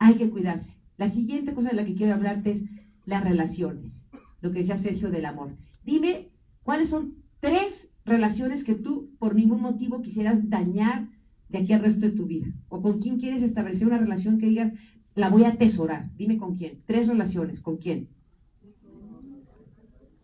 Hay 0.00 0.16
que 0.16 0.28
cuidarse. 0.28 0.74
La 0.98 1.12
siguiente 1.12 1.54
cosa 1.54 1.68
de 1.68 1.76
la 1.76 1.84
que 1.84 1.94
quiero 1.94 2.14
hablarte 2.14 2.50
es 2.50 2.62
las 3.06 3.22
relaciones, 3.22 3.92
lo 4.40 4.50
que 4.50 4.60
decía 4.60 4.82
Sergio 4.82 5.12
del 5.12 5.24
amor. 5.24 5.52
Dime 5.84 6.30
cuáles 6.64 6.90
son 6.90 7.14
tres 7.38 7.72
relaciones 8.04 8.64
que 8.64 8.74
tú 8.74 9.10
por 9.20 9.36
ningún 9.36 9.62
motivo 9.62 10.02
quisieras 10.02 10.50
dañar 10.50 11.06
de 11.48 11.58
aquí 11.58 11.72
al 11.72 11.82
resto 11.82 12.06
de 12.06 12.16
tu 12.16 12.26
vida. 12.26 12.48
O 12.68 12.82
con 12.82 12.98
quién 12.98 13.20
quieres 13.20 13.44
establecer 13.44 13.86
una 13.86 13.98
relación 13.98 14.40
que 14.40 14.48
digas, 14.48 14.72
la 15.20 15.28
voy 15.28 15.44
a 15.44 15.50
atesorar. 15.50 16.10
Dime 16.16 16.38
con 16.38 16.56
quién. 16.56 16.82
Tres 16.86 17.06
relaciones. 17.06 17.60
¿Con 17.60 17.76
quién? 17.76 18.08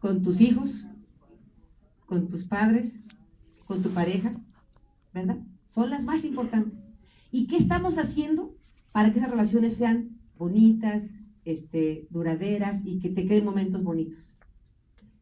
Con 0.00 0.22
tus 0.22 0.40
hijos, 0.40 0.70
con 2.06 2.28
tus 2.28 2.44
padres, 2.44 2.92
con 3.66 3.82
tu 3.82 3.90
pareja, 3.90 4.34
¿verdad? 5.12 5.38
Son 5.74 5.90
las 5.90 6.04
más 6.04 6.24
importantes. 6.24 6.78
¿Y 7.30 7.46
qué 7.46 7.58
estamos 7.58 7.96
haciendo 7.98 8.54
para 8.92 9.12
que 9.12 9.18
esas 9.18 9.30
relaciones 9.30 9.76
sean 9.76 10.18
bonitas, 10.38 11.02
este, 11.44 12.06
duraderas 12.10 12.80
y 12.84 12.98
que 13.00 13.10
te 13.10 13.26
creen 13.26 13.44
momentos 13.44 13.82
bonitos? 13.82 14.22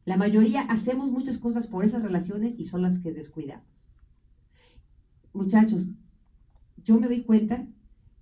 La 0.04 0.16
mayoría 0.16 0.62
hacemos 0.62 1.10
muchas 1.10 1.38
cosas 1.38 1.66
por 1.66 1.84
esas 1.84 2.02
relaciones 2.02 2.58
y 2.60 2.66
son 2.66 2.82
las 2.82 2.98
que 2.98 3.12
descuidamos. 3.12 3.66
Muchachos, 5.32 5.82
yo 6.84 7.00
me 7.00 7.08
doy 7.08 7.22
cuenta 7.22 7.66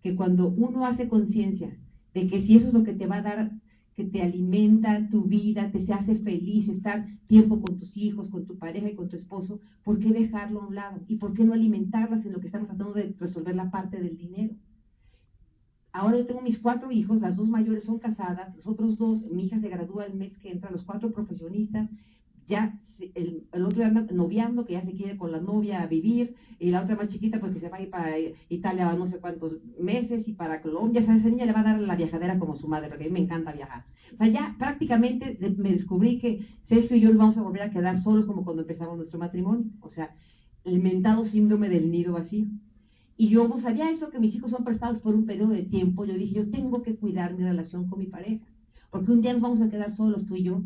que 0.03 0.17
cuando 0.17 0.49
uno 0.49 0.87
hace 0.87 1.09
conciencia 1.09 1.77
de 2.15 2.29
que 2.29 2.43
si 2.43 2.57
eso 2.57 2.69
es 2.69 2.75
lo 2.75 2.85
que 2.85 2.93
te 2.93 3.07
va 3.07 3.17
a 3.19 3.23
dar, 3.23 3.53
que 3.95 4.05
te 4.05 4.23
alimenta 4.23 5.09
tu 5.11 5.25
vida, 5.25 5.71
te 5.71 5.85
se 5.85 5.93
hace 5.93 6.17
feliz, 6.17 6.69
estar 6.69 7.07
tiempo 7.27 7.61
con 7.61 7.79
tus 7.79 7.97
hijos, 7.97 8.31
con 8.31 8.47
tu 8.47 8.59
pareja 8.59 8.89
y 8.89 8.95
con 8.95 9.09
tu 9.09 9.17
esposo, 9.17 9.61
¿por 9.85 9.99
qué 9.99 10.13
dejarlo 10.13 10.63
a 10.63 10.67
un 10.67 10.75
lado? 10.75 11.03
¿Y 11.09 11.17
por 11.17 11.35
qué 11.35 11.45
no 11.45 11.53
alimentarlas 11.53 12.25
en 12.25 12.33
lo 12.33 12.41
que 12.41 12.47
estamos 12.47 12.69
tratando 12.69 12.95
de 12.95 13.15
resolver 13.19 13.55
la 13.55 13.71
parte 13.71 14.01
del 14.01 14.17
dinero? 14.17 14.55
Ahora 15.93 16.17
yo 16.19 16.27
tengo 16.27 16.41
mis 16.41 16.59
cuatro 16.59 16.91
hijos, 16.91 17.21
las 17.21 17.37
dos 17.37 17.49
mayores 17.49 17.85
son 17.85 17.99
casadas, 17.99 18.55
los 18.57 18.67
otros 18.67 18.97
dos, 18.97 19.27
mi 19.31 19.45
hija 19.45 19.61
se 19.61 19.69
gradúa 19.69 20.07
el 20.07 20.15
mes 20.15 20.39
que 20.39 20.51
entra, 20.51 20.71
los 20.71 20.85
cuatro 20.85 21.13
profesionistas, 21.13 21.91
ya 22.53 22.79
el, 23.15 23.45
el 23.53 23.65
otro 23.65 23.85
anda 23.85 24.07
noviando, 24.13 24.65
que 24.65 24.75
ya 24.75 24.85
se 24.85 24.93
quiere 24.93 25.17
con 25.17 25.33
la 25.33 25.41
novia 25.41 25.83
a 25.83 25.87
vivir, 25.87 26.35
y 26.59 26.71
la 26.71 26.83
otra 26.83 26.95
más 26.95 27.09
chiquita, 27.09 27.41
pues 27.41 27.53
que 27.53 27.61
se 27.61 27.69
va 27.69 27.79
a 27.79 27.83
ir 27.83 27.91
para 27.91 28.11
Italia 28.49 28.93
no 28.95 29.09
sé 29.09 29.19
cuántos 29.19 29.57
meses, 29.81 30.29
y 30.29 30.33
para 30.35 30.63
Colombia, 30.63 31.01
o 31.01 31.05
sea, 31.05 31.17
esa 31.17 31.29
niña 31.29 31.47
le 31.47 31.53
va 31.53 31.61
a 31.61 31.71
dar 31.71 31.81
la 31.81 31.97
viajadera 31.97 32.39
como 32.39 32.57
su 32.57 32.69
madre, 32.69 32.89
porque 32.89 33.05
a 33.05 33.09
mí 33.09 33.13
me 33.13 33.25
encanta 33.27 33.53
viajar. 33.53 33.85
O 34.15 34.17
sea, 34.19 34.29
ya 34.29 34.55
prácticamente 34.59 35.37
me 35.65 35.73
descubrí 35.73 36.21
que 36.21 36.47
Sergio 36.69 36.97
y 36.97 37.01
yo 37.01 37.09
nos 37.09 37.19
vamos 37.19 37.39
a 37.39 37.43
volver 37.43 37.63
a 37.63 37.71
quedar 37.71 37.99
solos 37.99 38.27
como 38.27 38.45
cuando 38.45 38.63
empezamos 38.63 38.97
nuestro 38.97 39.19
matrimonio, 39.19 39.71
o 39.81 39.89
sea, 39.89 40.15
el 40.65 40.81
mentado 40.81 41.25
síndrome 41.25 41.69
del 41.69 41.91
nido 41.91 42.13
vacío. 42.13 42.47
Y 43.17 43.29
yo 43.29 43.47
no 43.49 43.61
sabía 43.61 43.91
eso, 43.91 44.11
que 44.11 44.19
mis 44.19 44.35
hijos 44.35 44.51
son 44.51 44.65
prestados 44.65 45.01
por 45.01 45.15
un 45.15 45.27
periodo 45.27 45.53
de 45.53 45.63
tiempo. 45.63 46.05
Yo 46.05 46.15
dije, 46.15 46.35
yo 46.35 46.51
tengo 46.51 46.83
que 46.83 46.97
cuidar 46.97 47.35
mi 47.35 47.45
relación 47.45 47.89
con 47.89 47.99
mi 47.99 48.07
pareja, 48.07 48.45
porque 48.91 49.13
un 49.13 49.21
día 49.23 49.33
nos 49.33 49.43
vamos 49.43 49.61
a 49.61 49.71
quedar 49.71 49.91
solos 49.97 50.27
tú 50.27 50.37
y 50.37 50.45
yo. 50.45 50.63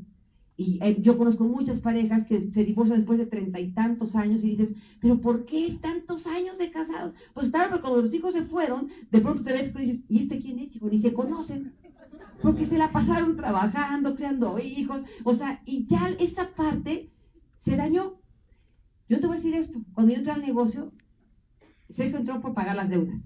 Y 0.56 0.78
eh, 0.82 0.96
yo 1.02 1.18
conozco 1.18 1.44
muchas 1.44 1.80
parejas 1.80 2.26
que 2.26 2.50
se 2.50 2.64
divorcian 2.64 2.98
después 2.98 3.18
de 3.18 3.26
treinta 3.26 3.60
y 3.60 3.72
tantos 3.72 4.16
años 4.16 4.42
y 4.42 4.56
dices, 4.56 4.74
pero 5.00 5.20
¿por 5.20 5.44
qué 5.44 5.78
tantos 5.82 6.26
años 6.26 6.56
de 6.56 6.70
casados? 6.70 7.14
Pues 7.34 7.50
claro, 7.50 7.70
porque 7.70 7.82
cuando 7.82 8.02
los 8.02 8.14
hijos 8.14 8.32
se 8.32 8.44
fueron, 8.44 8.88
de 9.10 9.20
pronto 9.20 9.42
te 9.42 9.52
ves 9.52 9.74
y 9.76 9.78
dices, 9.78 10.04
¿y 10.08 10.18
este 10.20 10.40
quién 10.40 10.58
es, 10.60 10.74
hijo? 10.74 10.88
Ni 10.88 11.02
se 11.02 11.12
conocen. 11.12 11.74
Porque 12.42 12.66
se 12.66 12.78
la 12.78 12.90
pasaron 12.90 13.36
trabajando, 13.36 14.14
creando 14.14 14.58
hijos. 14.58 15.02
O 15.24 15.34
sea, 15.34 15.60
y 15.66 15.86
ya 15.86 16.08
esa 16.18 16.48
parte 16.54 17.10
se 17.64 17.76
dañó. 17.76 18.14
Yo 19.08 19.20
te 19.20 19.26
voy 19.26 19.36
a 19.36 19.40
decir 19.40 19.54
esto, 19.54 19.80
cuando 19.92 20.12
yo 20.12 20.18
entré 20.18 20.32
al 20.32 20.42
negocio, 20.42 20.92
Sergio 21.94 22.18
entró 22.18 22.40
por 22.40 22.54
pagar 22.54 22.76
las 22.76 22.88
deudas. 22.88 23.16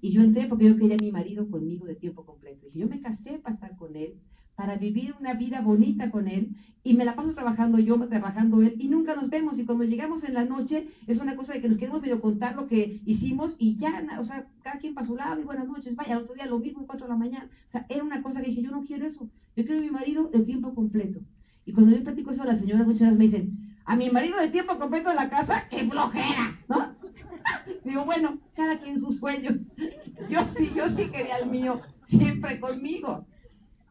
Y 0.00 0.12
yo 0.12 0.22
entré 0.22 0.46
porque 0.46 0.66
yo 0.66 0.76
quería 0.76 0.94
a 0.94 1.02
mi 1.02 1.10
marido 1.10 1.48
conmigo 1.50 1.86
de 1.86 1.96
tiempo 1.96 2.24
completo. 2.24 2.66
Y 2.72 2.78
yo 2.78 2.88
me 2.88 3.00
casé 3.00 3.38
para 3.38 3.54
estar 3.54 3.76
con 3.76 3.96
él, 3.96 4.14
para 4.58 4.74
vivir 4.74 5.14
una 5.20 5.34
vida 5.34 5.60
bonita 5.60 6.10
con 6.10 6.26
él. 6.26 6.48
Y 6.82 6.94
me 6.94 7.04
la 7.04 7.14
paso 7.14 7.32
trabajando 7.32 7.78
yo, 7.78 7.96
trabajando 8.08 8.60
él. 8.60 8.74
Y 8.80 8.88
nunca 8.88 9.14
nos 9.14 9.30
vemos. 9.30 9.56
Y 9.56 9.64
cuando 9.64 9.84
llegamos 9.84 10.24
en 10.24 10.34
la 10.34 10.44
noche, 10.44 10.88
es 11.06 11.20
una 11.20 11.36
cosa 11.36 11.52
de 11.52 11.60
que 11.60 11.68
nos 11.68 11.78
queremos 11.78 12.02
medio 12.02 12.20
contar 12.20 12.56
lo 12.56 12.66
que 12.66 13.00
hicimos. 13.06 13.54
Y 13.60 13.76
ya, 13.76 14.04
o 14.18 14.24
sea, 14.24 14.46
cada 14.64 14.80
quien 14.80 14.94
para 14.94 15.06
su 15.06 15.14
lado. 15.14 15.40
Y 15.40 15.44
buenas 15.44 15.68
noches, 15.68 15.94
vaya, 15.94 16.18
otro 16.18 16.34
día 16.34 16.46
lo 16.46 16.58
mismo, 16.58 16.88
cuatro 16.88 17.06
de 17.06 17.12
la 17.12 17.18
mañana. 17.18 17.48
O 17.68 17.70
sea, 17.70 17.86
era 17.88 18.02
una 18.02 18.20
cosa 18.20 18.40
que 18.40 18.48
dije, 18.48 18.62
yo 18.62 18.72
no 18.72 18.82
quiero 18.82 19.06
eso. 19.06 19.30
Yo 19.54 19.64
quiero 19.64 19.78
a 19.78 19.82
mi 19.82 19.90
marido 19.90 20.28
de 20.28 20.40
tiempo 20.40 20.74
completo. 20.74 21.20
Y 21.64 21.72
cuando 21.72 21.96
yo 21.96 22.02
platico 22.02 22.32
eso 22.32 22.42
a 22.42 22.46
la 22.46 22.58
señora, 22.58 22.82
muchas 22.82 23.16
me 23.16 23.26
dicen, 23.26 23.76
a 23.84 23.94
mi 23.94 24.10
marido 24.10 24.40
de 24.40 24.48
tiempo 24.48 24.76
completo 24.76 25.10
en 25.10 25.16
la 25.16 25.30
casa, 25.30 25.68
qué 25.70 25.88
flojera, 25.88 26.58
¿no? 26.68 26.96
Digo, 27.84 28.04
bueno, 28.04 28.38
cada 28.56 28.80
quien 28.80 28.98
sus 28.98 29.20
sueños. 29.20 29.54
Yo 30.28 30.40
sí, 30.56 30.72
yo 30.74 30.88
sí 30.96 31.06
quería 31.12 31.38
el 31.38 31.48
mío 31.48 31.80
siempre 32.08 32.58
conmigo. 32.58 33.24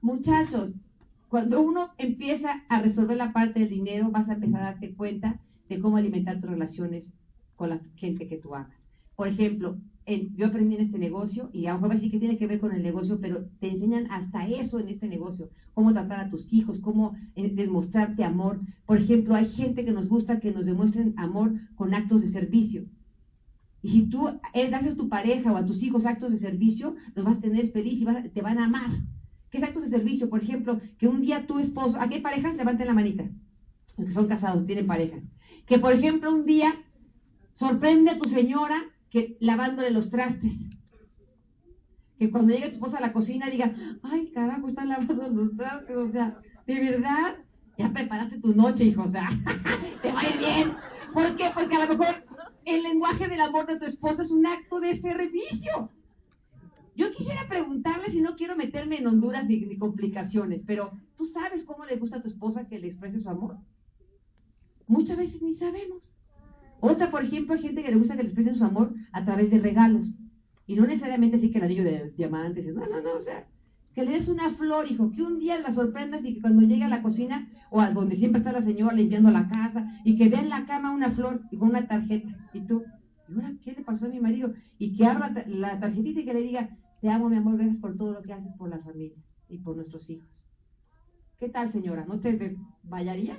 Muchachos, 0.02 0.72
cuando 1.28 1.62
uno 1.62 1.90
empieza 1.98 2.64
a 2.70 2.82
resolver 2.82 3.18
la 3.18 3.34
parte 3.34 3.60
del 3.60 3.70
dinero, 3.70 4.12
vas 4.12 4.30
a 4.30 4.34
empezar 4.34 4.62
a 4.62 4.66
darte 4.66 4.94
cuenta 4.94 5.40
de 5.68 5.80
cómo 5.80 5.98
alimentar 5.98 6.40
tus 6.40 6.50
relaciones 6.50 7.06
con 7.56 7.70
la 7.70 7.82
gente 7.96 8.28
que 8.28 8.38
tú 8.38 8.54
amas. 8.54 8.78
Por 9.16 9.28
ejemplo, 9.28 9.78
yo 10.36 10.46
aprendí 10.46 10.76
en 10.76 10.86
este 10.86 11.00
negocio, 11.00 11.50
y 11.52 11.66
a 11.66 11.74
lo 11.74 11.80
mejor 11.80 11.96
decir 11.96 12.12
que 12.12 12.20
tiene 12.20 12.38
que 12.38 12.48
ver 12.48 12.60
con 12.60 12.74
el 12.74 12.84
negocio, 12.84 13.20
pero 13.20 13.46
te 13.60 13.70
enseñan 13.70 14.10
hasta 14.12 14.48
eso 14.48 14.80
en 14.80 14.90
este 14.90 15.08
negocio, 15.08 15.50
cómo 15.74 15.92
tratar 15.92 16.20
a 16.20 16.30
tus 16.30 16.52
hijos, 16.54 16.80
cómo 16.80 17.16
eh, 17.36 17.52
demostrarte 17.54 18.24
amor. 18.24 18.62
Por 18.86 19.00
ejemplo, 19.00 19.36
hay 19.36 19.50
gente 19.50 19.84
que 19.84 19.92
nos 19.92 20.08
gusta 20.08 20.40
que 20.40 20.52
nos 20.52 20.66
demuestren 20.66 21.14
amor 21.18 21.54
con 21.76 21.94
actos 21.94 22.22
de 22.22 22.32
servicio. 22.32 22.86
Y 23.82 23.90
si 23.92 24.10
tú 24.10 24.30
eh, 24.54 24.70
das 24.70 24.86
a 24.86 24.96
tu 24.96 25.10
pareja 25.10 25.52
o 25.52 25.58
a 25.58 25.66
tus 25.66 25.82
hijos 25.82 26.06
actos 26.06 26.32
de 26.32 26.40
servicio, 26.40 26.96
los 27.16 27.26
vas 27.26 27.38
a 27.38 27.42
tener 27.42 27.72
feliz 27.72 28.00
y 28.02 28.30
te 28.30 28.42
van 28.42 28.60
a 28.60 28.66
amar. 28.66 28.92
¿Qué 29.52 29.64
actos 29.64 29.84
de 29.84 29.90
servicio? 29.90 30.30
Por 30.30 30.44
ejemplo, 30.44 30.80
que 30.98 31.08
un 31.08 31.22
día 31.22 31.46
tu 31.48 31.60
esposo, 31.60 32.00
¿a 32.00 32.10
qué 32.10 32.20
parejas? 32.20 32.56
Levanten 32.56 32.88
la 32.88 32.94
manita. 32.94 33.24
Los 33.98 34.08
que 34.08 34.14
son 34.14 34.28
casados, 34.28 34.66
tienen 34.66 34.88
pareja. 34.88 35.18
Que 35.66 35.80
por 35.80 35.94
ejemplo 35.94 36.32
un 36.32 36.46
día 36.46 36.74
sorprende 37.54 38.12
a 38.12 38.18
tu 38.18 38.30
señora 38.30 38.84
que 39.10 39.38
lavándole 39.40 39.92
los 39.92 40.10
trastes. 40.10 40.54
que 42.20 42.32
cuando 42.32 42.54
llegue 42.54 42.70
tu 42.70 42.76
esposa 42.76 42.98
a 42.98 43.02
la 43.02 43.14
cocina 43.14 43.50
diga, 43.50 43.74
ay, 44.04 44.32
carajo, 44.34 44.68
están 44.68 44.90
lavando 44.90 45.28
los 45.30 45.56
trastos, 45.56 45.96
o 45.96 46.12
sea, 46.12 46.40
de 46.66 46.80
verdad, 46.80 47.36
ya 47.78 47.94
preparaste 47.94 48.40
tu 48.40 48.54
noche, 48.54 48.86
hijo, 48.86 49.04
o 49.04 49.10
sea, 49.10 49.30
te 50.02 50.12
va 50.12 50.22
a 50.22 50.30
ir 50.30 50.38
bien. 50.40 50.74
¿Por 51.14 51.36
qué? 51.36 51.52
Porque 51.54 51.76
a 51.76 51.86
lo 51.86 51.98
mejor 51.98 52.24
el 52.66 52.84
lenguaje 52.84 53.28
del 53.28 53.42
amor 53.42 53.66
de 53.66 53.80
tu 53.80 53.86
esposa 53.86 54.24
es 54.24 54.32
un 54.32 54.46
acto 54.46 54.80
de 54.80 55.00
servicio. 55.00 55.92
Yo 56.98 57.12
quisiera 57.12 57.48
preguntarle 57.48 58.12
si 58.12 58.22
no 58.22 58.36
quiero 58.36 58.56
meterme 58.56 58.98
en 58.98 59.06
Honduras 59.06 59.46
ni, 59.48 59.78
complicaciones, 59.78 60.64
pero 60.66 60.92
¿tú 61.16 61.28
sabes 61.28 61.64
cómo 61.64 61.86
le 61.86 61.98
gusta 61.98 62.18
a 62.18 62.22
tu 62.24 62.28
esposa 62.28 62.68
que 62.68 62.80
le 62.80 62.88
exprese 62.88 63.22
su 63.22 63.30
amor? 63.30 63.58
Muchas 64.88 65.16
veces 65.16 65.40
ni 65.44 65.54
sabemos. 65.54 66.12
Otra, 66.80 67.12
por 67.12 67.24
ejemplo, 67.24 67.54
hay 67.54 67.62
gente 67.62 67.84
que 67.84 67.92
le 67.92 67.98
gusta 67.98 68.18
que 68.18 68.24
le 68.24 68.30
expresen 68.30 68.58
su 68.58 68.64
amor 68.64 68.96
a 69.12 69.24
través 69.24 69.52
de 69.52 69.60
regalos. 69.60 70.08
Y 70.66 70.76
no 70.76 70.88
necesariamente 70.88 71.38
así 71.38 71.52
que 71.52 71.60
el 71.60 71.66
anillo 71.66 71.84
de 71.84 72.14
diamantes. 72.18 72.66
No, 72.74 72.88
no, 72.88 73.02
no, 73.02 73.14
o 73.14 73.22
sea, 73.22 73.46
que 73.94 74.04
le 74.04 74.14
des 74.14 74.28
una 74.28 74.56
flor, 74.56 74.92
hijo, 74.92 75.12
que 75.12 75.22
un 75.22 75.38
día 75.38 75.60
la 75.60 75.76
sorprendas 75.76 76.26
y 76.26 76.34
que 76.34 76.42
cuando 76.42 76.64
llegue 76.64 76.84
a 76.84 76.90
la 76.90 77.04
cocina 77.04 77.48
o 77.70 77.80
a 77.80 77.92
donde 77.92 78.16
siempre 78.16 78.40
está 78.40 78.52
la 78.52 78.64
señora 78.64 78.96
limpiando 78.96 79.30
la 79.30 79.48
casa 79.48 79.88
y 80.04 80.18
que 80.18 80.30
vea 80.30 80.42
en 80.42 80.50
la 80.50 80.66
cama 80.66 80.96
una 80.96 81.12
flor 81.12 81.42
y 81.52 81.58
con 81.58 81.70
una 81.70 81.88
tarjeta. 81.88 82.28
Y 82.54 82.62
tú, 82.62 82.84
¿y 83.30 83.34
ahora 83.36 83.54
qué 83.64 83.74
le 83.74 83.84
pasó 83.84 84.08
a 84.08 84.10
mi 84.10 84.20
marido? 84.20 84.52
Y 84.80 84.98
que 84.98 85.06
abra 85.06 85.32
la 85.46 85.80
tarjetita 85.80 86.22
y 86.22 86.26
que 86.26 86.34
le 86.34 86.42
diga, 86.42 86.70
te 87.02 87.10
amo, 87.10 87.30
mi 87.30 87.38
amor, 87.38 87.58
gracias 87.58 87.80
por 87.80 87.96
todo 87.96 88.14
lo 88.14 88.22
que 88.22 88.34
haces 88.34 88.52
por 88.58 88.70
la 88.70 88.80
familia 88.80 89.18
y 89.50 89.58
por 89.60 89.76
nuestros 89.76 90.10
hijos. 90.10 90.28
¿Qué 91.40 91.50
tal, 91.50 91.72
señora? 91.72 92.06
¿No 92.06 92.20
te 92.20 92.34
desvayarías? 92.34 93.38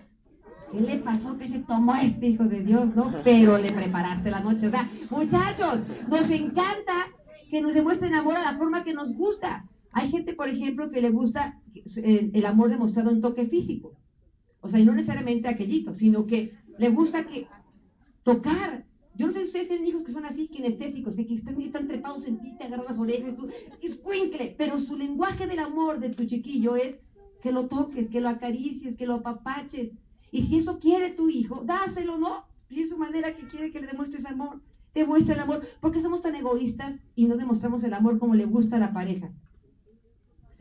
¿Qué 0.70 0.80
le 0.80 0.98
pasó 0.98 1.36
que 1.39 1.48
se 1.48 1.60
tomó 1.60 1.97
este 1.97 2.28
hijo 2.28 2.44
de 2.44 2.60
Dios, 2.60 2.94
no? 2.94 3.10
Pero 3.24 3.59
le 3.59 3.72
preparaste 3.72 4.30
la 4.30 4.40
noche. 4.40 4.68
O 4.68 4.70
sea, 4.70 4.89
muchachos, 5.10 5.82
nos 6.09 6.30
encanta 6.30 7.09
que 7.51 7.60
nos 7.60 7.74
demuestren 7.74 8.14
amor 8.14 8.36
a 8.36 8.52
la 8.52 8.59
forma 8.59 8.85
que 8.85 8.93
nos 8.93 9.14
gusta. 9.16 9.64
Hay 9.93 10.10
gente, 10.10 10.35
por 10.35 10.48
ejemplo, 10.48 10.90
que 10.90 11.01
le 11.01 11.10
gusta 11.10 11.59
el, 11.97 12.47
amor 12.47 12.68
demostrado 12.68 13.10
en 13.10 13.20
toque 13.20 13.47
físico. 13.47 13.94
O 14.60 14.68
sea, 14.68 14.78
y 14.78 14.85
no 14.85 14.93
necesariamente 14.93 15.48
aquellito, 15.48 15.94
sino 15.94 16.26
que 16.26 16.52
le 16.78 16.90
gusta 16.90 17.24
que 17.24 17.47
tocar. 18.22 18.85
Yo 19.19 19.27
no 19.27 19.32
sé 19.32 19.40
si 19.40 19.47
ustedes 19.47 19.69
tienen 19.69 19.89
hijos 19.89 20.05
que 20.05 20.12
son 20.12 20.24
así, 20.24 20.47
kinestésicos, 20.47 21.16
que 21.16 21.23
están, 21.23 21.61
están 21.61 21.89
trepados 21.89 22.24
en 22.24 22.39
ti, 22.39 22.57
te 22.57 22.65
agarran 22.65 22.86
las 22.86 22.99
orejas, 22.99 23.36
tú, 23.36 23.49
es 23.82 23.97
cuincle, 23.97 24.55
pero 24.57 24.78
su 24.78 24.97
lenguaje 24.97 25.49
del 25.49 25.59
amor 25.59 25.99
de 25.99 26.11
tu 26.11 26.24
chiquillo 26.24 26.77
es 26.77 26.97
que 27.43 27.51
lo 27.51 27.66
toques, 27.66 28.09
que 28.11 28.20
lo 28.20 28.28
acaricies, 28.28 28.97
que 28.97 29.07
lo 29.07 29.15
apapaches, 29.15 29.90
y 30.31 30.47
si 30.47 30.59
eso 30.59 30.78
quiere 30.78 31.15
tu 31.15 31.28
hijo, 31.28 31.65
dáselo, 31.65 32.16
¿no? 32.16 32.45
Si 32.69 32.82
es 32.82 32.90
su 32.90 32.97
manera 32.97 33.35
que 33.35 33.49
quiere 33.49 33.73
que 33.73 33.81
le 33.81 33.89
demuestres 33.89 34.24
amor, 34.24 34.61
demuestra 34.95 35.35
el 35.35 35.40
amor. 35.40 35.66
¿Por 35.81 35.90
qué 35.90 36.01
somos 36.01 36.23
tan 36.23 36.36
egoístas 36.36 36.95
y 37.16 37.27
no 37.27 37.36
demostramos 37.36 37.82
el 37.82 37.95
amor 37.95 38.20
como 38.20 38.36
le 38.36 38.45
gusta 38.45 38.77
a 38.77 38.81
la 38.81 38.93
pareja? 38.93 39.32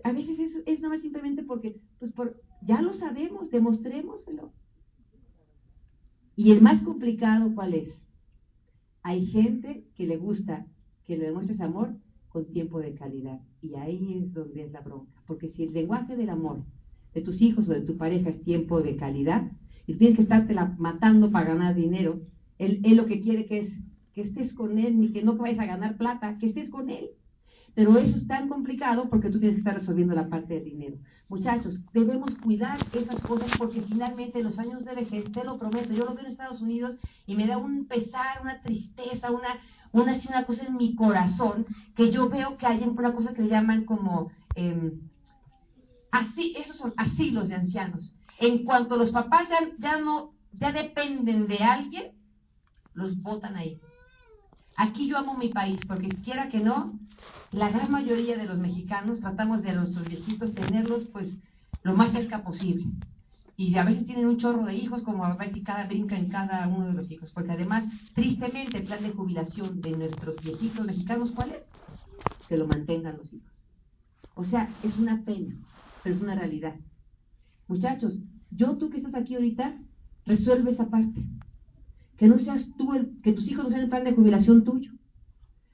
A 0.03 0.11
veces 0.13 0.39
es, 0.39 0.63
es 0.65 0.81
más 0.81 1.01
simplemente 1.01 1.43
porque, 1.43 1.75
pues 1.99 2.11
por, 2.11 2.41
ya 2.61 2.81
lo 2.81 2.93
sabemos, 2.93 3.51
demostrémoselo. 3.51 4.51
Y 6.35 6.51
el 6.51 6.61
más 6.61 6.81
complicado, 6.81 7.53
¿cuál 7.53 7.75
es? 7.75 8.06
Hay 9.07 9.25
gente 9.25 9.85
que 9.95 10.05
le 10.05 10.17
gusta 10.17 10.67
que 11.05 11.15
le 11.15 11.27
demuestres 11.27 11.61
amor 11.61 11.95
con 12.27 12.51
tiempo 12.51 12.81
de 12.81 12.93
calidad. 12.93 13.39
Y 13.61 13.73
ahí 13.75 14.21
es 14.21 14.33
donde 14.33 14.65
es 14.65 14.71
la 14.73 14.81
bronca. 14.81 15.23
Porque 15.25 15.47
si 15.47 15.63
el 15.63 15.71
lenguaje 15.71 16.17
del 16.17 16.29
amor 16.29 16.65
de 17.13 17.21
tus 17.21 17.41
hijos 17.41 17.69
o 17.69 17.71
de 17.71 17.83
tu 17.83 17.95
pareja 17.95 18.31
es 18.31 18.43
tiempo 18.43 18.81
de 18.81 18.97
calidad 18.97 19.49
y 19.85 19.93
tienes 19.93 20.17
que 20.17 20.23
estarte 20.23 20.53
matando 20.77 21.31
para 21.31 21.53
ganar 21.53 21.73
dinero, 21.73 22.19
él, 22.57 22.81
él, 22.83 22.97
lo 22.97 23.05
que 23.05 23.21
quiere 23.21 23.45
que 23.45 23.59
es 23.59 23.69
que 24.11 24.23
estés 24.23 24.51
con 24.51 24.77
él 24.77 24.99
ni 24.99 25.13
que 25.13 25.23
no 25.23 25.37
vayas 25.37 25.59
a 25.59 25.67
ganar 25.67 25.95
plata, 25.95 26.37
que 26.37 26.47
estés 26.47 26.69
con 26.69 26.89
él. 26.89 27.11
Pero 27.77 27.95
eso 27.99 28.17
es 28.17 28.27
tan 28.27 28.49
complicado 28.49 29.07
porque 29.07 29.29
tú 29.29 29.39
tienes 29.39 29.57
que 29.57 29.59
estar 29.59 29.75
resolviendo 29.75 30.15
la 30.15 30.27
parte 30.27 30.55
del 30.55 30.63
dinero. 30.63 30.97
Muchachos, 31.29 31.79
debemos 31.93 32.35
cuidar 32.37 32.79
esas 32.91 33.21
cosas 33.21 33.51
porque 33.55 33.83
finalmente 33.83 34.41
los 34.41 34.57
años 34.57 34.83
de 34.83 34.95
vejez, 34.95 35.31
te 35.31 35.43
lo 35.43 35.59
prometo, 35.59 35.93
yo 35.93 36.05
lo 36.05 36.15
veo 36.15 36.25
en 36.25 36.31
Estados 36.31 36.59
Unidos 36.59 36.97
y 37.27 37.35
me 37.35 37.45
da 37.45 37.59
un 37.59 37.85
pesar, 37.85 38.41
una 38.41 38.63
tristeza, 38.63 39.29
una, 39.29 39.59
una, 39.91 40.19
una 40.27 40.45
cosa 40.47 40.65
en 40.65 40.75
mi 40.75 40.95
corazón, 40.95 41.67
que 41.95 42.11
yo 42.11 42.27
veo 42.29 42.57
que 42.57 42.65
hay 42.65 42.81
una 42.83 43.13
cosa 43.13 43.35
que 43.35 43.43
le 43.43 43.49
llaman 43.49 43.85
como... 43.85 44.31
Eh, 44.55 44.93
Así, 46.09 46.55
esos 46.57 46.77
son 46.77 46.95
asilos 46.97 47.47
de 47.47 47.55
ancianos. 47.55 48.15
En 48.39 48.63
cuanto 48.63 48.97
los 48.97 49.11
papás 49.11 49.49
ya, 49.49 49.59
ya 49.77 49.99
no, 49.99 50.31
ya 50.53 50.71
dependen 50.71 51.45
de 51.45 51.59
alguien, 51.59 52.13
los 52.95 53.21
votan 53.21 53.55
ahí. 53.55 53.79
Aquí 54.75 55.07
yo 55.07 55.17
amo 55.19 55.37
mi 55.37 55.49
país, 55.49 55.79
porque 55.87 56.09
quiera 56.23 56.49
que 56.49 56.59
no, 56.59 56.97
la 57.51 57.69
gran 57.69 57.91
mayoría 57.91 58.37
de 58.37 58.45
los 58.45 58.59
mexicanos 58.59 59.19
tratamos 59.19 59.61
de 59.61 59.71
a 59.71 59.75
nuestros 59.75 60.07
viejitos 60.07 60.53
tenerlos 60.53 61.05
pues 61.05 61.35
lo 61.83 61.95
más 61.95 62.11
cerca 62.11 62.43
posible. 62.43 62.85
Y 63.55 63.75
a 63.77 63.83
veces 63.83 64.05
tienen 64.05 64.27
un 64.27 64.37
chorro 64.37 64.65
de 64.65 64.75
hijos, 64.75 65.01
como 65.01 65.25
a 65.25 65.35
ver 65.35 65.51
si 65.51 65.63
cada 65.63 65.87
brinca 65.87 66.15
en 66.15 66.29
cada 66.29 66.67
uno 66.67 66.87
de 66.87 66.93
los 66.93 67.09
hijos. 67.11 67.31
Porque 67.31 67.53
además, 67.53 67.85
tristemente, 68.13 68.77
el 68.77 68.83
plan 68.83 69.01
de 69.01 69.09
jubilación 69.09 69.81
de 69.81 69.97
nuestros 69.97 70.35
viejitos 70.43 70.85
mexicanos, 70.85 71.31
¿cuál 71.31 71.51
es? 71.51 71.63
Que 72.47 72.55
lo 72.55 72.67
mantengan 72.67 73.17
los 73.17 73.33
hijos. 73.33 73.49
O 74.35 74.43
sea, 74.43 74.69
es 74.83 74.95
una 74.97 75.23
pena 75.23 75.55
pero 76.07 76.15
es 76.15 76.21
una 76.21 76.35
realidad. 76.35 76.75
Muchachos, 77.67 78.17
yo 78.51 78.77
tú 78.77 78.89
que 78.89 78.97
estás 78.97 79.13
aquí 79.13 79.35
ahorita, 79.35 79.77
resuelve 80.25 80.71
esa 80.71 80.85
parte. 80.89 81.21
Que 82.17 82.27
no 82.27 82.37
seas 82.37 82.65
tú, 82.77 82.93
el, 82.93 83.19
que 83.21 83.33
tus 83.33 83.45
hijos 83.49 83.65
no 83.65 83.69
sean 83.69 83.81
el 83.81 83.89
plan 83.89 84.05
de 84.05 84.13
jubilación 84.13 84.63
tuyo. 84.63 84.91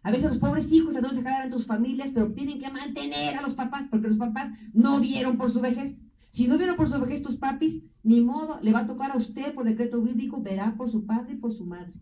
A 0.04 0.12
veces 0.12 0.32
los 0.32 0.40
pobres 0.40 0.70
hijos 0.70 0.94
no 0.94 1.10
se 1.10 1.22
quedan 1.22 1.44
en 1.44 1.52
tus 1.52 1.66
familias, 1.66 2.10
pero 2.14 2.34
tienen 2.34 2.60
que 2.60 2.70
mantener 2.70 3.38
a 3.38 3.42
los 3.42 3.54
papás, 3.54 3.88
porque 3.90 4.10
los 4.10 4.18
papás 4.18 4.52
no 4.74 5.00
vieron 5.00 5.38
por 5.38 5.52
su 5.52 5.62
vejez. 5.62 5.98
Si 6.34 6.48
no 6.48 6.58
vieron 6.58 6.76
por 6.76 6.90
su 6.90 7.00
vejez 7.00 7.24
tus 7.24 7.38
papis, 7.38 7.84
ni 8.04 8.20
modo, 8.20 8.60
le 8.62 8.74
va 8.74 8.82
a 8.82 8.88
tocar 8.88 9.12
a 9.12 9.18
usted 9.18 9.54
por 9.54 9.64
decreto 9.64 10.02
bíblico, 10.02 10.42
verá 10.42 10.76
por 10.76 10.92
su 10.92 11.06
padre 11.06 11.34
y 11.34 11.38
por 11.38 11.54
su 11.54 11.66
madre. 11.66 11.94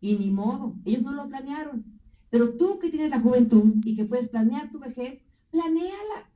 Y 0.00 0.16
ni 0.16 0.30
modo, 0.30 0.76
ellos 0.84 1.02
no 1.02 1.12
lo 1.12 1.28
planearon. 1.28 1.84
Pero 2.30 2.56
tú 2.56 2.78
que 2.78 2.90
tienes 2.90 3.10
la 3.10 3.20
juventud 3.20 3.74
y 3.84 3.96
que 3.96 4.04
puedes 4.04 4.28
planear 4.28 4.70
tu 4.70 4.78
vejez, 4.78 5.20
planéala. 5.50 6.30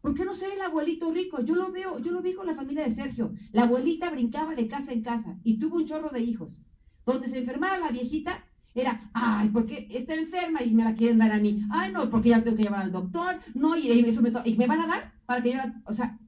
¿Por 0.00 0.14
qué 0.14 0.24
no 0.24 0.36
ser 0.36 0.52
el 0.52 0.60
abuelito 0.60 1.10
rico? 1.10 1.42
Yo 1.42 1.56
lo 1.56 1.72
veo, 1.72 1.98
yo 1.98 2.12
lo 2.12 2.22
vi 2.22 2.34
con 2.34 2.46
la 2.46 2.54
familia 2.54 2.86
de 2.86 2.94
Sergio. 2.94 3.32
La 3.52 3.62
abuelita 3.62 4.10
brincaba 4.10 4.54
de 4.54 4.68
casa 4.68 4.92
en 4.92 5.02
casa 5.02 5.38
y 5.42 5.58
tuvo 5.58 5.76
un 5.76 5.86
chorro 5.86 6.10
de 6.10 6.20
hijos. 6.20 6.62
Donde 7.04 7.30
se 7.30 7.38
enfermaba 7.38 7.78
la 7.78 7.90
viejita, 7.90 8.44
era, 8.74 9.08
ay, 9.12 9.50
porque 9.50 9.86
está 9.90 10.14
enferma 10.14 10.62
y 10.62 10.74
me 10.74 10.84
la 10.84 10.94
quieren 10.94 11.18
dar 11.18 11.30
a 11.30 11.38
mí. 11.38 11.62
Ay, 11.70 11.92
no, 11.92 12.10
porque 12.10 12.30
ya 12.30 12.42
tengo 12.42 12.56
que 12.56 12.64
llevar 12.64 12.82
al 12.82 12.92
doctor. 12.92 13.36
No, 13.54 13.76
y, 13.76 13.88
eso 14.00 14.20
me, 14.20 14.32
y 14.44 14.56
me 14.56 14.66
van 14.66 14.80
a 14.80 14.86
dar 14.86 15.12
para 15.26 15.42
que 15.42 15.52
yo, 15.52 15.58
o 15.84 15.94
sea, 15.94 16.18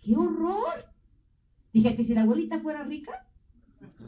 qué 0.00 0.16
horror. 0.16 0.86
Dije 1.72 1.96
que 1.96 2.04
si 2.04 2.14
la 2.14 2.22
abuelita 2.22 2.58
fuera 2.58 2.82
rica, 2.82 3.12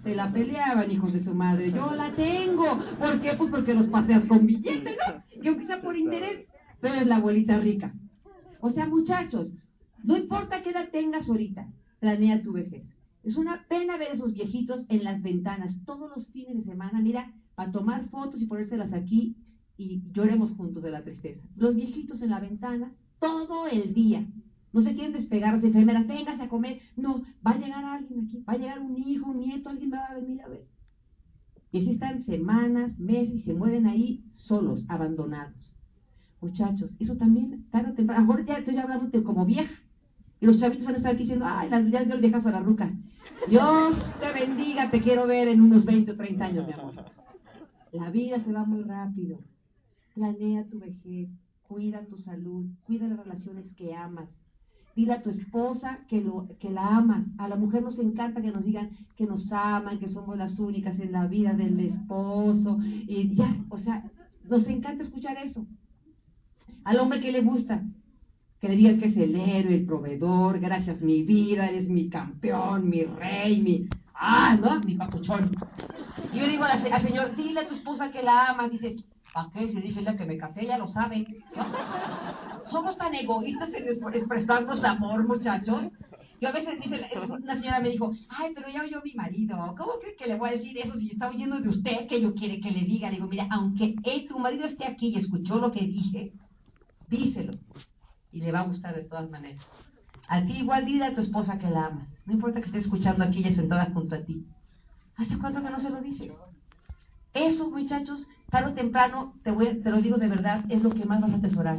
se 0.02 0.14
la 0.14 0.32
peleaban, 0.32 0.90
hijos 0.90 1.12
de 1.12 1.22
su 1.22 1.34
madre. 1.34 1.70
Yo 1.70 1.94
la 1.94 2.14
tengo. 2.14 2.78
¿Por 2.98 3.20
qué? 3.20 3.34
Pues 3.38 3.50
porque 3.50 3.74
los 3.74 3.86
paseas 3.86 4.24
con 4.26 4.44
billetes, 4.44 4.96
¿no? 4.96 5.22
Que 5.40 5.48
aunque 5.48 5.66
sea 5.66 5.80
por 5.80 5.96
interés, 5.96 6.46
pero 6.80 6.96
es 6.96 7.06
la 7.06 7.16
abuelita 7.16 7.58
rica. 7.58 7.94
O 8.60 8.70
sea, 8.70 8.86
muchachos, 8.86 9.52
no 10.02 10.16
importa 10.16 10.62
qué 10.62 10.70
edad 10.70 10.88
tengas 10.90 11.28
ahorita, 11.28 11.68
planea 12.00 12.42
tu 12.42 12.52
vejez. 12.52 12.82
Es 13.22 13.36
una 13.36 13.64
pena 13.68 13.96
ver 13.96 14.12
esos 14.12 14.34
viejitos 14.34 14.84
en 14.88 15.04
las 15.04 15.22
ventanas 15.22 15.78
todos 15.86 16.10
los 16.14 16.28
fines 16.30 16.56
de 16.56 16.64
semana, 16.64 17.00
mira, 17.00 17.32
a 17.56 17.70
tomar 17.70 18.08
fotos 18.08 18.40
y 18.40 18.46
ponérselas 18.46 18.92
aquí 18.92 19.36
y 19.76 20.02
lloremos 20.12 20.52
juntos 20.52 20.82
de 20.82 20.90
la 20.90 21.02
tristeza. 21.02 21.46
Los 21.56 21.74
viejitos 21.74 22.22
en 22.22 22.30
la 22.30 22.40
ventana 22.40 22.92
todo 23.18 23.66
el 23.66 23.94
día. 23.94 24.26
No 24.72 24.82
se 24.82 24.94
quieren 24.94 25.12
despegar 25.12 25.60
de 25.60 25.68
enfermera, 25.68 26.02
véngase 26.02 26.42
a 26.42 26.48
comer. 26.48 26.80
No, 26.96 27.22
va 27.46 27.52
a 27.52 27.58
llegar 27.58 27.84
alguien 27.84 28.26
aquí, 28.26 28.42
va 28.46 28.54
a 28.54 28.58
llegar 28.58 28.80
un 28.80 28.98
hijo, 28.98 29.30
un 29.30 29.40
nieto, 29.40 29.68
alguien 29.68 29.92
va 29.92 29.98
a 29.98 30.14
venir 30.14 30.42
a 30.42 30.48
ver. 30.48 30.66
Y 31.70 31.80
así 31.80 31.90
están 31.90 32.24
semanas, 32.24 32.98
meses 32.98 33.34
y 33.34 33.42
se 33.42 33.54
mueren 33.54 33.86
ahí 33.86 34.24
solos, 34.32 34.84
abandonados. 34.88 35.74
Muchachos, 36.40 36.94
eso 37.00 37.16
también, 37.16 37.66
tarde 37.70 37.92
o 37.92 37.94
temprano, 37.94 38.30
ahora 38.30 38.44
ya 38.44 38.58
estoy 38.58 38.76
hablando 38.76 39.22
como 39.22 39.46
vieja. 39.46 39.72
Y 40.40 40.46
los 40.46 40.60
chavitos 40.60 40.84
van 40.84 40.94
a 40.94 40.98
estar 40.98 41.12
aquí 41.12 41.22
diciendo, 41.22 41.46
ay, 41.48 41.70
las, 41.70 41.88
ya 41.90 42.00
el 42.00 42.20
viejazo 42.20 42.48
a 42.48 42.52
la 42.52 42.60
ruca. 42.60 42.92
Dios 43.48 43.96
te 44.20 44.32
bendiga, 44.32 44.90
te 44.90 45.00
quiero 45.00 45.26
ver 45.26 45.48
en 45.48 45.60
unos 45.60 45.84
20 45.84 46.12
o 46.12 46.16
30 46.16 46.44
años, 46.44 46.66
mi 46.66 46.72
amor. 46.72 46.94
La 47.94 48.10
vida 48.10 48.42
se 48.44 48.52
va 48.52 48.64
muy 48.64 48.82
rápido. 48.82 49.38
Planea 50.14 50.64
tu 50.64 50.80
vejez, 50.80 51.28
cuida 51.68 52.04
tu 52.06 52.18
salud, 52.18 52.66
cuida 52.84 53.06
las 53.06 53.18
relaciones 53.18 53.70
que 53.76 53.94
amas. 53.94 54.28
Dile 54.96 55.12
a 55.12 55.22
tu 55.22 55.30
esposa 55.30 56.00
que, 56.08 56.20
lo, 56.20 56.48
que 56.58 56.70
la 56.70 56.96
amas. 56.96 57.24
A 57.38 57.46
la 57.46 57.54
mujer 57.54 57.82
nos 57.82 57.98
encanta 58.00 58.42
que 58.42 58.50
nos 58.50 58.64
digan 58.64 58.90
que 59.16 59.26
nos 59.26 59.50
aman, 59.52 60.00
que 60.00 60.08
somos 60.08 60.36
las 60.36 60.58
únicas 60.58 60.98
en 60.98 61.12
la 61.12 61.28
vida 61.28 61.52
del 61.52 61.78
esposo. 61.78 62.80
Y 62.82 63.32
ya, 63.36 63.56
o 63.68 63.78
sea, 63.78 64.04
nos 64.48 64.66
encanta 64.66 65.04
escuchar 65.04 65.36
eso. 65.38 65.64
Al 66.82 66.98
hombre 66.98 67.20
que 67.20 67.30
le 67.30 67.42
gusta, 67.42 67.80
que 68.60 68.68
le 68.68 68.76
diga 68.76 68.98
que 68.98 69.06
es 69.06 69.16
el 69.16 69.36
héroe, 69.36 69.74
el 69.74 69.86
proveedor, 69.86 70.58
gracias 70.58 71.00
mi 71.00 71.22
vida, 71.22 71.68
eres 71.68 71.88
mi 71.88 72.08
campeón, 72.08 72.88
mi 72.88 73.04
rey, 73.04 73.62
mi... 73.62 73.86
Ah, 74.14 74.56
¿no? 74.60 74.80
Mi 74.80 74.94
papuchón. 74.94 75.54
Y 76.32 76.38
yo 76.38 76.46
digo 76.46 76.64
al 76.64 77.02
Señor, 77.02 77.36
dile 77.36 77.60
a 77.60 77.68
tu 77.68 77.74
esposa 77.74 78.10
que 78.10 78.22
la 78.22 78.48
ama. 78.48 78.68
Dice, 78.68 78.96
¿Para 79.34 79.50
qué? 79.50 79.66
Si 79.66 79.80
dice 79.80 80.00
la 80.00 80.16
que 80.16 80.26
me 80.26 80.38
casé, 80.38 80.64
ya 80.64 80.78
lo 80.78 80.86
sabe. 80.86 81.26
Somos 82.66 82.96
tan 82.96 83.12
egoístas 83.16 83.70
en 83.74 83.88
expresarnos 83.88 84.84
amor, 84.84 85.26
muchachos. 85.26 85.88
Yo 86.40 86.48
a 86.48 86.52
veces 86.52 86.78
dice, 86.80 87.00
una 87.28 87.54
señora 87.54 87.80
me 87.80 87.90
dijo, 87.90 88.12
ay, 88.28 88.52
pero 88.54 88.68
ya 88.68 88.82
oyó 88.82 89.00
mi 89.02 89.14
marido, 89.14 89.56
¿cómo 89.76 89.98
cree 90.00 90.14
que 90.14 90.26
le 90.26 90.36
voy 90.36 90.50
a 90.50 90.52
decir 90.52 90.78
eso 90.78 90.96
si 90.98 91.10
está 91.10 91.30
oyendo 91.30 91.58
de 91.58 91.68
usted 91.68 92.06
que 92.06 92.20
yo 92.20 92.34
quiere 92.34 92.60
que 92.60 92.70
le 92.70 92.82
diga? 92.84 93.08
Le 93.08 93.16
digo, 93.16 93.26
mira, 93.26 93.48
aunque 93.50 93.96
tu 94.28 94.38
marido 94.38 94.66
esté 94.66 94.84
aquí 94.84 95.08
y 95.08 95.18
escuchó 95.18 95.56
lo 95.56 95.72
que 95.72 95.80
dije, 95.80 96.32
díselo. 97.08 97.54
Y 98.30 98.40
le 98.40 98.52
va 98.52 98.60
a 98.60 98.66
gustar 98.66 98.94
de 98.94 99.04
todas 99.04 99.28
maneras. 99.30 99.64
A 100.28 100.44
ti 100.44 100.58
igual 100.58 100.84
dile 100.84 101.06
a 101.06 101.14
tu 101.14 101.20
esposa 101.20 101.58
que 101.58 101.70
la 101.70 101.86
amas. 101.86 102.08
No 102.26 102.32
importa 102.32 102.60
que 102.60 102.66
esté 102.66 102.78
escuchando 102.78 103.24
aquí 103.24 103.40
y 103.40 103.54
sentada 103.54 103.90
junto 103.92 104.14
a 104.14 104.22
ti. 104.22 104.44
¿Hace 105.16 105.38
cuánto 105.38 105.62
que 105.62 105.70
no 105.70 105.78
se 105.78 105.90
lo 105.90 106.00
dices? 106.00 106.32
Eso, 107.34 107.70
muchachos, 107.70 108.28
tarde 108.50 108.72
o 108.72 108.74
temprano, 108.74 109.34
te, 109.42 109.50
voy, 109.50 109.80
te 109.82 109.90
lo 109.90 110.00
digo 110.00 110.16
de 110.16 110.28
verdad, 110.28 110.64
es 110.68 110.82
lo 110.82 110.90
que 110.90 111.04
más 111.04 111.20
vas 111.20 111.32
a 111.32 111.36
atesorar. 111.36 111.78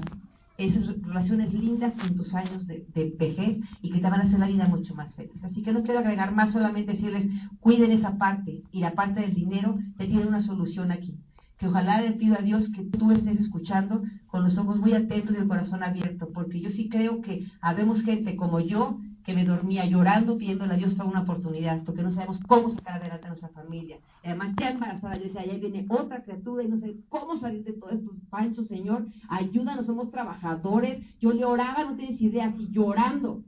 Esas 0.58 0.88
relaciones 1.02 1.54
lindas 1.54 1.94
en 2.02 2.16
tus 2.16 2.34
años 2.34 2.66
de, 2.68 2.86
de, 2.94 3.14
vejez 3.18 3.58
y 3.82 3.92
que 3.92 4.00
te 4.00 4.10
van 4.10 4.22
a 4.22 4.24
hacer 4.24 4.40
la 4.40 4.48
vida 4.48 4.68
mucho 4.68 4.96
más 4.96 5.14
feliz. 5.16 5.44
Así 5.44 5.64
que 5.64 5.74
no 5.74 5.84
quiero 5.84 6.00
agregar 6.00 6.34
más, 6.34 6.54
solamente 6.54 6.94
decirles, 6.94 7.28
cuiden 7.60 7.92
esa 7.92 8.18
parte 8.18 8.62
y 8.72 8.80
la 8.80 8.92
parte 8.92 9.22
del 9.22 9.34
dinero, 9.34 9.78
te 9.98 10.08
tiene 10.08 10.26
una 10.26 10.42
solución 10.44 10.92
aquí 10.92 11.18
que 11.58 11.68
ojalá 11.68 12.02
le 12.02 12.12
pido 12.14 12.36
a 12.38 12.42
Dios 12.42 12.72
que 12.72 12.84
tú 12.84 13.12
estés 13.12 13.40
escuchando 13.40 14.04
con 14.28 14.44
los 14.44 14.58
ojos 14.58 14.78
muy 14.78 14.94
atentos 14.94 15.36
y 15.36 15.40
el 15.40 15.48
corazón 15.48 15.84
abierto, 15.84 16.30
porque 16.34 16.60
yo 16.60 16.70
sí 16.70 16.90
creo 16.90 17.22
que 17.22 17.46
habemos 17.62 18.04
gente 18.04 18.36
como 18.36 18.60
yo 18.60 19.00
que 19.26 19.34
me 19.34 19.44
dormía 19.44 19.86
llorando 19.86 20.38
pidiéndole 20.38 20.76
a 20.76 20.78
Dios 20.78 20.94
para 20.94 21.10
una 21.10 21.22
oportunidad, 21.22 21.84
porque 21.84 22.04
no 22.04 22.12
sabemos 22.12 22.40
cómo 22.48 22.70
sacar 22.70 23.00
adelante 23.00 23.26
a 23.26 23.30
nuestra 23.30 23.50
familia. 23.50 23.98
Además, 24.24 24.56
ya 24.60 24.70
embarazada, 24.70 25.18
yo 25.18 25.24
decía, 25.24 25.42
allá 25.42 25.58
viene 25.58 25.88
otra 25.90 26.22
criatura 26.22 26.64
y 26.64 26.68
no 26.68 26.78
sé 26.78 26.98
cómo 27.10 27.36
salir 27.36 27.64
de 27.64 27.74
todos 27.74 27.94
estos 27.94 28.18
panchos, 28.30 28.68
Señor, 28.68 29.08
ayúdanos, 29.28 29.88
somos 29.88 30.12
trabajadores. 30.12 31.04
Yo 31.20 31.34
lloraba, 31.34 31.86
no 31.86 31.96
tienes 31.96 32.22
idea, 32.22 32.48
así 32.48 32.68
llorando. 32.70 33.42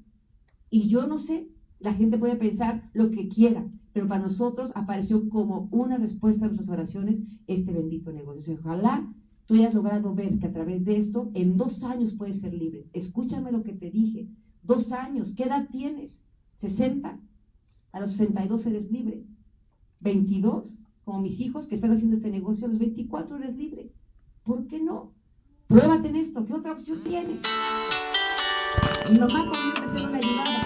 Y 0.72 0.88
yo 0.88 1.06
no 1.06 1.20
sé, 1.20 1.48
la 1.80 1.94
gente 1.94 2.18
puede 2.18 2.38
pensar 2.38 2.90
lo 2.94 3.12
que 3.12 3.30
quiera, 3.30 3.64
pero 3.98 4.10
para 4.10 4.28
nosotros 4.28 4.72
apareció 4.76 5.28
como 5.28 5.70
una 5.72 5.98
respuesta 5.98 6.46
a 6.46 6.50
nuestras 6.50 6.70
oraciones 6.70 7.20
este 7.48 7.74
bendito 7.74 8.12
negocio. 8.12 8.56
Ojalá 8.60 9.12
tú 9.48 9.56
hayas 9.56 9.74
logrado 9.74 10.14
ver 10.14 10.38
que 10.38 10.46
a 10.46 10.54
través 10.54 10.86
de 10.86 10.98
esto 11.00 11.32
en 11.34 11.58
dos 11.58 11.82
años 11.82 12.14
puedes 12.16 12.40
ser 12.40 12.54
libre. 12.54 12.86
Escúchame 12.94 13.52
lo 13.52 13.64
que 13.64 13.74
te 13.74 13.90
dije. 13.90 14.28
Dos 14.62 14.92
años, 14.92 15.34
¿qué 15.36 15.46
edad 15.46 15.68
tienes? 15.72 16.16
¿60? 16.62 17.20
A 17.92 18.00
los 18.00 18.12
62 18.12 18.68
eres 18.68 18.92
libre. 18.92 19.24
¿22? 20.02 20.66
Como 21.04 21.22
mis 21.22 21.40
hijos 21.40 21.66
que 21.66 21.74
están 21.74 21.94
haciendo 21.94 22.18
este 22.18 22.30
negocio, 22.30 22.68
a 22.68 22.70
los 22.70 22.78
24 22.78 23.38
eres 23.38 23.58
libre. 23.58 23.90
¿Por 24.44 24.68
qué 24.68 24.80
no? 24.80 25.14
Pruébate 25.66 26.10
en 26.10 26.18
esto. 26.18 26.46
¿Qué 26.46 26.54
otra 26.54 26.74
opción 26.74 27.02
tienes? 27.04 27.40
Mamá 29.10 29.50
cuando 29.50 29.58
yo 29.58 29.86
empecé 29.86 30.06
una 30.06 30.57